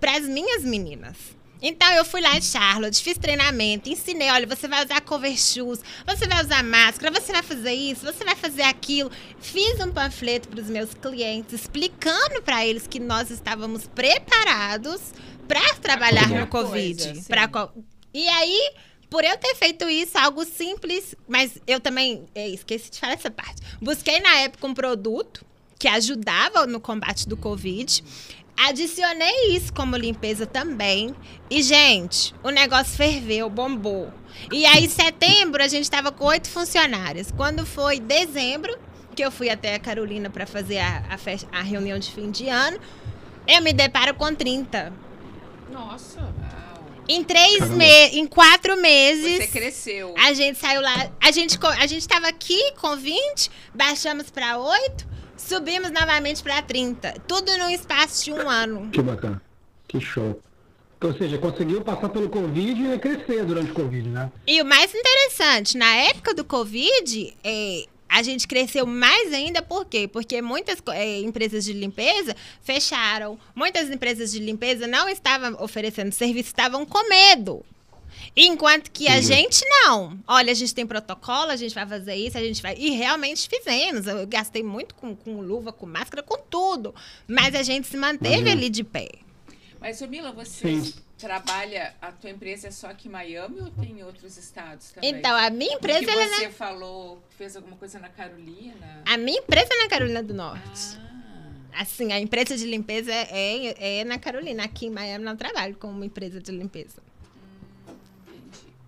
para 0.05 0.17
as 0.17 0.23
minhas 0.27 0.63
meninas. 0.63 1.17
Então 1.59 1.91
eu 1.93 2.05
fui 2.05 2.21
lá 2.21 2.37
em 2.37 2.41
Charlotte, 2.43 3.01
fiz 3.01 3.17
treinamento, 3.17 3.89
ensinei, 3.89 4.29
olha, 4.29 4.45
você 4.45 4.67
vai 4.67 4.85
usar 4.85 5.01
cover 5.01 5.35
shoes, 5.35 5.79
você 6.05 6.27
vai 6.27 6.43
usar 6.43 6.63
máscara, 6.63 7.11
você 7.19 7.31
vai 7.31 7.41
fazer 7.41 7.73
isso, 7.73 8.05
você 8.05 8.23
vai 8.23 8.35
fazer 8.35 8.61
aquilo. 8.61 9.09
Fiz 9.39 9.79
um 9.79 9.91
panfleto 9.91 10.47
para 10.47 10.61
os 10.61 10.69
meus 10.69 10.93
clientes 10.93 11.53
explicando 11.53 12.39
para 12.43 12.63
eles 12.63 12.85
que 12.85 12.99
nós 12.99 13.31
estávamos 13.31 13.87
preparados 13.87 15.01
para 15.47 15.73
trabalhar 15.81 16.27
no 16.41 16.45
Covid. 16.47 17.23
qual- 17.47 17.73
E 18.13 18.27
aí, 18.27 18.73
por 19.09 19.23
eu 19.23 19.35
ter 19.37 19.55
feito 19.55 19.89
isso, 19.89 20.19
algo 20.19 20.45
simples, 20.45 21.15
mas 21.27 21.57
eu 21.65 21.79
também 21.79 22.25
é, 22.35 22.47
esqueci 22.47 22.91
de 22.91 22.99
falar 22.99 23.13
essa 23.13 23.31
parte. 23.31 23.59
Busquei 23.81 24.19
na 24.19 24.35
época 24.41 24.67
um 24.67 24.73
produto 24.75 25.43
que 25.79 25.87
ajudava 25.89 26.65
no 26.65 26.79
combate 26.79 27.27
do 27.27 27.35
Covid. 27.35 28.01
Adicionei 28.57 29.49
isso 29.55 29.73
como 29.73 29.97
limpeza 29.97 30.45
também. 30.45 31.13
E, 31.49 31.61
gente, 31.61 32.33
o 32.43 32.49
negócio 32.49 32.95
ferveu, 32.95 33.49
bombou. 33.49 34.11
E 34.51 34.65
aí, 34.65 34.85
em 34.85 34.89
setembro, 34.89 35.61
a 35.61 35.67
gente 35.67 35.83
estava 35.83 36.11
com 36.11 36.25
oito 36.25 36.49
funcionários. 36.49 37.31
Quando 37.35 37.65
foi 37.65 37.99
dezembro, 37.99 38.77
que 39.15 39.23
eu 39.23 39.31
fui 39.31 39.49
até 39.49 39.75
a 39.75 39.79
Carolina 39.79 40.29
para 40.29 40.45
fazer 40.45 40.79
a, 40.79 41.03
a, 41.09 41.17
festa- 41.17 41.47
a 41.51 41.61
reunião 41.61 41.97
de 41.99 42.11
fim 42.11 42.31
de 42.31 42.47
ano, 42.49 42.77
eu 43.47 43.61
me 43.61 43.71
deparo 43.73 44.13
com 44.15 44.33
30. 44.33 44.91
Nossa. 45.71 46.33
Em 47.07 47.23
três 47.23 47.69
meses, 47.69 48.15
em 48.15 48.25
quatro 48.25 48.75
meses. 48.81 49.37
Você 49.37 49.47
cresceu. 49.47 50.15
A 50.17 50.33
gente 50.33 50.57
saiu 50.57 50.81
lá, 50.81 51.11
a 51.21 51.31
gente, 51.31 51.57
a 51.79 51.85
gente 51.85 52.07
tava 52.07 52.27
aqui 52.27 52.71
com 52.81 52.95
20, 52.97 53.51
baixamos 53.75 54.31
para 54.31 54.57
8, 54.57 55.07
subimos 55.37 55.91
novamente 55.91 56.41
para 56.43 56.61
30. 56.61 57.13
Tudo 57.27 57.57
num 57.57 57.69
espaço 57.69 58.25
de 58.25 58.33
um 58.33 58.49
ano. 58.49 58.89
Que 58.91 59.01
bacana. 59.01 59.41
Que 59.87 59.99
show. 59.99 60.41
Ou 61.01 61.13
seja, 61.13 61.37
conseguiu 61.37 61.81
passar 61.81 62.09
pelo 62.09 62.29
Covid 62.29 62.93
e 62.93 62.99
crescer 62.99 63.45
durante 63.45 63.71
o 63.71 63.73
Covid, 63.73 64.09
né? 64.09 64.31
E 64.47 64.61
o 64.61 64.65
mais 64.65 64.93
interessante, 64.93 65.77
na 65.77 65.93
época 65.97 66.33
do 66.33 66.43
Covid, 66.43 67.33
é, 67.43 67.85
a 68.09 68.23
gente 68.23 68.47
cresceu 68.47 68.87
mais 68.87 69.33
ainda, 69.33 69.61
por 69.61 69.85
quê? 69.85 70.07
Porque 70.07 70.41
muitas 70.41 70.77
é, 70.93 71.19
empresas 71.19 71.63
de 71.63 71.73
limpeza 71.73 72.35
fecharam, 72.61 73.37
muitas 73.53 73.89
empresas 73.89 74.31
de 74.31 74.39
limpeza 74.39 74.87
não 74.87 75.07
estavam 75.09 75.55
oferecendo 75.61 76.11
serviço, 76.11 76.49
estavam 76.49 76.85
com 76.85 77.07
medo. 77.09 77.63
Enquanto 78.35 78.89
que 78.91 79.07
a 79.07 79.15
Uhum. 79.15 79.21
gente 79.21 79.65
não. 79.83 80.19
Olha, 80.27 80.51
a 80.51 80.55
gente 80.55 80.73
tem 80.73 80.85
protocolo, 80.85 81.51
a 81.51 81.55
gente 81.55 81.75
vai 81.75 81.85
fazer 81.85 82.15
isso, 82.15 82.37
a 82.37 82.41
gente 82.41 82.61
vai. 82.61 82.75
E 82.77 82.91
realmente 82.91 83.47
fizemos. 83.49 84.07
Eu 84.07 84.25
gastei 84.27 84.63
muito 84.63 84.95
com, 84.95 85.15
com 85.15 85.41
luva, 85.41 85.73
com 85.73 85.85
máscara, 85.85 86.23
com 86.23 86.37
tudo. 86.37 86.93
Mas 87.27 87.55
a 87.55 87.63
gente 87.63 87.87
se 87.87 87.97
manteve 87.97 88.35
Imagina. 88.35 88.51
ali 88.51 88.69
de 88.69 88.83
pé. 88.83 89.09
Mas, 89.79 90.01
Mila, 90.01 90.31
você 90.31 90.81
Sim. 90.81 90.93
trabalha, 91.17 91.93
a 92.01 92.11
tua 92.11 92.29
empresa 92.31 92.69
é 92.69 92.71
só 92.71 92.87
aqui 92.87 93.07
em 93.07 93.11
Miami 93.11 93.59
ou 93.61 93.69
tem 93.69 93.99
em 93.99 94.03
outros 94.03 94.35
estados 94.37 94.91
também? 94.91 95.11
Então, 95.11 95.35
a 95.35 95.49
minha 95.49 95.73
empresa, 95.75 95.99
Porque 95.99 96.11
ela 96.11 96.23
é 96.23 96.27
você 96.29 96.47
na, 96.47 96.51
falou, 96.53 97.21
fez 97.37 97.55
alguma 97.55 97.75
coisa 97.75 97.99
na 97.99 98.09
Carolina. 98.09 99.03
a 99.05 99.17
minha 99.17 99.37
empresa 99.39 99.67
é 99.71 99.83
na 99.83 99.89
Carolina 99.89 100.23
do 100.23 100.33
Norte. 100.33 100.97
Ah, 100.97 101.81
Assim, 101.81 102.13
a 102.13 102.19
empresa 102.19 102.55
de 102.57 102.65
limpeza 102.65 103.11
é, 103.13 103.99
é 103.99 104.03
na 104.05 104.17
Carolina. 104.17 104.63
Aqui 104.63 104.85
em 104.85 104.89
Miami 104.89 105.25
não 105.25 105.35
trabalho 105.35 105.75
com 105.75 105.87
uma 105.89 106.05
empresa 106.05 106.39
de 106.39 106.49
limpeza. 106.51 107.03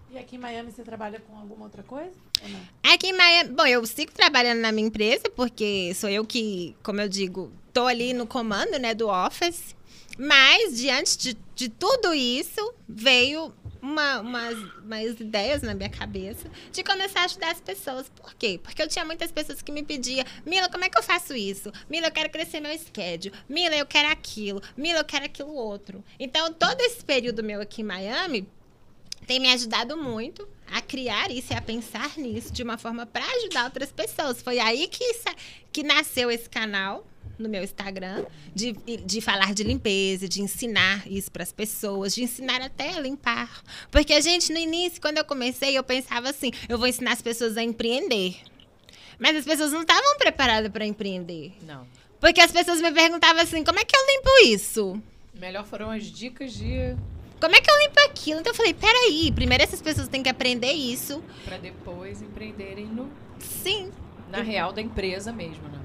E 0.10 0.18
aqui 0.18 0.38
em 0.38 0.40
Miami 0.40 0.72
você 0.72 0.84
trabalha 0.84 1.20
com 1.20 1.38
alguma 1.38 1.66
outra 1.66 1.84
coisa? 1.84 2.16
Aqui 2.84 3.08
em 3.08 3.14
Miami, 3.14 3.50
bom, 3.50 3.66
eu 3.66 3.86
sigo 3.86 4.12
trabalhando 4.12 4.60
na 4.60 4.72
minha 4.72 4.88
empresa, 4.88 5.30
porque 5.36 5.92
sou 5.96 6.10
eu 6.10 6.26
que, 6.26 6.76
como 6.82 7.02
eu 7.02 7.10
digo, 7.10 7.52
tô 7.74 7.86
ali 7.88 8.14
no 8.14 8.26
comando, 8.26 8.80
né, 8.80 8.94
do 8.94 9.10
office. 9.10 9.76
Mas, 10.18 10.78
diante 10.78 11.18
de, 11.18 11.38
de 11.54 11.70
tudo 11.70 12.14
isso, 12.14 12.74
veio 12.88 13.54
uma, 13.82 14.20
umas, 14.20 14.58
umas 14.84 15.20
ideias 15.20 15.62
na 15.62 15.74
minha 15.74 15.90
cabeça 15.90 16.50
de 16.72 16.84
começar 16.84 17.22
a 17.22 17.26
ajudar 17.26 17.52
as 17.52 17.62
pessoas. 17.62 18.10
Por 18.10 18.34
quê? 18.34 18.60
Porque 18.64 18.82
eu 18.82 18.88
tinha 18.88 19.06
muitas 19.06 19.32
pessoas 19.32 19.62
que 19.62 19.72
me 19.72 19.84
pediam, 19.84 20.26
Mila, 20.46 20.70
como 20.70 20.84
é 20.84 20.90
que 20.90 20.98
eu 20.98 21.04
faço 21.04 21.36
isso? 21.36 21.72
Mila, 21.90 22.08
eu 22.08 22.12
quero 22.12 22.30
crescer 22.30 22.60
meu 22.60 22.76
schedule. 22.78 23.34
Mila, 23.48 23.76
eu 23.76 23.86
quero 23.86 24.10
aquilo. 24.10 24.62
Mila, 24.76 25.00
eu 25.00 25.06
quero 25.06 25.26
aquilo 25.26 25.54
outro. 25.54 26.04
Então, 26.20 26.52
todo 26.54 26.82
esse 26.82 27.04
período 27.04 27.44
meu 27.44 27.62
aqui 27.62 27.82
em 27.82 27.86
Miami, 27.86 28.48
tem 29.28 29.40
me 29.42 29.52
ajudado 29.52 29.98
muito 29.98 30.48
a 30.72 30.82
criar 30.82 31.30
isso 31.30 31.52
e 31.52 31.56
a 31.56 31.62
pensar 31.62 32.18
nisso 32.18 32.52
de 32.52 32.64
uma 32.64 32.78
forma 32.78 33.06
para 33.06 33.26
ajudar 33.38 33.66
outras 33.66 33.92
pessoas. 33.92 34.42
Foi 34.42 34.58
aí 34.58 34.88
que, 34.88 35.04
que 35.72 35.84
nasceu 35.84 36.32
esse 36.32 36.50
canal 36.50 37.06
no 37.38 37.50
meu 37.50 37.62
Instagram 37.62 38.26
de, 38.56 38.72
de 38.74 39.22
falar 39.22 39.54
de 39.54 39.64
limpeza, 39.64 40.28
de 40.28 40.42
ensinar 40.42 41.06
isso 41.06 41.30
para 41.30 41.44
as 41.44 41.52
pessoas, 41.52 42.16
de 42.16 42.24
ensinar 42.24 42.62
até 42.62 42.96
a 42.96 43.00
limpar. 43.02 43.62
Porque 43.92 44.14
a 44.14 44.22
gente, 44.22 44.52
no 44.52 44.58
início, 44.58 45.02
quando 45.02 45.18
eu 45.18 45.26
comecei, 45.26 45.78
eu 45.78 45.84
pensava 45.84 46.30
assim: 46.30 46.52
eu 46.70 46.78
vou 46.78 46.88
ensinar 46.88 47.12
as 47.12 47.22
pessoas 47.22 47.58
a 47.58 47.64
empreender. 47.64 48.38
Mas 49.20 49.36
as 49.36 49.46
pessoas 49.46 49.72
não 49.72 49.82
estavam 49.82 50.18
preparadas 50.18 50.72
para 50.72 50.86
empreender. 50.86 51.54
Não. 51.64 51.86
Porque 52.20 52.40
as 52.40 52.52
pessoas 52.52 52.82
me 52.82 52.92
perguntavam 52.92 53.42
assim: 53.42 53.64
como 53.64 53.80
é 53.80 53.84
que 53.84 53.96
eu 53.96 54.02
limpo 54.08 54.56
isso? 54.56 55.02
Melhor 55.34 55.66
foram 55.66 55.92
as 55.92 56.06
dicas 56.06 56.54
de 56.54 56.96
Como 57.40 57.56
é 57.56 57.62
que 57.62 57.70
eu 57.70 57.80
limpo 57.80 58.00
aquilo? 58.06 58.40
Então 58.40 58.52
eu 58.52 58.56
falei: 58.56 58.74
peraí, 58.74 59.32
primeiro 59.32 59.64
essas 59.64 59.82
pessoas 59.82 60.08
têm 60.08 60.24
que 60.24 60.30
aprender 60.30 60.72
isso. 60.72 61.24
para 61.46 61.58
depois 61.58 62.22
empreenderem 62.22 62.86
no, 62.86 63.10
Sim, 63.40 63.92
na 64.30 64.42
real 64.42 64.74
da 64.74 64.82
empresa 64.82 65.32
mesmo, 65.32 65.68
né? 65.70 65.80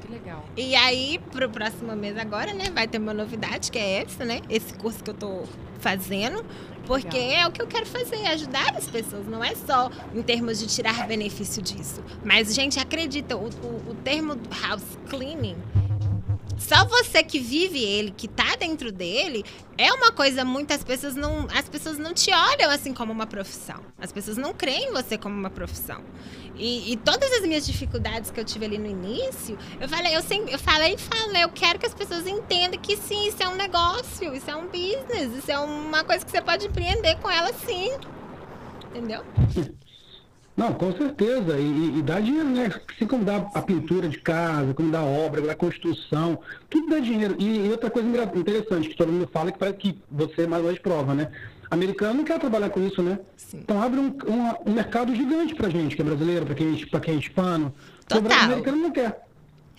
Que 0.00 0.12
legal. 0.12 0.44
E 0.56 0.74
aí, 0.74 1.20
pro 1.30 1.48
próximo 1.48 1.94
mês 1.94 2.16
agora, 2.16 2.52
né, 2.54 2.70
vai 2.72 2.86
ter 2.86 2.98
uma 2.98 3.12
novidade, 3.12 3.70
que 3.70 3.78
é 3.78 4.02
essa, 4.02 4.24
né? 4.24 4.40
Esse 4.48 4.72
curso 4.74 5.02
que 5.02 5.10
eu 5.10 5.14
tô 5.14 5.44
fazendo. 5.80 6.44
Porque 6.86 7.18
Legal. 7.18 7.42
é 7.42 7.46
o 7.46 7.52
que 7.52 7.60
eu 7.60 7.66
quero 7.66 7.84
fazer, 7.84 8.24
ajudar 8.28 8.74
as 8.74 8.88
pessoas. 8.88 9.26
Não 9.26 9.44
é 9.44 9.54
só 9.54 9.90
em 10.14 10.22
termos 10.22 10.58
de 10.58 10.66
tirar 10.66 11.06
benefício 11.06 11.60
disso. 11.60 12.02
Mas, 12.24 12.54
gente, 12.54 12.80
acredita, 12.80 13.36
o, 13.36 13.44
o, 13.48 13.90
o 13.90 13.94
termo 14.02 14.38
house 14.62 14.98
cleaning, 15.10 15.56
só 16.58 16.84
você 16.84 17.22
que 17.22 17.38
vive 17.38 17.82
ele, 17.82 18.10
que 18.10 18.26
tá 18.26 18.56
dentro 18.56 18.90
dele, 18.90 19.44
é 19.76 19.92
uma 19.92 20.10
coisa 20.10 20.44
muitas 20.44 20.82
pessoas 20.82 21.14
não, 21.14 21.46
as 21.54 21.68
pessoas 21.68 21.98
não 21.98 22.12
te 22.12 22.30
olham 22.30 22.70
assim 22.70 22.92
como 22.92 23.12
uma 23.12 23.26
profissão. 23.26 23.80
As 23.98 24.12
pessoas 24.12 24.36
não 24.36 24.52
creem 24.52 24.90
em 24.90 24.92
você 24.92 25.16
como 25.16 25.34
uma 25.34 25.50
profissão. 25.50 26.02
E, 26.56 26.92
e 26.92 26.96
todas 26.96 27.30
as 27.32 27.42
minhas 27.42 27.64
dificuldades 27.64 28.30
que 28.30 28.40
eu 28.40 28.44
tive 28.44 28.66
ali 28.66 28.78
no 28.78 28.88
início, 28.88 29.56
eu 29.80 29.88
falei, 29.88 30.16
eu 30.16 30.22
sempre, 30.22 30.52
eu 30.52 30.58
falei 30.58 30.94
e 30.94 30.98
falei, 30.98 31.44
eu 31.44 31.48
quero 31.48 31.78
que 31.78 31.86
as 31.86 31.94
pessoas 31.94 32.26
entendam 32.26 32.80
que 32.80 32.96
sim, 32.96 33.28
isso 33.28 33.40
é 33.40 33.48
um 33.48 33.54
negócio, 33.54 34.34
isso 34.34 34.50
é 34.50 34.56
um 34.56 34.66
business, 34.66 35.32
isso 35.36 35.50
é 35.50 35.58
uma 35.58 36.02
coisa 36.02 36.24
que 36.24 36.30
você 36.30 36.42
pode 36.42 36.66
empreender 36.66 37.16
com 37.16 37.30
ela 37.30 37.52
sim. 37.52 37.92
Entendeu? 38.90 39.24
Não, 40.58 40.72
com 40.74 40.92
certeza. 40.92 41.56
E, 41.56 41.98
e- 41.98 42.02
dá 42.02 42.18
dinheiro, 42.18 42.48
né? 42.48 42.68
Assim 42.92 43.06
como 43.06 43.24
dá 43.24 43.36
a 43.54 43.62
pintura 43.62 44.08
de 44.08 44.18
casa, 44.18 44.74
como 44.74 44.90
dá 44.90 44.98
a 44.98 45.04
obra, 45.04 45.40
dá 45.40 45.52
a 45.52 45.54
construção, 45.54 46.40
tudo 46.68 46.88
dá 46.88 46.98
dinheiro. 46.98 47.36
E, 47.38 47.66
e 47.66 47.70
outra 47.70 47.88
coisa 47.88 48.08
interessante 48.34 48.88
que 48.88 48.96
todo 48.96 49.12
mundo 49.12 49.28
fala, 49.32 49.52
que 49.52 49.58
parece 49.58 49.78
que 49.78 49.96
você 50.10 50.48
mais 50.48 50.60
uma 50.62 50.70
vez 50.70 50.80
prova, 50.82 51.14
né? 51.14 51.30
Americano 51.70 52.14
não 52.14 52.24
quer 52.24 52.40
trabalhar 52.40 52.70
com 52.70 52.84
isso, 52.84 53.00
né? 53.02 53.20
Sim. 53.36 53.60
Então 53.62 53.80
abre 53.80 54.00
um, 54.00 54.06
um, 54.26 54.70
um 54.70 54.74
mercado 54.74 55.14
gigante 55.14 55.54
pra 55.54 55.68
gente, 55.68 55.94
que 55.94 56.02
é 56.02 56.04
brasileiro, 56.04 56.44
pra 56.44 56.56
quem, 56.56 56.74
pra 56.86 56.98
quem 56.98 57.14
é 57.14 57.18
hispano. 57.18 57.72
Porque 58.08 58.18
O 58.18 58.22
Total. 58.22 58.44
americano 58.46 58.76
não 58.78 58.90
quer. 58.90 59.08
né? 59.10 59.14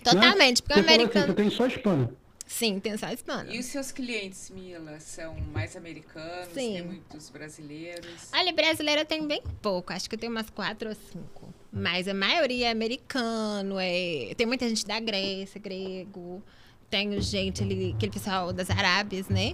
Totalmente, 0.02 0.62
porque 0.62 0.80
o 0.80 0.82
falou 0.82 0.94
americano. 0.94 1.24
Assim, 1.26 1.34
você 1.34 1.42
tem 1.42 1.50
só 1.50 1.66
hispano. 1.66 2.08
Sim, 2.50 2.80
tem 2.80 2.96
só 2.96 3.08
hispano. 3.08 3.48
E 3.52 3.60
os 3.60 3.66
seus 3.66 3.92
clientes, 3.92 4.50
Mila, 4.50 4.98
são 4.98 5.36
mais 5.52 5.76
americanos? 5.76 6.48
Sim. 6.52 6.72
Tem 6.72 6.82
muitos 6.82 7.30
brasileiros? 7.30 8.28
Olha, 8.34 8.52
brasileira 8.52 9.04
tem 9.04 9.24
bem 9.24 9.40
pouco. 9.62 9.92
Acho 9.92 10.08
que 10.08 10.16
eu 10.16 10.18
tenho 10.18 10.32
umas 10.32 10.50
quatro 10.50 10.88
ou 10.88 10.94
cinco. 10.94 11.54
Mas 11.72 12.08
a 12.08 12.12
maioria 12.12 12.66
é 12.66 12.70
americano. 12.72 13.76
É... 13.78 14.34
Tem 14.36 14.48
muita 14.48 14.68
gente 14.68 14.84
da 14.84 14.98
Grécia, 14.98 15.60
grego. 15.60 16.42
Tem 16.90 17.18
gente 17.22 17.62
ali, 17.62 17.94
aquele 17.96 18.10
pessoal 18.10 18.52
das 18.52 18.68
Arábias, 18.68 19.28
né? 19.28 19.52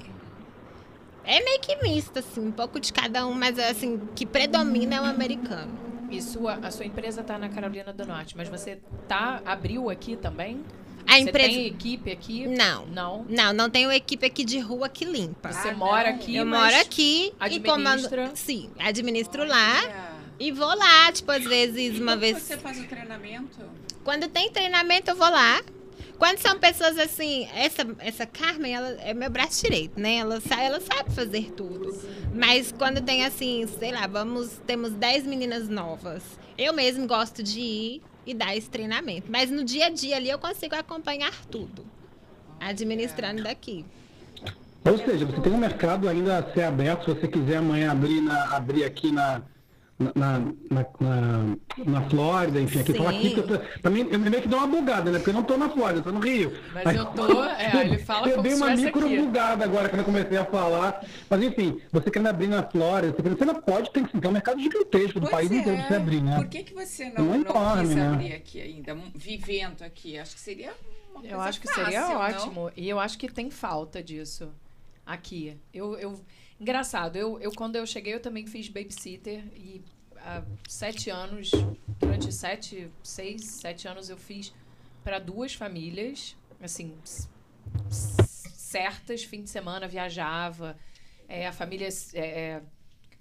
É 1.22 1.44
meio 1.44 1.60
que 1.60 1.76
misto, 1.82 2.18
assim, 2.18 2.40
um 2.40 2.50
pouco 2.50 2.80
de 2.80 2.94
cada 2.94 3.26
um, 3.26 3.34
mas 3.34 3.58
assim, 3.58 3.96
o 3.96 4.06
que 4.14 4.24
predomina 4.24 4.96
é 4.96 5.00
o 5.02 5.04
americano. 5.04 5.78
E 6.10 6.22
sua, 6.22 6.54
a 6.54 6.70
sua 6.70 6.86
empresa 6.86 7.22
tá 7.22 7.36
na 7.36 7.50
Carolina 7.50 7.92
do 7.92 8.06
Norte, 8.06 8.34
mas 8.34 8.48
você 8.48 8.80
tá 9.06 9.42
abriu 9.44 9.90
aqui 9.90 10.16
também? 10.16 10.64
A 11.06 11.12
Você 11.12 11.18
empresa. 11.20 11.48
tem 11.50 11.66
equipe 11.66 12.10
aqui? 12.10 12.46
Não. 12.46 12.86
Não. 12.86 13.26
Não, 13.28 13.52
não 13.52 13.70
tenho 13.70 13.90
equipe 13.92 14.26
aqui 14.26 14.44
de 14.44 14.58
rua 14.58 14.88
que 14.88 15.04
limpa. 15.04 15.52
Você 15.52 15.68
Ah, 15.68 15.74
mora 15.74 16.10
não. 16.10 16.16
aqui, 16.18 16.36
eu 16.36 16.46
moro 16.46 16.74
aqui 16.80 17.26
e 17.28 17.34
administra? 17.44 17.72
comando. 17.72 18.36
Sim, 18.36 18.70
administro 18.78 19.44
lá 19.46 19.80
Olha. 19.82 20.10
e 20.40 20.52
vou 20.52 20.74
lá, 20.76 21.12
tipo, 21.12 21.30
às 21.30 21.44
vezes, 21.44 21.96
E 21.96 22.02
uma 22.02 22.16
vez. 22.16 22.38
você 22.42 22.56
faz 22.56 22.78
o 22.80 22.84
treinamento? 22.86 23.58
Quando 24.04 24.28
tem 24.28 24.50
treinamento, 24.50 25.10
eu 25.10 25.16
vou 25.16 25.28
lá. 25.30 25.62
Quando 26.18 26.38
são 26.38 26.58
pessoas 26.58 26.98
assim, 26.98 27.46
essa, 27.54 27.86
essa 27.98 28.24
Carmen, 28.24 28.72
ela 28.74 28.88
é 29.02 29.12
meu 29.12 29.28
braço 29.28 29.62
direito, 29.62 30.00
né? 30.00 30.16
Ela, 30.16 30.40
ela 30.58 30.80
sabe 30.80 31.14
fazer 31.14 31.52
tudo. 31.52 31.94
Mas 32.34 32.72
quando 32.72 33.02
tem 33.02 33.24
assim, 33.26 33.66
sei 33.78 33.92
lá, 33.92 34.06
vamos, 34.06 34.58
temos 34.66 34.92
10 34.92 35.26
meninas 35.26 35.68
novas. 35.68 36.22
Eu 36.56 36.72
mesmo 36.72 37.06
gosto 37.06 37.42
de 37.42 37.60
ir 37.60 38.02
e 38.26 38.34
dar 38.34 38.56
esse 38.56 38.68
treinamento. 38.68 39.30
Mas 39.30 39.50
no 39.50 39.64
dia 39.64 39.86
a 39.86 39.90
dia 39.90 40.16
ali 40.16 40.28
eu 40.28 40.38
consigo 40.38 40.74
acompanhar 40.74 41.32
tudo. 41.46 41.86
Administrando 42.60 43.42
daqui. 43.42 43.84
Ou 44.84 44.98
seja, 44.98 45.24
você 45.24 45.40
tem 45.40 45.52
um 45.52 45.58
mercado 45.58 46.08
ainda 46.08 46.38
a 46.38 46.52
ser 46.52 46.62
aberto, 46.62 47.04
se 47.04 47.20
você 47.20 47.28
quiser 47.28 47.56
amanhã 47.56 47.90
abrir, 47.90 48.20
na, 48.20 48.56
abrir 48.56 48.84
aqui 48.84 49.10
na, 49.10 49.42
na, 49.98 50.12
na, 50.14 50.86
na, 51.00 51.56
na 51.86 52.02
Flórida, 52.10 52.60
enfim, 52.60 52.80
aqui. 52.80 52.92
Falar 52.94 53.10
aqui, 53.10 53.30
porque 53.30 53.52
eu 53.54 53.58
tô, 53.58 53.80
pra 53.80 53.90
mim, 53.90 54.06
eu 54.10 54.18
meio 54.18 54.42
que 54.42 54.48
dou 54.48 54.58
uma 54.58 54.66
bugada, 54.68 55.10
né? 55.10 55.18
Porque 55.18 55.30
eu 55.30 55.34
não 55.34 55.42
tô 55.42 55.56
na 55.56 55.70
Flórida, 55.70 56.00
eu 56.00 56.04
tô 56.04 56.12
no 56.12 56.20
Rio. 56.20 56.52
Mas 56.74 56.94
eu 56.96 57.06
tô- 57.06 57.44
é, 57.44 57.80
ele 57.86 57.98
fala 58.04 58.28
eu 58.28 58.42
dei 58.42 58.54
uma 58.54 58.70
micro 58.76 59.06
aqui. 59.06 59.16
bugada 59.18 59.64
agora 59.64 59.88
quando 59.88 60.00
eu 60.00 60.04
comecei 60.04 60.36
a 60.36 60.44
falar. 60.44 61.02
Mas 61.30 61.42
enfim, 61.42 61.80
você 61.90 62.10
querendo 62.10 62.26
abrir 62.28 62.48
na 62.48 62.62
Flórida, 62.62 63.12
você, 63.16 63.22
querendo, 63.22 63.38
você 63.38 63.44
não 63.46 63.54
pode, 63.62 63.90
tem 63.90 64.04
que 64.04 64.20
tem 64.20 64.28
um 64.30 64.32
mercado 64.34 64.60
gigantesco 64.60 65.18
do 65.18 65.28
Pois 65.28 65.30
país 65.30 65.50
é. 65.50 65.54
inteiro 65.56 65.78
pra 65.78 65.88
você 65.88 65.94
abrir, 65.94 66.20
né? 66.22 66.36
Por 66.36 66.48
que, 66.48 66.62
que 66.62 66.74
você 66.74 67.10
Não 67.10 67.24
não, 67.24 67.34
é 67.34 67.38
não 67.38 67.44
enorme, 67.50 67.82
quis 67.86 67.96
né? 67.96 68.08
abrir 68.08 68.32
aqui 68.34 68.60
ainda, 68.60 68.96
vivendo 69.14 69.82
aqui? 69.82 70.18
Acho 70.18 70.34
que 70.34 70.40
seria 70.40 70.72
uma 71.10 71.20
coisa 71.20 71.34
Eu 71.34 71.40
acho 71.40 71.60
que 71.60 71.68
fácil, 71.68 71.84
seria 71.84 72.00
não? 72.08 72.16
ótimo. 72.16 72.70
E 72.76 72.86
eu 72.88 73.00
acho 73.00 73.16
que 73.18 73.28
tem 73.32 73.50
falta 73.50 74.02
disso 74.02 74.50
aqui. 75.06 75.56
Eu, 75.72 75.96
eu, 75.98 76.20
engraçado, 76.60 77.16
eu, 77.16 77.40
eu 77.40 77.52
quando 77.52 77.76
eu 77.76 77.86
cheguei, 77.86 78.14
eu 78.14 78.20
também 78.20 78.46
fiz 78.46 78.68
babysitter 78.68 79.44
e 79.54 79.82
há 80.16 80.42
sete 80.68 81.10
anos, 81.10 81.50
durante 81.98 82.32
sete, 82.32 82.90
seis, 83.02 83.44
sete 83.44 83.86
anos 83.86 84.10
eu 84.10 84.16
fiz 84.16 84.52
para 85.04 85.18
duas 85.18 85.54
famílias, 85.54 86.36
assim, 86.60 86.96
certas, 87.90 89.24
fim 89.24 89.42
de 89.42 89.50
semana 89.50 89.86
viajava, 89.86 90.76
é, 91.28 91.46
a 91.46 91.52
família 91.52 91.88
é, 92.14 92.20
é, 92.20 92.62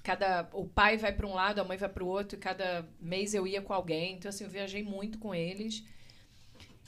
cada 0.03 0.47
o 0.53 0.65
pai 0.65 0.97
vai 0.97 1.11
para 1.11 1.25
um 1.25 1.33
lado, 1.33 1.59
a 1.59 1.63
mãe 1.63 1.77
vai 1.77 1.89
para 1.89 2.03
o 2.03 2.07
outro, 2.07 2.37
e 2.37 2.39
cada 2.39 2.87
mês 2.99 3.33
eu 3.33 3.47
ia 3.47 3.61
com 3.61 3.73
alguém. 3.73 4.15
Então 4.15 4.29
assim, 4.29 4.43
eu 4.43 4.49
viajei 4.49 4.83
muito 4.83 5.17
com 5.17 5.33
eles. 5.33 5.83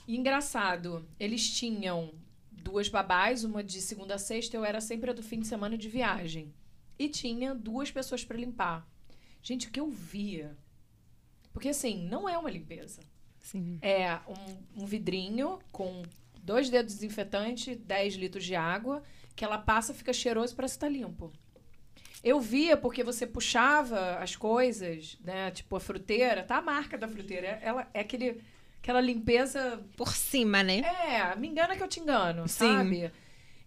E 0.06 0.16
engraçado, 0.16 1.06
eles 1.18 1.50
tinham 1.50 2.12
duas 2.68 2.88
babás, 2.88 3.44
uma 3.44 3.64
de 3.64 3.80
segunda 3.80 4.16
a 4.16 4.18
sexta, 4.18 4.56
eu 4.56 4.64
era 4.64 4.80
sempre 4.80 5.10
a 5.10 5.14
do 5.14 5.22
fim 5.22 5.40
de 5.40 5.46
semana 5.46 5.76
de 5.76 5.88
viagem. 5.88 6.52
E 6.98 7.08
tinha 7.08 7.54
duas 7.54 7.90
pessoas 7.90 8.24
para 8.24 8.36
limpar. 8.36 8.86
Gente, 9.42 9.68
o 9.68 9.70
que 9.70 9.80
eu 9.80 9.90
via? 9.90 10.56
Porque 11.52 11.70
assim, 11.70 12.06
não 12.08 12.28
é 12.28 12.36
uma 12.36 12.50
limpeza. 12.50 13.00
Sim. 13.40 13.78
É 13.80 14.18
um, 14.28 14.82
um 14.82 14.86
vidrinho 14.86 15.58
com 15.72 16.02
dois 16.42 16.68
dedos 16.68 16.94
desinfetante, 16.94 17.74
10 17.74 18.14
litros 18.14 18.44
de 18.44 18.54
água, 18.54 19.02
que 19.34 19.44
ela 19.44 19.58
passa, 19.58 19.94
fica 19.94 20.12
cheiroso 20.12 20.54
para 20.54 20.66
estar 20.66 20.88
limpo. 20.88 21.32
Eu 22.22 22.40
via 22.40 22.76
porque 22.76 23.02
você 23.04 23.26
puxava 23.26 24.16
as 24.16 24.36
coisas, 24.36 25.16
né? 25.22 25.50
Tipo 25.52 25.76
a 25.76 25.80
fruteira, 25.80 26.42
tá 26.42 26.58
a 26.58 26.62
marca 26.62 26.98
da 26.98 27.08
fruteira. 27.08 27.46
Ela 27.62 27.88
é 27.94 28.00
aquele, 28.00 28.42
aquela 28.82 29.00
limpeza 29.00 29.82
Por 29.96 30.14
cima, 30.14 30.62
né? 30.62 30.78
é, 30.80 31.36
me 31.36 31.48
engana 31.48 31.76
que 31.76 31.82
eu 31.82 31.88
te 31.88 32.00
engano, 32.00 32.48
Sim. 32.48 32.58
sabe? 32.58 33.12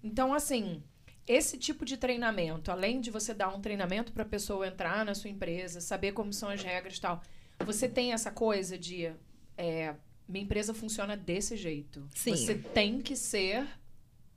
Então, 0.04 0.34
assim, 0.34 0.82
esse 1.28 1.58
tipo 1.58 1.86
de 1.86 1.96
treinamento, 1.98 2.72
além 2.72 3.00
de 3.00 3.12
você 3.12 3.34
dar 3.34 3.50
um 3.56 3.62
treinamento 3.62 4.12
para 4.12 4.24
a 4.24 4.28
pessoa 4.28 4.68
entrar 4.68 5.06
na 5.06 5.14
sua 5.14 5.30
empresa, 5.30 5.80
saber 5.80 6.12
como 6.14 6.34
são 6.34 6.50
as 6.50 6.62
regras 6.64 6.98
e 6.98 7.02
tal, 7.02 7.22
você 7.66 7.88
tem 7.88 8.14
essa 8.14 8.32
coisa 8.32 8.78
de. 8.78 9.12
é, 9.58 9.96
minha 10.28 10.44
empresa 10.46 10.74
funciona 10.74 11.16
desse 11.18 11.58
jeito. 11.58 12.08
Sim. 12.16 12.32
Você 12.36 12.56
tem 12.56 13.02
que 13.02 13.16
ser 13.18 13.68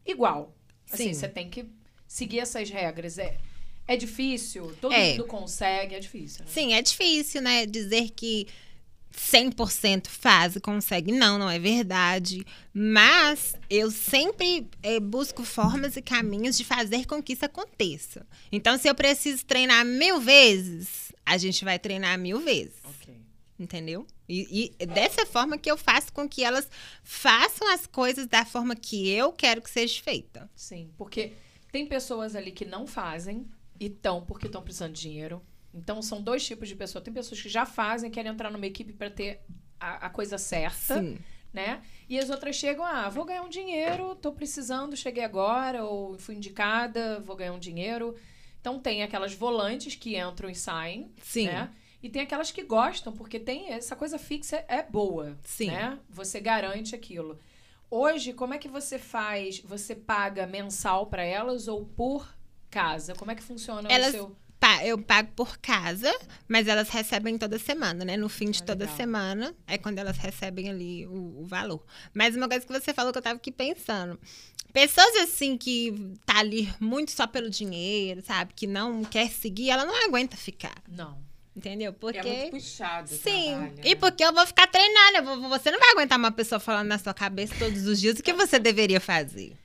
igual. 0.05 0.53
Assim, 0.91 1.05
Sim. 1.05 1.15
você 1.15 1.29
tem 1.29 1.49
que 1.49 1.67
seguir 2.07 2.41
essas 2.41 2.69
regras. 2.69 3.17
É, 3.17 3.39
é 3.87 3.97
difícil, 3.97 4.75
todo 4.81 4.93
É. 4.93 5.13
mundo 5.13 5.25
consegue, 5.27 5.95
é 5.95 6.01
difícil. 6.01 6.45
Né? 6.45 6.51
Sim, 6.51 6.73
é 6.75 6.83
difícil, 6.83 7.41
né? 7.41 7.65
Dizer 7.65 8.11
que 8.11 8.47
100% 9.17 10.09
faz 10.09 10.57
e 10.57 10.61
consegue. 10.61 11.13
Não, 11.13 11.39
não 11.39 11.49
é 11.49 11.59
verdade. 11.59 12.45
Mas 12.73 13.55
eu 13.71 13.91
sempre 13.91 14.69
eh, 14.83 15.01
busco 15.01 15.45
formas 15.45 15.97
e 15.97 16.03
caminhos 16.03 16.57
de 16.57 16.65
fazer 16.65 17.07
com 17.07 17.23
que 17.23 17.33
isso 17.33 17.45
aconteça. 17.45 18.27
Então, 18.51 18.77
se 18.77 18.89
eu 18.89 18.95
preciso 18.95 19.45
treinar 19.45 19.85
mil 19.85 20.21
vezes, 20.21 21.13
a 21.25 21.37
gente 21.37 21.65
vai 21.65 21.79
treinar 21.79 22.19
mil 22.19 22.41
vezes. 22.41 22.77
Ok. 22.85 23.15
Entendeu? 23.59 24.07
E, 24.29 24.75
e 24.79 24.87
dessa 24.87 25.25
forma 25.27 25.59
que 25.59 25.71
eu 25.71 25.77
faço 25.77 26.13
com 26.13 26.29
que 26.29 26.43
elas 26.43 26.69
façam 27.03 27.73
as 27.73 27.87
coisas 27.87 28.27
da 28.27 28.45
forma 28.45 28.75
que 28.75 29.09
eu 29.09 29.33
quero 29.33 29.63
que 29.63 29.71
seja 29.71 30.03
feita. 30.03 30.51
Sim, 30.57 30.91
porque 30.97 31.33
tem 31.71 31.87
pessoas 31.87 32.35
ali 32.35 32.51
que 32.51 32.65
não 32.65 32.87
fazem 32.87 33.47
e 33.79 33.87
estão 33.87 34.25
porque 34.25 34.47
estão 34.47 34.63
precisando 34.63 34.93
de 34.93 35.03
dinheiro. 35.03 35.43
Então 35.75 36.01
são 36.01 36.23
dois 36.23 36.47
tipos 36.47 36.69
de 36.69 36.77
pessoas. 36.77 37.03
Tem 37.05 37.13
pessoas 37.13 37.41
que 37.43 37.49
já 37.49 37.67
fazem, 37.67 38.11
querem 38.11 38.31
entrar 38.31 38.51
numa 38.51 38.67
equipe 38.67 38.93
para 38.93 39.11
ter 39.11 39.41
a, 39.81 40.07
a 40.07 40.11
coisa 40.11 40.39
certa, 40.39 41.01
Sim. 41.01 41.19
né? 41.53 41.83
E 42.09 42.19
as 42.19 42.31
outras 42.31 42.55
chegam, 42.57 42.85
ah, 42.85 43.09
vou 43.09 43.25
ganhar 43.25 43.43
um 43.43 43.49
dinheiro, 43.49 44.15
tô 44.15 44.33
precisando, 44.33 44.97
cheguei 44.97 45.25
agora, 45.25 45.85
ou 45.85 46.17
fui 46.19 46.35
indicada, 46.37 47.19
vou 47.21 47.35
ganhar 47.37 47.53
um 47.53 47.59
dinheiro. 47.59 48.15
Então 48.61 48.79
tem 48.79 49.03
aquelas 49.03 49.35
volantes 49.35 49.95
que 49.97 50.17
entram 50.17 50.49
e 50.49 50.55
saem, 50.55 51.11
Sim. 51.23 51.47
né? 51.49 51.71
E 52.03 52.09
tem 52.09 52.23
aquelas 52.23 52.51
que 52.51 52.63
gostam, 52.63 53.13
porque 53.13 53.41
tem 53.41 53.71
essa 53.73 53.97
coisa 53.97 54.19
fixa 54.19 54.65
é 54.69 54.83
boa, 54.83 55.37
Sim. 55.43 55.69
né? 55.69 55.99
Você 56.09 56.39
garante 56.39 56.95
aquilo. 56.95 57.39
Hoje, 57.91 58.33
como 58.33 58.55
é 58.55 58.59
que 58.59 58.69
você 58.69 58.99
faz? 58.99 59.61
Você 59.61 59.95
paga 59.95 60.47
mensal 60.47 61.07
para 61.07 61.23
elas 61.25 61.67
ou 61.69 61.85
por 61.85 62.29
casa? 62.71 63.15
Como 63.15 63.31
é 63.31 63.35
que 63.35 63.43
funciona 63.43 63.89
Elas- 63.91 64.09
o 64.09 64.13
seu? 64.13 64.37
Eu 64.83 64.99
pago 64.99 65.31
por 65.37 65.59
casa, 65.59 66.11
mas 66.49 66.67
elas 66.69 66.89
recebem 66.89 67.37
toda 67.39 67.59
semana, 67.59 68.05
né? 68.05 68.17
No 68.17 68.29
fim 68.31 68.51
de 68.51 68.63
Ah, 68.63 68.67
toda 68.67 68.85
legal. 68.85 68.97
semana 68.97 69.55
é 69.67 69.77
quando 69.79 69.99
elas 69.99 70.17
recebem 70.17 70.71
ali 70.71 71.07
o, 71.07 71.41
o 71.43 71.47
valor. 71.47 71.85
Mas 72.15 72.35
uma 72.35 72.49
coisa 72.49 72.67
que 72.67 72.73
você 72.73 72.93
falou 72.95 73.13
que 73.13 73.19
eu 73.19 73.23
tava 73.23 73.37
aqui 73.37 73.53
pensando. 73.53 74.19
Pessoas 74.73 75.15
assim 75.17 75.57
que 75.59 76.13
tá 76.27 76.39
ali 76.39 76.73
muito 76.81 77.13
só 77.13 77.27
pelo 77.27 77.49
dinheiro, 77.51 78.23
sabe? 78.23 78.53
Que 78.55 78.67
não 78.67 79.05
quer 79.05 79.29
seguir, 79.31 79.71
ela 79.71 79.85
não 79.85 79.95
aguenta 80.07 80.37
ficar. 80.37 80.75
Não. 80.89 81.19
Entendeu? 81.55 81.93
Porque. 81.93 82.19
É 82.19 82.23
muito 82.41 82.51
puxado 82.53 83.09
Sim, 83.11 83.51
trabalho, 83.51 83.75
e 83.85 83.89
né? 83.91 83.95
porque 83.97 84.25
eu 84.25 84.33
vou 84.33 84.47
ficar 84.47 84.67
treinando. 84.67 85.23
vou- 85.41 85.49
você 85.51 85.71
não 85.71 85.79
vai 85.79 85.91
aguentar 85.91 86.19
uma 86.19 86.33
pessoa 86.33 86.59
falando 86.59 86.89
na 86.89 86.99
sua 86.99 87.15
cabeça 87.15 87.55
todos 87.59 87.87
os 87.87 88.01
dias 88.01 88.19
o 88.19 88.23
que 88.23 88.33
você 88.33 88.59
deveria 88.59 89.01
fazer. 89.01 89.57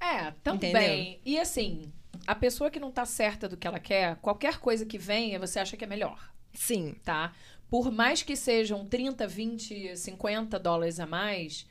É, 0.00 0.32
também. 0.42 0.70
Entendeu? 0.70 1.20
E 1.24 1.38
assim, 1.38 1.90
a 2.26 2.34
pessoa 2.34 2.70
que 2.70 2.80
não 2.80 2.90
tá 2.90 3.04
certa 3.04 3.48
do 3.48 3.56
que 3.56 3.66
ela 3.66 3.78
quer, 3.78 4.16
qualquer 4.16 4.58
coisa 4.58 4.86
que 4.86 4.98
venha, 4.98 5.38
você 5.38 5.58
acha 5.58 5.76
que 5.76 5.84
é 5.84 5.86
melhor. 5.86 6.32
Sim, 6.54 6.94
tá? 7.04 7.32
Por 7.68 7.90
mais 7.90 8.22
que 8.22 8.36
sejam 8.36 8.84
30, 8.84 9.26
20, 9.26 9.96
50 9.96 10.58
dólares 10.58 11.00
a 11.00 11.06
mais, 11.06 11.66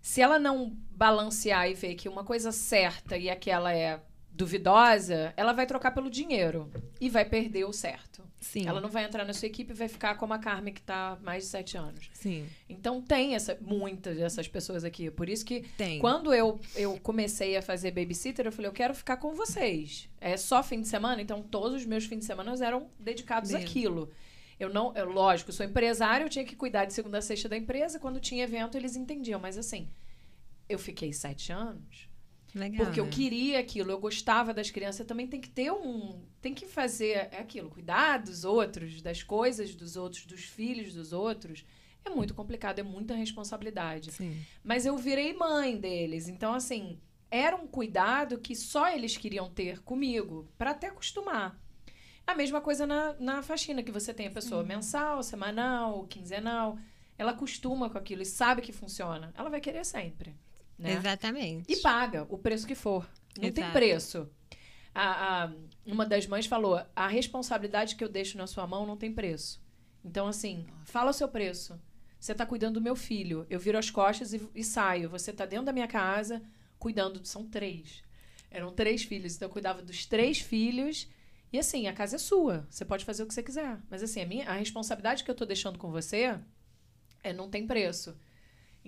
se 0.00 0.20
ela 0.20 0.38
não 0.38 0.76
balancear 0.90 1.68
e 1.68 1.74
ver 1.74 1.94
que 1.94 2.08
uma 2.08 2.24
coisa 2.24 2.50
certa 2.50 3.16
e 3.16 3.30
aquela 3.30 3.72
é 3.72 4.00
duvidosa, 4.38 5.34
ela 5.36 5.52
vai 5.52 5.66
trocar 5.66 5.90
pelo 5.90 6.08
dinheiro 6.08 6.70
e 7.00 7.10
vai 7.10 7.24
perder 7.24 7.64
o 7.64 7.72
certo. 7.72 8.22
sim. 8.40 8.68
Ela 8.68 8.80
não 8.80 8.88
vai 8.88 9.04
entrar 9.04 9.24
na 9.24 9.34
sua 9.34 9.46
equipe 9.46 9.72
e 9.72 9.74
vai 9.74 9.88
ficar 9.88 10.14
como 10.14 10.32
a 10.32 10.38
Carmen 10.38 10.72
que 10.72 10.80
tá 10.80 11.14
há 11.14 11.16
mais 11.16 11.42
de 11.42 11.50
sete 11.50 11.76
anos. 11.76 12.08
Sim, 12.14 12.46
Então 12.68 13.02
tem 13.02 13.34
essa, 13.34 13.58
muitas 13.60 14.16
dessas 14.16 14.46
pessoas 14.46 14.84
aqui. 14.84 15.10
Por 15.10 15.28
isso 15.28 15.44
que 15.44 15.62
tem. 15.76 15.98
quando 15.98 16.32
eu, 16.32 16.60
eu 16.76 16.96
comecei 17.00 17.56
a 17.56 17.62
fazer 17.62 17.90
babysitter, 17.90 18.46
eu 18.46 18.52
falei, 18.52 18.68
eu 18.68 18.72
quero 18.72 18.94
ficar 18.94 19.16
com 19.16 19.34
vocês. 19.34 20.08
É 20.20 20.36
só 20.36 20.62
fim 20.62 20.80
de 20.80 20.86
semana, 20.86 21.20
então 21.20 21.42
todos 21.42 21.80
os 21.80 21.84
meus 21.84 22.04
fins 22.04 22.20
de 22.20 22.24
semana 22.24 22.54
eram 22.64 22.88
dedicados 22.96 23.50
Bem. 23.50 23.64
àquilo. 23.64 24.08
Eu 24.60 24.72
não, 24.72 24.94
eu, 24.94 25.10
lógico, 25.10 25.50
eu 25.50 25.54
sou 25.54 25.66
empresário, 25.66 26.26
eu 26.26 26.30
tinha 26.30 26.44
que 26.44 26.54
cuidar 26.54 26.84
de 26.84 26.92
segunda 26.92 27.18
a 27.18 27.22
sexta 27.22 27.48
da 27.48 27.56
empresa. 27.56 27.98
Quando 27.98 28.20
tinha 28.20 28.44
evento, 28.44 28.76
eles 28.76 28.94
entendiam. 28.94 29.40
Mas 29.40 29.58
assim, 29.58 29.88
eu 30.68 30.78
fiquei 30.78 31.12
sete 31.12 31.52
anos 31.52 32.07
Legal, 32.54 32.86
porque 32.86 33.00
eu 33.00 33.04
né? 33.04 33.10
queria 33.10 33.58
aquilo, 33.58 33.90
eu 33.90 33.98
gostava 33.98 34.54
das 34.54 34.70
crianças. 34.70 35.06
Também 35.06 35.26
tem 35.26 35.40
que 35.40 35.50
ter 35.50 35.70
um. 35.70 36.22
Tem 36.40 36.54
que 36.54 36.66
fazer 36.66 37.28
é 37.30 37.38
aquilo, 37.40 37.68
cuidar 37.68 38.18
dos 38.18 38.44
outros, 38.44 39.02
das 39.02 39.22
coisas 39.22 39.74
dos 39.74 39.96
outros, 39.96 40.24
dos 40.24 40.44
filhos 40.44 40.94
dos 40.94 41.12
outros. 41.12 41.64
É 42.04 42.10
muito 42.10 42.34
complicado, 42.34 42.78
é 42.78 42.82
muita 42.82 43.14
responsabilidade. 43.14 44.12
Sim. 44.12 44.40
Mas 44.64 44.86
eu 44.86 44.96
virei 44.96 45.34
mãe 45.34 45.76
deles. 45.76 46.26
Então, 46.28 46.54
assim, 46.54 46.98
era 47.30 47.54
um 47.54 47.66
cuidado 47.66 48.38
que 48.38 48.56
só 48.56 48.88
eles 48.88 49.16
queriam 49.16 49.50
ter 49.50 49.80
comigo, 49.82 50.48
para 50.56 50.70
até 50.70 50.88
acostumar. 50.88 51.60
A 52.26 52.34
mesma 52.34 52.60
coisa 52.60 52.86
na, 52.86 53.14
na 53.18 53.42
faxina, 53.42 53.82
que 53.82 53.92
você 53.92 54.12
tem 54.14 54.26
a 54.26 54.30
pessoa 54.30 54.62
mensal, 54.62 55.22
semanal, 55.22 56.06
quinzenal. 56.06 56.78
Ela 57.16 57.32
acostuma 57.32 57.90
com 57.90 57.98
aquilo 57.98 58.22
e 58.22 58.26
sabe 58.26 58.62
que 58.62 58.72
funciona. 58.72 59.32
Ela 59.36 59.50
vai 59.50 59.60
querer 59.60 59.84
sempre. 59.84 60.34
Né? 60.78 60.92
Exatamente. 60.94 61.72
E 61.72 61.76
paga 61.76 62.26
o 62.28 62.38
preço 62.38 62.66
que 62.66 62.74
for. 62.74 63.08
Não 63.36 63.50
tem 63.50 63.64
Exato. 63.64 63.72
preço. 63.72 64.28
A, 64.94 65.44
a- 65.44 65.52
uma 65.84 66.06
das 66.06 66.26
mães 66.26 66.46
falou: 66.46 66.80
a 66.94 67.08
responsabilidade 67.08 67.96
que 67.96 68.04
eu 68.04 68.08
deixo 68.08 68.38
na 68.38 68.46
sua 68.46 68.66
mão 68.66 68.86
não 68.86 68.96
tem 68.96 69.12
preço. 69.12 69.60
Então, 70.04 70.26
assim, 70.28 70.66
fala 70.84 71.10
o 71.10 71.14
seu 71.14 71.28
preço. 71.28 71.78
Você 72.18 72.32
está 72.32 72.44
cuidando 72.46 72.74
do 72.74 72.80
meu 72.80 72.96
filho. 72.96 73.46
Eu 73.50 73.60
viro 73.60 73.78
as 73.78 73.90
costas 73.90 74.32
e, 74.32 74.40
e 74.54 74.64
saio. 74.64 75.08
Você 75.10 75.30
está 75.30 75.44
dentro 75.46 75.66
da 75.66 75.72
minha 75.72 75.86
casa 75.88 76.42
cuidando. 76.78 77.24
São 77.26 77.46
três. 77.46 78.02
Eram 78.50 78.72
três 78.72 79.02
filhos. 79.04 79.36
Então, 79.36 79.46
eu 79.48 79.52
cuidava 79.52 79.82
dos 79.82 80.06
três 80.06 80.40
filhos. 80.40 81.08
E, 81.52 81.58
assim, 81.58 81.86
a 81.86 81.92
casa 81.92 82.16
é 82.16 82.18
sua. 82.18 82.66
Você 82.70 82.84
pode 82.84 83.04
fazer 83.04 83.22
o 83.22 83.26
que 83.26 83.34
você 83.34 83.42
quiser. 83.42 83.78
Mas, 83.90 84.02
assim, 84.02 84.20
a, 84.20 84.26
minha, 84.26 84.48
a 84.48 84.54
responsabilidade 84.54 85.22
que 85.24 85.30
eu 85.30 85.32
estou 85.32 85.46
deixando 85.46 85.78
com 85.78 85.90
você 85.90 86.38
é, 87.22 87.32
não 87.32 87.48
tem 87.48 87.66
preço. 87.66 88.16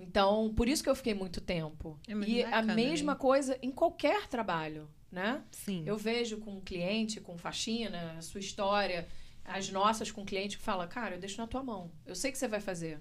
Então, 0.02 0.52
por 0.54 0.68
isso 0.68 0.82
que 0.82 0.88
eu 0.88 0.94
fiquei 0.94 1.14
muito 1.14 1.40
tempo. 1.40 1.98
É 2.08 2.14
muito 2.14 2.30
e 2.30 2.42
a 2.42 2.50
bacana, 2.50 2.74
mesma 2.74 3.12
né? 3.12 3.18
coisa 3.18 3.58
em 3.62 3.70
qualquer 3.70 4.26
trabalho, 4.28 4.88
né? 5.10 5.42
Sim. 5.50 5.82
Eu 5.86 5.96
vejo 5.96 6.38
com 6.38 6.56
um 6.56 6.60
cliente, 6.60 7.20
com 7.20 7.36
faxina, 7.36 8.16
a 8.18 8.22
sua 8.22 8.40
história. 8.40 9.06
as 9.44 9.70
nossas 9.70 10.10
com 10.10 10.24
cliente 10.24 10.56
que 10.56 10.62
fala, 10.62 10.86
cara, 10.86 11.16
eu 11.16 11.20
deixo 11.20 11.40
na 11.40 11.46
tua 11.46 11.62
mão. 11.62 11.90
Eu 12.06 12.14
sei 12.14 12.30
que 12.30 12.38
você 12.38 12.46
vai 12.48 12.60
fazer. 12.60 13.00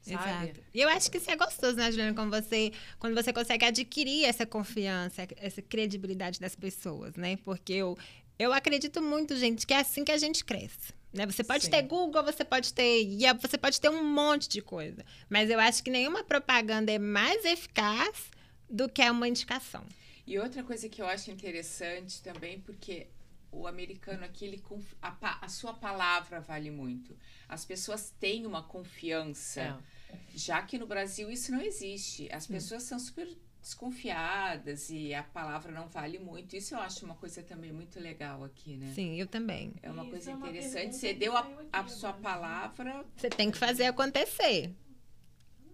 Sabe? 0.00 0.46
Exato. 0.46 0.60
E 0.72 0.80
eu 0.80 0.88
acho 0.88 1.10
que 1.10 1.18
isso 1.18 1.30
é 1.30 1.36
gostoso, 1.36 1.76
né, 1.76 1.90
Juliana? 1.90 2.14
Quando 2.14 2.30
você, 2.30 2.72
quando 2.98 3.14
você 3.14 3.32
consegue 3.32 3.64
adquirir 3.64 4.24
essa 4.24 4.46
confiança, 4.46 5.26
essa 5.36 5.60
credibilidade 5.60 6.38
das 6.38 6.54
pessoas, 6.54 7.14
né? 7.16 7.36
Porque 7.38 7.72
eu, 7.72 7.98
eu 8.38 8.52
acredito 8.52 9.02
muito, 9.02 9.36
gente, 9.36 9.66
que 9.66 9.74
é 9.74 9.80
assim 9.80 10.04
que 10.04 10.12
a 10.12 10.18
gente 10.18 10.44
cresce. 10.44 10.94
Né? 11.16 11.24
Você 11.26 11.42
pode 11.42 11.64
Sim. 11.64 11.70
ter 11.70 11.82
Google, 11.82 12.22
você 12.22 12.44
pode 12.44 12.72
ter 12.74 13.02
IA, 13.02 13.32
você 13.32 13.56
pode 13.56 13.80
ter 13.80 13.88
um 13.88 14.04
monte 14.04 14.48
de 14.48 14.60
coisa. 14.60 15.04
Mas 15.28 15.48
eu 15.48 15.58
acho 15.58 15.82
que 15.82 15.90
nenhuma 15.90 16.22
propaganda 16.22 16.92
é 16.92 16.98
mais 16.98 17.44
eficaz 17.44 18.30
do 18.68 18.88
que 18.88 19.02
uma 19.08 19.26
indicação. 19.26 19.84
E 20.26 20.38
outra 20.38 20.62
coisa 20.62 20.88
que 20.88 21.00
eu 21.00 21.06
acho 21.06 21.30
interessante 21.30 22.22
também, 22.22 22.60
porque 22.60 23.06
o 23.50 23.66
americano 23.66 24.24
aqui, 24.24 24.44
ele, 24.44 24.62
a, 25.00 25.44
a 25.44 25.48
sua 25.48 25.72
palavra 25.72 26.40
vale 26.40 26.70
muito. 26.70 27.16
As 27.48 27.64
pessoas 27.64 28.12
têm 28.20 28.44
uma 28.44 28.62
confiança. 28.62 29.80
É. 30.10 30.16
Já 30.34 30.60
que 30.62 30.78
no 30.78 30.86
Brasil 30.86 31.30
isso 31.30 31.50
não 31.50 31.62
existe. 31.62 32.28
As 32.30 32.46
pessoas 32.46 32.82
são 32.82 32.98
super 32.98 33.26
desconfiadas 33.66 34.90
e 34.90 35.12
a 35.12 35.24
palavra 35.24 35.72
não 35.72 35.88
vale 35.88 36.20
muito. 36.20 36.54
Isso 36.54 36.74
eu 36.76 36.78
acho 36.78 37.04
uma 37.04 37.16
coisa 37.16 37.42
também 37.42 37.72
muito 37.72 37.98
legal 37.98 38.44
aqui, 38.44 38.76
né? 38.76 38.92
Sim, 38.94 39.16
eu 39.20 39.26
também. 39.26 39.74
É 39.82 39.90
uma 39.90 40.02
Isso 40.02 40.10
coisa 40.12 40.30
é 40.30 40.34
uma 40.34 40.48
interessante. 40.48 40.94
Você 40.94 41.12
deu 41.12 41.36
a, 41.36 41.40
aqui 41.40 41.68
a 41.72 41.88
sua 41.88 42.12
palavra, 42.12 43.04
Você 43.16 43.28
tem 43.28 43.50
que 43.50 43.58
fazer 43.58 43.86
acontecer. 43.86 44.72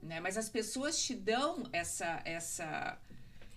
né? 0.03 0.21
Mas 0.21 0.39
as 0.39 0.49
pessoas 0.49 1.05
te 1.05 1.15
dão 1.15 1.65
essa, 1.71 2.23
essa, 2.25 2.99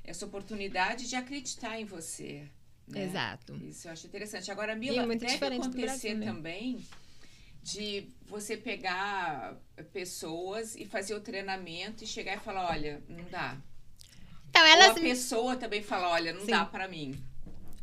essa 0.03 0.25
oportunidade 0.25 1.07
de 1.07 1.15
acreditar 1.15 1.79
em 1.79 1.85
você. 1.85 2.45
né? 2.89 3.05
Exato. 3.05 3.55
Isso 3.63 3.87
eu 3.87 3.93
acho 3.93 4.05
interessante. 4.05 4.51
Agora, 4.51 4.75
Mila, 4.75 5.03
é 5.03 5.05
muito 5.05 5.21
deve 5.21 5.45
acontecer 5.45 5.81
Brasil, 5.85 6.17
né? 6.17 6.25
também 6.25 6.85
de 7.63 8.09
você 8.27 8.57
pegar 8.57 9.55
pessoas 9.93 10.75
e 10.75 10.85
fazer 10.85 11.15
o 11.15 11.21
treinamento 11.21 12.03
e 12.03 12.07
chegar 12.07 12.35
e 12.35 12.39
falar, 12.41 12.69
olha, 12.69 13.01
não 13.07 13.23
dá. 13.31 13.57
Então, 14.55 14.63
Ou 14.63 14.67
elas 14.71 14.91
a 14.91 14.99
pessoa 15.01 15.55
também 15.57 15.83
fala, 15.83 16.09
olha, 16.09 16.31
não 16.31 16.41
Sim. 16.41 16.51
dá 16.51 16.65
pra 16.65 16.87
mim. 16.87 17.13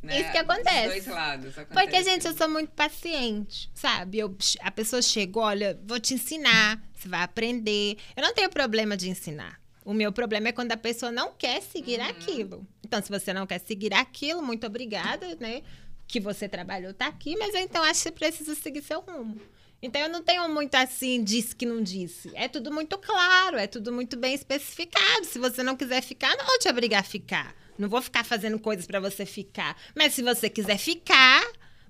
Né? 0.02 0.20
Isso 0.20 0.32
que 0.32 0.38
acontece. 0.38 0.94
Dos 0.94 1.04
dois 1.04 1.06
lados. 1.06 1.54
Porque, 1.54 1.78
acontece. 1.78 2.04
gente, 2.10 2.26
eu 2.26 2.34
sou 2.34 2.48
muito 2.48 2.70
paciente, 2.72 3.70
sabe? 3.74 4.18
Eu, 4.18 4.34
a 4.60 4.70
pessoa 4.70 5.00
chegou, 5.02 5.42
olha, 5.42 5.78
vou 5.86 6.00
te 6.00 6.14
ensinar, 6.14 6.82
você 6.96 7.08
vai 7.08 7.22
aprender. 7.22 7.98
Eu 8.16 8.22
não 8.22 8.34
tenho 8.34 8.48
problema 8.50 8.96
de 8.96 9.08
ensinar. 9.10 9.60
O 9.84 9.92
meu 9.92 10.10
problema 10.12 10.48
é 10.48 10.52
quando 10.52 10.72
a 10.72 10.76
pessoa 10.76 11.12
não 11.12 11.32
quer 11.32 11.60
seguir 11.60 12.00
Uhum. 12.00 12.06
aquilo. 12.08 12.66
Então, 12.84 13.02
se 13.02 13.08
você 13.10 13.32
não 13.32 13.46
quer 13.46 13.58
seguir 13.60 13.92
aquilo, 13.94 14.42
muito 14.42 14.66
obrigada, 14.66 15.36
né? 15.38 15.62
Que 16.08 16.18
você 16.18 16.48
trabalhou, 16.48 16.92
tá 16.94 17.06
aqui, 17.06 17.36
mas 17.36 17.54
eu 17.54 17.60
então 17.60 17.82
acho 17.82 17.94
que 17.94 18.02
você 18.08 18.10
precisa 18.12 18.54
seguir 18.54 18.82
seu 18.82 19.00
rumo. 19.00 19.40
Então, 19.83 20.01
eu 20.01 20.09
não 20.09 20.22
tenho 20.22 20.49
muito 20.49 20.76
assim, 20.76 21.24
disse 21.24 21.57
que 21.57 21.66
não 21.66 21.83
disse. 21.83 22.30
É 22.35 22.47
tudo 22.47 22.72
muito 22.72 22.97
claro, 22.99 23.57
é 23.59 23.66
tudo 23.66 23.93
muito 23.93 24.16
bem 24.16 24.33
especificado. 24.33 25.24
Se 25.24 25.41
você 25.41 25.62
não 25.62 25.76
quiser 25.76 26.01
ficar, 26.03 26.37
não 26.37 26.47
vou 26.47 26.59
te 26.61 26.68
obrigar 26.68 27.01
a 27.01 27.05
ficar. 27.05 27.53
Não 27.76 27.89
vou 27.89 28.01
ficar 28.01 28.24
fazendo 28.24 28.61
coisas 28.61 28.87
pra 28.87 29.01
você 29.01 29.26
ficar. 29.26 29.76
Mas 29.95 30.14
se 30.14 30.22
você 30.22 30.49
quiser 30.49 30.78
ficar, 30.78 31.43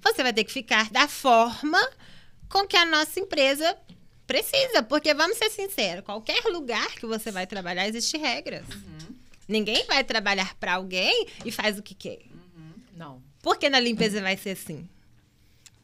você 0.03 0.23
vai 0.23 0.33
ter 0.33 0.45
que 0.45 0.53
ficar 0.53 0.91
da 0.91 1.07
forma 1.07 1.79
com 2.49 2.67
que 2.67 2.79
a 2.79 2.87
nossa 2.87 3.21
empresa 3.21 3.77
precisa. 4.27 4.83
Porque, 4.83 5.13
vamos 5.13 5.37
ser 5.37 5.51
sinceros, 5.51 6.03
qualquer 6.03 6.43
lugar 6.45 6.95
que 6.95 7.05
você 7.05 7.31
vai 7.31 7.47
trabalhar, 7.47 7.87
existe 7.87 8.17
regras. 8.17 8.65
Ninguém 9.47 9.85
vai 9.87 10.03
trabalhar 10.03 10.55
pra 10.55 10.75
alguém 10.75 11.27
e 11.45 11.53
faz 11.53 11.79
o 11.79 11.83
que 11.83 11.95
quer. 11.95 12.21
Não. 12.97 13.23
Por 13.43 13.59
que 13.59 13.69
na 13.69 13.81
limpeza 13.81 14.23
vai 14.23 14.37
ser 14.37 14.51
assim? 14.51 14.89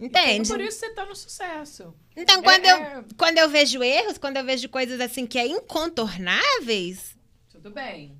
Então, 0.00 0.22
Entende? 0.22 0.48
por 0.48 0.60
isso 0.60 0.78
você 0.78 0.90
tá 0.90 1.04
no 1.04 1.16
sucesso. 1.16 1.92
Então, 2.16 2.40
quando, 2.42 2.64
É, 2.64 2.70
eu, 2.72 2.76
é. 2.76 3.04
quando 3.16 3.38
eu 3.38 3.48
vejo 3.48 3.82
erros, 3.82 4.16
quando 4.16 4.36
eu 4.36 4.44
vejo 4.44 4.68
coisas 4.68 5.00
assim 5.00 5.26
que 5.26 5.38
é 5.38 5.46
incontornáveis, 5.46 7.16
Tudo 7.50 7.70
bem. 7.70 8.16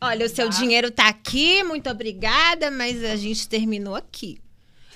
olha, 0.00 0.26
o 0.26 0.28
seu 0.28 0.50
Tá. 0.50 0.58
dinheiro 0.58 0.90
tá 0.90 1.08
aqui, 1.08 1.62
muito 1.62 1.88
obrigada, 1.88 2.70
mas 2.70 3.02
a 3.04 3.16
gente 3.16 3.48
terminou 3.48 3.94
aqui. 3.94 4.40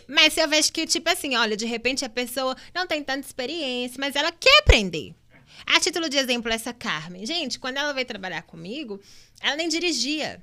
Mas 0.08 0.34
se 0.34 0.40
eu 0.40 0.48
vejo 0.48 0.70
que, 0.72 0.86
tipo 0.86 1.08
assim, 1.10 1.34
olha, 1.36 1.56
de 1.56 1.66
repente 1.66 2.04
a 2.04 2.08
pessoa 2.08 2.56
não 2.74 2.86
tem 2.86 3.02
tanta 3.02 3.26
experiência, 3.26 3.96
mas 3.98 4.14
ela 4.14 4.30
quer 4.30 4.58
aprender. 4.60 5.14
A 5.66 5.80
título 5.80 6.08
de 6.08 6.16
exemplo, 6.18 6.52
essa 6.52 6.72
Carmen. 6.72 7.24
Gente, 7.26 7.58
quando 7.58 7.78
ela 7.78 7.92
veio 7.92 8.06
trabalhar 8.06 8.42
comigo, 8.42 9.00
ela 9.40 9.56
nem 9.56 9.68
dirigia. 9.68 10.40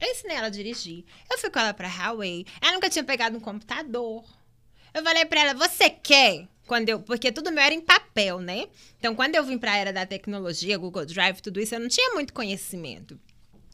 Eu 0.00 0.10
ensinei 0.10 0.36
ela 0.36 0.46
a 0.46 0.50
dirigir. 0.50 1.04
Eu 1.30 1.38
fui 1.38 1.50
com 1.50 1.58
ela 1.58 1.72
pra 1.72 1.88
Huawei. 1.88 2.46
Ela 2.60 2.72
nunca 2.72 2.90
tinha 2.90 3.04
pegado 3.04 3.36
um 3.36 3.40
computador. 3.40 4.24
Eu 4.92 5.02
falei 5.02 5.24
pra 5.24 5.40
ela, 5.40 5.54
você 5.54 5.90
quer? 5.90 6.46
Quando 6.66 6.88
eu, 6.88 7.00
porque 7.00 7.30
tudo 7.30 7.52
meu 7.52 7.62
era 7.62 7.74
em 7.74 7.80
papel, 7.80 8.40
né? 8.40 8.68
Então, 8.98 9.14
quando 9.14 9.34
eu 9.34 9.44
vim 9.44 9.58
pra 9.58 9.76
era 9.76 9.92
da 9.92 10.06
tecnologia, 10.06 10.78
Google 10.78 11.04
Drive, 11.04 11.40
tudo 11.40 11.60
isso, 11.60 11.74
eu 11.74 11.80
não 11.80 11.88
tinha 11.88 12.14
muito 12.14 12.32
conhecimento. 12.32 13.20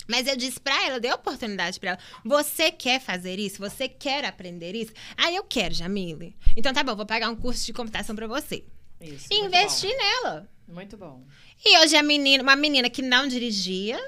Mas 0.09 0.27
eu 0.27 0.37
disse 0.37 0.59
pra 0.59 0.75
ela, 0.87 0.97
eu 0.97 1.01
dei 1.01 1.13
oportunidade 1.13 1.79
pra 1.79 1.91
ela. 1.91 1.99
Você 2.25 2.73
quer 2.73 3.01
fazer 3.01 3.39
isso? 3.39 3.59
Você 3.59 3.89
quer 3.89 4.25
aprender 4.25 4.75
isso? 4.75 4.93
Ah, 5.17 5.31
eu 5.31 5.45
quero, 5.45 5.73
Jamile. 5.73 6.35
Então 6.57 6.73
tá 6.73 6.83
bom, 6.83 6.97
vou 6.97 7.07
pagar 7.07 7.31
um 7.31 7.37
curso 7.37 7.65
de 7.65 7.73
computação 7.73 8.17
pra 8.17 8.27
você. 8.27 8.65
Isso. 9.01 9.29
E 9.31 9.45
investir 9.45 9.97
nela. 9.97 10.51
Muito 10.67 10.97
bom. 10.97 11.25
E 11.65 11.79
hoje 11.79 11.97
a 11.97 12.03
menina, 12.03 12.43
uma 12.43 12.57
menina 12.57 12.91
que 12.91 13.03
não 13.03 13.29
dirigia, 13.29 14.01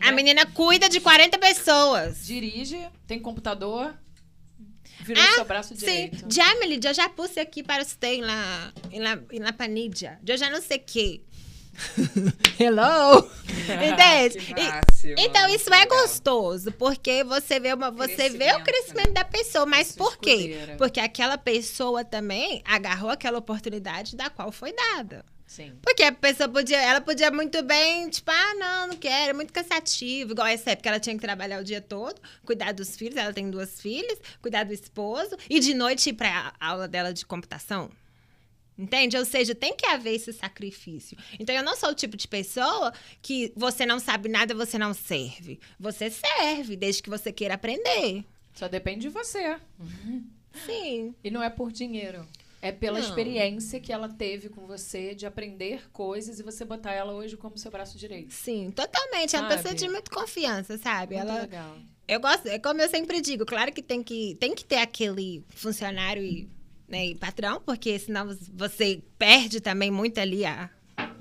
a 0.00 0.12
menina 0.12 0.46
cuida 0.46 0.88
de 0.88 1.00
40 1.00 1.38
pessoas. 1.38 2.26
Dirige, 2.26 2.78
tem 3.06 3.18
computador, 3.18 3.94
virou 5.00 5.22
Ah, 5.22 5.34
seu 5.34 5.44
braço 5.44 5.74
Sim, 5.74 5.86
direito. 5.86 6.24
Jamily, 6.32 6.80
eu 6.82 6.94
já 6.94 7.08
pus 7.08 7.36
aqui 7.36 7.62
para 7.62 7.84
você 7.84 8.14
em 8.14 8.22
la, 8.22 8.72
em 8.90 9.00
la, 9.00 9.18
em 9.32 9.38
la. 9.40 9.54
Eu 10.26 10.36
já 10.36 10.50
não 10.50 10.60
sei 10.60 10.78
o 10.78 10.82
quê. 10.84 11.20
Hello? 12.58 13.28
Entende? 13.70 14.52
E- 14.56 14.68
máximo, 14.68 15.14
então, 15.18 15.48
isso 15.48 15.72
é 15.72 15.86
gostoso, 15.86 16.72
porque 16.72 17.24
você 17.24 17.58
vê, 17.58 17.72
uma, 17.72 17.90
você 17.90 18.28
vê 18.28 18.52
o 18.52 18.62
Crescimento, 18.62 19.08
né? 19.08 19.14
da 19.14 19.24
pessoa. 19.24 19.64
Mas 19.64 19.88
Isso, 19.88 19.98
por 19.98 20.18
quê? 20.18 20.32
escudeira. 20.32 20.76
Porque 20.76 21.00
aquela 21.00 21.38
pessoa 21.38 22.04
também 22.04 22.62
agarrou 22.64 23.10
aquela 23.10 23.38
oportunidade 23.38 24.16
da 24.16 24.28
qual 24.28 24.52
foi 24.52 24.72
dada. 24.72 25.24
Sim. 25.50 25.72
Porque 25.82 26.04
a 26.04 26.12
pessoa 26.12 26.48
podia, 26.48 26.80
ela 26.80 27.00
podia 27.00 27.28
muito 27.28 27.60
bem, 27.64 28.08
tipo, 28.08 28.30
ah, 28.30 28.54
não, 28.54 28.86
não 28.86 28.96
quero, 28.96 29.30
é 29.30 29.32
muito 29.32 29.52
cansativo. 29.52 30.30
Igual 30.30 30.46
essa 30.46 30.70
época, 30.70 30.88
ela 30.88 31.00
tinha 31.00 31.16
que 31.16 31.20
trabalhar 31.20 31.60
o 31.60 31.64
dia 31.64 31.80
todo, 31.80 32.20
cuidar 32.44 32.70
dos 32.70 32.96
filhos, 32.96 33.16
ela 33.16 33.32
tem 33.32 33.50
duas 33.50 33.80
filhas, 33.80 34.16
cuidar 34.40 34.62
do 34.62 34.72
esposo, 34.72 35.36
e 35.48 35.58
de 35.58 35.74
noite 35.74 36.10
ir 36.10 36.12
pra 36.12 36.54
aula 36.60 36.86
dela 36.86 37.12
de 37.12 37.26
computação. 37.26 37.90
Entende? 38.78 39.16
Ou 39.16 39.24
seja, 39.24 39.52
tem 39.52 39.74
que 39.74 39.86
haver 39.86 40.14
esse 40.14 40.32
sacrifício. 40.32 41.18
Então, 41.36 41.52
eu 41.52 41.64
não 41.64 41.74
sou 41.74 41.88
o 41.88 41.94
tipo 41.96 42.16
de 42.16 42.28
pessoa 42.28 42.92
que 43.20 43.52
você 43.56 43.84
não 43.84 43.98
sabe 43.98 44.28
nada, 44.28 44.54
você 44.54 44.78
não 44.78 44.94
serve. 44.94 45.58
Você 45.80 46.10
serve, 46.10 46.76
desde 46.76 47.02
que 47.02 47.10
você 47.10 47.32
queira 47.32 47.54
aprender. 47.54 48.24
Só 48.54 48.68
depende 48.68 49.00
de 49.00 49.08
você. 49.08 49.58
Sim. 50.64 51.12
E 51.24 51.28
não 51.28 51.42
é 51.42 51.50
por 51.50 51.72
dinheiro. 51.72 52.24
É 52.62 52.70
pela 52.70 52.98
Não. 52.98 53.08
experiência 53.08 53.80
que 53.80 53.90
ela 53.92 54.08
teve 54.08 54.50
com 54.50 54.66
você 54.66 55.14
de 55.14 55.24
aprender 55.24 55.90
coisas 55.92 56.38
e 56.38 56.42
você 56.42 56.62
botar 56.64 56.92
ela 56.92 57.12
hoje 57.12 57.36
como 57.36 57.56
seu 57.56 57.70
braço 57.70 57.96
direito. 57.96 58.34
Sim, 58.34 58.70
totalmente. 58.70 59.34
É 59.34 59.38
uma 59.40 59.48
Sabe? 59.48 59.62
pessoa 59.62 59.74
de 59.74 59.88
muita 59.88 60.10
confiança, 60.10 60.76
sabe? 60.76 61.16
Muito 61.16 61.28
ela, 61.30 61.40
legal. 61.40 61.76
Eu 62.06 62.20
gosto, 62.20 62.46
é 62.48 62.58
como 62.58 62.82
eu 62.82 62.88
sempre 62.88 63.20
digo, 63.20 63.46
claro 63.46 63.72
que 63.72 63.82
tem 63.82 64.02
que, 64.02 64.34
tem 64.38 64.54
que 64.54 64.64
ter 64.64 64.76
aquele 64.76 65.42
funcionário 65.48 66.22
e, 66.22 66.50
né, 66.86 67.06
e 67.06 67.14
patrão, 67.14 67.62
porque 67.64 67.98
senão 67.98 68.36
você 68.52 69.00
perde 69.16 69.60
também 69.60 69.90
muito 69.90 70.18
ali 70.18 70.44
a, 70.44 70.68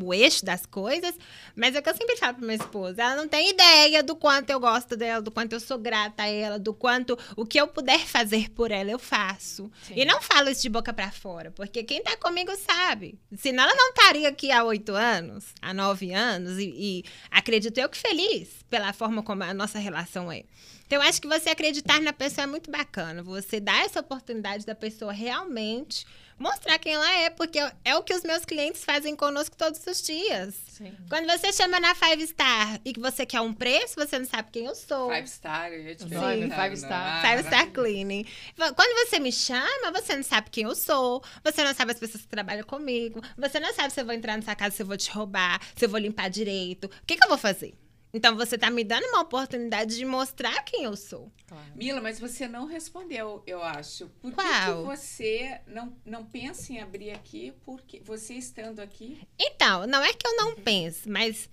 o 0.01 0.13
eixo 0.13 0.45
das 0.45 0.65
coisas. 0.65 1.13
Mas 1.55 1.75
é 1.75 1.81
que 1.81 1.89
eu 1.89 1.95
sempre 1.95 2.17
falo 2.17 2.35
pra 2.35 2.45
minha 2.45 2.57
esposa, 2.57 3.01
ela 3.01 3.15
não 3.15 3.27
tem 3.27 3.49
ideia 3.49 4.01
do 4.03 4.15
quanto 4.15 4.49
eu 4.49 4.59
gosto 4.59 4.95
dela, 4.95 5.21
do 5.21 5.31
quanto 5.31 5.53
eu 5.53 5.59
sou 5.59 5.77
grata 5.77 6.23
a 6.23 6.27
ela, 6.27 6.59
do 6.59 6.73
quanto 6.73 7.17
o 7.35 7.45
que 7.45 7.59
eu 7.59 7.67
puder 7.67 7.99
fazer 7.99 8.49
por 8.49 8.71
ela, 8.71 8.91
eu 8.91 8.99
faço. 8.99 9.71
Sim. 9.83 9.93
E 9.95 10.05
não 10.05 10.21
falo 10.21 10.49
isso 10.49 10.61
de 10.61 10.69
boca 10.69 10.93
pra 10.93 11.11
fora, 11.11 11.51
porque 11.51 11.83
quem 11.83 12.01
tá 12.01 12.15
comigo 12.17 12.51
sabe. 12.55 13.19
Senão 13.37 13.63
ela 13.63 13.75
não 13.75 13.89
estaria 13.89 14.29
aqui 14.29 14.51
há 14.51 14.63
oito 14.63 14.93
anos, 14.93 15.45
há 15.61 15.73
nove 15.73 16.13
anos, 16.13 16.57
e, 16.57 16.73
e 16.75 17.03
acredito 17.29 17.77
eu 17.77 17.89
que 17.89 17.97
feliz 17.97 18.63
pela 18.69 18.93
forma 18.93 19.23
como 19.23 19.43
a 19.43 19.53
nossa 19.53 19.79
relação 19.79 20.31
é. 20.31 20.43
Então, 20.89 21.03
eu 21.03 21.07
acho 21.07 21.21
que 21.21 21.27
você 21.27 21.51
acreditar 21.51 22.01
na 22.01 22.11
pessoa 22.11 22.45
é 22.45 22.47
muito 22.47 22.71
bacana. 22.71 23.21
Você 23.21 23.59
dá 23.59 23.81
essa 23.81 23.99
oportunidade 23.99 24.65
da 24.65 24.73
pessoa 24.73 25.13
realmente 25.13 26.03
mostrar 26.39 26.79
quem 26.79 26.93
ela 26.93 27.11
é, 27.21 27.29
porque 27.29 27.59
é 27.83 27.95
o 27.95 28.01
que 28.01 28.13
os 28.13 28.23
meus 28.23 28.45
clientes 28.45 28.83
fazem 28.83 29.15
conosco 29.15 29.55
todos 29.55 29.85
os 29.85 30.01
dias. 30.01 30.55
Sim. 30.69 30.95
Quando 31.09 31.27
você 31.27 31.51
chama 31.51 31.79
na 31.79 31.93
Five 31.93 32.25
Star 32.27 32.79
e 32.85 32.93
que 32.93 32.99
você 32.99 33.25
quer 33.25 33.41
um 33.41 33.53
preço, 33.53 33.95
você 33.95 34.17
não 34.17 34.25
sabe 34.25 34.49
quem 34.51 34.65
eu 34.65 34.73
sou. 34.75 35.13
Five 35.13 35.27
Star, 35.27 35.71
eu 35.71 35.81
ia 35.81 35.95
te 35.95 36.03
Sim, 36.03 36.09
Five 36.09 36.77
Star. 36.77 37.21
não. 37.21 37.29
Five 37.29 37.43
Star 37.47 37.71
Cleaning. 37.71 38.25
Quando 38.55 39.07
você 39.07 39.19
me 39.19 39.31
chama, 39.31 39.91
você 39.91 40.15
não 40.15 40.23
sabe 40.23 40.49
quem 40.49 40.63
eu 40.63 40.75
sou, 40.75 41.21
você 41.43 41.63
não 41.63 41.73
sabe 41.75 41.91
as 41.91 41.99
pessoas 41.99 42.23
que 42.23 42.29
trabalham 42.29 42.63
comigo, 42.63 43.21
você 43.37 43.59
não 43.59 43.73
sabe 43.73 43.93
se 43.93 43.99
eu 43.99 44.05
vou 44.05 44.13
entrar 44.13 44.37
na 44.37 44.43
sua 44.43 44.55
casa, 44.55 44.75
se 44.75 44.81
eu 44.81 44.87
vou 44.87 44.95
te 44.97 45.11
roubar, 45.11 45.59
se 45.75 45.85
eu 45.85 45.89
vou 45.89 45.99
limpar 45.99 46.29
direito. 46.29 46.85
O 46.85 47.05
que, 47.05 47.17
que 47.17 47.23
eu 47.23 47.29
vou 47.29 47.37
fazer? 47.37 47.73
Então 48.13 48.35
você 48.35 48.57
tá 48.57 48.71
me 48.71 48.83
dando 48.83 49.03
uma 49.05 49.21
oportunidade 49.21 49.95
de 49.95 50.03
mostrar 50.03 50.63
quem 50.63 50.83
eu 50.83 50.95
sou. 50.95 51.31
Mila, 51.75 52.01
mas 52.01 52.19
você 52.19 52.47
não 52.47 52.65
respondeu, 52.65 53.43
eu 53.45 53.61
acho. 53.61 54.07
Por 54.21 54.31
que, 54.33 54.41
que 54.41 54.83
você 54.83 55.61
não, 55.67 55.95
não 56.03 56.25
pensa 56.25 56.73
em 56.73 56.79
abrir 56.81 57.11
aqui? 57.11 57.53
Porque 57.63 57.99
você 58.03 58.33
estando 58.33 58.79
aqui. 58.79 59.19
Então, 59.37 59.85
não 59.85 60.03
é 60.03 60.11
que 60.13 60.27
eu 60.27 60.35
não 60.37 60.55
pense, 60.55 61.07
mas 61.07 61.47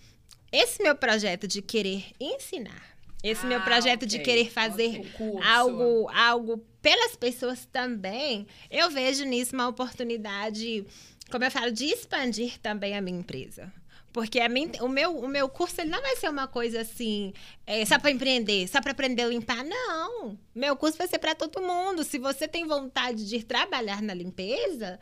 esse 0.51 0.83
meu 0.83 0.95
projeto 0.97 1.47
de 1.47 1.61
querer 1.61 2.07
ensinar, 2.19 2.83
esse 3.23 3.45
meu 3.47 3.59
Ah, 3.59 3.63
projeto 3.63 4.07
de 4.07 4.17
ok. 4.17 4.25
querer 4.25 4.51
fazer 4.51 5.01
algo, 5.45 6.09
algo 6.11 6.59
pelas 6.81 7.15
pessoas 7.17 7.67
também, 7.67 8.47
eu 8.71 8.89
vejo 8.91 9.25
nisso 9.25 9.55
uma 9.55 9.69
oportunidade, 9.69 10.87
como 11.31 11.45
eu 11.45 11.51
falo, 11.51 11.71
de 11.71 11.85
expandir 11.87 12.59
também 12.61 12.97
a 12.97 13.01
minha 13.03 13.19
empresa. 13.19 13.71
Porque 14.17 14.41
a 14.41 14.49
minha- 14.49 14.83
o, 14.83 14.89
meu, 14.89 15.15
o 15.15 15.29
meu 15.29 15.47
curso 15.47 15.79
ele 15.79 15.91
não 15.91 16.01
vai 16.01 16.17
ser 16.17 16.31
uma 16.31 16.49
coisa 16.49 16.81
assim, 16.81 17.35
é, 17.67 17.85
só 17.85 17.99
para 17.99 18.11
empreender, 18.11 18.67
só 18.67 18.81
para 18.81 18.93
aprender 18.93 19.21
a 19.25 19.27
limpar. 19.29 19.63
Não. 19.63 20.39
Meu 20.55 20.75
curso 20.75 20.97
vai 20.97 21.07
ser 21.07 21.19
para 21.19 21.35
todo 21.35 21.61
mundo. 21.61 22.03
Se 22.03 22.19
você 22.19 22.49
tem 22.49 22.67
vontade 22.67 23.29
de 23.29 23.37
ir 23.37 23.43
trabalhar 23.43 24.01
na 24.01 24.15
limpeza, 24.15 24.99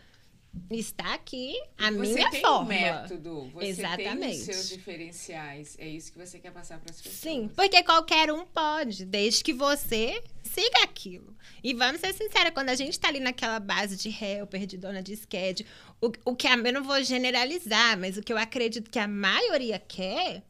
está 0.70 1.14
aqui 1.14 1.54
a 1.78 1.90
você 1.90 2.14
minha 2.14 2.30
tem 2.30 2.40
forma. 2.40 2.60
um 2.64 2.66
método, 2.66 3.50
você 3.52 3.58
tem 3.60 3.68
Exatamente. 3.68 4.38
os 4.38 4.44
seus 4.44 4.68
diferenciais. 4.68 5.76
É 5.78 5.88
isso 5.88 6.12
que 6.12 6.18
você 6.18 6.38
quer 6.38 6.50
passar 6.52 6.78
para 6.78 6.90
as 6.90 7.00
pessoas. 7.00 7.20
Sim, 7.20 7.48
porque 7.54 7.82
qualquer 7.82 8.32
um 8.32 8.44
pode, 8.46 9.04
desde 9.04 9.42
que 9.44 9.52
você 9.52 10.22
siga 10.42 10.82
aquilo. 10.82 11.36
E 11.62 11.74
vamos 11.74 12.00
ser 12.00 12.12
sinceros, 12.12 12.52
quando 12.52 12.68
a 12.70 12.74
gente 12.74 12.98
tá 12.98 13.08
ali 13.08 13.20
naquela 13.20 13.58
base 13.60 13.96
de 13.96 14.08
helper, 14.08 14.66
de 14.66 14.76
dona 14.76 15.02
de 15.02 15.16
schedule, 15.16 15.66
o, 16.00 16.10
o 16.24 16.36
que 16.36 16.46
a, 16.46 16.56
eu 16.56 16.72
não 16.72 16.82
vou 16.84 17.02
generalizar, 17.02 17.98
mas 17.98 18.16
o 18.16 18.22
que 18.22 18.32
eu 18.32 18.38
acredito 18.38 18.90
que 18.90 18.98
a 18.98 19.08
maioria 19.08 19.78
quer 19.78 20.42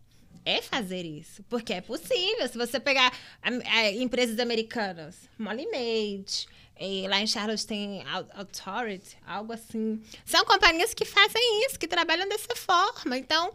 é 0.45 0.61
fazer 0.61 1.05
isso. 1.07 1.43
Porque 1.49 1.73
é 1.73 1.81
possível. 1.81 2.47
Se 2.49 2.59
você 2.59 2.79
pegar 2.79 3.13
a- 3.43 3.49
a- 3.79 3.91
empresas 3.93 4.39
americanas, 4.39 5.17
Molly 5.39 5.67
Made, 5.67 6.47
eh, 6.77 7.07
lá 7.09 7.21
em 7.21 7.27
Charlotte 7.27 7.67
tem 7.67 8.03
Au- 8.09 8.27
Authority, 8.35 9.17
algo 9.27 9.53
assim. 9.53 10.03
São 10.25 10.45
companhias 10.45 10.93
que 10.95 11.05
fazem 11.05 11.67
isso, 11.67 11.79
que 11.79 11.87
trabalham 11.89 12.29
dessa 12.29 12.55
forma. 12.57 13.17
Então, 13.19 13.53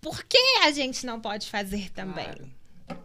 por 0.00 0.22
que 0.24 0.38
a 0.64 0.70
gente 0.70 1.04
não 1.06 1.20
pode 1.20 1.48
fazer 1.50 1.90
também? 1.90 2.24
Claro. 2.24 2.58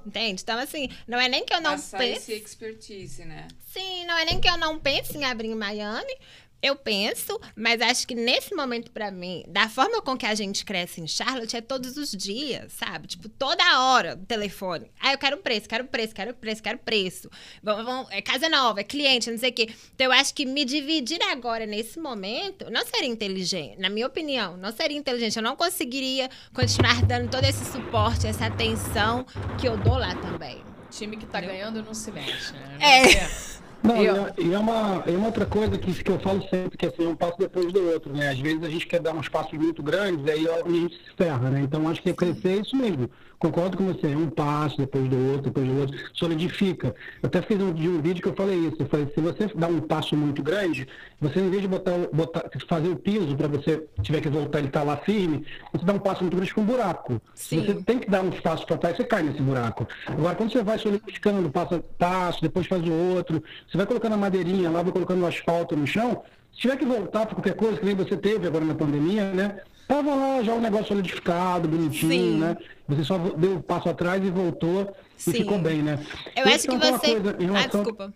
Entende? 0.05 0.41
Então, 0.41 0.57
assim, 0.59 0.89
não 1.07 1.19
é 1.19 1.27
nem 1.27 1.45
que 1.45 1.53
eu 1.53 1.59
não 1.59 1.71
Passar 1.71 1.97
pense. 1.97 2.31
expertise, 2.31 3.25
né? 3.25 3.47
Sim, 3.71 4.05
não 4.05 4.17
é 4.17 4.25
nem 4.25 4.39
que 4.39 4.49
eu 4.49 4.57
não 4.57 4.79
pense 4.79 5.17
em 5.17 5.25
abrir 5.25 5.49
em 5.49 5.55
Miami. 5.55 6.15
Eu 6.63 6.77
penso, 6.77 7.37
mas 7.57 7.81
acho 7.81 8.07
que 8.07 8.15
nesse 8.15 8.55
momento 8.55 8.89
pra 8.89 9.11
mim, 9.11 9.43
da 9.49 9.67
forma 9.67 10.01
com 10.01 10.15
que 10.15 10.25
a 10.25 10.33
gente 10.33 10.63
cresce 10.63 11.01
em 11.01 11.07
Charlotte, 11.07 11.57
é 11.57 11.59
todos 11.59 11.97
os 11.97 12.11
dias, 12.11 12.71
sabe? 12.71 13.05
Tipo, 13.05 13.27
toda 13.27 13.81
hora, 13.81 14.15
telefone. 14.25 14.89
Ah, 14.97 15.11
eu 15.11 15.17
quero 15.17 15.37
preço, 15.39 15.67
quero 15.67 15.83
preço, 15.83 16.15
quero 16.15 16.33
preço, 16.33 16.63
quero 16.63 16.77
preço. 16.77 17.29
Vamos, 17.61 17.83
vamos, 17.83 18.07
é 18.11 18.21
casa 18.21 18.47
nova, 18.47 18.79
é 18.79 18.83
cliente, 18.85 19.29
não 19.29 19.37
sei 19.37 19.49
o 19.49 19.53
quê. 19.53 19.75
Então, 19.93 20.05
eu 20.05 20.13
acho 20.13 20.33
que 20.33 20.45
me 20.45 20.63
dividir 20.63 21.21
agora, 21.23 21.65
nesse 21.65 21.99
momento, 21.99 22.71
não 22.71 22.85
seria 22.85 23.09
inteligente. 23.09 23.77
Na 23.77 23.89
minha 23.89 24.07
opinião, 24.07 24.55
não 24.55 24.71
seria 24.71 24.97
inteligente. 24.97 25.35
Eu 25.35 25.43
não 25.43 25.57
conseguiria 25.57 26.29
continuar 26.53 27.01
dando 27.01 27.29
todo 27.29 27.43
esse 27.43 27.65
suporte, 27.65 28.25
essa 28.25 28.45
atenção 28.45 29.25
que 29.59 29.67
eu 29.67 29.75
dou 29.75 29.97
lá 29.97 30.15
também. 30.15 30.63
Time 30.89 31.17
que 31.17 31.25
tá 31.25 31.41
ganhando 31.41 31.83
não 31.83 31.93
se 31.93 32.09
mexe, 32.09 32.53
né? 32.53 32.77
É. 32.79 33.62
Não, 33.83 34.01
e 34.01 34.05
Eu- 34.05 34.15
é, 34.15 34.33
e 34.37 34.53
é 34.53 34.57
uma, 34.57 35.03
é 35.05 35.11
uma 35.11 35.25
outra 35.27 35.45
coisa 35.45 35.77
que, 35.77 35.93
que 36.03 36.09
eu 36.11 36.17
falo 36.19 36.41
sempre, 36.49 36.77
que 36.77 36.85
assim, 36.85 37.05
é 37.05 37.07
um 37.09 37.15
passo 37.15 37.37
depois 37.37 37.71
do 37.73 37.85
outro, 37.91 38.13
né? 38.15 38.29
Às 38.29 38.39
vezes 38.39 38.63
a 38.63 38.69
gente 38.69 38.87
quer 38.87 39.01
dar 39.01 39.13
uns 39.13 39.27
passos 39.27 39.53
muito 39.59 39.83
grandes, 39.83 40.25
aí 40.27 40.47
a 40.47 40.69
gente 40.69 40.95
se 40.95 41.11
ferra, 41.17 41.49
né? 41.49 41.61
Então 41.61 41.87
acho 41.89 42.01
que 42.01 42.13
crescer 42.13 42.47
é 42.49 42.55
isso 42.61 42.75
mesmo. 42.77 43.09
Concordo 43.43 43.75
com 43.75 43.83
você, 43.83 44.07
é 44.07 44.15
um 44.15 44.29
passo 44.29 44.77
depois 44.77 45.09
do 45.09 45.17
outro, 45.31 45.41
depois 45.41 45.67
do 45.67 45.79
outro, 45.81 45.97
solidifica. 46.13 46.95
Eu 47.21 47.27
até 47.27 47.41
fiz 47.41 47.61
um, 47.61 47.73
de 47.73 47.89
um 47.89 48.01
vídeo 48.01 48.21
que 48.21 48.29
eu 48.29 48.33
falei 48.33 48.57
isso, 48.57 48.77
eu 48.79 48.85
falei, 48.85 49.05
se 49.13 49.19
você 49.19 49.51
dá 49.53 49.67
um 49.67 49.81
passo 49.81 50.15
muito 50.15 50.41
grande, 50.41 50.87
você 51.19 51.41
em 51.41 51.49
vez 51.49 51.61
de 51.61 51.67
botar, 51.67 51.91
botar 52.13 52.49
fazer 52.69 52.87
o 52.87 52.95
piso 52.95 53.35
para 53.35 53.49
você 53.49 53.85
tiver 54.01 54.21
que 54.21 54.29
voltar 54.29 54.59
ele 54.59 54.69
estar 54.69 54.83
lá 54.83 54.95
firme, 54.95 55.45
você 55.73 55.83
dá 55.83 55.91
um 55.91 55.99
passo 55.99 56.21
muito 56.21 56.37
grande 56.37 56.53
com 56.53 56.61
um 56.61 56.65
buraco. 56.65 57.21
Sim. 57.35 57.65
Você 57.65 57.73
tem 57.83 57.99
que 57.99 58.09
dar 58.09 58.21
uns 58.21 58.39
passos 58.39 58.63
para 58.63 58.77
trás, 58.77 58.95
você 58.95 59.03
cai 59.03 59.23
nesse 59.23 59.41
buraco. 59.41 59.85
Agora, 60.07 60.35
quando 60.35 60.53
você 60.53 60.63
vai 60.63 60.79
solidificando, 60.79 61.49
passo 61.49 61.75
a 61.75 61.79
passo, 61.99 62.41
depois 62.41 62.65
faz 62.65 62.81
o 62.81 62.93
outro, 62.93 63.43
você 63.67 63.75
vai 63.75 63.85
colocando 63.85 64.13
a 64.13 64.17
madeirinha 64.17 64.69
lá, 64.69 64.81
vai 64.81 64.93
colocando 64.93 65.21
o 65.21 65.27
asfalto 65.27 65.75
no 65.75 65.85
chão, 65.85 66.23
se 66.53 66.61
tiver 66.61 66.77
que 66.77 66.85
voltar 66.85 67.25
para 67.25 67.35
qualquer 67.35 67.55
coisa, 67.55 67.77
que 67.77 67.85
nem 67.85 67.95
você 67.95 68.15
teve 68.15 68.47
agora 68.47 68.63
na 68.63 68.73
pandemia, 68.73 69.33
né? 69.33 69.57
Tava 69.87 70.15
lá 70.15 70.43
já 70.43 70.53
um 70.53 70.61
negócio 70.61 70.87
solidificado, 70.87 71.67
bonitinho, 71.67 72.11
Sim. 72.11 72.37
né? 72.39 72.57
Você 72.87 73.03
só 73.03 73.17
deu 73.17 73.55
um 73.57 73.61
passo 73.61 73.89
atrás 73.89 74.23
e 74.23 74.29
voltou 74.29 74.95
Sim. 75.17 75.31
e 75.31 75.33
ficou 75.33 75.59
bem, 75.59 75.81
né? 75.81 75.99
Eu 76.35 76.45
Deixa 76.45 76.55
acho 76.55 76.67
que 76.67 76.77
você. 76.77 77.19
coisa 77.21 77.37
em 77.39 77.45
Ah, 77.45 77.51
relação- 77.53 77.83
desculpa. 77.83 78.13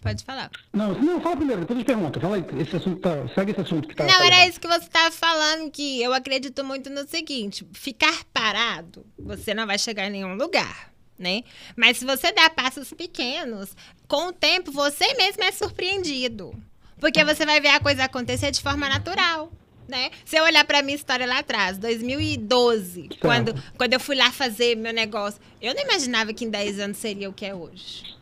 Pode 0.00 0.22
falar. 0.22 0.50
Não, 0.70 0.92
não, 1.00 1.18
fala 1.22 1.34
primeiro, 1.36 1.62
depois 1.62 1.78
eu 1.78 1.84
te 1.84 1.86
pergunto. 1.86 2.20
Fala 2.20 2.36
aí, 2.36 2.44
esse 2.60 2.76
assunto 2.76 3.00
tá, 3.00 3.26
segue 3.34 3.52
esse 3.52 3.60
assunto 3.62 3.88
que 3.88 3.94
tá. 3.94 4.04
Não, 4.04 4.18
tá 4.18 4.26
era 4.26 4.46
isso 4.46 4.60
que 4.60 4.68
você 4.68 4.84
estava 4.84 5.10
falando, 5.10 5.70
que 5.70 6.02
eu 6.02 6.12
acredito 6.12 6.62
muito 6.62 6.90
no 6.90 7.08
seguinte: 7.08 7.66
ficar 7.72 8.22
parado, 8.30 9.06
você 9.18 9.54
não 9.54 9.66
vai 9.66 9.78
chegar 9.78 10.06
em 10.08 10.10
nenhum 10.10 10.34
lugar. 10.34 10.92
Né? 11.18 11.42
Mas 11.76 11.98
se 11.98 12.04
você 12.04 12.32
dá 12.32 12.50
passos 12.50 12.92
pequenos, 12.92 13.74
com 14.08 14.26
o 14.28 14.32
tempo 14.32 14.72
você 14.72 15.14
mesmo 15.14 15.42
é 15.44 15.52
surpreendido. 15.52 16.52
Porque 16.98 17.24
você 17.24 17.46
vai 17.46 17.60
ver 17.60 17.68
a 17.68 17.80
coisa 17.80 18.04
acontecer 18.04 18.50
de 18.50 18.60
forma 18.60 18.88
natural. 18.88 19.50
Né? 19.86 20.10
Se 20.24 20.36
eu 20.36 20.44
olhar 20.44 20.64
pra 20.64 20.82
minha 20.82 20.96
história 20.96 21.26
lá 21.26 21.40
atrás, 21.40 21.76
2012, 21.76 23.10
quando, 23.20 23.54
quando 23.76 23.92
eu 23.92 24.00
fui 24.00 24.16
lá 24.16 24.32
fazer 24.32 24.76
meu 24.76 24.94
negócio, 24.94 25.40
eu 25.60 25.74
não 25.74 25.82
imaginava 25.82 26.32
que 26.32 26.44
em 26.44 26.50
10 26.50 26.80
anos 26.80 26.96
seria 26.96 27.28
o 27.28 27.32
que 27.34 27.44
é 27.44 27.54
hoje. 27.54 28.16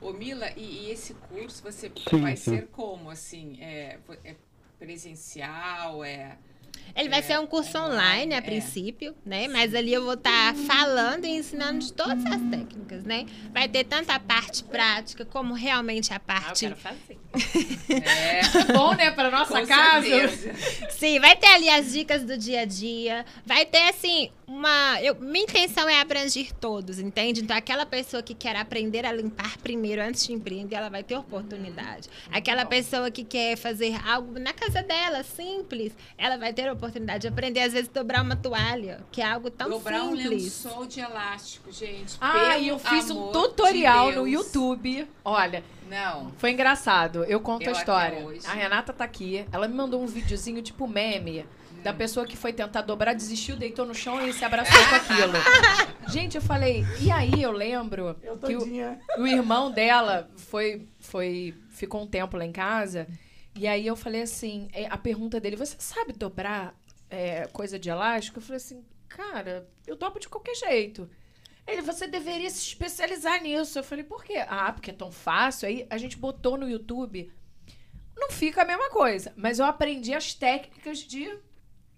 Ô, 0.00 0.12
Mila, 0.12 0.50
e, 0.56 0.86
e 0.86 0.90
esse 0.90 1.14
curso 1.14 1.62
você 1.62 1.90
Sim, 2.08 2.20
vai 2.20 2.36
sim. 2.36 2.56
ser 2.56 2.68
como, 2.68 3.10
assim? 3.10 3.58
É, 3.60 3.98
é 4.24 4.34
presencial? 4.78 6.04
É... 6.04 6.36
Ele 6.94 7.08
vai 7.08 7.20
É, 7.20 7.22
ser 7.22 7.38
um 7.40 7.46
curso 7.46 7.78
online, 7.78 7.92
online, 7.94 8.34
a 8.34 8.38
é. 8.38 8.40
princípio, 8.42 9.14
né? 9.24 9.48
Mas 9.48 9.74
ali 9.74 9.92
eu 9.94 10.04
vou 10.04 10.12
estar 10.14 10.54
falando 10.54 11.24
e 11.24 11.30
ensinando 11.30 11.78
de 11.78 11.92
todas 11.92 12.24
as 12.26 12.40
técnicas, 12.50 13.02
né? 13.04 13.24
Vai 13.52 13.66
ter 13.68 13.84
tanto 13.84 14.10
a 14.10 14.18
parte 14.20 14.62
prática 14.64 15.24
como 15.24 15.54
realmente 15.54 16.12
a 16.12 16.16
Ah, 16.16 16.18
eu 16.18 16.20
parte. 16.42 16.60
quero 16.60 16.76
fazer. 16.76 17.18
É, 17.88 18.72
Bom, 18.72 18.94
né? 18.94 19.10
Pra 19.10 19.30
nossa 19.30 19.60
com 19.60 19.66
casa. 19.66 20.06
certeza. 20.06 20.90
Sim, 20.90 21.18
vai 21.20 21.36
ter 21.36 21.46
ali 21.46 21.68
as 21.68 21.92
dicas 21.92 22.24
do 22.24 22.36
dia 22.36 22.60
a 22.60 22.64
dia. 22.64 23.24
Vai 23.44 23.64
ter, 23.66 23.88
assim, 23.88 24.30
uma. 24.46 25.00
Eu, 25.02 25.14
minha 25.16 25.44
intenção 25.44 25.88
é 25.88 26.00
abranger 26.00 26.52
todos, 26.54 26.98
entende? 26.98 27.40
Então, 27.42 27.56
aquela 27.56 27.86
pessoa 27.86 28.22
que 28.22 28.34
quer 28.34 28.56
aprender 28.56 29.04
a 29.06 29.12
limpar 29.12 29.56
primeiro 29.58 30.02
antes 30.02 30.26
de 30.26 30.32
empreender, 30.32 30.76
ela 30.76 30.88
vai 30.90 31.02
ter 31.02 31.16
oportunidade. 31.16 32.08
Aquela 32.30 32.64
pessoa 32.64 33.10
que 33.10 33.24
quer 33.24 33.56
fazer 33.56 33.94
algo 34.06 34.38
na 34.38 34.52
casa 34.52 34.82
dela, 34.82 35.22
simples, 35.22 35.92
ela 36.18 36.36
vai 36.36 36.52
ter 36.52 36.70
a 36.72 36.76
oportunidade 36.76 37.22
de 37.22 37.28
aprender, 37.28 37.60
às 37.60 37.72
vezes, 37.72 37.88
dobrar 37.88 38.22
uma 38.22 38.36
toalha, 38.36 39.00
que 39.12 39.20
é 39.20 39.24
algo 39.24 39.50
tão 39.50 39.68
Dobrar 39.70 40.02
um 40.02 40.16
simples. 40.16 40.42
lençol 40.64 40.86
de 40.86 41.00
elástico, 41.00 41.70
gente. 41.72 42.16
Ah, 42.20 42.58
e 42.58 42.68
eu 42.68 42.78
fiz 42.78 43.10
um 43.10 43.30
tutorial 43.30 44.10
de 44.10 44.18
no. 44.18 44.28
YouTube. 44.28 45.06
Olha, 45.24 45.62
Não. 45.88 46.32
foi 46.38 46.50
engraçado. 46.50 47.24
Eu 47.24 47.40
conto 47.40 47.62
Eu 47.64 47.70
a 47.70 47.72
história. 47.78 48.18
A 48.46 48.52
Renata 48.52 48.92
tá 48.92 49.04
aqui. 49.04 49.44
Ela 49.52 49.68
me 49.68 49.74
mandou 49.74 50.02
um 50.02 50.06
videozinho 50.06 50.62
tipo 50.62 50.86
meme. 50.88 51.46
Da 51.82 51.92
pessoa 51.92 52.24
que 52.24 52.36
foi 52.36 52.52
tentar 52.52 52.82
dobrar, 52.82 53.12
desistiu, 53.12 53.56
deitou 53.56 53.84
no 53.84 53.92
chão 53.92 54.24
e 54.24 54.32
se 54.32 54.44
abraçou 54.44 54.78
com 54.88 54.94
aquilo. 54.94 55.32
Gente, 56.06 56.36
eu 56.36 56.42
falei, 56.42 56.84
e 57.00 57.10
aí 57.10 57.42
eu 57.42 57.50
lembro 57.50 58.14
Eu 58.22 58.36
que 58.38 58.54
o, 58.54 58.98
o 59.18 59.26
irmão 59.26 59.68
dela 59.68 60.30
foi, 60.36 60.86
foi, 61.00 61.52
ficou 61.70 62.02
um 62.02 62.06
tempo 62.06 62.36
lá 62.36 62.44
em 62.44 62.52
casa. 62.52 63.08
E 63.54 63.66
aí 63.66 63.86
eu 63.86 63.94
falei 63.96 64.22
assim, 64.22 64.68
é, 64.72 64.86
a 64.86 64.96
pergunta 64.96 65.38
dele, 65.38 65.56
você 65.56 65.76
sabe 65.78 66.12
dobrar 66.12 66.74
é, 67.10 67.46
coisa 67.52 67.78
de 67.78 67.90
elástico? 67.90 68.38
Eu 68.38 68.42
falei 68.42 68.56
assim, 68.56 68.82
cara, 69.08 69.68
eu 69.86 69.96
dobro 69.96 70.18
de 70.20 70.28
qualquer 70.28 70.54
jeito. 70.54 71.08
Ele, 71.66 71.82
você 71.82 72.06
deveria 72.08 72.50
se 72.50 72.58
especializar 72.58 73.40
nisso. 73.42 73.78
Eu 73.78 73.84
falei, 73.84 74.04
por 74.04 74.24
quê? 74.24 74.42
Ah, 74.48 74.72
porque 74.72 74.90
é 74.90 74.94
tão 74.94 75.12
fácil. 75.12 75.68
Aí 75.68 75.86
a 75.90 75.96
gente 75.98 76.16
botou 76.16 76.56
no 76.56 76.68
YouTube. 76.68 77.30
Não 78.16 78.30
fica 78.30 78.62
a 78.62 78.64
mesma 78.64 78.90
coisa. 78.90 79.32
Mas 79.36 79.58
eu 79.58 79.66
aprendi 79.66 80.12
as 80.14 80.34
técnicas 80.34 80.98
de 80.98 81.32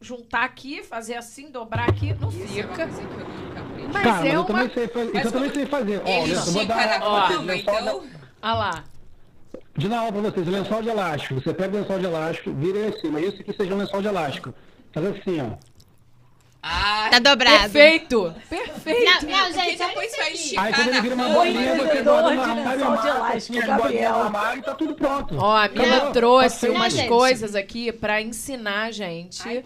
juntar 0.01 0.45
aqui, 0.45 0.83
fazer 0.83 1.15
assim, 1.15 1.51
dobrar 1.51 1.89
aqui. 1.89 2.13
Não 2.15 2.29
Isso 2.29 2.39
é 2.43 2.43
uma 2.43 2.49
fica. 2.75 2.85
aprendi. 2.85 3.89
Mas 3.93 4.03
Cara, 4.03 4.17
mas 4.19 4.25
é 4.27 4.37
eu 4.37 4.41
uma- 4.41 4.47
também 4.47 4.75
sei 4.75 4.89
fazer. 4.89 5.13
Mas 5.13 5.19
Isso 5.25 5.29
eu 5.29 5.33
também 5.33 5.55
sei 5.55 5.67
fazer. 5.67 6.03
Ó, 6.05 6.09
Ele 6.09 6.33
eu 6.35 6.41
vou 6.43 6.67
dar 6.67 7.03
ó, 7.03 7.29
da- 7.43 7.57
então... 7.57 8.07
Ah 8.43 8.55
lá. 8.55 8.85
De 9.77 9.89
dar 9.89 9.99
aula 10.01 10.13
pra 10.13 10.21
vocês, 10.23 10.47
o 10.47 10.51
lençol 10.51 10.83
de 10.83 10.89
elástico. 10.89 11.35
Você 11.35 11.53
pega 11.55 11.77
o 11.77 11.81
lençol 11.81 11.99
de 11.99 12.05
elástico, 12.05 12.53
vira 12.53 12.79
ele 12.79 12.97
assim, 12.97 13.09
mas 13.11 13.25
esse 13.25 13.41
aqui 13.43 13.53
seja 13.57 13.75
um 13.75 13.79
lençol 13.79 14.01
de 14.03 14.09
elástico. 14.09 14.55
Faz 14.93 15.07
assim, 15.07 15.41
ó. 15.41 15.57
Ah, 16.67 17.09
Tá 17.11 17.19
dobrado. 17.19 17.59
Perfeito! 17.71 18.35
Perfeito! 18.49 19.27
Não, 19.27 19.31
não, 19.31 19.53
gente, 19.53 19.83
olha 19.83 19.89
depois 19.89 20.07
isso 20.11 20.17
vai 20.17 20.33
esticar 20.33 20.65
Aí 20.65 20.73
quando 20.73 20.87
ele 20.87 20.97
na 20.97 21.01
vira 21.03 21.15
uma 21.15 21.29
bolinha, 21.29 21.77
você 21.77 22.03
bota 22.03 22.31
de 22.31 22.37
no 22.37 22.43
armário, 22.43 22.79
lençol 22.81 22.97
de 23.03 23.09
elástico, 23.09 23.67
Gabriel. 23.67 24.13
no 24.13 24.23
armário 24.23 24.59
e 24.61 24.63
tá 24.63 24.75
tudo 24.75 24.95
pronto. 24.95 25.37
Ó, 25.39 25.57
a 25.57 25.69
Mila 25.69 25.97
Acabou. 25.97 26.13
trouxe 26.13 26.69
Não, 26.69 26.75
umas 26.77 26.93
gente. 26.95 27.09
coisas 27.09 27.55
aqui 27.55 27.93
pra 27.93 28.23
ensinar 28.23 28.85
a 28.85 28.91
gente 28.93 29.47
Ai, 29.47 29.63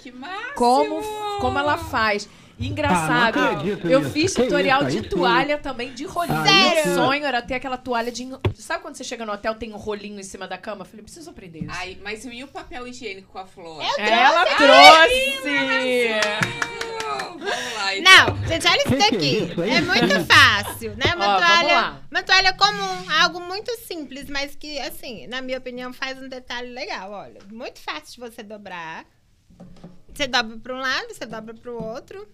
como, 0.56 1.01
como 1.40 1.56
ela 1.59 1.78
faz. 1.78 2.28
Engraçado, 2.60 3.39
Ah, 3.39 3.62
eu 3.89 4.01
nisso. 4.01 4.10
fiz 4.12 4.35
Que 4.35 4.43
tutorial 4.43 4.82
isso, 4.89 4.97
de 4.97 5.02
sim. 5.05 5.09
toalha 5.09 5.59
também 5.59 5.93
de 5.94 6.05
rolinho. 6.05 6.43
Sério? 6.44 6.86
Meu 6.86 6.94
sonho 6.97 7.24
era 7.24 7.40
ter 7.40 7.55
aquela 7.55 7.76
toalha 7.76 8.10
de. 8.10 8.28
Sabe 8.55 8.82
quando 8.82 8.97
você 8.97 9.05
chega 9.05 9.24
no 9.24 9.32
hotel 9.32 9.55
tem 9.55 9.72
um 9.72 9.76
rolinho 9.76 10.18
em 10.18 10.22
cima 10.24 10.48
da 10.48 10.59
cama? 10.59 10.82
Eu 10.82 10.85
falei, 10.86 11.02
preciso 11.05 11.30
aprender 11.30 11.60
isso. 11.60 11.70
Ai, 11.72 11.97
mas 12.02 12.24
e 12.24 12.43
o 12.43 12.48
papel 12.48 12.86
higiênico 12.89 13.30
com 13.32 13.39
a 13.39 13.47
flor? 13.47 13.80
Ela 13.97 14.44
trouxe! 14.56 16.09
Vamos 17.39 17.74
lá, 17.74 17.97
então. 17.97 18.12
Não, 18.36 18.47
gente, 18.47 18.66
olha 18.66 18.76
isso 18.78 18.89
Que 18.89 18.97
que 18.97 19.02
é 19.02 19.10
daqui. 19.10 19.52
isso 19.52 19.60
aí? 19.62 19.70
É 19.70 19.80
muito 19.80 20.24
fácil, 20.26 20.97
né? 20.97 21.14
Uma 21.14 21.36
Ó, 21.36 21.39
toalha, 21.39 22.02
uma 22.10 22.22
toalha 22.22 22.52
comum, 22.52 23.10
algo 23.22 23.40
muito 23.40 23.70
simples, 23.86 24.28
mas 24.28 24.55
que, 24.55 24.78
assim, 24.80 25.26
na 25.28 25.40
minha 25.40 25.59
opinião, 25.59 25.93
faz 25.93 26.20
um 26.20 26.28
detalhe 26.28 26.70
legal. 26.72 27.10
Olha, 27.12 27.40
muito 27.51 27.78
fácil 27.80 28.14
de 28.14 28.20
você 28.30 28.43
dobrar. 28.43 29.05
Você 30.19 30.27
dobra 30.27 30.59
para 30.59 30.74
um 30.74 30.81
lado, 30.81 31.15
você 31.15 31.24
dobra 31.24 31.55
para 31.55 31.70
o 31.70 31.81
outro. 31.81 32.28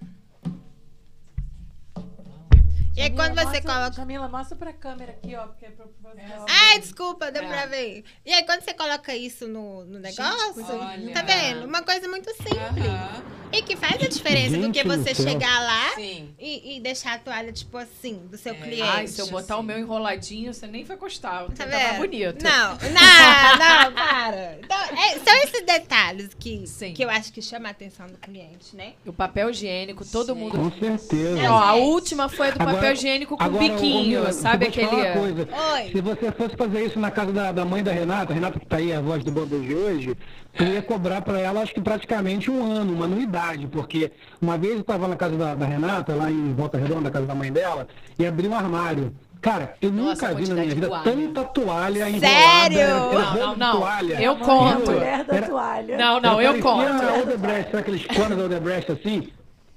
E 2.97 3.03
aí, 3.03 3.11
quando 3.11 3.35
você 3.35 3.45
mostra, 3.45 3.63
coloca. 3.63 3.93
Jamila, 3.93 4.29
mostra 4.29 4.57
pra 4.57 4.73
câmera 4.73 5.13
aqui, 5.13 5.35
ó, 5.35 5.47
porque 5.49 5.67
é 5.67 5.71
pra 5.71 5.87
você. 5.87 6.21
ó. 6.39 6.47
Ai, 6.49 6.79
desculpa, 6.79 7.31
deu 7.33 7.43
É. 7.43 7.49
pra 7.49 7.67
ver. 7.67 8.05
E 8.25 8.33
aí, 8.33 8.45
quando 8.45 8.61
você 8.63 8.73
coloca 8.73 9.15
isso 9.17 9.49
no, 9.49 9.85
no 9.85 9.99
negócio, 9.99 10.65
olha. 10.69 11.13
tá 11.13 11.23
vendo? 11.23 11.65
Uma 11.67 11.83
coisa 11.83 12.07
muito 12.09 12.31
simples. 12.37 12.87
Aham, 12.87 13.23
E 13.53 13.63
que 13.63 13.77
faz 13.77 14.03
a 14.03 14.09
diferença 14.09 14.57
do 14.57 14.63
Gente 14.65 14.75
que 14.83 14.83
do 14.89 14.97
você 14.97 15.15
céu. 15.15 15.29
chegar 15.29 15.61
lá 15.61 16.01
e, 16.01 16.77
e 16.77 16.81
deixar 16.81 17.15
a 17.15 17.19
toalha, 17.19 17.53
tipo 17.53 17.77
assim, 17.79 18.27
do 18.29 18.37
seu 18.37 18.53
É. 18.53 18.57
cliente. 18.59 18.83
Ai, 18.83 19.07
se 19.07 19.21
eu 19.21 19.27
botar 19.29 19.57
o 19.59 19.63
meu 19.63 19.79
enroladinho, 19.79 20.53
você 20.53 20.67
nem 20.67 20.85
vai 20.85 20.97
gostar. 20.97 21.45
Tá 21.47 21.65
Tá 21.65 21.67
vendo? 21.67 21.99
bonito. 21.99 22.43
Não, 22.45 22.71
não, 22.71 23.59
não, 23.59 23.93
para. 23.93 24.59
Então, 24.63 24.79
é- 24.79 25.19
são 25.19 25.35
esses 25.45 25.65
detalhes 25.65 26.31
que, 26.39 26.67
Sim. 26.67 26.95
que 26.95 27.05
eu 27.05 27.11
acho 27.11 27.33
que 27.33 27.41
chama 27.43 27.69
a 27.69 27.71
atenção 27.71 28.07
do 28.09 28.19
cliente, 28.19 28.75
né? 28.77 28.95
O 29.07 29.13
papel 29.13 29.51
higiênico, 29.51 30.05
todo 30.05 30.33
Sim. 30.35 30.41
mundo. 30.41 30.57
Com 30.59 30.71
certeza. 30.79 31.51
Ó, 31.51 31.59
a 31.63 31.75
gente. 31.75 31.83
última 31.87 32.29
foi 32.29 32.51
do 32.51 32.61
Agora- 32.61 32.75
papel 32.77 32.84
higiênico 32.93 33.37
com 33.37 33.43
Agora, 33.43 33.65
ô, 33.65 33.69
biquinho, 33.69 34.21
Mila, 34.21 34.33
sabe 34.33 34.67
eu 34.67 34.71
vou 34.71 34.73
te 34.73 34.81
aquele. 34.85 35.91
Se 35.93 36.01
você 36.01 36.33
fosse 36.33 36.57
fazer 36.57 36.85
isso 36.85 36.99
na 36.99 37.11
casa 37.11 37.33
da, 37.33 37.53
da 37.53 37.65
mãe 37.65 37.83
da 37.83 37.93
Renata, 37.93 38.33
Renata 38.35 38.59
que 38.61 38.67
tá 38.67 38.77
aí, 38.77 38.93
a 38.93 39.01
voz 39.01 39.23
do 39.25 39.31
bando 39.31 39.59
de 39.61 39.75
hoje, 39.75 40.17
tu 40.57 40.63
ia 40.65 40.83
cobrar 40.83 41.21
pra 41.23 41.39
ela, 41.41 41.61
acho 41.63 41.75
que 41.75 41.81
praticamente 41.81 42.51
um 42.51 42.71
ano, 42.73 42.93
uma 42.93 43.05
anuidade, 43.07 43.67
porque 43.67 44.13
uma 44.41 44.57
vez 44.59 44.77
eu 44.77 44.85
tava 44.85 45.09
na 45.09 45.17
casa 45.17 45.37
da, 45.37 45.55
da 45.55 45.67
Renata, 45.67 46.15
lá 46.15 46.31
em 46.31 46.53
Volta 46.55 46.79
Redonda, 46.79 47.03
na 47.03 47.11
casa 47.11 47.27
da 47.27 47.35
mãe 47.35 47.53
dela, 47.53 47.87
e 48.19 48.27
abri 48.27 48.47
um 48.49 48.55
armário. 48.55 49.15
Cara, 49.41 49.75
eu 49.83 49.93
Nossa, 49.93 50.29
nunca 50.29 50.41
vi 50.41 50.49
na 50.49 50.55
minha 50.55 50.75
vida 50.75 50.87
toalha. 50.89 51.05
tanta 51.05 51.45
toalha 51.45 52.09
enrolada. 52.09 52.27
Sério? 52.27 52.79
era- 52.79 52.91
era 52.91 53.13
Não, 53.13 53.35
não, 53.35 53.57
não. 53.57 53.79
toalha. 53.79 54.23
Eu 54.23 54.37
conto. 54.37 54.91
mulher 54.91 55.25
da 55.25 55.37
Era- 55.37 55.47
toalha. 55.47 55.97
Não, 55.99 56.21
não, 56.21 56.41
eu 56.41 56.61
conto. 56.63 56.81
a 56.89 57.21
Odebrecht, 57.23 57.65
sabe 57.71 57.77
aqueles 57.79 58.07
cones 58.07 58.39
da 58.39 58.45
Odebrecht 58.45 58.91
assim? 58.93 59.29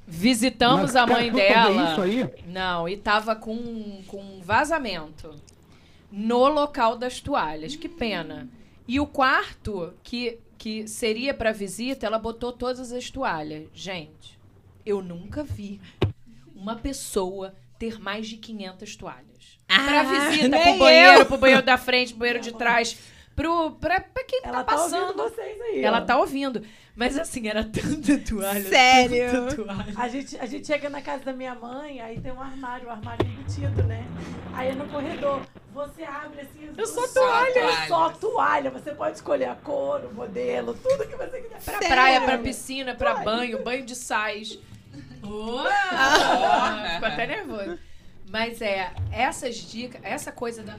Visitamos 0.08 0.94
Mas, 0.94 0.96
a 0.96 1.06
cara, 1.06 1.20
mãe 1.20 1.32
foi 1.32 1.42
fazer 1.42 1.54
dela. 1.74 1.92
isso 1.92 2.02
aí? 2.02 2.30
Não, 2.48 2.88
e 2.88 2.96
tava 2.96 3.36
com, 3.36 4.02
com 4.08 4.40
vazamento 4.42 5.36
no 6.10 6.48
local 6.48 6.98
das 6.98 7.20
toalhas. 7.20 7.76
Que 7.76 7.90
pena. 7.90 8.48
E 8.88 9.00
o 9.02 9.06
quarto, 9.06 9.94
que, 10.02 10.40
que 10.58 10.88
seria 10.88 11.34
pra 11.34 11.52
visita, 11.52 12.06
ela 12.06 12.18
botou 12.18 12.54
todas 12.54 12.94
as 12.94 13.10
toalhas. 13.12 13.68
Gente, 13.74 14.40
eu 14.86 15.02
nunca 15.02 15.44
vi 15.44 15.82
uma 16.56 16.78
pessoa 16.78 17.54
ter 17.78 18.00
mais 18.00 18.28
de 18.30 18.38
500 18.38 18.96
toalhas. 18.96 19.60
pra 19.68 20.00
Ah, 20.00 20.04
visita, 20.30 20.48
nem 20.50 20.62
pro 20.62 20.80
banheiro, 20.80 21.20
eu. 21.20 21.26
pro 21.26 21.38
banheiro 21.38 21.64
da 21.64 21.78
frente, 21.78 22.12
pro 22.12 22.20
banheiro 22.20 22.40
de 22.40 22.54
trás. 22.54 22.98
Pro, 23.38 23.70
pra, 23.74 24.02
pra 24.02 24.24
quem 24.24 24.42
Ela 24.44 24.64
tá 24.64 24.76
tá 24.76 24.82
ouvindo 24.82 24.98
passando. 25.14 25.18
vocês 25.30 25.62
aí. 25.62 25.84
ela 25.84 26.00
ó. 26.00 26.02
tá 26.02 26.18
ouvindo. 26.18 26.64
Mas 26.96 27.16
assim, 27.20 27.48
era 27.48 27.64
tanta 27.64 28.18
toalha. 28.18 28.68
Sério? 28.68 29.32
Tanta 29.32 29.56
toalha. 29.56 29.94
A 29.96 30.08
gente, 30.08 30.38
a 30.40 30.46
gente 30.48 30.66
chega 30.66 30.90
na 30.90 31.04
casa 31.04 31.24
da 31.24 31.34
minha 31.34 31.54
mãe, 31.54 32.02
aí 32.02 32.20
tem 32.20 32.32
um 32.32 32.42
armário, 32.42 32.88
um 32.88 32.92
armário 32.92 33.24
embutido, 33.28 33.84
né? 33.84 34.04
Aí 34.54 34.70
é 34.70 34.74
no 34.74 34.88
corredor. 34.88 35.44
Você 35.72 36.04
abre 36.04 36.42
assim. 36.42 36.68
Eu 36.76 36.88
só 36.88 37.06
só 37.06 37.14
toalha. 37.22 37.88
Só 37.88 38.10
toalha. 38.10 38.72
Você 38.72 38.92
pode 38.96 39.18
escolher 39.18 39.50
a 39.50 39.56
cor, 39.56 40.04
o 40.06 40.14
modelo, 40.16 40.74
tudo 40.74 41.08
que 41.08 41.16
você 41.16 41.40
quiser. 41.40 41.62
Pra 41.64 41.74
Sério? 41.74 41.88
praia, 41.90 42.22
pra 42.22 42.38
piscina, 42.40 42.96
pra 42.96 43.14
banho, 43.24 43.64
banho 43.64 43.86
de 43.86 43.96
sais. 43.96 44.58
Uau! 45.24 45.64
Ficou 46.96 47.08
até 47.08 47.28
nervoso. 47.28 47.78
Mas 48.32 48.64
é, 48.64 48.92
essas 49.12 49.56
dicas, 49.58 50.02
essa 50.04 50.32
coisa 50.32 50.64
da. 50.64 50.76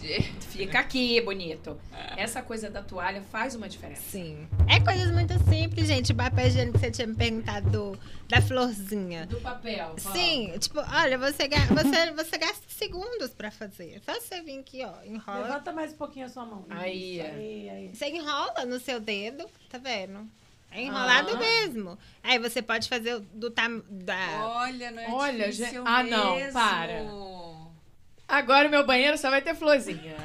Fica 0.50 0.78
aqui, 0.80 1.20
bonito. 1.20 1.78
Essa 2.16 2.42
coisa 2.42 2.68
da 2.70 2.82
toalha 2.82 3.22
faz 3.22 3.54
uma 3.54 3.68
diferença. 3.68 4.02
Sim. 4.02 4.48
É 4.68 4.80
coisas 4.80 5.10
muito 5.12 5.32
simples, 5.48 5.86
gente. 5.86 6.12
O 6.12 6.14
papel 6.14 6.46
higiênico 6.48 6.74
que 6.78 6.84
você 6.84 6.90
tinha 6.90 7.06
me 7.06 7.14
perguntado 7.14 7.70
do, 7.70 7.98
da 8.28 8.40
florzinha. 8.42 9.26
Do 9.26 9.40
papel. 9.40 9.94
fala. 9.98 10.14
Sim, 10.14 10.52
tipo, 10.58 10.80
olha, 10.80 11.18
você, 11.18 11.48
você, 11.48 12.10
você 12.12 12.38
gasta 12.38 12.62
segundos 12.68 13.30
pra 13.30 13.50
fazer. 13.50 14.00
Só 14.04 14.14
você 14.14 14.40
vir 14.42 14.58
aqui, 14.58 14.84
ó, 14.84 14.92
enrola. 15.04 15.42
Levanta 15.42 15.72
mais 15.72 15.92
um 15.92 15.96
pouquinho 15.96 16.26
a 16.26 16.28
sua 16.28 16.44
mão. 16.44 16.64
Aí, 16.70 17.16
Isso, 17.18 17.26
é. 17.26 17.30
aí, 17.30 17.70
aí. 17.70 17.90
Você 17.94 18.06
enrola 18.08 18.64
no 18.66 18.78
seu 18.80 18.98
dedo, 19.00 19.46
tá 19.68 19.78
vendo? 19.78 20.28
É 20.72 20.82
enrolado 20.82 21.30
Ah. 21.34 21.36
mesmo. 21.36 21.98
Aí 22.22 22.38
você 22.38 22.62
pode 22.62 22.88
fazer 22.88 23.18
do 23.34 23.50
tam 23.50 23.82
da. 23.90 24.46
Olha, 24.46 24.92
não 24.92 25.02
é 25.02 25.10
Olha, 25.10 25.50
difícil 25.50 25.66
gente- 25.66 25.82
ah, 25.84 26.02
não, 26.04 26.36
mesmo. 26.36 26.52
para. 26.52 27.02
Agora 28.30 28.68
o 28.68 28.70
meu 28.70 28.86
banheiro 28.86 29.18
só 29.18 29.28
vai 29.30 29.42
ter 29.42 29.54
florzinha. 29.54 30.16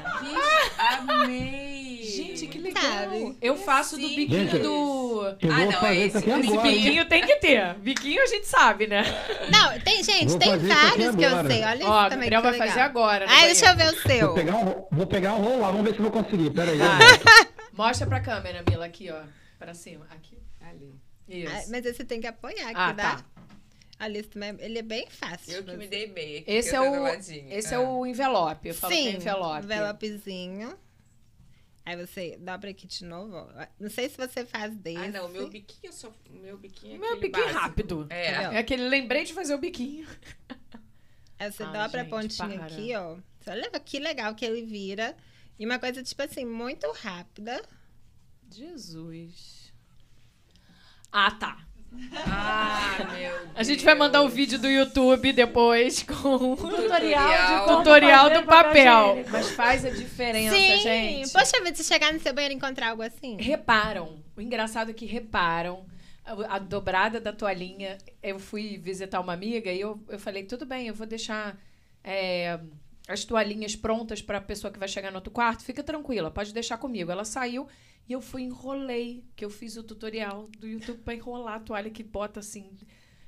Amei. 0.78 2.02
Gente, 2.02 2.46
que 2.46 2.58
legal. 2.58 2.82
Sabe? 2.82 3.36
Eu 3.42 3.56
faço 3.56 3.96
do 3.98 4.08
biquinho 4.08 4.48
Gente, 4.48 4.58
do. 4.58 5.36
Eu 5.40 5.52
Ah, 5.52 5.56
vou 5.56 5.64
não, 5.66 5.72
fazer 5.72 5.96
é 6.00 6.06
isso 6.06 6.18
aqui 6.18 6.30
esse- 6.30 6.40
esse 6.40 6.52
agora. 6.52 6.68
hein? 6.68 6.74
Biquinho 6.82 7.08
tem 7.08 7.26
que 7.26 7.36
ter. 7.36 7.74
Biquinho 7.74 8.22
a 8.22 8.26
gente 8.26 8.46
sabe, 8.46 8.86
né? 8.86 9.02
Não, 9.50 9.78
tem, 9.80 10.02
gente, 10.02 10.28
Vou 10.30 10.38
tem 10.38 10.50
fazer 10.50 10.66
isso 10.68 10.74
vários 10.80 11.16
que 11.16 11.22
eu 11.22 11.46
sei. 11.46 11.64
Olha 11.64 11.74
isso 11.76 11.86
Ó, 11.90 12.06
o 12.06 12.08
também. 12.10 12.30
Gabriel 12.30 12.40
que 12.40 12.42
vai 12.42 12.52
legal. 12.52 12.68
fazer 12.68 12.80
agora. 12.80 13.26
Ai, 13.28 13.46
deixa 13.46 13.66
eu 13.70 13.76
ver 13.76 13.88
o 13.88 14.02
seu. 14.02 14.26
Vou 14.26 14.34
pegar, 14.34 14.56
um, 14.56 14.86
vou 14.90 15.06
pegar 15.06 15.34
um 15.34 15.42
rolo 15.42 15.60
lá, 15.60 15.70
vamos 15.70 15.84
ver 15.84 15.92
se 15.94 15.98
eu 15.98 16.10
vou 16.10 16.22
conseguir. 16.22 16.50
Pera 16.50 16.70
aí. 16.70 16.78
Vai. 16.78 16.98
Mostra 17.72 18.06
pra 18.06 18.20
câmera, 18.20 18.62
Mila, 18.68 18.86
aqui, 18.86 19.10
ó. 19.10 19.20
Pra 19.58 19.74
cima. 19.74 20.06
Aqui. 20.10 20.38
Ali. 20.66 20.94
Isso. 21.28 21.52
Ah, 21.52 21.62
mas 21.70 21.84
você 21.84 22.04
tem 22.04 22.20
que 22.20 22.26
apoiar 22.26 22.62
aqui, 22.68 22.74
Ah, 22.76 22.94
tá? 22.94 23.16
tá. 23.16 23.24
Olha, 23.98 24.18
isso 24.18 24.28
também, 24.30 24.54
ele 24.60 24.78
é 24.78 24.82
bem 24.82 25.08
fácil. 25.08 25.52
Eu 25.54 25.64
que 25.64 25.76
me 25.76 25.86
dei 25.88 26.06
bem 26.06 26.38
aqui. 26.38 26.50
Esse 26.50 26.74
é 26.74 26.80
o, 26.80 27.06
esse 27.06 27.72
é 27.74 27.76
Ah. 27.76 27.80
o 27.80 28.06
envelope. 28.06 28.68
Eu 28.68 28.74
falo 28.74 28.92
que 28.92 28.98
é 28.98 29.02
Sim, 29.12 29.16
envelope. 29.16 29.64
envelopezinho. 29.64 30.78
Aí 31.84 31.96
você 31.96 32.36
dobra 32.38 32.70
aqui 32.70 32.86
de 32.86 33.04
novo. 33.04 33.48
Não 33.78 33.88
sei 33.88 34.08
se 34.08 34.16
você 34.16 34.44
faz 34.44 34.76
desse. 34.76 34.98
Ah, 34.98 35.08
não, 35.08 35.28
meu 35.28 35.48
biquinho 35.48 35.92
só. 35.92 36.12
Meu 36.28 36.58
biquinho 36.58 36.96
é 36.96 36.98
Meu 36.98 37.18
biquinho 37.20 37.44
básico. 37.44 37.60
rápido. 37.60 38.06
É. 38.10 38.30
Entendeu? 38.32 38.50
É 38.52 38.58
aquele 38.58 38.88
lembrei 38.88 39.24
de 39.24 39.32
fazer 39.32 39.54
o 39.54 39.58
biquinho. 39.58 40.06
Aí 41.38 41.50
você 41.52 41.62
Ai, 41.62 41.72
dobra 41.72 42.02
gente, 42.02 42.12
a 42.12 42.16
pontinha 42.16 42.58
para. 42.58 42.66
aqui, 42.66 42.94
ó. 42.96 43.16
Você 43.40 43.50
olha 43.50 43.70
que 43.80 43.98
legal 44.00 44.34
que 44.34 44.44
ele 44.44 44.62
vira. 44.66 45.16
E 45.58 45.64
uma 45.64 45.78
coisa, 45.78 46.02
tipo 46.02 46.20
assim, 46.22 46.44
muito 46.44 46.90
rápida. 46.92 47.62
Jesus. 48.50 49.72
Ah, 51.12 51.30
tá. 51.30 51.65
Ah, 52.26 52.98
meu 53.12 53.32
A 53.54 53.62
gente 53.62 53.84
vai 53.84 53.94
mandar 53.94 54.20
o 54.20 54.24
Deus. 54.24 54.34
vídeo 54.34 54.58
do 54.58 54.68
YouTube 54.68 55.32
depois 55.32 56.02
com 56.02 56.52
o 56.52 56.56
Tutorial, 56.56 57.68
de 57.68 57.76
tutorial 57.76 58.30
do 58.30 58.42
papel. 58.44 59.24
Mas 59.30 59.50
faz 59.50 59.84
a 59.84 59.90
diferença, 59.90 60.56
Sim! 60.56 60.78
gente. 60.78 61.32
Poxa 61.32 61.62
vida, 61.62 61.76
se 61.76 61.84
chegar 61.84 62.12
no 62.12 62.20
seu 62.20 62.32
banheiro 62.34 62.54
e 62.54 62.56
encontrar 62.56 62.90
algo 62.90 63.02
assim. 63.02 63.36
Reparam. 63.40 64.22
O 64.36 64.40
engraçado 64.40 64.90
é 64.90 64.94
que 64.94 65.06
reparam. 65.06 65.84
A, 66.24 66.56
a 66.56 66.58
dobrada 66.58 67.20
da 67.20 67.32
toalhinha. 67.32 67.98
Eu 68.22 68.38
fui 68.38 68.76
visitar 68.78 69.20
uma 69.20 69.32
amiga 69.32 69.70
e 69.70 69.80
eu, 69.80 70.02
eu 70.08 70.18
falei, 70.18 70.42
tudo 70.44 70.66
bem, 70.66 70.88
eu 70.88 70.94
vou 70.94 71.06
deixar 71.06 71.56
é, 72.02 72.58
as 73.08 73.24
toalhinhas 73.24 73.76
prontas 73.76 74.20
para 74.20 74.38
a 74.38 74.40
pessoa 74.40 74.72
que 74.72 74.78
vai 74.78 74.88
chegar 74.88 75.10
no 75.10 75.16
outro 75.18 75.30
quarto. 75.32 75.62
Fica 75.62 75.82
tranquila, 75.82 76.30
pode 76.30 76.52
deixar 76.52 76.78
comigo. 76.78 77.12
Ela 77.12 77.24
saiu 77.24 77.68
e 78.08 78.12
eu 78.12 78.20
fui 78.20 78.42
enrolei, 78.42 79.24
que 79.34 79.44
eu 79.44 79.50
fiz 79.50 79.76
o 79.76 79.82
tutorial 79.82 80.48
do 80.58 80.66
YouTube 80.66 80.98
para 81.02 81.14
enrolar 81.14 81.54
a 81.56 81.60
toalha 81.60 81.90
que 81.90 82.02
bota 82.02 82.40
assim. 82.40 82.70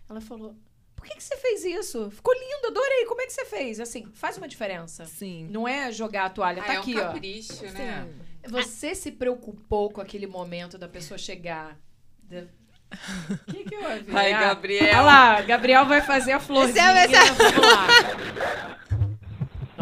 Ela 0.08 0.20
falou, 0.20 0.56
por 0.94 1.04
que, 1.06 1.14
que 1.16 1.22
você 1.22 1.36
fez 1.36 1.64
isso? 1.64 2.10
Ficou 2.10 2.32
lindo, 2.34 2.66
adorei. 2.68 3.04
Como 3.06 3.20
é 3.20 3.26
que 3.26 3.32
você 3.32 3.44
fez? 3.44 3.78
Assim, 3.80 4.06
faz 4.14 4.36
uma 4.38 4.48
diferença. 4.48 5.04
Sim. 5.06 5.46
Não 5.50 5.66
é 5.68 5.92
jogar 5.92 6.24
a 6.26 6.30
toalha, 6.30 6.62
Ah, 6.62 6.66
tá 6.66 6.74
é 6.74 6.78
um 6.78 6.80
aqui, 6.82 6.96
ó. 6.98 7.12
capricho, 7.12 7.64
né? 7.72 8.08
Você 8.48 8.94
se 8.94 9.10
preocupou 9.12 9.90
com 9.90 10.00
aquele 10.00 10.26
momento 10.26 10.78
da 10.78 10.88
pessoa 10.88 11.18
chegar. 11.18 11.78
O 12.30 12.48
que, 13.52 13.64
que 13.64 13.76
houve? 13.76 14.06
Ai, 14.16 14.32
Ah, 14.32 14.40
Gabriel. 14.40 14.84
Olha 14.86 15.00
lá, 15.02 15.40
Gabriel 15.42 15.84
vai 15.86 16.00
fazer 16.00 16.32
a 16.32 16.40
florzinha. 16.40 17.04
Esse 17.04 17.14
é 17.14 17.22
o- 17.22 17.34
Vamos 17.34 17.60
lá. 17.60 18.78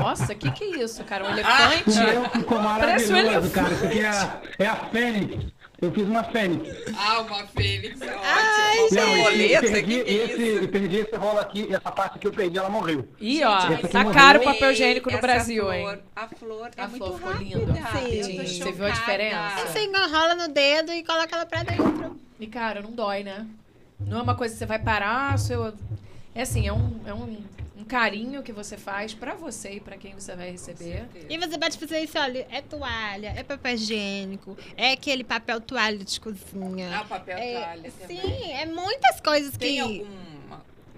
Nossa, 0.07 0.33
o 0.33 0.37
que, 0.37 0.51
que 0.53 0.65
é 0.65 0.85
isso, 0.85 1.03
cara? 1.05 1.25
Um 1.25 1.31
elefante? 1.33 1.99
O 1.99 2.05
meu 2.05 2.31
ficou 2.31 2.59
Parece 2.61 3.13
um 3.13 3.17
maravilhoso, 3.17 3.17
elefante. 3.17 3.51
cara. 3.51 3.73
Isso 3.75 3.85
aqui 3.87 3.99
é 4.01 4.09
a, 4.09 4.41
é 4.61 4.67
a 4.67 4.77
Fênix. 4.77 5.47
Eu 5.83 5.93
fiz 5.93 6.09
uma 6.09 6.23
Fênix. 6.25 6.69
Ah, 6.97 7.21
uma 7.21 7.47
fênix 7.49 8.01
é 8.01 8.09
Ai, 8.23 8.79
ótimo. 8.79 9.01
Uma 9.01 9.11
e- 9.11 9.19
e 9.19 9.23
boleta, 9.23 9.61
perdi 9.61 9.83
que 9.83 10.05
que 10.05 10.11
é 10.11 10.25
esse, 10.25 10.43
isso? 10.43 10.65
e 10.65 10.69
perdi 10.69 10.97
esse 10.99 11.17
rolo 11.17 11.39
aqui, 11.41 11.75
essa 11.75 11.91
parte 11.91 12.19
que 12.19 12.27
eu 12.27 12.33
perdi, 12.33 12.57
ela 12.57 12.71
morreu. 12.71 13.07
Ih, 13.21 13.45
ó, 13.45 13.61
Gente, 13.69 13.89
tá 13.89 14.05
caro 14.13 14.41
o 14.41 14.45
papel 14.45 14.71
higiênico 14.73 15.11
no 15.11 15.21
Brasil, 15.21 15.63
flor, 15.65 15.75
hein? 15.75 15.99
A 16.15 16.29
flor 16.29 16.71
é 16.77 16.83
A 16.83 16.89
muito 16.89 17.05
flor 17.05 17.19
ficou 17.19 17.33
rápida. 17.33 17.59
linda. 17.59 17.73
Sim. 17.75 18.39
Eu 18.39 18.47
Você 18.47 18.73
viu 18.73 18.87
a 18.87 18.91
diferença? 18.91 19.67
Você 19.67 19.85
enrola 19.85 20.35
no 20.37 20.49
dedo 20.49 20.93
e 20.93 21.03
coloca 21.05 21.35
ela 21.37 21.45
pra 21.47 21.63
dentro. 21.63 22.19
E, 22.41 22.47
cara, 22.47 22.81
não 22.81 22.93
dói, 22.93 23.23
né? 23.25 23.45
Não 24.01 24.21
é 24.21 24.23
uma 24.23 24.35
coisa 24.35 24.55
que 24.55 24.59
você 24.59 24.67
vai 24.67 24.79
parar, 24.79 25.37
seu. 25.39 25.75
É 26.35 26.43
assim, 26.43 26.67
é 26.67 26.73
um, 26.73 27.01
é 27.07 27.13
um 27.13 27.37
carinho 27.89 28.43
que 28.43 28.53
você 28.53 28.77
faz 28.77 29.15
pra 29.15 29.35
você 29.35 29.73
e 29.75 29.81
pra 29.81 29.97
quem 29.97 30.13
você 30.15 30.35
vai 30.35 30.51
receber. 30.51 31.07
E 31.29 31.39
você 31.39 31.59
pode 31.59 31.79
fazer 31.79 32.01
isso, 32.01 32.19
olha, 32.19 32.47
é 32.51 32.61
toalha, 32.61 33.33
é 33.37 33.43
papel 33.43 33.75
higiênico, 33.75 34.57
é 34.77 34.93
aquele 34.93 35.25
papel 35.25 35.61
toalha 35.61 35.99
de 35.99 36.21
cozinha. 36.21 36.99
Ah, 36.99 37.05
papel 37.05 37.37
É, 37.39 37.61
toalha 37.61 37.93
também. 38.01 38.21
sim, 38.21 38.53
é 38.53 38.67
muitas 38.67 39.21
coisas 39.21 39.57
Tem 39.57 39.75
que. 39.75 39.81
algum... 39.81 40.27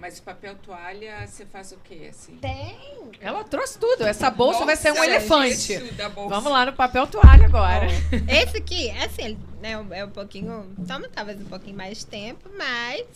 Mas 0.00 0.20
o 0.20 0.22
papel 0.22 0.54
toalha, 0.62 1.26
você 1.26 1.44
faz 1.44 1.72
o 1.72 1.76
quê, 1.82 2.06
assim? 2.08 2.36
Tem. 2.36 2.78
Ela 3.20 3.42
trouxe 3.42 3.76
tudo. 3.80 4.04
Essa 4.04 4.30
bolsa 4.30 4.64
vai 4.64 4.76
ser 4.76 4.92
um 4.92 4.94
Nossa, 4.94 5.06
elefante. 5.06 5.72
isso 5.72 5.94
da 5.94 6.08
bolsa. 6.08 6.28
Vamos 6.36 6.52
lá 6.52 6.66
no 6.66 6.72
papel 6.72 7.04
toalha 7.08 7.46
agora. 7.46 7.86
Esse 8.28 8.58
aqui, 8.58 8.90
assim, 8.90 9.22
ele, 9.24 9.38
né, 9.60 9.72
é 9.90 10.04
um 10.04 10.10
pouquinho. 10.10 10.72
Toma 10.86 11.08
talvez 11.08 11.40
um 11.40 11.46
pouquinho 11.46 11.76
mais 11.76 11.98
de 11.98 12.06
tempo, 12.06 12.48
mas. 12.56 13.06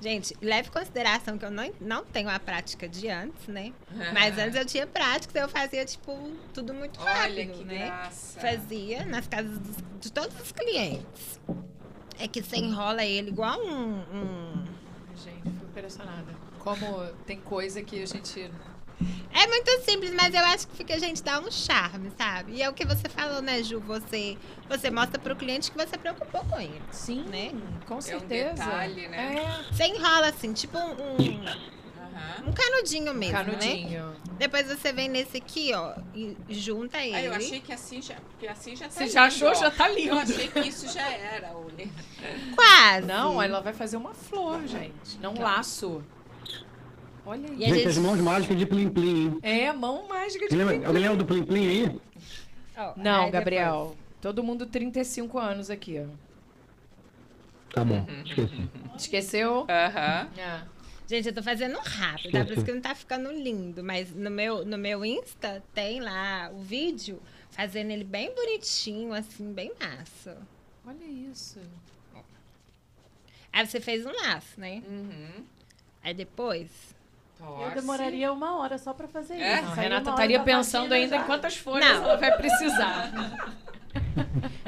Gente, 0.00 0.34
leve 0.40 0.68
em 0.68 0.72
consideração 0.72 1.36
que 1.36 1.44
eu 1.44 1.50
não, 1.50 1.70
não 1.80 2.04
tenho 2.04 2.28
a 2.30 2.38
prática 2.38 2.88
de 2.88 3.08
antes, 3.10 3.46
né? 3.48 3.72
Mas 4.14 4.38
antes 4.38 4.54
eu 4.56 4.64
tinha 4.64 4.86
prática, 4.86 5.38
eu 5.38 5.48
fazia, 5.48 5.84
tipo, 5.84 6.16
tudo 6.54 6.72
muito 6.72 6.98
Olha 7.00 7.12
rápido, 7.12 7.52
que 7.58 7.64
né? 7.64 7.86
graça. 7.86 8.40
Fazia 8.40 9.04
nas 9.04 9.26
casas 9.28 9.58
dos- 9.58 9.76
de 10.00 10.10
todos 10.10 10.40
os 10.40 10.52
clientes. 10.52 11.38
É 12.18 12.26
que 12.26 12.42
você 12.42 12.56
enrola 12.56 13.04
ele 13.04 13.28
igual 13.28 13.58
um. 13.60 13.98
um- 14.00 14.64
Gente, 15.16 15.42
fui 15.42 15.68
impressionada. 15.68 16.34
Como 16.60 17.04
tem 17.26 17.38
coisa 17.40 17.82
que 17.82 18.02
a 18.02 18.06
gente. 18.06 18.50
É 19.32 19.46
muito 19.46 19.70
simples, 19.84 20.12
mas 20.12 20.34
eu 20.34 20.40
acho 20.44 20.66
que 20.68 20.76
fica, 20.76 20.94
a 20.94 20.98
gente 20.98 21.22
dá 21.22 21.40
um 21.40 21.50
charme, 21.50 22.10
sabe? 22.18 22.52
E 22.52 22.62
é 22.62 22.68
o 22.68 22.72
que 22.74 22.84
você 22.84 23.08
falou, 23.08 23.40
né, 23.40 23.62
Ju? 23.62 23.80
Você, 23.80 24.36
você 24.68 24.90
mostra 24.90 25.18
pro 25.18 25.36
cliente 25.36 25.70
que 25.70 25.78
você 25.78 25.96
preocupou 25.96 26.44
com 26.44 26.60
ele. 26.60 26.82
Sim, 26.90 27.22
Né? 27.24 27.52
com 27.86 28.00
certeza. 28.00 28.54
detalhe, 28.54 29.08
né? 29.08 29.36
É, 29.36 29.72
Você 29.72 29.84
enrola 29.84 30.28
assim, 30.28 30.52
tipo 30.52 30.76
um, 30.78 30.92
um, 30.92 32.48
um 32.48 32.52
canudinho 32.52 33.14
mesmo, 33.14 33.36
né? 33.38 33.44
canudinho. 33.44 34.16
Depois 34.36 34.66
você 34.66 34.92
vem 34.92 35.08
nesse 35.08 35.36
aqui, 35.36 35.72
ó, 35.74 35.94
e 36.14 36.36
junta 36.48 36.98
ele. 37.02 37.14
Ah, 37.14 37.22
eu 37.22 37.34
achei 37.34 37.60
que 37.60 37.72
assim 37.72 38.00
já, 38.02 38.14
porque 38.16 38.46
assim 38.48 38.74
já 38.74 38.86
tá 38.86 38.90
Você 38.90 39.06
já 39.06 39.28
lindo, 39.28 39.34
achou? 39.34 39.48
ó. 39.48 39.54
Já 39.54 39.70
tá 39.70 39.88
lindo. 39.88 40.08
Eu 40.08 40.18
achei 40.18 40.48
que 40.48 40.60
isso 40.60 40.88
já 40.92 41.08
era, 41.08 41.52
olha. 41.54 41.88
Quase. 42.54 43.06
Não, 43.06 43.40
ela 43.40 43.60
vai 43.60 43.72
fazer 43.72 43.96
uma 43.96 44.14
flor, 44.14 44.66
gente. 44.66 45.18
Não 45.20 45.34
um 45.34 45.40
laço. 45.42 46.02
Olha 47.26 47.46
E 47.48 47.52
aí. 47.52 47.58
Gente, 47.70 47.74
gente- 47.74 47.88
as 47.88 47.98
mãos 47.98 48.18
mágicas 48.20 48.56
de 48.58 48.66
Plim 48.66 48.88
Plim, 48.88 49.26
hein? 49.26 49.38
É, 49.42 49.72
mão 49.72 50.06
mágica 50.08 50.48
de 50.48 50.54
Lembra, 50.56 50.74
Plim 50.76 50.84
alguém 50.86 51.02
lembra 51.02 51.16
do 51.18 51.24
Plim 51.26 51.42
Plim 51.44 51.68
aí? 51.68 52.00
Ó, 52.76 52.92
Não, 52.96 53.24
aí 53.24 53.30
Gabriel. 53.30 53.96
Todo 54.20 54.42
mundo 54.42 54.66
35 54.66 55.38
anos 55.38 55.70
aqui, 55.70 55.98
ó. 56.00 56.06
Tá 57.72 57.84
bom, 57.84 58.04
esqueci. 58.24 58.68
Esqueceu? 58.96 59.66
Aham. 59.68 60.28
É. 60.36 60.42
depois- 60.42 60.66
Gente, 61.06 61.26
eu 61.26 61.34
tô 61.34 61.42
fazendo 61.42 61.76
rápido, 61.78 62.30
tá? 62.30 62.44
Por 62.44 62.52
isso 62.52 62.64
que 62.64 62.72
não 62.72 62.80
tá 62.80 62.94
ficando 62.94 63.32
lindo. 63.32 63.82
Mas 63.82 64.14
no 64.14 64.30
meu, 64.30 64.64
no 64.64 64.78
meu 64.78 65.04
Insta 65.04 65.60
tem 65.74 65.98
lá 66.00 66.50
o 66.52 66.60
vídeo 66.62 67.20
fazendo 67.50 67.90
ele 67.90 68.04
bem 68.04 68.32
bonitinho, 68.32 69.12
assim, 69.12 69.52
bem 69.52 69.72
massa. 69.80 70.38
Olha 70.86 71.04
isso. 71.04 71.58
Aí 73.52 73.66
você 73.66 73.80
fez 73.80 74.06
um 74.06 74.12
laço, 74.12 74.58
né? 74.60 74.82
Uhum. 74.88 75.44
Aí 76.02 76.14
depois. 76.14 76.89
Eu 77.42 77.70
demoraria 77.74 78.32
uma 78.32 78.58
hora 78.58 78.78
só 78.78 78.92
pra 78.92 79.06
fazer 79.08 79.34
É? 79.34 79.54
isso. 79.56 79.64
Não, 79.66 79.74
Renata 79.74 80.10
estaria 80.10 80.40
pensando 80.40 80.92
ainda 80.92 81.16
já- 81.16 81.22
em 81.22 81.26
quantas 81.26 81.56
folhas 81.56 81.88
Não. 81.88 82.04
ela 82.04 82.16
vai 82.16 82.36
precisar. 82.36 83.10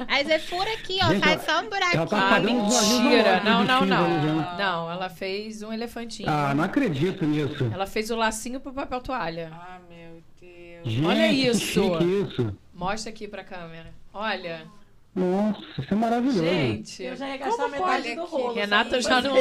Aí 0.08 0.24
você 0.24 0.38
fura 0.38 0.70
aqui, 0.74 0.98
ó, 1.02 1.08
Gente, 1.08 1.22
faz 1.24 1.42
só 1.44 1.60
um 1.60 1.68
buraquinho. 1.70 2.06
tá 2.06 2.36
Ah, 2.36 2.40
mentira. 2.40 3.40
Não, 3.44 3.64
não, 3.64 3.86
não. 3.86 4.56
Não, 4.58 4.90
ela 4.90 5.08
fez 5.08 5.62
um 5.62 5.72
elefantinho. 5.72 6.28
Ah, 6.28 6.54
não 6.54 6.64
acredito 6.64 7.24
nisso. 7.24 7.70
Ela 7.72 7.86
fez 7.86 8.10
o 8.10 8.16
lacinho 8.16 8.60
pro 8.60 8.72
papel 8.72 9.00
toalha. 9.00 9.50
Ah, 9.52 9.78
meu 9.88 10.22
Deus. 10.40 10.92
Gente, 10.92 11.06
Olha 11.06 11.28
que 11.28 11.34
isso. 11.34 11.80
isso. 12.02 12.56
Mostra 12.74 13.10
aqui 13.10 13.28
pra 13.28 13.44
câmera. 13.44 13.92
Olha, 14.12 14.66
Nossa, 15.14 15.60
isso 15.78 15.92
é 15.92 15.94
maravilhoso. 15.94 16.42
gente. 16.42 17.02
Eu 17.02 17.16
já 17.16 17.28
ia 17.28 17.36
gastar 17.36 17.64
como 17.64 17.68
metade 17.68 18.02
pode? 18.02 18.14
do 18.14 18.24
rolo. 18.24 18.54
Renata 18.54 19.00
já 19.00 19.20
não. 19.20 19.34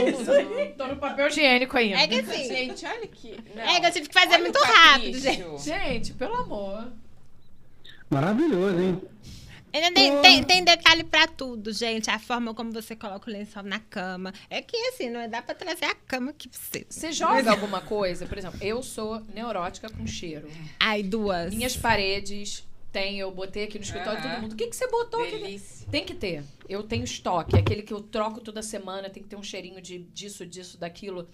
Tô 0.77 0.87
no 0.87 0.97
papel 0.97 1.27
higiênico 1.27 1.77
ainda. 1.77 2.01
É 2.01 2.07
que 2.07 2.19
assim. 2.19 2.47
Gente, 2.47 2.85
olha 2.85 3.03
aqui. 3.05 3.37
Não. 3.55 3.63
É 3.63 3.79
que 3.79 3.85
eu 3.85 3.91
tive 3.91 4.07
que 4.09 4.13
fazer 4.13 4.33
Olha 4.33 4.39
muito 4.39 4.59
rápido, 4.59 5.17
gente. 5.19 5.63
Gente, 5.63 6.13
pelo 6.13 6.35
amor. 6.35 6.91
Maravilhoso, 8.09 8.79
hein? 8.81 9.01
Tem, 9.71 10.21
tem, 10.21 10.43
tem 10.43 10.63
detalhe 10.65 11.05
pra 11.05 11.25
tudo, 11.25 11.71
gente. 11.71 12.09
A 12.09 12.19
forma 12.19 12.53
como 12.53 12.73
você 12.73 12.93
coloca 12.93 13.29
o 13.29 13.33
lençol 13.33 13.63
na 13.63 13.79
cama. 13.79 14.33
É 14.49 14.61
que 14.61 14.75
assim, 14.89 15.09
não 15.09 15.29
dá 15.29 15.41
pra 15.41 15.55
trazer 15.55 15.85
a 15.85 15.95
cama 15.95 16.31
aqui 16.31 16.49
pra 16.49 16.59
você. 16.59 16.85
Você 16.89 17.13
joga 17.13 17.49
alguma 17.49 17.79
coisa? 17.79 18.25
Por 18.25 18.37
exemplo, 18.37 18.59
eu 18.61 18.83
sou 18.83 19.21
neurótica 19.33 19.89
com 19.89 20.05
cheiro. 20.05 20.49
Ai, 20.77 21.01
duas. 21.01 21.53
Minhas 21.53 21.77
paredes 21.77 22.65
tem, 22.91 23.19
eu 23.19 23.31
botei 23.31 23.63
aqui 23.63 23.77
no 23.77 23.83
escritório 23.83 24.19
Aham. 24.19 24.29
todo 24.29 24.41
mundo. 24.41 24.53
O 24.53 24.55
que, 24.55 24.67
que 24.67 24.75
você 24.75 24.87
botou? 24.87 25.21
Delícia. 25.21 25.87
Tem 25.89 26.05
que 26.05 26.13
ter. 26.13 26.43
Eu 26.67 26.83
tenho 26.83 27.03
estoque. 27.03 27.57
Aquele 27.57 27.81
que 27.81 27.93
eu 27.93 28.01
troco 28.01 28.41
toda 28.41 28.61
semana, 28.61 29.09
tem 29.09 29.23
que 29.23 29.29
ter 29.29 29.35
um 29.35 29.43
cheirinho 29.43 29.81
de 29.81 29.99
disso, 29.99 30.45
disso, 30.45 30.77
daquilo. 30.77 31.27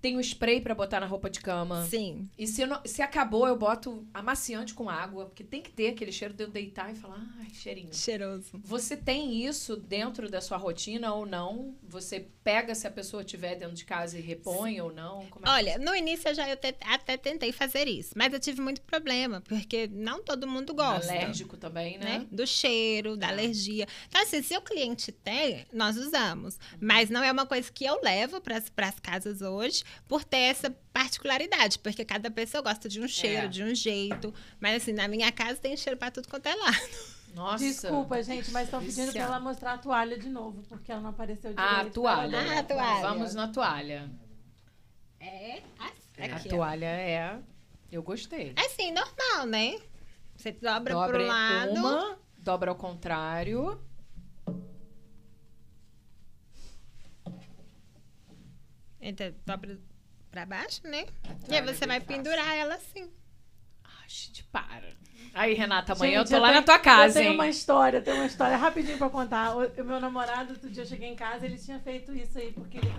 Tenho 0.00 0.20
spray 0.20 0.60
pra 0.60 0.74
botar 0.74 1.00
na 1.00 1.06
roupa 1.06 1.28
de 1.30 1.40
cama. 1.40 1.84
Sim. 1.86 2.28
E 2.38 2.46
se, 2.46 2.64
não- 2.66 2.80
se 2.84 3.02
acabou, 3.02 3.46
eu 3.48 3.56
boto 3.56 4.06
amaciante 4.14 4.74
com 4.74 4.88
água, 4.88 5.26
porque 5.26 5.42
tem 5.42 5.60
que 5.62 5.70
ter 5.70 5.88
aquele 5.88 6.12
cheiro 6.12 6.32
de 6.34 6.44
eu 6.44 6.48
deitar 6.50 6.92
e 6.92 6.94
falar, 6.94 7.24
ai, 7.40 7.48
cheirinho. 7.52 7.92
Cheiroso. 7.94 8.50
Você 8.64 8.96
tem 8.96 9.44
isso 9.44 9.76
dentro 9.76 10.28
da 10.30 10.40
sua 10.40 10.56
rotina 10.58 11.12
ou 11.12 11.26
não? 11.26 11.74
Você 11.82 12.28
pega 12.44 12.74
se 12.74 12.86
a 12.86 12.90
pessoa 12.90 13.22
estiver 13.22 13.56
dentro 13.56 13.74
de 13.74 13.84
casa 13.84 14.16
e 14.18 14.20
repõe 14.20 14.80
ou 14.80 14.92
não? 14.92 15.22
É 15.42 15.50
Olha, 15.50 15.78
no 15.78 15.94
início 15.94 16.28
eu 16.28 16.34
já 16.34 16.48
eu 16.48 16.56
te- 16.56 16.76
até 16.82 17.16
tentei 17.16 17.50
fazer 17.50 17.88
isso, 17.88 18.12
mas 18.16 18.32
eu 18.32 18.38
tive 18.38 18.60
muito 18.60 18.82
problema, 18.82 19.40
porque 19.48 19.88
não 19.88 20.22
todo 20.22 20.46
mundo 20.46 20.72
gosta. 20.74 21.10
Alérgico 21.12 21.56
também, 21.56 21.98
né? 21.98 22.18
Né? 22.18 22.26
Do 22.30 22.46
cheiro, 22.46 23.16
da 23.16 23.28
alergia. 23.28 23.86
Então, 24.08 24.22
assim, 24.22 24.42
se 24.42 24.56
o 24.56 24.60
cliente 24.60 25.10
tem, 25.10 25.66
nós 25.72 25.96
usamos. 25.96 26.58
Mas 26.80 27.10
não 27.10 27.24
é 27.24 27.32
uma 27.32 27.46
coisa 27.46 27.72
que 27.72 27.84
eu 27.84 28.00
levo 28.02 28.40
para 28.40 28.58
as 28.58 29.00
casas 29.00 29.40
hoje, 29.42 29.82
por 30.08 30.24
ter 30.24 30.38
essa 30.38 30.70
particularidade. 30.92 31.78
Porque 31.78 32.04
cada 32.04 32.30
pessoa 32.30 32.62
gosta 32.62 32.88
de 32.88 33.00
um 33.00 33.08
cheiro, 33.08 33.46
É. 33.46 33.48
de 33.48 33.62
um 33.62 33.74
jeito. 33.74 34.32
Mas, 34.60 34.82
assim, 34.82 34.92
na 34.92 35.06
minha 35.08 35.30
casa 35.32 35.56
tem 35.60 35.76
cheiro 35.76 35.98
para 35.98 36.10
tudo 36.10 36.28
quanto 36.28 36.46
é 36.46 36.54
lado. 36.54 36.76
Nossa. 37.34 37.62
Desculpa, 37.64 38.22
gente, 38.22 38.50
mas 38.50 38.64
estão 38.64 38.80
pedindo 38.80 38.96
pra 38.96 39.04
Viciado. 39.06 39.32
ela 39.32 39.40
mostrar 39.40 39.74
a 39.74 39.78
toalha 39.78 40.18
de 40.18 40.28
novo, 40.28 40.62
porque 40.68 40.90
ela 40.90 41.02
não 41.02 41.10
apareceu 41.10 41.52
direito. 41.52 41.70
A 41.80 41.84
toalha. 41.90 42.38
Ah, 42.38 42.58
a 42.60 42.62
toalha. 42.62 43.00
Vamos 43.08 43.34
na 43.34 43.48
toalha. 43.48 44.10
É 45.20 45.62
assim. 45.78 46.32
A 46.32 46.36
Aqui, 46.36 46.48
ó. 46.48 46.50
toalha 46.56 46.86
é. 46.86 47.38
Eu 47.92 48.02
gostei. 48.02 48.54
É 48.56 48.66
assim, 48.66 48.90
normal, 48.90 49.46
né? 49.46 49.78
Você 50.34 50.50
dobra, 50.52 50.94
Dobra 50.94 51.08
para 51.12 51.22
um 51.24 51.26
lado. 51.26 51.72
uma, 51.72 52.18
dobra 52.38 52.70
ao 52.70 52.76
contrário. 52.76 53.78
Então, 59.00 59.32
dobra 59.44 59.78
para 60.36 60.44
baixo, 60.44 60.82
né? 60.84 61.06
E 61.48 61.54
aí 61.56 61.62
você 61.62 61.86
vai 61.86 61.98
pendurar 61.98 62.54
ela 62.54 62.74
assim. 62.74 63.10
Ai, 63.82 64.04
gente, 64.06 64.44
para. 64.44 64.84
Aí, 65.32 65.54
Renata, 65.54 65.94
amanhã 65.94 66.18
Gente, 66.20 66.32
eu 66.32 66.36
tô 66.38 66.42
lá 66.42 66.48
tenho- 66.48 66.60
na 66.60 66.66
tua 66.66 66.78
casa, 66.78 67.18
Eu 67.18 67.22
tenho 67.22 67.32
hein? 67.32 67.38
uma 67.38 67.48
história, 67.48 67.98
eu 67.98 68.02
tenho 68.04 68.16
uma 68.18 68.26
história 68.26 68.54
rapidinho 68.56 68.98
pra 68.98 69.08
contar. 69.08 69.56
O, 69.56 69.66
o 69.66 69.84
meu 69.84 69.98
namorado, 69.98 70.52
outro 70.52 70.68
dia 70.68 70.82
eu 70.82 70.86
cheguei 70.86 71.08
em 71.08 71.16
casa, 71.16 71.46
ele 71.46 71.56
tinha 71.58 71.78
feito 71.80 72.12
isso 72.14 72.36
aí, 72.38 72.52
porque 72.52 72.76
ele. 72.78 72.92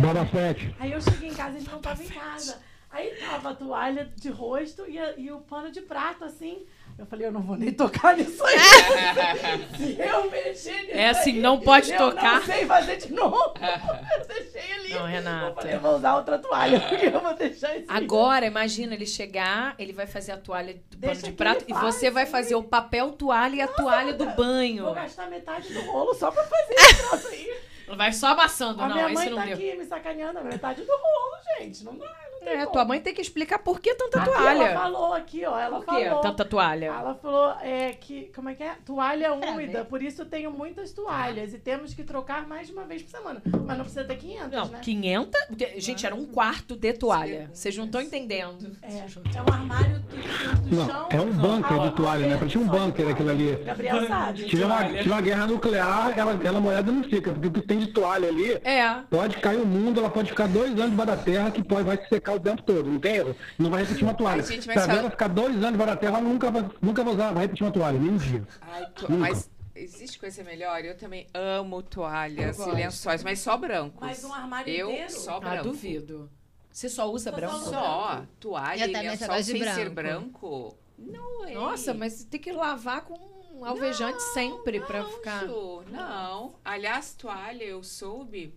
Boba 0.00 0.26
Fett. 0.26 0.74
Aí 0.80 0.90
eu 0.90 1.00
cheguei 1.00 1.28
em 1.30 1.34
casa, 1.34 1.56
ele 1.56 1.68
não 1.70 1.80
tava 1.80 2.02
em 2.02 2.08
casa. 2.08 2.60
Aí 2.90 3.14
tava 3.14 3.50
a 3.50 3.54
toalha 3.54 4.10
de 4.16 4.28
rosto 4.30 4.88
e, 4.88 4.98
a- 4.98 5.16
e 5.16 5.30
o 5.30 5.38
pano 5.40 5.70
de 5.70 5.82
prato, 5.82 6.24
assim. 6.24 6.66
Eu 6.98 7.04
falei, 7.04 7.26
eu 7.26 7.32
não 7.32 7.42
vou 7.42 7.56
nem 7.56 7.70
tocar 7.72 8.16
nisso 8.16 8.42
aí. 8.44 8.58
Se 9.76 9.98
eu 10.00 10.30
mexer 10.30 10.82
nisso 10.82 10.90
É 10.96 11.08
assim, 11.10 11.32
aí, 11.32 11.40
não 11.40 11.60
pode 11.60 11.92
eu 11.92 11.98
tocar. 11.98 12.40
não 12.40 12.46
sei 12.46 12.64
fazer 12.64 12.96
de 12.96 13.12
novo. 13.12 13.52
eu 13.60 14.26
deixei 14.26 14.72
ali. 14.72 14.94
Não, 14.94 15.04
Renata. 15.04 15.46
Eu 15.48 15.54
falei, 15.54 15.74
eu 15.74 15.80
vou 15.80 15.96
usar 15.96 16.16
outra 16.16 16.38
toalha, 16.38 16.80
porque 16.80 17.06
eu 17.06 17.20
vou 17.20 17.34
deixar 17.34 17.76
isso. 17.76 17.84
Agora, 17.88 18.46
imagina 18.46 18.94
ele 18.94 19.04
chegar, 19.04 19.74
ele 19.78 19.92
vai 19.92 20.06
fazer 20.06 20.32
a 20.32 20.38
toalha 20.38 20.74
do 20.90 20.96
Deixa 20.96 21.20
pano 21.20 21.32
de 21.32 21.36
prato 21.36 21.64
e 21.68 21.74
faz, 21.74 21.94
você 21.94 22.10
vai 22.10 22.24
sim. 22.24 22.32
fazer 22.32 22.54
o 22.54 22.62
papel 22.62 23.12
toalha 23.12 23.56
e 23.56 23.60
a 23.60 23.68
toalha 23.68 24.14
do 24.14 24.26
banho. 24.30 24.84
Vou 24.84 24.94
gastar 24.94 25.28
metade 25.28 25.72
do 25.74 25.80
rolo 25.82 26.14
só 26.14 26.30
pra 26.30 26.44
fazer 26.44 26.74
esse 26.74 26.94
troço 27.08 27.28
aí. 27.28 27.56
Vai 27.94 28.12
só 28.12 28.28
amassando, 28.28 28.82
A 28.82 28.88
não, 28.88 28.96
minha 28.96 29.08
mãe 29.10 29.28
não 29.30 29.36
tá 29.38 29.44
deu. 29.44 29.54
aqui 29.54 29.76
me 29.76 29.84
sacaneando 29.84 30.38
a 30.40 30.42
metade 30.42 30.82
do 30.82 30.90
rolo, 30.92 31.36
gente. 31.60 31.84
Não 31.84 31.96
dá, 31.96 32.06
não 32.06 32.25
tem 32.46 32.54
É, 32.54 32.60
como. 32.60 32.72
tua 32.72 32.84
mãe 32.84 33.00
tem 33.00 33.12
que 33.14 33.20
explicar 33.20 33.58
por 33.58 33.80
que 33.80 33.94
tanta 33.94 34.20
Aqui 34.20 34.30
toalha. 34.30 34.62
Ela 34.62 34.80
falou 34.80 35.12
aqui, 35.14 35.44
ó. 35.44 35.58
Ela 35.58 35.80
Por 35.80 35.86
que 35.94 36.04
falou. 36.04 36.20
tanta 36.20 36.44
toalha? 36.44 36.86
Ela 36.86 37.14
falou 37.14 37.50
é, 37.60 37.92
que, 37.92 38.30
como 38.34 38.48
é 38.48 38.54
que 38.54 38.62
é? 38.62 38.74
Toalha 38.84 39.32
Pra 39.36 39.50
úmida, 39.50 39.78
ver. 39.80 39.84
por 39.86 40.02
isso 40.02 40.22
eu 40.22 40.26
tenho 40.26 40.50
muitas 40.50 40.92
toalhas 40.92 41.52
e 41.52 41.58
temos 41.58 41.92
que 41.94 42.04
trocar 42.04 42.46
mais 42.46 42.68
de 42.68 42.72
uma 42.72 42.84
vez 42.84 43.02
por 43.02 43.10
semana. 43.10 43.42
Mas 43.44 43.76
não 43.76 43.84
precisa 43.84 44.04
ter 44.04 44.16
500, 44.16 44.50
Não, 44.52 44.68
né? 44.68 44.78
500? 44.80 45.40
Gente, 45.78 46.06
era 46.06 46.14
um 46.14 46.26
quarto 46.26 46.76
de 46.76 46.92
toalha. 46.92 47.50
Vocês 47.52 47.76
não 47.76 47.86
estão 47.86 48.00
entendendo. 48.00 48.76
É, 48.82 48.98
é 48.98 49.42
um 49.42 49.52
armário 49.54 50.00
do, 50.00 50.68
do 50.70 50.76
Não, 50.76 50.86
chão. 50.86 51.08
é 51.10 51.20
um 51.20 51.32
bunker 51.32 51.80
de 51.80 51.90
toalha, 51.96 52.26
né? 52.28 52.36
Parecia 52.36 52.60
um 52.60 52.66
bunker 52.66 53.08
aquilo 53.08 53.30
ali. 53.30 53.56
Gabriel 53.64 54.06
sabe. 54.06 54.42
Se 54.42 54.48
tiver 54.48 54.64
uma, 54.66 54.88
se 54.88 54.96
tiver 55.02 55.12
uma 55.14 55.20
guerra 55.20 55.46
nuclear, 55.46 56.18
ela, 56.18 56.38
ela 56.44 56.60
moeda 56.60 56.92
não 56.92 57.02
fica, 57.02 57.32
porque 57.32 57.48
o 57.48 57.50
que 57.52 57.62
tem 57.62 57.78
de 57.78 57.88
toalha 57.88 58.28
ali, 58.28 58.52
É. 58.64 59.00
pode 59.10 59.36
cair 59.38 59.60
o 59.60 59.66
mundo, 59.66 60.00
ela 60.00 60.10
pode 60.10 60.28
ficar 60.30 60.46
dois 60.48 60.70
anos 60.72 60.90
debaixo 60.90 61.10
da 61.12 61.16
terra, 61.16 61.50
que 61.50 61.62
pode, 61.62 61.82
vai 61.84 61.96
se 61.96 62.08
secar 62.08 62.35
o 62.36 62.40
tempo 62.40 62.62
todo, 62.62 62.88
não 62.90 62.98
tem 63.00 63.16
erro? 63.16 63.36
Não 63.58 63.70
vai 63.70 63.82
repetir 63.82 64.04
uma 64.04 64.14
toalha. 64.14 64.42
Ai, 64.42 64.46
gente, 64.48 64.62
Se 64.62 64.68
mas 64.68 64.76
a 64.76 64.80
fala- 64.82 64.94
Vera 64.94 65.10
ficar 65.10 65.28
dois 65.28 65.56
anos 65.56 65.72
debaixo 65.72 65.94
da 65.94 65.96
terra, 65.96 66.18
ela 66.18 66.28
nunca 66.28 66.50
vai, 66.50 66.70
nunca 66.80 67.04
vai 67.04 67.14
usar, 67.14 67.32
vai 67.32 67.42
repetir 67.44 67.64
uma 67.66 67.72
toalha, 67.72 67.98
nem 67.98 68.10
um 68.10 68.16
dia. 68.16 68.42
Ai, 68.60 68.86
to- 68.94 69.10
Nunca. 69.10 69.20
mas 69.20 69.50
existe 69.74 70.18
coisa 70.18 70.42
melhor? 70.44 70.84
Eu 70.84 70.96
também 70.96 71.26
amo 71.34 71.82
toalhas 71.82 72.58
Eu 72.58 72.68
e 72.68 72.72
lençóis, 72.72 73.22
mas 73.24 73.38
só 73.40 73.56
brancos. 73.56 74.00
Mas 74.00 74.22
um 74.24 74.32
armário 74.32 74.72
eu 74.72 74.90
inteiro? 74.90 75.10
só 75.12 75.36
Ah, 75.36 75.40
branco. 75.40 75.64
duvido. 75.64 76.30
Você 76.70 76.88
só 76.90 77.10
usa 77.10 77.32
branco? 77.32 77.58
Só 77.58 78.22
toalha 78.38 78.84
Eu 78.84 78.88
e 78.90 78.92
lençol 78.92 79.36
de 79.36 79.44
sem 79.44 79.62
ser 79.62 79.88
branco. 79.90 79.94
branco. 79.94 80.78
Não 80.98 81.44
é. 81.46 81.54
Nossa, 81.54 81.92
mas 81.94 82.24
tem 82.24 82.38
que 82.40 82.52
lavar 82.52 83.02
com 83.02 83.14
um 83.54 83.64
alvejante 83.64 84.22
sempre 84.34 84.80
pra 84.80 85.02
ficar. 85.04 85.46
Ju, 85.46 85.82
Não. 85.90 86.54
Aliás, 86.62 87.14
toalha, 87.14 87.64
eu 87.64 87.82
soube 87.82 88.54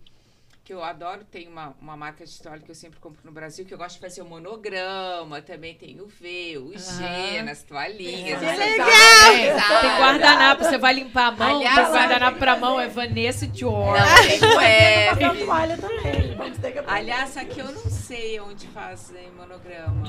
que 0.70 0.74
eu 0.74 0.84
adoro, 0.84 1.24
tem 1.24 1.48
uma, 1.48 1.74
uma 1.80 1.96
marca 1.96 2.24
de 2.24 2.40
toalha 2.40 2.60
que 2.60 2.70
eu 2.70 2.76
sempre 2.76 3.00
compro 3.00 3.20
no 3.24 3.32
Brasil, 3.32 3.64
que 3.66 3.74
eu 3.74 3.78
gosto 3.78 3.96
de 3.96 4.02
fazer 4.02 4.22
o 4.22 4.24
monograma, 4.24 5.42
também 5.42 5.74
tem 5.74 6.00
o 6.00 6.06
V, 6.06 6.58
o 6.58 6.78
G 6.78 7.42
nas 7.42 7.64
toalhinhas. 7.64 8.38
Que 8.38 8.46
legal! 8.46 8.88
Sabe? 8.88 9.80
Tem 9.80 9.98
guardanapo, 9.98 10.62
você 10.62 10.78
vai 10.78 10.94
limpar 10.94 11.26
a 11.26 11.30
mão, 11.32 11.56
Aliás, 11.56 11.74
tem 11.74 11.86
guardanapo 11.86 12.30
tem 12.30 12.38
pra 12.38 12.56
mão, 12.56 12.78
é 12.78 12.86
Vanessa 12.86 13.46
e 13.46 13.48
Dior. 13.48 13.98
Não, 13.98 14.28
tem 14.28 14.36
o 14.36 15.10
Papel 15.10 15.30
F. 15.32 15.44
toalha 15.44 15.76
também. 15.76 16.36
Vamos 16.36 16.58
ter 16.58 16.70
que. 16.70 16.78
Aliás, 16.86 17.36
aqui 17.36 17.58
eu 17.58 17.72
não 17.72 17.90
sei 17.90 18.38
onde 18.38 18.68
fazem 18.68 19.28
monograma. 19.32 20.06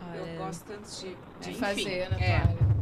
Ah, 0.00 0.16
eu 0.16 0.24
é. 0.24 0.36
gosto 0.36 0.66
tanto 0.66 0.88
de, 0.88 1.16
De 1.40 1.50
enfim, 1.50 1.58
fazer 1.58 2.10
na 2.10 2.20
é. 2.20 2.40
toalha. 2.42 2.76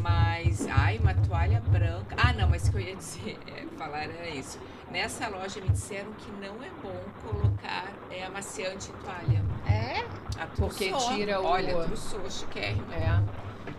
Mas, 0.00 0.68
ai, 0.68 0.98
uma 0.98 1.14
toalha 1.14 1.60
branca. 1.60 2.14
Ah, 2.16 2.32
não, 2.32 2.48
mas 2.48 2.68
o 2.68 2.70
que 2.70 2.76
eu 2.76 2.80
ia 2.80 2.94
dizer, 2.94 3.38
é, 3.48 3.66
falar 3.76 4.04
era 4.04 4.28
isso. 4.28 4.60
Nessa 4.90 5.28
loja 5.28 5.60
me 5.60 5.68
disseram 5.70 6.12
que 6.12 6.30
não 6.32 6.54
é 6.62 6.70
bom 6.82 7.00
colocar 7.22 7.86
é, 8.10 8.24
amaciante 8.24 8.90
em 8.90 8.94
toalha. 9.04 9.42
É? 9.68 10.04
A 10.40 10.46
Porque 10.46 10.90
trussou. 10.90 11.14
tira 11.14 11.40
o- 11.40 11.44
Olha, 11.44 11.74
trussou, 11.84 12.30
chiquérrimo. 12.30 12.84
É. 12.92 13.20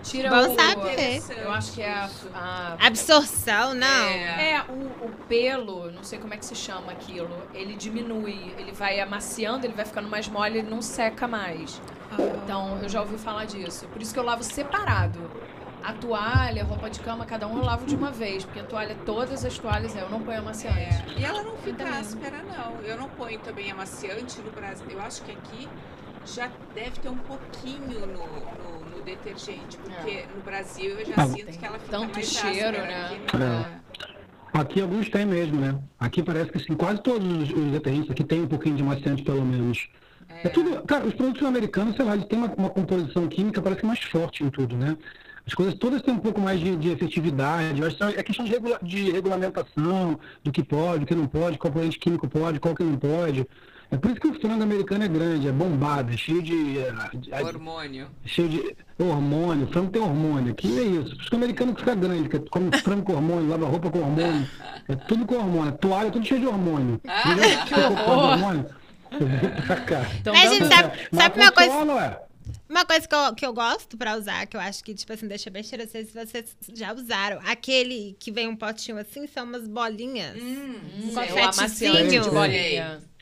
Tira 0.03 0.29
Bom 0.29 0.51
o. 0.53 0.55
saber. 0.59 1.21
Eu 1.41 1.51
acho 1.51 1.73
que 1.73 1.81
é 1.81 1.91
a. 1.91 2.09
a- 2.33 2.77
Absorção, 2.87 3.73
não. 3.73 3.87
É. 4.07 4.53
é, 4.55 4.61
o, 4.67 5.05
o 5.05 5.09
pelo, 5.27 5.91
não 5.91 6.03
sei 6.03 6.19
como 6.19 6.33
é 6.33 6.37
que 6.37 6.45
se 6.45 6.55
chama 6.55 6.91
aquilo, 6.91 7.29
ele 7.53 7.75
diminui, 7.75 8.53
ele 8.57 8.71
vai 8.71 8.99
amaciando, 8.99 9.65
ele 9.65 9.73
vai 9.73 9.85
ficando 9.85 10.09
mais 10.09 10.27
mole, 10.27 10.59
ele 10.59 10.69
não 10.69 10.81
seca 10.81 11.27
mais. 11.27 11.81
Então, 12.43 12.79
eu 12.81 12.89
já 12.89 13.01
ouvi 13.01 13.17
falar 13.17 13.45
disso. 13.45 13.87
Por 13.87 14.01
isso 14.01 14.13
que 14.13 14.19
eu 14.19 14.23
lavo 14.23 14.43
separado. 14.43 15.19
A 15.85 15.93
toalha, 15.93 16.63
a 16.63 16.65
roupa 16.65 16.89
de 16.89 16.99
cama, 16.99 17.25
cada 17.25 17.47
um 17.47 17.57
eu 17.57 17.63
lavo 17.63 17.85
de 17.85 17.95
uma 17.95 18.09
vez, 18.11 18.43
porque 18.43 18.59
a 18.59 18.63
toalha, 18.63 18.95
todas 19.05 19.45
as 19.45 19.57
toalhas, 19.59 19.95
eu 19.95 20.09
não 20.09 20.19
ponho 20.21 20.39
amaciante. 20.39 20.79
É, 20.79 21.19
E 21.19 21.23
ela 21.23 21.43
não 21.43 21.55
fica 21.57 21.77
também. 21.83 21.99
áspera, 21.99 22.37
não. 22.43 22.81
Eu 22.81 22.97
não 22.97 23.07
ponho 23.09 23.39
também 23.39 23.69
amaciante 23.71 24.41
no 24.41 24.51
Brasil. 24.51 24.85
Eu 24.89 25.01
acho 25.01 25.21
que 25.21 25.31
aqui 25.31 25.67
já 26.25 26.49
deve 26.73 26.99
ter 26.99 27.09
um 27.09 27.17
pouquinho 27.17 27.99
no, 27.99 28.17
no, 28.17 28.97
no 28.97 29.03
detergente, 29.03 29.77
porque 29.77 30.25
no 30.35 30.41
Brasil 30.41 30.91
eu 30.99 31.05
já 31.05 31.13
Ah, 31.17 31.27
sinto 31.27 31.45
tem 31.45 31.59
que 31.59 31.65
ela 31.65 31.77
fica 31.77 31.91
tanto 31.91 32.13
mais 32.13 32.31
cheiro, 32.31 32.77
áspera. 32.77 32.87
né? 32.87 33.05
Aqui 33.27 33.37
não 33.37 33.45
é. 33.45 34.61
Aqui 34.61 34.81
alguns 34.81 35.09
tem 35.09 35.25
mesmo, 35.25 35.59
né? 35.61 35.77
Aqui 35.99 36.23
parece 36.23 36.49
que 36.51 36.57
assim, 36.57 36.73
quase 36.75 36.99
todos 37.03 37.27
os, 37.27 37.49
os 37.51 37.71
detergentes 37.71 38.09
aqui 38.09 38.23
tem 38.23 38.41
um 38.41 38.47
pouquinho 38.47 38.75
de 38.77 38.81
maciante, 38.83 39.21
pelo 39.21 39.45
menos. 39.45 39.87
É. 40.43 40.49
tudo, 40.49 40.81
cara, 40.87 41.05
os 41.05 41.13
produtos 41.13 41.43
americanos, 41.43 41.95
sei 41.95 42.05
lá, 42.05 42.15
eles 42.15 42.25
têm 42.27 42.39
uma, 42.39 42.51
uma 42.55 42.69
composição 42.69 43.27
química 43.27 43.61
parece 43.61 43.81
que 43.81 43.87
mais 43.87 43.99
forte 43.99 44.43
em 44.43 44.49
tudo, 44.49 44.75
né? 44.75 44.97
As 45.47 45.53
coisas 45.53 45.75
todas 45.75 46.01
têm 46.01 46.13
um 46.13 46.19
pouco 46.19 46.41
mais 46.41 46.59
de, 46.59 46.75
de 46.75 46.89
efetividade. 46.89 47.79
Eu 47.79 47.87
acho 47.87 47.95
que 47.97 48.03
é 48.03 48.23
questão 48.23 48.45
de, 48.45 48.51
regula- 48.51 48.79
de 48.81 49.11
regulamentação, 49.11 50.19
do 50.43 50.51
que 50.51 50.63
pode, 50.63 50.99
do 51.01 51.05
que 51.05 51.13
não 51.15 51.27
pode, 51.27 51.57
qual 51.57 51.71
componente 51.71 51.99
químico 51.99 52.27
pode, 52.27 52.59
qual 52.59 52.73
que 52.75 52.83
não 52.83 52.97
pode. 52.97 53.47
É 53.91 53.97
por 53.97 54.09
isso 54.09 54.19
que 54.19 54.27
o 54.27 54.33
frango 54.41 54.63
americano 54.63 55.03
é 55.03 55.07
grande, 55.07 55.47
é 55.47 55.51
bombado, 55.51 56.11
é 56.11 56.17
cheio 56.17 56.41
de. 56.41 56.79
é, 56.79 56.91
de- 57.13 57.31
Hormônio. 57.43 58.07
cheio 58.25 58.49
de 58.49 58.75
hormônio, 58.97 59.67
frango 59.67 59.91
tem 59.91 60.01
hormônio, 60.01 60.51
aqui 60.53 60.79
é 60.79 60.81
isso. 60.83 61.11
Por 61.11 61.21
isso 61.21 61.29
que 61.29 61.35
o 61.35 61.37
americano 61.37 61.75
fica 61.77 61.93
grande, 61.93 62.27
que 62.27 62.39
come 62.49 62.71
frango 62.79 63.03
com 63.03 63.13
hormônio, 63.13 63.47
lava 63.47 63.67
roupa 63.67 63.91
com 63.91 63.99
hormônio, 63.99 64.47
é 64.89 64.95
tudo 64.95 65.25
com 65.27 65.35
hormônio, 65.35 65.71
toalha 65.73 66.07
é 66.07 66.11
tudo 66.11 66.25
cheio 66.25 66.39
de 66.41 66.47
hormônio. 66.47 66.99
Ah, 67.07 67.35
que 67.67 67.73
horror! 67.75 68.65
Pra 69.67 69.75
cá. 69.77 70.01
Então, 70.19 70.33
Mas, 70.33 70.49
gente, 70.51 70.65
sabe- 70.67 70.97
sabe 71.13 71.39
uma 71.39 71.51
coisa- 71.51 71.93
ué. 71.93 72.19
Uma 72.67 72.85
coisa 72.85 73.07
que 73.07 73.13
eu, 73.13 73.35
que 73.35 73.45
eu 73.45 73.53
gosto 73.53 73.95
pra 73.97 74.17
usar, 74.17 74.47
que 74.47 74.57
eu 74.57 74.61
acho 74.61 74.83
que, 74.83 74.93
tipo 74.93 75.13
assim, 75.13 75.27
deixa 75.27 75.49
bem 75.49 75.63
cheiroso, 75.63 75.91
não 75.93 76.25
sei 76.25 76.43
se 76.43 76.55
vocês 76.59 76.79
já 76.79 76.93
usaram. 76.93 77.39
Aquele 77.45 78.15
que 78.19 78.31
vem 78.31 78.47
um 78.47 78.55
potinho 78.55 78.97
assim, 78.97 79.27
são 79.27 79.43
umas 79.43 79.67
bolinhas. 79.67 80.35
Hum, 80.41 81.11
com 81.13 81.21
é 81.21 81.25
o 81.25 81.27
confetezinho. 81.27 81.43
amaciante 81.43 82.19
de 82.19 82.29
bolinha. 82.29 83.14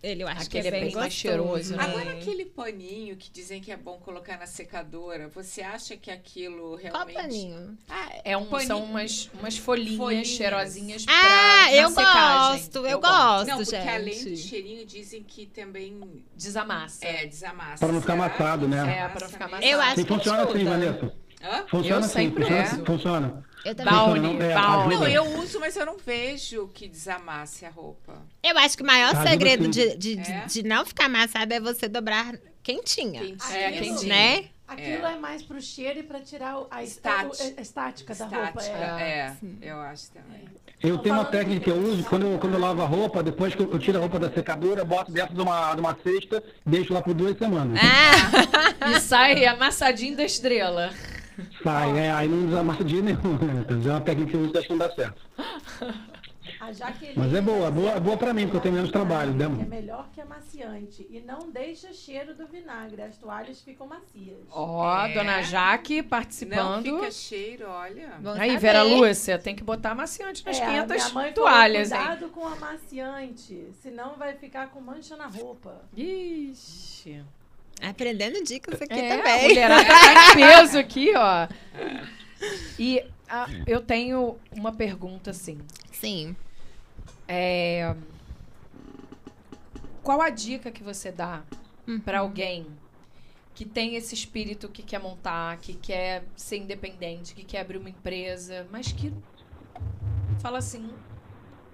Ele 0.00 0.22
eu 0.22 0.28
acho 0.28 0.42
Aquele 0.46 0.62
que 0.62 0.68
é 0.68 0.68
é 0.68 0.70
bem, 0.70 0.80
bem 0.84 0.94
mais 0.94 1.12
gostoso, 1.12 1.20
cheiroso, 1.20 1.76
né? 1.76 1.82
Agora 1.82 2.10
aquele 2.12 2.44
paninho 2.44 3.16
que 3.16 3.30
dizem 3.32 3.60
que 3.60 3.72
é 3.72 3.76
bom 3.76 3.98
colocar 3.98 4.38
na 4.38 4.46
secadora, 4.46 5.26
você 5.28 5.60
acha 5.60 5.96
que 5.96 6.08
aquilo 6.08 6.78
Qual 6.78 7.04
realmente... 7.04 7.14
paninho? 7.16 7.76
Ah, 7.88 8.08
É 8.24 8.36
um, 8.36 8.46
paninho. 8.46 8.68
são 8.68 8.84
umas, 8.84 9.28
umas 9.34 9.58
folhinhas, 9.58 9.96
Folhinhas. 9.96 10.28
cheirosinhas 10.28 11.04
pra, 11.04 11.14
Ah, 11.16 11.74
eu 11.74 11.88
secagem. 11.88 12.58
gosto, 12.60 12.86
eu 12.86 13.00
gosto, 13.00 13.46
Não, 13.48 13.56
porque 13.56 13.70
gente. 13.76 13.88
além 13.88 14.24
do 14.24 14.36
cheirinho, 14.36 14.86
dizem 14.86 15.22
que 15.24 15.46
também 15.46 16.24
Desamassa. 16.36 17.04
é, 17.04 17.26
desamassa. 17.26 17.84
Pra 17.84 17.92
não 17.92 18.00
ficar 18.00 18.12
amassado, 18.12 18.68
né? 18.68 19.00
É, 19.00 19.08
pra 19.08 19.20
não 19.26 19.28
ficar 19.32 19.44
amassado. 19.46 19.66
Eu 19.66 19.80
acho 19.80 19.94
que 19.96 20.04
funciona 20.04 20.42
assim. 20.44 20.64
Vanessa. 20.64 21.12
Hã? 21.42 21.64
Funciona 21.68 22.00
Eu 22.02 22.04
assim, 22.04 22.30
funciona, 22.30 22.62
assim, 22.62 22.84
funciona. 22.84 23.44
Eu 23.64 23.74
também. 23.74 23.92
Baune, 23.92 24.20
Funciona, 24.20 24.44
é, 24.44 24.54
Baune. 24.54 24.94
Não, 24.94 25.08
eu 25.08 25.24
uso, 25.40 25.60
mas 25.60 25.76
eu 25.76 25.84
não 25.86 25.96
vejo 25.98 26.68
que 26.74 26.88
desamasse 26.88 27.64
a 27.66 27.70
roupa. 27.70 28.14
Eu 28.42 28.56
acho 28.58 28.76
que 28.76 28.82
o 28.82 28.86
maior 28.86 29.12
Ajuda 29.14 29.28
segredo 29.30 29.68
de, 29.68 29.96
de, 29.96 30.20
É? 30.20 30.44
de 30.46 30.62
não 30.62 30.84
ficar 30.86 31.06
amassado 31.06 31.52
é 31.52 31.60
você 31.60 31.88
dobrar 31.88 32.34
quentinha. 32.62 33.20
Quentinho. 33.20 33.52
É, 33.52 33.66
Aquilo- 33.66 33.84
quentinho. 33.94 34.08
Né? 34.08 34.44
Aquilo 34.66 35.06
é. 35.06 35.16
mais 35.18 35.42
pro 35.42 35.60
cheiro 35.62 36.00
e 36.00 36.02
pra 36.02 36.20
tirar 36.20 36.56
a 36.70 36.82
Estática. 36.84 37.32
estática, 37.60 37.60
a 37.60 37.62
estática 37.62 38.14
da 38.14 38.24
roupa. 38.26 38.60
Estática, 38.60 39.00
É. 39.00 39.36
é, 39.62 39.70
eu 39.72 39.80
acho 39.80 40.10
também. 40.10 40.46
Eu 40.80 40.98
tenho 40.98 41.14
uma 41.16 41.24
técnica 41.24 41.64
que 41.64 41.70
eu 41.70 41.76
uso 41.76 42.04
quando 42.04 42.26
eu, 42.26 42.38
quando 42.38 42.52
eu 42.54 42.60
lavo 42.60 42.82
a 42.82 42.86
roupa, 42.86 43.20
depois 43.22 43.52
que 43.54 43.60
eu, 43.62 43.78
tiro 43.80 43.98
a 43.98 44.00
roupa 44.00 44.18
da 44.18 44.30
secadora, 44.30 44.84
boto 44.84 45.10
dentro 45.10 45.34
de 45.34 45.40
uma, 45.40 45.74
de 45.74 45.80
uma 45.80 45.96
cesta 46.04 46.40
deixo 46.64 46.92
lá 46.94 47.02
por 47.02 47.14
duas 47.14 47.36
semanas. 47.36 47.80
Ah, 47.82 48.90
E 48.94 49.00
sai 49.00 49.44
amassadinho 49.46 50.16
da 50.16 50.24
estrela. 50.24 50.92
Sai, 51.62 51.98
é, 51.98 52.12
aí 52.12 52.28
não 52.28 52.46
desamassa 52.46 52.84
de 52.84 53.00
nenhum. 53.02 53.18
né? 53.38 53.64
É 53.86 53.90
uma 53.90 54.00
técnica 54.00 54.30
que 54.30 54.36
eu 54.36 54.40
uso 54.42 54.58
acho 54.58 54.66
que 54.66 54.72
não 54.72 54.78
dá 54.78 54.90
certo. 54.94 55.20
Mas 57.16 57.34
é 57.34 57.40
boa, 57.40 57.70
boa, 57.70 57.90
é 57.92 58.00
boa 58.00 58.16
pra 58.16 58.32
mim, 58.34 58.42
porque 58.44 58.56
eu 58.56 58.60
tenho 58.60 58.74
menos 58.74 58.90
trabalho, 58.90 59.32
né? 59.32 59.44
É 59.44 59.64
melhor 59.66 60.08
que 60.14 60.20
amaciante. 60.20 61.06
E 61.10 61.20
não 61.20 61.50
deixa 61.50 61.92
cheiro 61.92 62.34
do 62.34 62.46
vinagre. 62.46 63.02
As 63.02 63.16
toalhas 63.18 63.60
ficam 63.60 63.86
macias. 63.86 64.38
Ó, 64.50 65.06
É. 65.06 65.12
dona 65.14 65.42
Jaque 65.42 66.00
Não 66.02 66.08
participando. 66.08 66.84
fica 66.84 67.10
cheiro, 67.10 67.66
olha. 67.68 68.14
Aí, 68.38 68.48
saber. 68.50 68.58
Vera 68.58 68.82
Lúcia, 68.82 69.38
tem 69.38 69.54
que 69.54 69.62
botar 69.62 69.90
amaciante 69.92 70.44
nas 70.44 70.58
É, 70.58 70.64
a 70.64 70.66
500 70.86 70.96
minha 70.96 71.14
mãe 71.14 71.32
toalhas, 71.32 71.88
falou, 71.90 72.02
hein? 72.04 72.10
cuidado 72.18 72.32
com 72.32 72.46
amaciante, 72.46 73.68
senão 73.80 74.16
vai 74.16 74.34
ficar 74.34 74.68
com 74.68 74.80
mancha 74.80 75.16
na 75.16 75.26
roupa. 75.26 75.82
Ixi. 75.96 77.22
Aprendendo 77.82 78.42
dicas 78.44 78.80
aqui 78.82 78.92
É, 78.94 79.12
a 79.14 79.16
também. 79.18 79.42
mulherada 79.48 79.84
tá 79.84 80.32
em 80.32 80.34
peso 80.36 80.78
aqui, 80.78 81.12
ó. 81.14 81.48
E 82.78 83.04
ah, 83.28 83.46
eu 83.66 83.80
tenho 83.80 84.36
uma 84.52 84.72
pergunta, 84.72 85.30
assim. 85.30 85.58
Sim. 85.92 86.34
É, 87.26 87.94
Qual 90.02 90.20
a 90.22 90.30
dica 90.30 90.70
que 90.70 90.82
você 90.82 91.12
dá 91.12 91.42
Uhum. 91.86 92.00
pra 92.00 92.18
alguém 92.20 92.66
que 93.54 93.64
tem 93.64 93.96
esse 93.96 94.14
espírito 94.14 94.68
que 94.68 94.82
quer 94.82 95.00
montar, 95.00 95.56
que 95.58 95.74
quer 95.74 96.22
ser 96.36 96.58
independente, 96.58 97.34
que 97.34 97.42
quer 97.44 97.60
abrir 97.60 97.78
uma 97.78 97.88
empresa, 97.90 98.66
mas 98.70 98.92
que 98.92 99.12
fala 100.40 100.58
assim, 100.58 100.88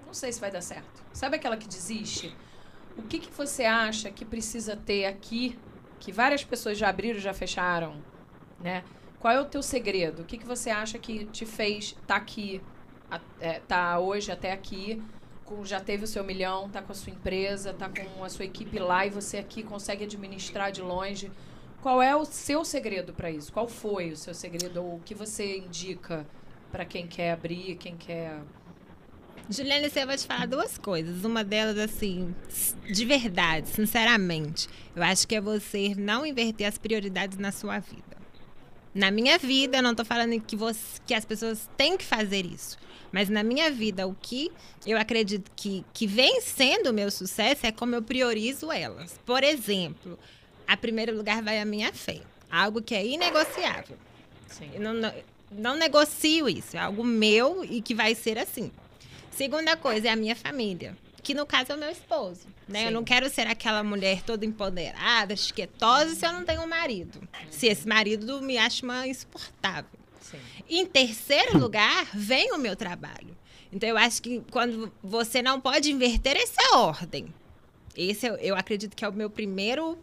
não 0.06 0.14
sei 0.14 0.32
se 0.32 0.40
vai 0.40 0.51
dar 0.51 0.60
certo. 0.62 1.02
Sabe 1.12 1.36
aquela 1.36 1.56
que 1.56 1.66
desiste? 1.68 2.35
O 2.97 3.02
que, 3.02 3.18
que 3.18 3.31
você 3.32 3.64
acha 3.64 4.10
que 4.10 4.24
precisa 4.24 4.76
ter 4.76 5.05
aqui, 5.05 5.59
que 6.05 6.12
várias 6.12 6.44
pessoas 6.44 6.76
já 6.78 6.89
abriram, 6.89 7.18
já 7.18 7.32
fecharam, 7.35 8.05
né? 8.60 8.85
Qual 9.18 9.32
é 9.32 9.40
o 9.40 9.47
teu 9.47 9.62
segredo? 9.62 10.22
O 10.22 10.24
que, 10.24 10.36
que 10.39 10.47
você 10.47 10.70
acha 10.70 10.98
que 10.98 11.24
te 11.26 11.47
fez 11.47 11.97
estar 12.01 12.16
aqui, 12.16 12.60
a- 13.10 13.20
é, 13.40 13.60
tá 13.60 13.98
hoje 13.98 14.31
até 14.31 14.52
aqui, 14.52 15.02
com- 15.44 15.64
já 15.64 15.81
teve 15.81 16.05
o 16.05 16.06
seu 16.06 16.22
milhão, 16.24 16.68
tá 16.70 16.82
com 16.82 16.93
a 16.93 16.94
sua 16.94 17.12
empresa, 17.12 17.72
tá 17.72 17.89
com 17.89 18.22
a 18.24 18.28
sua 18.28 18.44
equipe 18.44 18.78
lá 18.78 19.06
e 19.06 19.10
você 19.10 19.39
aqui 19.39 19.62
consegue 19.62 20.05
administrar 20.05 20.70
de 20.70 20.82
longe. 20.82 21.32
Qual 21.81 22.02
é 22.02 22.14
o 22.14 22.24
seu 22.24 22.64
segredo 22.64 23.14
para 23.14 23.31
isso? 23.31 23.52
Qual 23.52 23.68
foi 23.68 24.10
o 24.12 24.16
seu 24.16 24.35
segredo 24.35 24.82
o 24.85 25.01
que 25.05 25.14
você 25.14 25.59
indica 25.59 26.26
para 26.70 26.85
quem 26.85 27.06
quer 27.06 27.32
abrir, 27.32 27.76
quem 27.76 27.97
quer 27.97 28.43
Juliana, 29.48 29.86
eu 29.94 30.06
vou 30.06 30.16
te 30.16 30.26
falar 30.26 30.46
duas 30.46 30.78
coisas. 30.78 31.24
Uma 31.24 31.44
delas, 31.44 31.76
assim, 31.78 32.34
de 32.90 33.04
verdade, 33.04 33.68
sinceramente, 33.68 34.68
eu 34.96 35.02
acho 35.02 35.28
que 35.28 35.34
é 35.34 35.40
você 35.40 35.94
não 35.96 36.24
inverter 36.24 36.66
as 36.66 36.78
prioridades 36.78 37.36
na 37.36 37.52
sua 37.52 37.78
vida. 37.78 38.14
Na 38.94 39.10
minha 39.10 39.38
vida, 39.38 39.78
eu 39.78 39.82
não 39.82 39.94
tô 39.94 40.04
falando 40.04 40.40
que, 40.40 40.56
você, 40.56 41.00
que 41.04 41.12
as 41.12 41.24
pessoas 41.24 41.68
têm 41.76 41.96
que 41.96 42.04
fazer 42.04 42.46
isso. 42.46 42.78
Mas 43.12 43.28
na 43.28 43.42
minha 43.42 43.70
vida, 43.70 44.06
o 44.06 44.14
que 44.14 44.50
eu 44.86 44.96
acredito 44.98 45.50
que, 45.54 45.84
que 45.92 46.06
vem 46.06 46.40
sendo 46.40 46.90
o 46.90 46.92
meu 46.92 47.10
sucesso 47.10 47.66
é 47.66 47.72
como 47.72 47.94
eu 47.94 48.02
priorizo 48.02 48.72
elas. 48.72 49.20
Por 49.26 49.44
exemplo, 49.44 50.18
a 50.66 50.76
primeiro 50.76 51.14
lugar 51.14 51.42
vai 51.42 51.60
a 51.60 51.64
minha 51.64 51.92
fé. 51.92 52.20
Algo 52.50 52.80
que 52.80 52.94
é 52.94 53.04
inegociável. 53.04 53.96
Sim. 54.48 54.70
Eu 54.74 54.80
não, 54.80 54.94
não, 54.94 55.12
não 55.52 55.76
negocio 55.76 56.48
isso. 56.48 56.76
É 56.76 56.80
algo 56.80 57.04
meu 57.04 57.64
e 57.64 57.82
que 57.82 57.94
vai 57.94 58.14
ser 58.14 58.38
assim. 58.38 58.70
Segunda 59.36 59.77
coisa 59.77 60.09
é 60.09 60.11
a 60.11 60.16
minha 60.16 60.36
família. 60.36 60.97
Que 61.23 61.35
no 61.35 61.47
caso 61.47 61.73
é 61.73 61.74
o 61.74 61.78
meu 61.78 61.90
esposo. 61.90 62.47
Né? 62.69 62.81
Sim. 62.81 62.86
Eu 62.86 62.93
não 62.93 63.02
quero 63.02 63.28
ser 63.31 63.47
aquela 63.47 63.82
mulher 63.82 64.23
toda 64.23 64.44
empoderada, 64.44 65.35
chiquetosa, 65.35 66.15
se 66.15 66.27
eu 66.27 66.32
não 66.32 66.44
tenho 66.44 66.62
um 66.62 66.66
marido. 66.66 67.27
Se 67.51 67.66
esse 67.66 67.89
marido 67.89 68.40
me 68.43 68.59
acha 68.59 68.85
uma 68.85 69.06
insuportável. 69.06 69.98
Sim. 70.20 70.39
Em 70.69 70.86
terceiro 70.86 71.59
lugar, 71.59 72.09
vem 72.15 72.52
o 72.52 72.59
meu 72.59 72.77
trabalho. 72.77 73.36
Então, 73.73 73.89
eu 73.89 73.97
acho 73.97 74.23
que 74.23 74.43
quando 74.51 74.93
você 75.02 75.43
não 75.43 75.61
pode 75.61 75.90
inverter 75.90 76.36
essa 76.36 76.77
ordem. 76.77 77.32
Esse 77.97 78.27
eu, 78.27 78.36
eu 78.36 78.56
acredito 78.56 78.94
que 78.94 79.05
é 79.05 79.09
o 79.09 79.12
meu 79.12 79.31
primeiro 79.31 79.98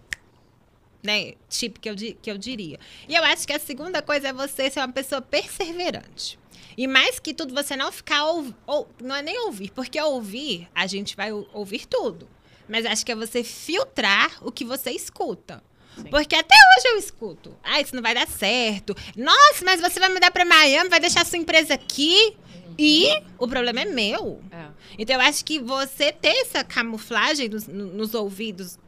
né, 1.04 1.34
tipo 1.50 1.80
que 1.80 1.90
eu, 1.90 1.96
que 1.96 2.30
eu 2.30 2.38
diria. 2.38 2.80
E 3.08 3.16
eu 3.16 3.24
acho 3.24 3.48
que 3.48 3.54
a 3.54 3.60
segunda 3.60 4.02
coisa 4.02 4.30
é 4.30 4.34
você 4.34 4.70
ser 4.70 4.80
uma 4.80 4.92
pessoa 4.92 5.22
perseverante. 5.22 6.38
E 6.78 6.88
mais 6.88 7.20
que 7.20 7.34
tudo, 7.34 7.54
você 7.54 7.76
não 7.76 7.92
ficar 7.92 8.24
ou, 8.26 8.54
ou 8.66 8.90
não 9.02 9.16
é 9.16 9.22
nem 9.22 9.40
ouvir, 9.46 9.72
porque 9.72 10.00
ouvir, 10.00 10.68
a 10.74 10.88
gente 10.88 11.16
vai 11.16 11.32
ou- 11.32 11.48
ouvir 11.54 11.86
tudo. 11.86 12.28
Mas 12.68 12.86
acho 12.86 13.06
que 13.06 13.12
é 13.12 13.16
você 13.16 13.44
filtrar 13.44 14.38
o 14.42 14.52
que 14.52 14.64
você 14.64 14.92
escuta. 14.92 15.64
Sim. 15.96 16.04
Porque 16.06 16.36
até 16.36 16.56
hoje 16.56 16.88
eu 16.88 16.98
escuto. 16.98 17.54
Ah, 17.62 17.82
isso 17.82 17.94
não 17.96 18.02
vai 18.02 18.14
dar 18.14 18.28
certo. 18.28 18.96
Nossa, 19.16 19.66
mas 19.66 19.82
você 19.82 20.00
vai 20.00 20.08
mudar 20.10 20.32
para 20.32 20.46
Miami, 20.46 20.90
vai 20.90 21.00
deixar 21.02 21.26
sua 21.26 21.38
empresa 21.38 21.74
aqui. 21.74 22.36
E 22.80 23.10
o 23.38 23.48
problema 23.48 23.82
é 23.82 23.86
meu. 23.86 24.42
É. 24.50 24.68
Então, 24.98 25.16
eu 25.16 25.22
acho 25.22 25.44
que 25.44 25.60
você 25.60 26.12
ter 26.14 26.30
essa 26.42 26.64
camuflagem 26.64 27.50
nos, 27.50 27.68
no- 27.68 27.88
nos 27.94 28.14
ouvidos 28.14 28.80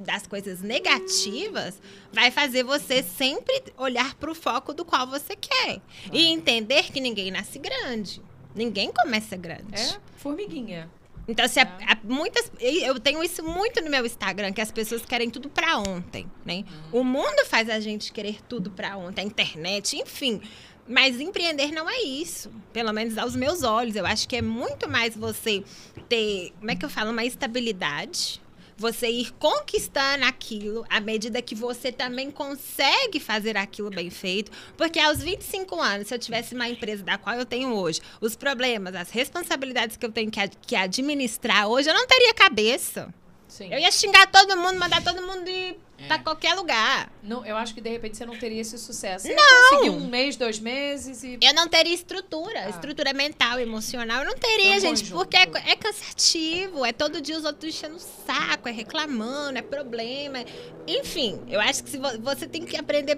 das 0.00 0.26
coisas 0.26 0.60
negativas 0.62 1.80
vai 2.12 2.30
fazer 2.30 2.62
você 2.64 3.02
sempre 3.02 3.62
olhar 3.76 4.14
para 4.14 4.30
o 4.30 4.34
foco 4.34 4.72
do 4.72 4.84
qual 4.84 5.06
você 5.06 5.36
quer. 5.36 5.80
E 6.12 6.26
entender 6.26 6.84
que 6.90 7.00
ninguém 7.00 7.30
nasce 7.30 7.58
grande. 7.58 8.20
Ninguém 8.54 8.90
começa 8.92 9.36
grande. 9.36 9.74
É 9.74 10.00
formiguinha. 10.16 10.90
Então, 11.28 11.46
se 11.46 11.60
a- 11.60 11.78
a- 11.86 11.98
muitas, 12.02 12.50
eu 12.58 12.98
tenho 12.98 13.22
isso 13.22 13.44
muito 13.44 13.80
no 13.80 13.90
meu 13.90 14.04
Instagram, 14.04 14.52
que 14.52 14.60
as 14.60 14.72
pessoas 14.72 15.04
querem 15.04 15.30
tudo 15.30 15.48
pra 15.48 15.78
ontem, 15.78 16.26
né? 16.44 16.64
O 16.90 17.04
mundo 17.04 17.44
faz 17.46 17.68
a 17.70 17.78
gente 17.78 18.12
querer 18.12 18.40
tudo 18.48 18.70
pra 18.70 18.96
ontem, 18.96 19.20
a 19.20 19.24
internet, 19.24 19.96
enfim. 19.96 20.40
Mas 20.88 21.20
empreender 21.20 21.70
não 21.70 21.88
é 21.88 22.00
isso, 22.02 22.50
pelo 22.72 22.92
menos 22.92 23.16
aos 23.16 23.36
meus 23.36 23.62
olhos. 23.62 23.94
Eu 23.94 24.04
acho 24.04 24.28
que 24.28 24.34
é 24.34 24.42
muito 24.42 24.88
mais 24.88 25.14
você 25.14 25.62
ter, 26.08 26.52
como 26.58 26.68
é 26.72 26.74
que 26.74 26.84
eu 26.84 26.90
falo, 26.90 27.12
uma 27.12 27.24
estabilidade. 27.24 28.40
Você 28.80 29.10
ir 29.10 29.30
conquistando 29.34 30.24
aquilo 30.24 30.86
à 30.88 31.00
medida 31.00 31.42
que 31.42 31.54
você 31.54 31.92
também 31.92 32.30
consegue 32.30 33.20
fazer 33.20 33.54
aquilo 33.54 33.90
bem 33.90 34.08
feito. 34.08 34.50
Porque 34.74 34.98
aos 34.98 35.22
25 35.22 35.78
anos, 35.78 36.08
se 36.08 36.14
eu 36.14 36.18
tivesse 36.18 36.54
uma 36.54 36.66
empresa 36.66 37.04
da 37.04 37.18
qual 37.18 37.36
eu 37.36 37.44
tenho 37.44 37.74
hoje, 37.74 38.00
os 38.22 38.34
problemas, 38.34 38.94
as 38.94 39.10
responsabilidades 39.10 39.98
que 39.98 40.06
eu 40.06 40.10
tenho 40.10 40.30
que, 40.30 40.40
ad- 40.40 40.56
que 40.66 40.74
administrar 40.74 41.68
hoje, 41.68 41.90
eu 41.90 41.94
não 41.94 42.06
teria 42.06 42.32
cabeça. 42.32 43.12
Sim. 43.46 43.70
Eu 43.70 43.78
ia 43.78 43.92
xingar 43.92 44.26
todo 44.30 44.56
mundo, 44.56 44.78
mandar 44.78 45.04
todo 45.04 45.20
mundo 45.26 45.46
ir 45.46 45.76
É. 46.02 46.06
pra 46.06 46.18
qualquer 46.18 46.54
lugar. 46.54 47.12
Não, 47.22 47.44
eu 47.44 47.56
acho 47.56 47.74
que 47.74 47.80
de 47.80 47.90
repente 47.90 48.16
você 48.16 48.24
não 48.24 48.36
teria 48.38 48.60
esse 48.60 48.78
sucesso. 48.78 49.26
Você 49.26 49.34
Não! 49.34 49.70
conseguir 49.70 49.90
um 49.90 50.08
mês, 50.08 50.36
dois 50.36 50.58
meses 50.58 51.22
e. 51.22 51.38
Eu 51.42 51.54
não 51.54 51.68
teria 51.68 51.94
estrutura, 51.94 52.64
Ah. 52.66 52.70
estrutura 52.70 53.12
mental, 53.12 53.58
emocional. 53.58 54.20
Eu 54.20 54.26
não 54.30 54.36
teria, 54.38 54.78
gente, 54.80 55.10
porque 55.10 55.36
é, 55.36 55.42
é 55.66 55.76
cansativo. 55.76 56.84
É 56.84 56.92
todo 56.92 57.20
dia 57.20 57.36
os 57.38 57.44
outros 57.44 57.74
enchendo 57.74 57.96
o 57.96 57.98
saco, 57.98 58.68
é 58.68 58.72
reclamando, 58.72 59.58
é 59.58 59.62
problema. 59.62 60.38
é- 60.38 60.46
Enfim, 60.88 61.40
eu 61.48 61.60
acho 61.60 61.84
que 61.84 61.90
você 62.20 62.46
tem 62.46 62.64
que 62.64 62.76
aprender 62.76 63.12
a 63.12 63.16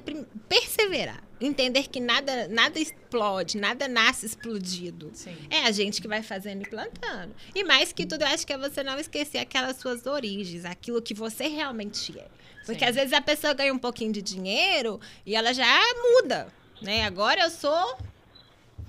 perseverar. 0.49 1.23
Entender 1.41 1.89
que 1.89 1.99
nada, 1.99 2.47
nada 2.49 2.79
explode, 2.79 3.57
nada 3.59 3.89
nasce 3.89 4.27
explodido. 4.27 5.11
Sim. 5.13 5.37
É 5.51 5.65
a 5.65 5.73
gente 5.73 6.01
que 6.01 6.07
vai 6.07 6.23
fazendo 6.23 6.63
e 6.63 6.69
plantando. 6.69 7.35
E 7.55 7.65
mais 7.65 7.93
que 7.93 8.07
tudo, 8.07 8.23
eu 8.23 8.29
acho 8.29 8.47
que 8.47 8.53
é 8.53 8.59
você 8.59 8.83
não 8.85 8.99
esquecer 8.99 9.39
aquelas 9.39 9.77
suas 9.79 10.07
origens, 10.07 10.65
aquilo 10.65 11.03
que 11.03 11.15
você 11.15 11.49
realmente 11.49 12.17
é. 12.17 12.27
Porque 12.65 12.81
Sim. 12.85 12.91
às 12.91 12.95
vezes 12.95 13.13
a 13.13 13.21
pessoa 13.21 13.53
ganha 13.55 13.73
um 13.73 13.79
pouquinho 13.79 14.13
de 14.13 14.23
dinheiro 14.23 15.01
e 15.27 15.35
ela 15.35 15.53
já 15.53 15.67
muda. 15.95 16.49
Né? 16.81 17.05
Agora 17.05 17.43
eu 17.43 17.51
sou. 17.51 17.97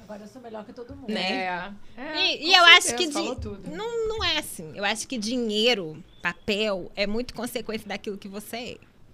Agora 0.01 0.23
eu 0.23 0.27
sou 0.27 0.41
melhor 0.41 0.65
que 0.65 0.73
todo 0.73 0.95
mundo. 0.95 1.09
Né? 1.11 1.43
É. 1.45 1.73
é, 1.97 2.33
E, 2.33 2.37
com 2.39 2.43
e 2.45 2.53
eu 2.53 2.63
acho 2.65 2.95
que. 2.95 3.07
di-. 3.07 3.69
Não, 3.75 4.07
não 4.07 4.23
é 4.23 4.37
assim. 4.37 4.71
Eu 4.75 4.83
acho 4.83 5.07
que 5.07 5.17
dinheiro, 5.17 6.03
papel, 6.21 6.91
é 6.95 7.07
muito 7.07 7.33
consequência 7.33 7.87
daquilo 7.87 8.17
que 8.17 8.27
você 8.27 8.57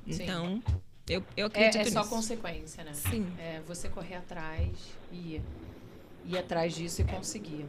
é. 0.07 0.11
Sim. 0.13 0.23
Então, 0.23 0.63
eu, 1.07 1.23
eu 1.37 1.45
É, 1.45 1.47
acredito 1.47 1.87
é 1.87 1.91
só 1.91 1.99
nisso. 1.99 2.09
consequência, 2.09 2.83
né? 2.83 2.93
Sim. 2.93 3.31
É 3.37 3.61
você 3.67 3.87
correr 3.89 4.15
atrás 4.15 4.69
e 5.11 5.39
ir 6.25 6.37
atrás 6.37 6.73
disso 6.73 7.01
e 7.01 7.05
conseguir. 7.05 7.65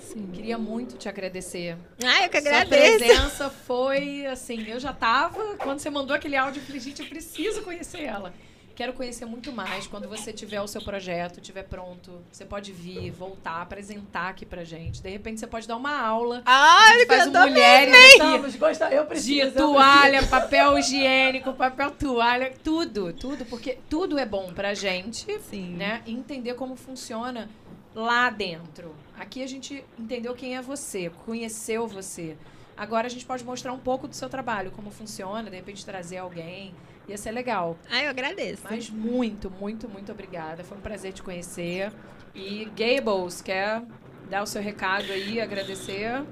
Sim. 0.00 0.28
Queria 0.32 0.58
muito 0.58 0.96
te 0.96 1.08
agradecer. 1.08 1.76
Ah, 2.04 2.24
eu 2.24 2.28
que 2.28 2.40
Sua 2.40 2.50
agradeço. 2.50 2.98
presença 2.98 3.50
foi 3.50 4.26
assim, 4.26 4.66
eu 4.68 4.80
já 4.80 4.92
tava, 4.92 5.56
quando 5.56 5.78
você 5.78 5.90
mandou 5.90 6.14
aquele 6.14 6.36
áudio, 6.36 6.60
eu 6.60 6.64
falei, 6.66 6.80
gente, 6.80 7.00
eu 7.02 7.08
preciso 7.08 7.62
conhecer 7.62 8.02
ela. 8.02 8.32
Quero 8.74 8.94
conhecer 8.94 9.26
muito 9.26 9.52
mais. 9.52 9.86
Quando 9.86 10.08
você 10.08 10.32
tiver 10.32 10.58
o 10.62 10.66
seu 10.66 10.80
projeto, 10.80 11.38
estiver 11.38 11.64
pronto, 11.64 12.22
você 12.32 12.46
pode 12.46 12.72
vir, 12.72 13.10
voltar, 13.10 13.60
apresentar 13.60 14.30
aqui 14.30 14.46
pra 14.46 14.64
gente. 14.64 15.02
De 15.02 15.10
repente 15.10 15.38
você 15.38 15.46
pode 15.46 15.68
dar 15.68 15.76
uma 15.76 16.00
aula. 16.00 16.40
A 16.46 16.86
Ai, 16.86 16.98
gente 17.00 17.06
faz 17.06 17.26
um 17.26 17.30
mulheres. 17.30 17.94
Estamos, 17.94 18.56
gosta, 18.56 18.90
eu 18.90 19.04
preciso. 19.04 19.50
De 19.50 19.56
toalha, 19.56 20.26
papel 20.26 20.78
higiênico, 20.78 21.52
papel 21.52 21.90
toalha, 21.90 22.54
tudo, 22.64 23.12
tudo, 23.12 23.44
porque 23.44 23.76
tudo 23.90 24.18
é 24.18 24.24
bom 24.24 24.50
pra 24.54 24.72
gente, 24.72 25.26
Sim. 25.50 25.74
né? 25.74 26.00
E 26.06 26.12
entender 26.14 26.54
como 26.54 26.74
funciona 26.74 27.50
lá 27.94 28.30
dentro. 28.30 28.94
Aqui 29.20 29.42
a 29.42 29.46
gente 29.46 29.84
entendeu 29.98 30.34
quem 30.34 30.56
é 30.56 30.62
você, 30.62 31.10
conheceu 31.26 31.86
você. 31.86 32.38
Agora 32.74 33.06
a 33.06 33.10
gente 33.10 33.26
pode 33.26 33.44
mostrar 33.44 33.70
um 33.74 33.78
pouco 33.78 34.08
do 34.08 34.14
seu 34.16 34.30
trabalho, 34.30 34.70
como 34.70 34.90
funciona, 34.90 35.50
de 35.50 35.56
repente 35.56 35.84
trazer 35.84 36.16
alguém. 36.16 36.74
Ia 37.06 37.18
ser 37.18 37.30
legal. 37.30 37.76
Ai, 37.90 38.06
eu 38.06 38.10
agradeço. 38.10 38.62
Mas 38.64 38.88
muito, 38.88 39.50
muito, 39.50 39.86
muito 39.90 40.10
obrigada. 40.10 40.64
Foi 40.64 40.78
um 40.78 40.80
prazer 40.80 41.12
te 41.12 41.22
conhecer. 41.22 41.92
E 42.34 42.64
Gables, 42.74 43.42
quer 43.42 43.82
dar 44.30 44.42
o 44.42 44.46
seu 44.46 44.62
recado 44.62 45.12
aí, 45.12 45.38
agradecer? 45.38 46.24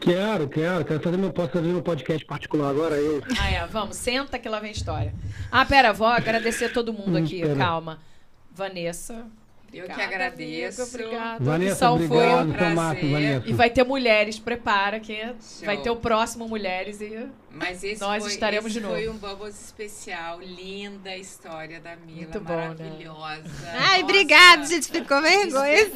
Quero, 0.00 0.48
quero, 0.48 0.84
quero 0.84 1.00
fazer 1.00 1.16
meu, 1.18 1.32
posso 1.32 1.50
fazer 1.52 1.68
meu 1.68 1.82
podcast 1.82 2.24
particular 2.26 2.70
agora, 2.70 2.96
eu. 2.96 3.22
Ah, 3.40 3.48
é, 3.50 3.66
vamos, 3.68 3.96
senta 3.96 4.40
que 4.40 4.48
lá 4.48 4.58
vem 4.58 4.72
história. 4.72 5.14
Ah, 5.52 5.64
pera, 5.64 5.92
vou 5.92 6.08
agradecer 6.08 6.72
todo 6.72 6.92
mundo 6.92 7.16
Hum, 7.16 7.22
aqui, 7.22 7.42
pera. 7.42 7.54
calma. 7.54 8.00
Vanessa. 8.50 9.24
Eu 9.70 9.84
que 9.84 9.92
obrigada, 9.92 10.14
agradeço. 10.14 10.82
amiga, 10.82 10.96
obrigada. 10.96 11.44
Vanessa, 11.44 11.70
Missão 11.72 11.96
foi- 11.98 12.06
obrigado, 12.16 12.48
um 12.48 12.52
prazer. 12.52 12.68
Tomato, 12.76 13.10
Vanessa. 13.10 13.48
E 13.48 13.52
vai 13.52 13.70
ter 13.70 13.84
mulheres, 13.84 14.38
prepara 14.38 14.98
que 14.98 15.16
Show. 15.16 15.34
vai 15.66 15.76
ter 15.82 15.90
o 15.90 15.96
próximo 15.96 16.48
Mulheres 16.48 17.00
e 17.02 17.26
Mas 17.50 17.82
esse 17.84 18.00
Nós 18.00 18.22
foi, 18.22 18.32
estaremos 18.32 18.70
esse 18.70 18.80
de 18.80 18.86
foi 18.86 19.04
novo. 19.06 19.16
um 19.16 19.20
Bubbles 19.20 19.62
especial. 19.66 20.40
Linda 20.40 21.10
a 21.10 21.16
história 21.18 21.80
da 21.80 21.96
Mila. 21.96 22.20
Muito 22.20 22.40
bom, 22.40 22.54
né? 22.54 22.68
maravilhosa. 22.68 23.42
Ai, 23.66 23.88
Nossa. 24.00 24.04
obrigada, 24.04 24.64
gente. 24.66 24.88
Ficou 24.90 25.20
vergonha. 25.20 25.90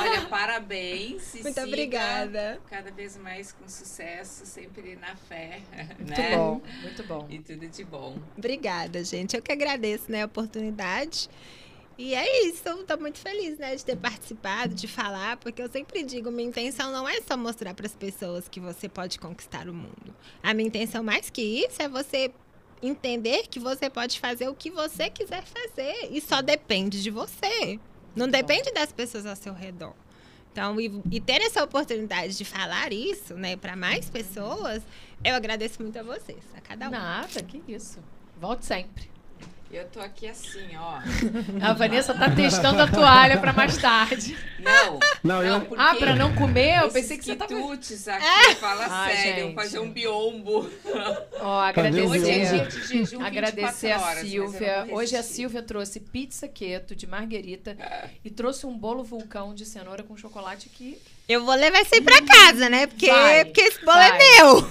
Olha, 0.00 0.20
parabéns. 0.26 1.34
e 1.34 1.42
Muito 1.42 1.54
siga 1.54 1.66
obrigada. 1.66 2.60
Cada 2.68 2.90
vez 2.90 3.16
mais 3.16 3.52
com 3.52 3.68
sucesso, 3.68 4.44
sempre 4.44 4.96
na 4.96 5.14
fé. 5.16 5.60
muito 5.98 6.10
né? 6.20 6.36
bom, 6.36 6.60
muito 6.82 7.02
bom. 7.04 7.26
E 7.30 7.38
tudo 7.38 7.66
de 7.66 7.84
bom. 7.84 8.16
Obrigada, 8.36 9.02
gente. 9.04 9.34
Eu 9.36 9.42
que 9.42 9.52
agradeço 9.52 10.10
né, 10.10 10.22
a 10.22 10.26
oportunidade. 10.26 11.28
E 11.98 12.14
é 12.14 12.46
isso, 12.46 12.62
eu 12.64 12.84
tô 12.84 12.96
muito 12.96 13.18
feliz, 13.18 13.58
né, 13.58 13.74
de 13.74 13.84
ter 13.84 13.96
participado, 13.96 14.72
de 14.72 14.86
falar, 14.86 15.36
porque 15.36 15.60
eu 15.60 15.68
sempre 15.68 16.04
digo, 16.04 16.30
minha 16.30 16.48
intenção 16.48 16.92
não 16.92 17.08
é 17.08 17.20
só 17.20 17.36
mostrar 17.36 17.74
para 17.74 17.86
as 17.86 17.94
pessoas 17.94 18.48
que 18.48 18.60
você 18.60 18.88
pode 18.88 19.18
conquistar 19.18 19.68
o 19.68 19.74
mundo. 19.74 20.14
A 20.40 20.54
minha 20.54 20.68
intenção 20.68 21.02
mais 21.02 21.28
que 21.28 21.42
isso 21.42 21.82
é 21.82 21.88
você 21.88 22.30
entender 22.80 23.48
que 23.48 23.58
você 23.58 23.90
pode 23.90 24.20
fazer 24.20 24.48
o 24.48 24.54
que 24.54 24.70
você 24.70 25.10
quiser 25.10 25.42
fazer 25.42 26.08
e 26.12 26.20
só 26.20 26.40
depende 26.40 27.02
de 27.02 27.10
você. 27.10 27.80
Não 28.14 28.28
depende 28.28 28.70
das 28.72 28.92
pessoas 28.92 29.26
ao 29.26 29.34
seu 29.34 29.52
redor. 29.52 29.94
Então, 30.52 30.80
e, 30.80 31.02
e 31.10 31.20
ter 31.20 31.42
essa 31.42 31.64
oportunidade 31.64 32.38
de 32.38 32.44
falar 32.44 32.92
isso, 32.92 33.34
né, 33.34 33.56
para 33.56 33.74
mais 33.74 34.08
pessoas, 34.08 34.84
eu 35.24 35.34
agradeço 35.34 35.82
muito 35.82 35.98
a 35.98 36.04
vocês, 36.04 36.44
a 36.56 36.60
cada 36.60 36.86
um. 36.86 36.90
Nada, 36.92 37.42
que 37.42 37.60
isso. 37.66 37.98
Volte 38.40 38.64
sempre. 38.66 39.17
Eu 39.70 39.84
tô 39.88 40.00
aqui 40.00 40.26
assim, 40.26 40.66
ó. 40.76 40.98
A 41.62 41.74
Vanessa 41.74 42.14
tá 42.14 42.30
testando 42.30 42.80
a 42.80 42.86
toalha 42.90 43.38
pra 43.38 43.52
mais 43.52 43.76
tarde. 43.76 44.34
Não, 44.58 44.98
Não, 45.22 45.42
eu- 45.42 45.60
porque 45.60 45.82
Ah, 45.82 45.94
pra 45.94 46.14
não 46.16 46.34
comer? 46.34 46.78
Eu 46.78 46.88
esses 46.88 46.92
pensei 46.94 47.18
que 47.18 47.24
você 47.26 47.36
tava... 47.36 47.54
quitutes 47.54 48.08
aqui, 48.08 48.54
fala 48.56 48.86
Ai, 48.88 49.14
sério, 49.16 49.44
gente. 49.44 49.54
fazer 49.54 49.78
um 49.80 49.90
biombo. 49.90 50.70
Ó, 51.40 51.60
um 51.60 51.60
Hoje 51.60 51.60
é 51.60 51.68
agradecer... 51.68 52.50
dia 52.54 52.64
de 52.66 52.86
jejum 52.88 53.22
Agradecer 53.22 53.88
24 53.88 53.92
a 53.92 54.00
horas, 54.08 54.28
Silvia. 54.28 54.84
não 54.86 54.94
Hoje 54.94 55.16
a. 55.16 55.22
Silvia 55.22 55.62
trouxe 55.62 56.00
pizza 56.00 56.48
keto 56.48 56.96
de 56.96 57.06
marguerita 57.06 57.76
e 58.24 58.30
trouxe 58.30 58.64
um 58.66 58.76
bolo 58.76 59.04
vulcão 59.04 59.54
de 59.54 59.66
cenoura 59.66 60.02
com 60.02 60.16
chocolate 60.16 60.70
que. 60.70 60.98
Eu 61.28 61.44
vou 61.44 61.54
levar 61.54 61.82
isso 61.82 61.94
aí 61.94 62.00
pra 62.00 62.22
casa, 62.22 62.68
né? 62.70 62.86
Porque, 62.86 63.10
Vai, 63.10 63.44
porque 63.44 63.60
esse 63.60 63.84
bolo 63.84 63.98
vai. 63.98 64.10
é 64.10 64.18
meu. 64.40 64.68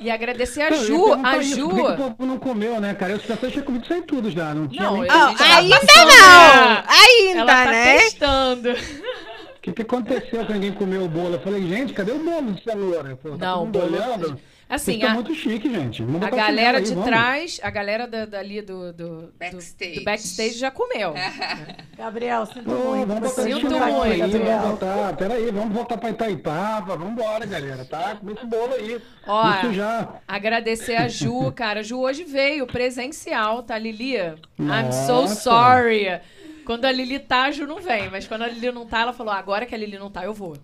E 0.00 0.10
agradecer 0.10 0.62
a 0.62 0.70
Ju. 0.72 1.14
A 1.24 1.40
Ju. 1.40 1.68
Por 1.68 1.76
que, 1.76 1.82
o 1.82 1.96
povo 1.96 2.26
não 2.26 2.38
comeu, 2.38 2.80
né, 2.80 2.94
cara? 2.94 3.12
Eu 3.12 3.20
já 3.20 3.36
tinha 3.36 3.62
comido 3.62 3.84
isso 3.84 3.94
aí 3.94 4.02
tudo 4.02 4.30
já. 4.30 4.52
Não 4.52 4.66
tinha 4.66 4.82
Não, 4.82 4.98
nem... 4.98 5.06
tá 5.06 5.26
ainda 5.56 5.80
não! 5.80 6.06
né? 6.06 6.84
Ainda, 6.88 7.40
Ela 7.40 7.64
tá 7.64 7.70
né? 7.70 7.98
testando. 7.98 8.70
O 8.72 9.60
que, 9.62 9.72
que 9.72 9.82
aconteceu 9.82 10.44
que 10.44 10.52
ninguém 10.52 10.72
comeu 10.72 11.04
o 11.04 11.08
bolo? 11.08 11.34
Eu 11.36 11.40
falei, 11.40 11.66
gente, 11.66 11.92
cadê 11.94 12.12
o 12.12 12.18
bolo 12.18 12.52
de 12.52 12.62
cenoura? 12.64 13.16
Pô, 13.22 13.30
tá 13.30 13.36
Não, 13.46 13.54
todo 13.54 13.64
mundo 13.66 13.72
bolo- 13.78 13.94
olhando. 13.94 14.40
Assim, 14.68 14.98
Vocês 14.98 15.04
a- 15.10 15.14
muito 15.14 15.34
chique, 15.34 15.70
gente. 15.70 16.02
Vamos 16.02 16.26
A 16.26 16.30
galera 16.30 16.78
aí, 16.78 16.84
de 16.84 16.90
vamos. 16.94 17.04
trás, 17.04 17.60
a 17.62 17.70
galera 17.70 18.06
da- 18.06 18.24
dali 18.24 18.62
do, 18.62 18.92
do, 18.92 19.22
do- 19.22 19.34
Backstage. 19.38 19.98
do 20.00 20.04
backstage 20.04 20.54
já 20.58 20.70
comeu. 20.70 21.12
Gabriel, 21.96 22.46
sinto 22.46 22.70
Ô, 22.72 22.94
muito. 22.94 23.06
vamos 23.06 23.30
Sinto 23.32 23.68
tá 23.68 23.86
aqui, 23.86 24.10
aí, 24.12 24.18
Gabriel. 24.18 24.58
vamos 24.60 24.70
botar. 24.80 25.12
Peraí, 25.16 25.50
vamos 25.50 25.74
voltar 25.74 25.98
pra 25.98 26.10
Itaipava. 26.10 26.96
Vamos 26.96 27.12
embora, 27.12 27.46
galera, 27.46 27.84
tá? 27.84 28.16
Come 28.16 28.32
esse 28.32 28.46
bolo 28.46 28.74
aí. 28.74 29.00
Ó, 29.26 29.50
Isso 29.60 29.72
já. 29.74 30.08
Agradecer 30.26 30.96
a 30.96 31.08
Ju, 31.08 31.52
cara. 31.54 31.80
A 31.80 31.82
Ju 31.82 32.00
hoje 32.00 32.24
veio 32.24 32.66
presencial, 32.66 33.62
tá, 33.62 33.76
Lili? 33.78 34.16
I'm 34.16 34.92
so 35.06 35.28
sorry. 35.28 36.20
Quando 36.64 36.86
a 36.86 36.90
Lili 36.92 37.18
tá, 37.18 37.44
a 37.44 37.50
Ju 37.50 37.66
não 37.66 37.80
vem. 37.80 38.08
Mas 38.10 38.26
quando 38.26 38.42
a 38.42 38.48
Lili 38.48 38.72
não 38.72 38.86
tá, 38.86 39.00
ela 39.02 39.12
falou: 39.12 39.32
agora 39.32 39.66
que 39.66 39.74
a 39.74 39.78
Lili 39.78 39.98
não 39.98 40.10
tá, 40.10 40.24
eu 40.24 40.32
vou. 40.32 40.56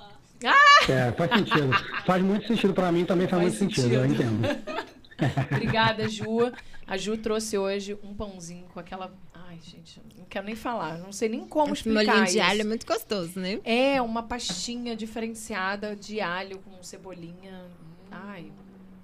É, 0.88 1.12
faz 1.12 1.30
sentido. 1.32 1.70
faz 2.06 2.22
muito 2.22 2.46
sentido 2.46 2.72
pra 2.74 2.90
mim, 2.90 3.04
também 3.04 3.28
faz, 3.28 3.42
Faz 3.42 3.60
muito 3.60 3.74
sentido, 3.76 3.94
eu 3.94 4.02
sentido. 4.08 4.22
entendo. 4.22 4.80
Obrigada, 5.52 6.08
Ju. 6.08 6.50
A 6.86 6.96
Ju 6.96 7.16
trouxe 7.18 7.58
hoje 7.58 7.96
um 8.02 8.14
pãozinho 8.14 8.66
com 8.72 8.80
aquela. 8.80 9.12
Ai, 9.34 9.58
gente, 9.62 10.00
não 10.16 10.24
quero 10.24 10.46
nem 10.46 10.56
falar. 10.56 10.96
Não 10.98 11.12
sei 11.12 11.28
nem 11.28 11.46
como 11.46 11.72
Esse 11.74 11.80
explicar. 11.88 12.06
molinho 12.06 12.24
de 12.24 12.38
isso. 12.38 12.42
alho 12.48 12.60
é 12.62 12.64
muito 12.64 12.86
gostoso, 12.86 13.38
né? 13.38 13.60
É 13.64 14.00
uma 14.00 14.22
pastinha 14.22 14.96
diferenciada 14.96 15.94
de 15.94 16.20
alho 16.20 16.58
com 16.60 16.82
cebolinha. 16.82 17.66
Ai, 18.10 18.50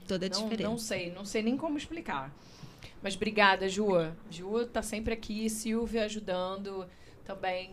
Toda 0.09 0.29
não, 0.29 0.43
diferença. 0.43 0.71
não 0.71 0.79
sei, 0.79 1.11
não 1.13 1.25
sei 1.25 1.43
nem 1.43 1.57
como 1.57 1.77
explicar. 1.77 2.33
Mas 3.03 3.15
obrigada, 3.15 3.69
Ju. 3.69 3.87
Ju 4.31 4.65
tá 4.67 4.81
sempre 4.83 5.13
aqui, 5.13 5.51
Silvia 5.51 6.05
ajudando 6.05 6.87
também, 7.25 7.73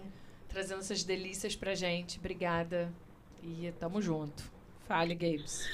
trazendo 0.49 0.79
essas 0.81 1.03
delícias 1.03 1.55
pra 1.55 1.73
gente. 1.75 2.19
Obrigada. 2.19 2.91
E 3.45 3.73
tamo 3.77 4.01
junto. 4.01 4.43
Fale, 4.87 5.13
Gabes. 5.13 5.67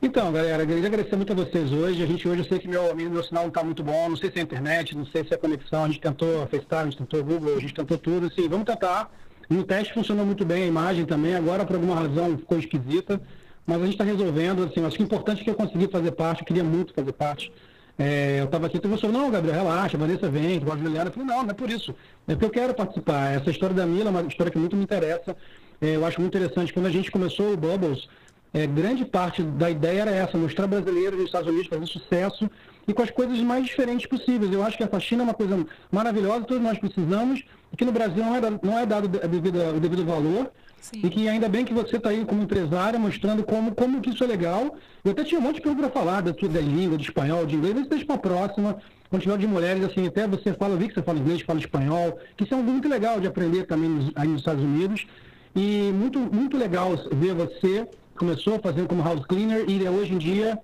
Então, 0.00 0.32
galera, 0.32 0.64
queria 0.64 0.86
agradecer 0.86 1.16
muito 1.16 1.32
a 1.32 1.36
vocês 1.36 1.72
hoje. 1.72 2.02
A 2.02 2.06
gente 2.06 2.28
hoje, 2.28 2.42
eu 2.42 2.44
sei 2.44 2.58
que 2.60 2.68
meu, 2.68 2.94
meu 2.94 3.22
sinal 3.24 3.44
não 3.44 3.48
está 3.48 3.64
muito 3.64 3.82
bom, 3.82 4.08
não 4.08 4.16
sei 4.16 4.30
se 4.30 4.38
é 4.38 4.40
a 4.40 4.44
internet, 4.44 4.96
não 4.96 5.04
sei 5.06 5.24
se 5.24 5.32
é 5.32 5.36
a 5.36 5.38
conexão. 5.38 5.84
A 5.84 5.88
gente 5.88 6.00
tentou 6.00 6.46
FaceTime, 6.46 6.80
a 6.80 6.84
gente 6.84 6.98
tentou 6.98 7.24
Google, 7.24 7.56
a 7.56 7.60
gente 7.60 7.74
tentou 7.74 7.98
tudo. 7.98 8.26
Assim, 8.26 8.48
vamos 8.48 8.64
tentar. 8.64 9.10
No 9.48 9.64
teste 9.64 9.92
funcionou 9.92 10.24
muito 10.24 10.44
bem 10.44 10.64
a 10.64 10.66
imagem 10.66 11.04
também, 11.04 11.34
agora 11.34 11.64
por 11.64 11.74
alguma 11.74 11.96
razão 11.96 12.38
ficou 12.38 12.58
esquisita, 12.58 13.20
mas 13.66 13.78
a 13.78 13.84
gente 13.84 13.94
está 13.94 14.04
resolvendo. 14.04 14.64
Assim, 14.64 14.84
acho 14.84 14.96
que 14.96 15.02
o 15.02 15.04
importante 15.04 15.40
é 15.40 15.44
que 15.44 15.50
eu 15.50 15.54
consegui 15.54 15.88
fazer 15.88 16.12
parte, 16.12 16.40
eu 16.40 16.46
queria 16.46 16.64
muito 16.64 16.94
fazer 16.94 17.12
parte. 17.12 17.52
É, 17.98 18.40
eu 18.40 18.46
estava 18.46 18.66
aqui, 18.66 18.80
tu 18.80 18.88
falou, 18.98 19.12
não, 19.12 19.30
Gabriel, 19.30 19.56
relaxa, 19.56 19.98
Vanessa 19.98 20.28
vem, 20.28 20.58
tu 20.58 20.64
gosta 20.64 20.78
de 20.78 20.84
Juliana. 20.84 21.10
Eu 21.10 21.12
falei, 21.12 21.28
não, 21.28 21.42
não 21.42 21.50
é 21.50 21.54
por 21.54 21.70
isso. 21.70 21.94
É 22.26 22.32
porque 22.32 22.46
eu 22.46 22.50
quero 22.50 22.74
participar. 22.74 23.34
Essa 23.34 23.50
história 23.50 23.74
da 23.74 23.86
Mila 23.86 24.08
é 24.08 24.10
uma 24.10 24.22
história 24.22 24.50
que 24.50 24.58
muito 24.58 24.76
me 24.76 24.82
interessa. 24.82 25.36
É, 25.82 25.96
eu 25.96 26.06
acho 26.06 26.20
muito 26.20 26.36
interessante. 26.36 26.72
Quando 26.72 26.86
a 26.86 26.90
gente 26.90 27.10
começou 27.10 27.52
o 27.52 27.56
Bubbles, 27.56 28.08
é, 28.54 28.66
grande 28.66 29.04
parte 29.04 29.42
da 29.42 29.68
ideia 29.68 30.02
era 30.02 30.10
essa, 30.12 30.38
mostrar 30.38 30.68
brasileiros 30.68 31.18
nos 31.18 31.26
Estados 31.26 31.48
Unidos 31.48 31.66
fazendo 31.66 31.88
sucesso 31.88 32.48
e 32.86 32.94
com 32.94 33.02
as 33.02 33.10
coisas 33.10 33.38
mais 33.40 33.64
diferentes 33.66 34.06
possíveis. 34.06 34.52
Eu 34.52 34.62
acho 34.62 34.76
que 34.76 34.84
a 34.84 34.88
faxina 34.88 35.22
é 35.22 35.24
uma 35.24 35.34
coisa 35.34 35.66
maravilhosa, 35.90 36.44
todos 36.44 36.62
nós 36.62 36.78
precisamos, 36.78 37.42
e 37.72 37.76
que 37.76 37.84
no 37.84 37.90
Brasil 37.92 38.24
não 38.24 38.36
é 38.36 38.40
dado, 38.40 38.60
não 38.62 38.78
é 38.78 38.86
dado 38.86 39.20
a 39.22 39.26
devida- 39.26 39.72
o 39.74 39.80
devido 39.80 40.04
valor. 40.04 40.50
E 41.06 41.08
que 41.10 41.28
ainda 41.28 41.48
bem 41.48 41.64
que 41.64 41.72
você 41.72 41.96
está 41.96 42.10
aí 42.10 42.24
como 42.24 42.42
empresária, 42.42 42.98
mostrando 42.98 43.44
como, 43.44 43.72
como 43.72 44.00
que 44.00 44.10
isso 44.10 44.22
é 44.24 44.26
legal. 44.26 44.76
Eu 45.04 45.12
até 45.12 45.22
tinha 45.24 45.40
um 45.40 45.42
monte 45.42 45.56
de 45.56 45.62
pergunta 45.62 45.88
para 45.88 46.00
falar 46.00 46.20
da, 46.22 46.32
da 46.32 46.60
língua, 46.60 46.98
de 46.98 47.04
espanhol, 47.04 47.46
de 47.46 47.54
inglês, 47.54 47.74
mas 47.76 47.86
deixa 47.88 48.04
para 48.04 48.16
a 48.16 48.18
próxima. 48.18 48.76
Quando 49.08 49.22
tiver 49.22 49.38
de 49.38 49.46
mulheres, 49.46 49.84
assim, 49.84 50.06
até 50.08 50.26
você 50.26 50.52
fala, 50.54 50.74
eu 50.74 50.78
vi 50.78 50.88
que 50.88 50.94
você 50.94 51.02
fala 51.02 51.18
inglês, 51.20 51.40
fala 51.42 51.60
espanhol, 51.60 52.18
que 52.36 52.42
isso 52.44 52.52
é 52.54 52.56
muito 52.56 52.88
legal 52.88 53.20
de 53.20 53.28
aprender 53.28 53.64
também 53.66 53.88
nos, 53.88 54.10
aí 54.16 54.26
nos 54.26 54.40
Estados 54.40 54.62
Unidos. 54.62 55.06
E 55.54 55.92
muito, 55.92 56.18
muito 56.18 56.56
legal 56.56 56.92
ver 57.12 57.34
você, 57.34 57.86
começou 58.16 58.58
fazendo 58.60 58.88
como 58.88 59.02
house 59.02 59.24
cleaner 59.26 59.64
e 59.68 59.88
hoje 59.88 60.14
em 60.14 60.18
dia 60.18 60.58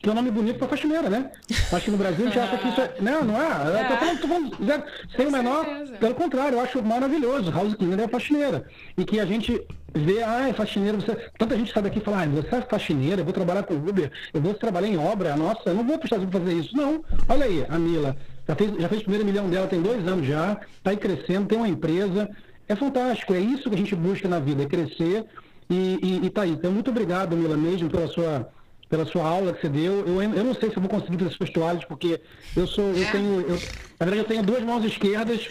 que 0.00 0.08
é 0.08 0.12
um 0.12 0.14
nome 0.14 0.30
bonito 0.30 0.58
para 0.58 0.68
faxineira, 0.68 1.10
né? 1.10 1.30
Acho 1.72 1.86
que 1.86 1.90
no 1.90 1.96
Brasil 1.96 2.24
a 2.24 2.28
gente 2.28 2.38
acha 2.38 2.56
que 2.56 2.68
isso 2.68 2.80
é. 2.80 2.94
Não, 3.02 3.24
não 3.24 3.40
é? 3.40 3.82
Eu 3.82 3.88
tô 3.88 3.96
falando, 3.96 4.20
tô 4.20 4.28
falando 4.28 4.64
zero, 4.64 4.82
sem 5.16 5.26
o 5.26 5.32
menor. 5.32 5.66
Pelo 5.98 6.14
contrário, 6.14 6.56
eu 6.56 6.60
acho 6.60 6.82
maravilhoso. 6.82 7.50
House 7.50 7.74
cleaner 7.74 8.04
é 8.04 8.08
faxineira. 8.08 8.64
E 8.96 9.04
que 9.04 9.18
a 9.18 9.26
gente 9.26 9.60
vê, 9.92 10.22
ah, 10.22 10.48
é 10.48 10.52
faxineira. 10.52 10.98
Você... 10.98 11.16
Tanta 11.36 11.56
gente 11.56 11.72
sai 11.72 11.82
daqui 11.82 11.98
e 11.98 12.02
fala, 12.02 12.22
ah, 12.22 12.26
você 12.26 12.54
é 12.54 12.60
faxineira, 12.60 13.22
eu 13.22 13.24
vou 13.24 13.34
trabalhar 13.34 13.64
com 13.64 13.74
Uber, 13.74 14.10
eu 14.32 14.40
vou 14.40 14.54
trabalhar 14.54 14.86
em 14.86 14.96
obra. 14.96 15.36
Nossa, 15.36 15.62
eu 15.66 15.74
não 15.74 15.84
vou 15.84 15.98
precisar 15.98 16.24
fazer 16.30 16.52
isso. 16.52 16.76
Não. 16.76 17.04
Olha 17.28 17.46
aí, 17.46 17.66
a 17.68 17.78
Mila. 17.78 18.16
Já 18.46 18.54
fez, 18.54 18.72
já 18.78 18.88
fez 18.88 19.00
o 19.00 19.04
primeiro 19.04 19.26
milhão 19.26 19.50
dela, 19.50 19.66
tem 19.66 19.82
dois 19.82 20.06
anos 20.06 20.26
já, 20.26 20.58
está 20.76 20.90
aí 20.90 20.96
crescendo, 20.96 21.48
tem 21.48 21.58
uma 21.58 21.68
empresa. 21.68 22.30
É 22.68 22.76
fantástico, 22.76 23.32
é 23.34 23.40
isso 23.40 23.68
que 23.68 23.74
a 23.74 23.78
gente 23.78 23.96
busca 23.96 24.28
na 24.28 24.38
vida, 24.38 24.62
é 24.62 24.66
crescer. 24.66 25.24
E, 25.70 25.98
e, 26.02 26.26
e 26.26 26.30
tá 26.30 26.42
aí. 26.42 26.50
Então, 26.50 26.70
muito 26.70 26.90
obrigado, 26.90 27.36
Mila, 27.36 27.56
mesmo, 27.56 27.90
pela 27.90 28.06
sua 28.08 28.48
pela 28.88 29.04
sua 29.04 29.22
aula 29.22 29.52
que 29.52 29.60
você 29.60 29.68
deu. 29.68 30.06
Eu, 30.06 30.22
eu 30.22 30.44
não 30.44 30.54
sei 30.54 30.70
se 30.70 30.76
eu 30.76 30.80
vou 30.80 30.88
conseguir 30.90 31.18
fazer 31.18 31.34
suas 31.34 31.50
toalhas, 31.50 31.84
porque 31.84 32.20
eu 32.56 32.66
sou, 32.66 32.84
eu 32.84 33.10
tenho, 33.12 33.40
eu, 33.42 33.58
na 34.00 34.06
verdade 34.06 34.18
eu 34.18 34.24
tenho 34.24 34.42
duas 34.42 34.62
mãos 34.62 34.84
esquerdas, 34.84 35.46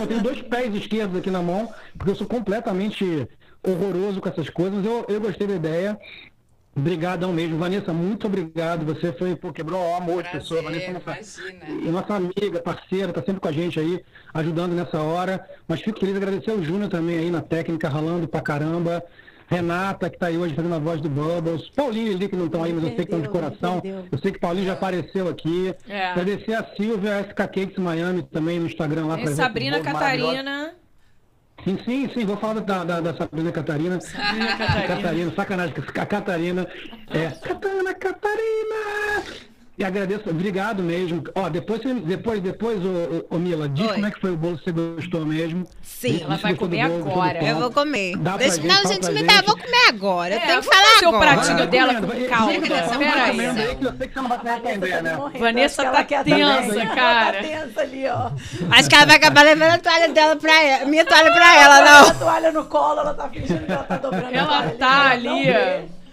eu 0.00 0.06
tenho 0.06 0.20
dois 0.22 0.42
pés 0.42 0.74
esquerdos 0.74 1.16
aqui 1.16 1.30
na 1.30 1.42
mão, 1.42 1.72
porque 1.96 2.10
eu 2.10 2.16
sou 2.16 2.26
completamente 2.26 3.28
horroroso 3.62 4.20
com 4.20 4.28
essas 4.28 4.50
coisas. 4.50 4.84
Eu, 4.84 5.06
eu 5.08 5.20
gostei 5.20 5.46
da 5.46 5.54
ideia. 5.54 5.98
Obrigadão 6.76 7.32
mesmo. 7.32 7.56
Vanessa, 7.56 7.92
muito 7.92 8.26
obrigado. 8.26 8.84
Você 8.86 9.12
foi, 9.12 9.36
pô, 9.36 9.52
quebrou 9.52 9.80
o 9.80 9.94
amor 9.94 10.24
de 10.24 10.30
pessoa. 10.30 10.60
Vanessa, 10.62 10.86
é 10.86 10.92
nossa, 10.92 11.10
imagina. 11.10 11.92
nossa 11.92 12.14
amiga, 12.14 12.60
parceira, 12.60 13.12
tá 13.12 13.22
sempre 13.22 13.40
com 13.40 13.48
a 13.48 13.52
gente 13.52 13.78
aí, 13.78 14.02
ajudando 14.32 14.72
nessa 14.72 15.00
hora. 15.00 15.44
Mas 15.68 15.80
fico 15.80 16.00
feliz 16.00 16.14
de 16.14 16.22
agradecer 16.22 16.50
ao 16.50 16.62
Júnior 16.62 16.90
também 16.90 17.18
aí 17.18 17.30
na 17.30 17.40
técnica, 17.40 17.88
ralando 17.88 18.26
pra 18.26 18.40
caramba. 18.40 19.02
Renata, 19.46 20.08
que 20.08 20.18
tá 20.18 20.26
aí 20.26 20.38
hoje 20.38 20.54
fazendo 20.54 20.74
a 20.74 20.78
voz 20.78 21.00
do 21.00 21.08
Bubbles. 21.08 21.68
Paulinho 21.76 22.08
e 22.08 22.10
Eli, 22.14 22.28
que 22.28 22.36
não 22.36 22.46
estão 22.46 22.64
aí, 22.64 22.72
mas 22.72 22.82
eu 22.82 22.88
sei 22.88 22.96
que 22.96 23.02
estão 23.02 23.20
de 23.20 23.28
coração. 23.28 23.82
Eu 23.84 24.18
sei 24.18 24.32
que 24.32 24.38
Paulinho 24.38 24.66
já 24.66 24.72
apareceu 24.72 25.28
aqui. 25.28 25.74
É. 25.86 26.08
Agradecer 26.08 26.54
a 26.54 26.64
Silvia, 26.74 27.18
a 27.18 27.20
SK 27.20 27.36
Cakes 27.36 27.76
Miami 27.76 28.22
também 28.22 28.58
no 28.58 28.66
Instagram 28.66 29.06
lá. 29.06 29.16
Presente, 29.16 29.36
Sabrina. 29.36 29.80
Catarina. 29.80 30.74
Sim, 31.64 31.78
sim, 31.82 32.10
sim, 32.12 32.26
vou 32.26 32.36
falar 32.36 32.60
da, 32.60 32.84
da, 32.84 33.00
da 33.00 33.16
Sabrina 33.16 33.50
Catarina. 33.50 33.98
Sabrina 33.98 34.56
Catarina. 34.56 34.86
Catarina, 34.86 35.34
sacanagem, 35.34 35.74
a 35.96 36.06
Catarina. 36.06 36.68
É, 37.08 37.30
Catarina, 37.30 37.94
Catarina! 37.94 39.53
E 39.76 39.82
agradeço, 39.82 40.30
obrigado 40.30 40.84
mesmo. 40.84 41.24
Ó, 41.34 41.48
depois, 41.48 41.80
depois, 42.04 42.40
depois, 42.40 42.78
ô, 42.78 43.24
ô, 43.28 43.34
ô, 43.34 43.38
Mila, 43.40 43.68
diz 43.68 43.84
Oi. 43.88 43.94
como 43.94 44.06
é 44.06 44.10
que 44.12 44.20
foi 44.20 44.30
o 44.30 44.36
bolo 44.36 44.56
que 44.56 44.62
você 44.64 44.70
gostou 44.70 45.26
mesmo. 45.26 45.66
Sim. 45.82 46.20
Ela 46.22 46.36
se 46.36 46.42
vai 46.44 46.54
comer 46.54 46.82
agora. 46.82 47.42
Eu 47.44 47.56
vou 47.58 47.70
comer. 47.72 48.16
Dá 48.18 48.30
pra 48.34 48.38
Deixa, 48.38 48.54
gente, 48.62 48.66
não, 48.68 48.86
gente, 48.92 49.10
me 49.10 49.22
dá, 49.24 49.34
eu 49.34 49.42
vou 49.42 49.56
comer 49.56 49.88
agora. 49.88 50.34
Eu 50.34 50.38
É, 50.38 50.46
tenho 50.46 50.60
que 50.60 50.66
falar 50.68 50.84
fazer 50.94 51.06
o 51.06 51.08
agora. 51.08 51.32
pratinho 51.32 51.56
Vai, 51.58 51.66
dela 51.66 51.94
comendo, 51.94 52.06
com 52.06 52.12
aí. 52.12 52.24
que 52.28 52.32
eu 52.32 52.44
sei 52.46 52.60
que 52.60 52.68
você 52.68 54.20
não 54.20 54.28
vai 54.28 54.54
atender, 54.54 55.02
né? 55.02 55.18
Vanessa 55.40 55.82
Acho 55.82 55.90
que 56.06 56.14
tá 56.14 56.14
ela 56.14 56.54
tensa, 56.62 56.68
também. 56.68 56.94
cara. 56.94 57.36
Ela 57.36 57.42
tá 57.58 57.60
tensa 57.66 57.80
ali, 57.80 58.04
ó. 58.08 58.30
Acho 58.70 58.88
que 58.88 58.94
ela 58.94 59.06
vai 59.06 59.16
acabar 59.16 59.42
levando 59.42 59.70
a 59.72 59.78
toalha 59.78 60.08
dela 60.10 60.36
pra 60.36 60.62
ela. 60.62 60.84
Minha 60.86 61.04
toalha 61.04 61.32
pra 61.32 61.56
ela, 61.60 61.78
Ela 61.80 61.90
não. 62.00 62.08
a 62.10 62.14
toalha 62.14 62.52
no 62.52 62.64
colo, 62.66 63.00
ela 63.00 63.12
tá 63.14 63.28
fingindo 63.28 63.66
que 63.66 63.72
ela 63.72 63.82
tá 63.82 63.96
dobrando 63.96 64.32
Ela 64.32 64.70
tá 64.78 65.10
ali, 65.10 65.50
ó. 65.50 66.03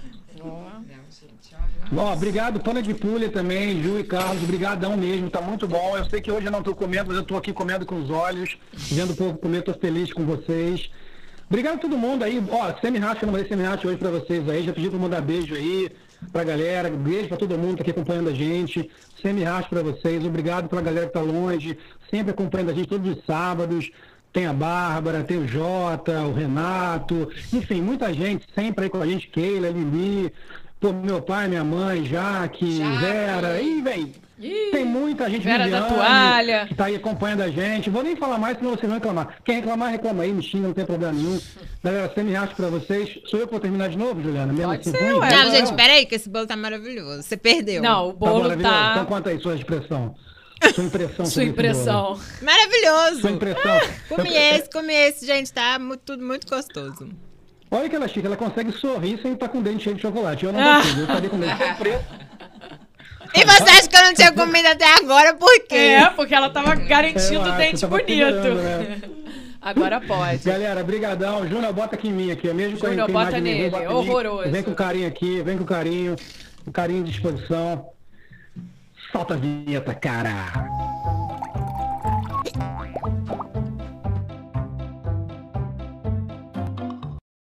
Ó, 1.96 2.14
obrigado, 2.14 2.60
Pana 2.62 2.82
de 2.82 2.94
Pulha 2.94 3.30
também, 3.30 3.84
Ju 3.84 4.00
e 4.00 4.04
Carlos, 4.06 4.42
brigadão 4.44 4.96
mesmo, 4.96 5.30
tá 5.30 5.42
muito 5.42 5.68
bom. 5.68 5.98
Eu 5.98 6.06
sei 6.06 6.22
que 6.22 6.32
hoje 6.32 6.46
eu 6.46 6.52
não 6.52 6.64
tô 6.64 6.74
comendo, 6.74 7.08
mas 7.08 7.18
eu 7.18 7.24
tô 7.24 7.36
aqui 7.36 7.52
comendo 7.52 7.86
com 7.86 7.96
os 7.96 8.10
olhos, 8.10 8.58
vendo 8.74 9.12
o 9.12 9.16
povo 9.16 9.38
comer, 9.38 9.62
tô 9.62 9.74
feliz 9.74 10.14
com 10.14 10.26
vocês. 10.26 10.90
Obrigado 11.50 11.76
a 11.76 11.80
todo 11.80 11.98
mundo 11.98 12.24
aí. 12.24 12.42
Ó, 12.50 12.74
semi-racha, 12.80 13.26
não 13.26 13.34
mandei 13.34 13.48
semi-racha 13.48 13.86
hoje 13.86 13.98
pra 13.98 14.10
vocês 14.10 14.48
aí, 14.48 14.64
já 14.64 14.72
pedi 14.72 14.90
pra 14.90 14.98
mandar 14.98 15.22
beijo 15.22 15.54
aí 15.54 15.92
pra 16.32 16.46
galera, 16.46 16.90
beijo 16.90 17.28
pra 17.28 17.36
todo 17.36 17.58
mundo 17.58 17.72
que 17.72 17.78
tá 17.78 17.82
aqui 17.82 17.92
acompanhando 17.92 18.30
a 18.30 18.34
gente. 18.34 18.90
Semi-racha 19.22 19.68
pra 19.68 19.84
vocês, 19.84 20.24
obrigado 20.24 20.70
pra 20.70 20.80
galera 20.80 21.08
que 21.08 21.14
tá 21.14 21.22
longe, 21.22 21.78
sempre 22.10 22.32
acompanhando 22.32 22.70
a 22.70 22.74
gente 22.74 22.88
todos 22.88 23.18
os 23.18 23.26
sábados. 23.26 23.92
tem 24.32 24.46
a 24.46 24.54
Bárbara, 24.54 25.24
tem 25.24 25.38
o 25.38 25.48
Jota, 25.48 26.22
o 26.22 26.34
Renato, 26.34 27.30
enfim, 27.52 27.82
muita 27.82 28.14
gente 28.14 28.46
sempre 28.56 28.86
aí 28.86 28.90
com 28.90 29.02
a 29.02 29.06
gente, 29.06 29.28
Keila, 29.28 29.70
Lili, 29.70 30.32
pô, 30.82 30.92
meu 30.92 31.22
pai, 31.22 31.48
minha 31.48 31.64
mãe, 31.64 32.04
Jaque, 32.06 32.78
Jaque. 32.78 32.98
Vera, 32.98 33.62
e 33.62 33.82
vem. 33.82 34.14
Ih, 34.40 34.72
Tem 34.72 34.84
muita 34.84 35.30
gente 35.30 35.44
Vera 35.44 35.70
da 35.70 35.82
Viviane, 35.82 35.96
toalha. 35.96 36.66
que 36.68 36.74
tá 36.74 36.86
aí 36.86 36.96
acompanhando 36.96 37.42
a 37.42 37.50
gente. 37.50 37.92
Vou 37.92 38.02
nem 38.02 38.16
falar 38.16 38.40
mais, 38.40 38.58
senão 38.58 38.72
vocês 38.72 38.88
vão 38.88 38.96
reclamar. 38.96 39.38
Quem 39.46 39.58
reclamar, 39.58 39.92
reclama 39.92 40.24
aí, 40.24 40.34
me 40.34 40.42
xinga, 40.42 40.68
não 40.70 40.74
tem 40.74 40.84
problema 40.84 41.14
nenhum. 41.14 41.40
Galera, 41.84 42.12
sem 42.16 42.24
me 42.24 42.36
acho 42.36 42.56
pra 42.56 42.68
vocês. 42.68 43.20
Sou 43.28 43.40
eu 43.40 43.46
que 43.46 43.52
vou 43.52 43.60
terminar 43.62 43.90
de 43.90 43.98
novo, 44.00 44.20
Juliana? 44.20 44.52
Mesmo 44.52 44.72
Pode 44.72 44.82
assim, 44.82 44.98
ser, 44.98 45.12
ruim? 45.12 45.20
Não, 45.30 45.52
gente, 45.52 45.74
peraí, 45.76 46.08
que 46.08 46.16
esse 46.16 46.28
bolo 46.28 46.48
tá 46.48 46.56
maravilhoso. 46.56 47.22
Você 47.22 47.38
perdeu. 47.38 47.84
Não, 47.84 48.08
o 48.10 48.14
Tá 48.14 48.18
bolo 48.18 48.42
maravilhoso? 48.42 48.74
tá. 48.76 48.92
Então 48.94 49.06
conta 49.06 49.30
aí 49.30 49.40
sua 49.40 49.54
expressão. 49.56 50.16
Sua 50.74 50.84
impressão 50.84 51.26
Sua 51.28 51.44
impressão. 51.44 52.20
Maravilhoso. 52.42 53.22
Sua 53.22 53.32
impressão. 53.32 53.80
Comi 54.10 54.30
esse, 54.36 54.70
comi 54.72 54.94
esse, 54.94 55.26
gente. 55.26 55.54
Tá 55.54 55.78
mu- 55.80 55.98
tudo 55.98 56.24
muito 56.26 56.48
gostoso. 56.48 57.10
Olha 57.72 57.88
que 57.90 57.96
ela 57.96 58.08
chica, 58.08 58.28
ela 58.28 58.36
consegue 58.38 58.72
sorrir 58.74 59.18
sem 59.22 59.32
estar 59.34 59.48
com 59.48 59.60
o 59.60 59.62
dente 59.62 59.84
cheio 59.86 59.96
de 59.96 60.02
chocolate. 60.02 60.46
Eu 60.46 60.52
não 60.52 60.60
Ah. 60.60 60.78
consigo, 60.82 61.00
eu 61.00 61.06
estaria 61.06 61.30
com 61.30 61.40
dente 61.40 61.74
preto. 61.80 62.06
E 63.34 63.46
você 63.46 63.64
acha 63.70 63.88
que 63.88 63.96
eu 63.96 64.04
não 64.04 64.14
tinha 64.14 64.32
comido 64.34 64.66
até 64.68 64.94
agora? 64.96 65.34
Por 65.36 65.60
quê? 65.68 65.76
É, 65.76 66.10
porque 66.10 66.36
ela 66.36 66.50
tava 66.50 66.76
garantindo 66.76 67.40
o 67.50 67.52
dente 67.54 67.80
tava 67.80 67.98
bonito. 67.98 68.56
né? 68.56 69.02
Agora 69.62 70.02
pode. 70.02 70.44
Galera, 70.44 70.84
brigadão. 70.84 71.48
Júnior, 71.48 71.72
bota 71.72 71.96
aqui 71.96 72.10
em 72.10 72.12
mim 72.12 72.32
aqui. 72.32 72.52
Mesmo 72.52 72.78
com 72.78 72.88
Júnior, 72.88 73.08
com 73.08 73.14
bota 73.14 73.40
nele. 73.40 73.70
bota 73.70 73.88
mim. 73.88 73.94
Horroroso. 73.94 74.50
Vem 74.50 74.64
com 74.64 74.74
carinho 74.74 75.08
aqui, 75.08 75.42
vem 75.44 75.58
com 75.58 75.64
carinho. 75.64 76.16
Com 76.66 76.72
carinho 76.72 77.04
de 77.06 77.12
disposição. 77.12 77.86
Solta 79.14 79.36
a 79.36 79.38
vinheta, 79.38 79.94
cara. 79.94 80.68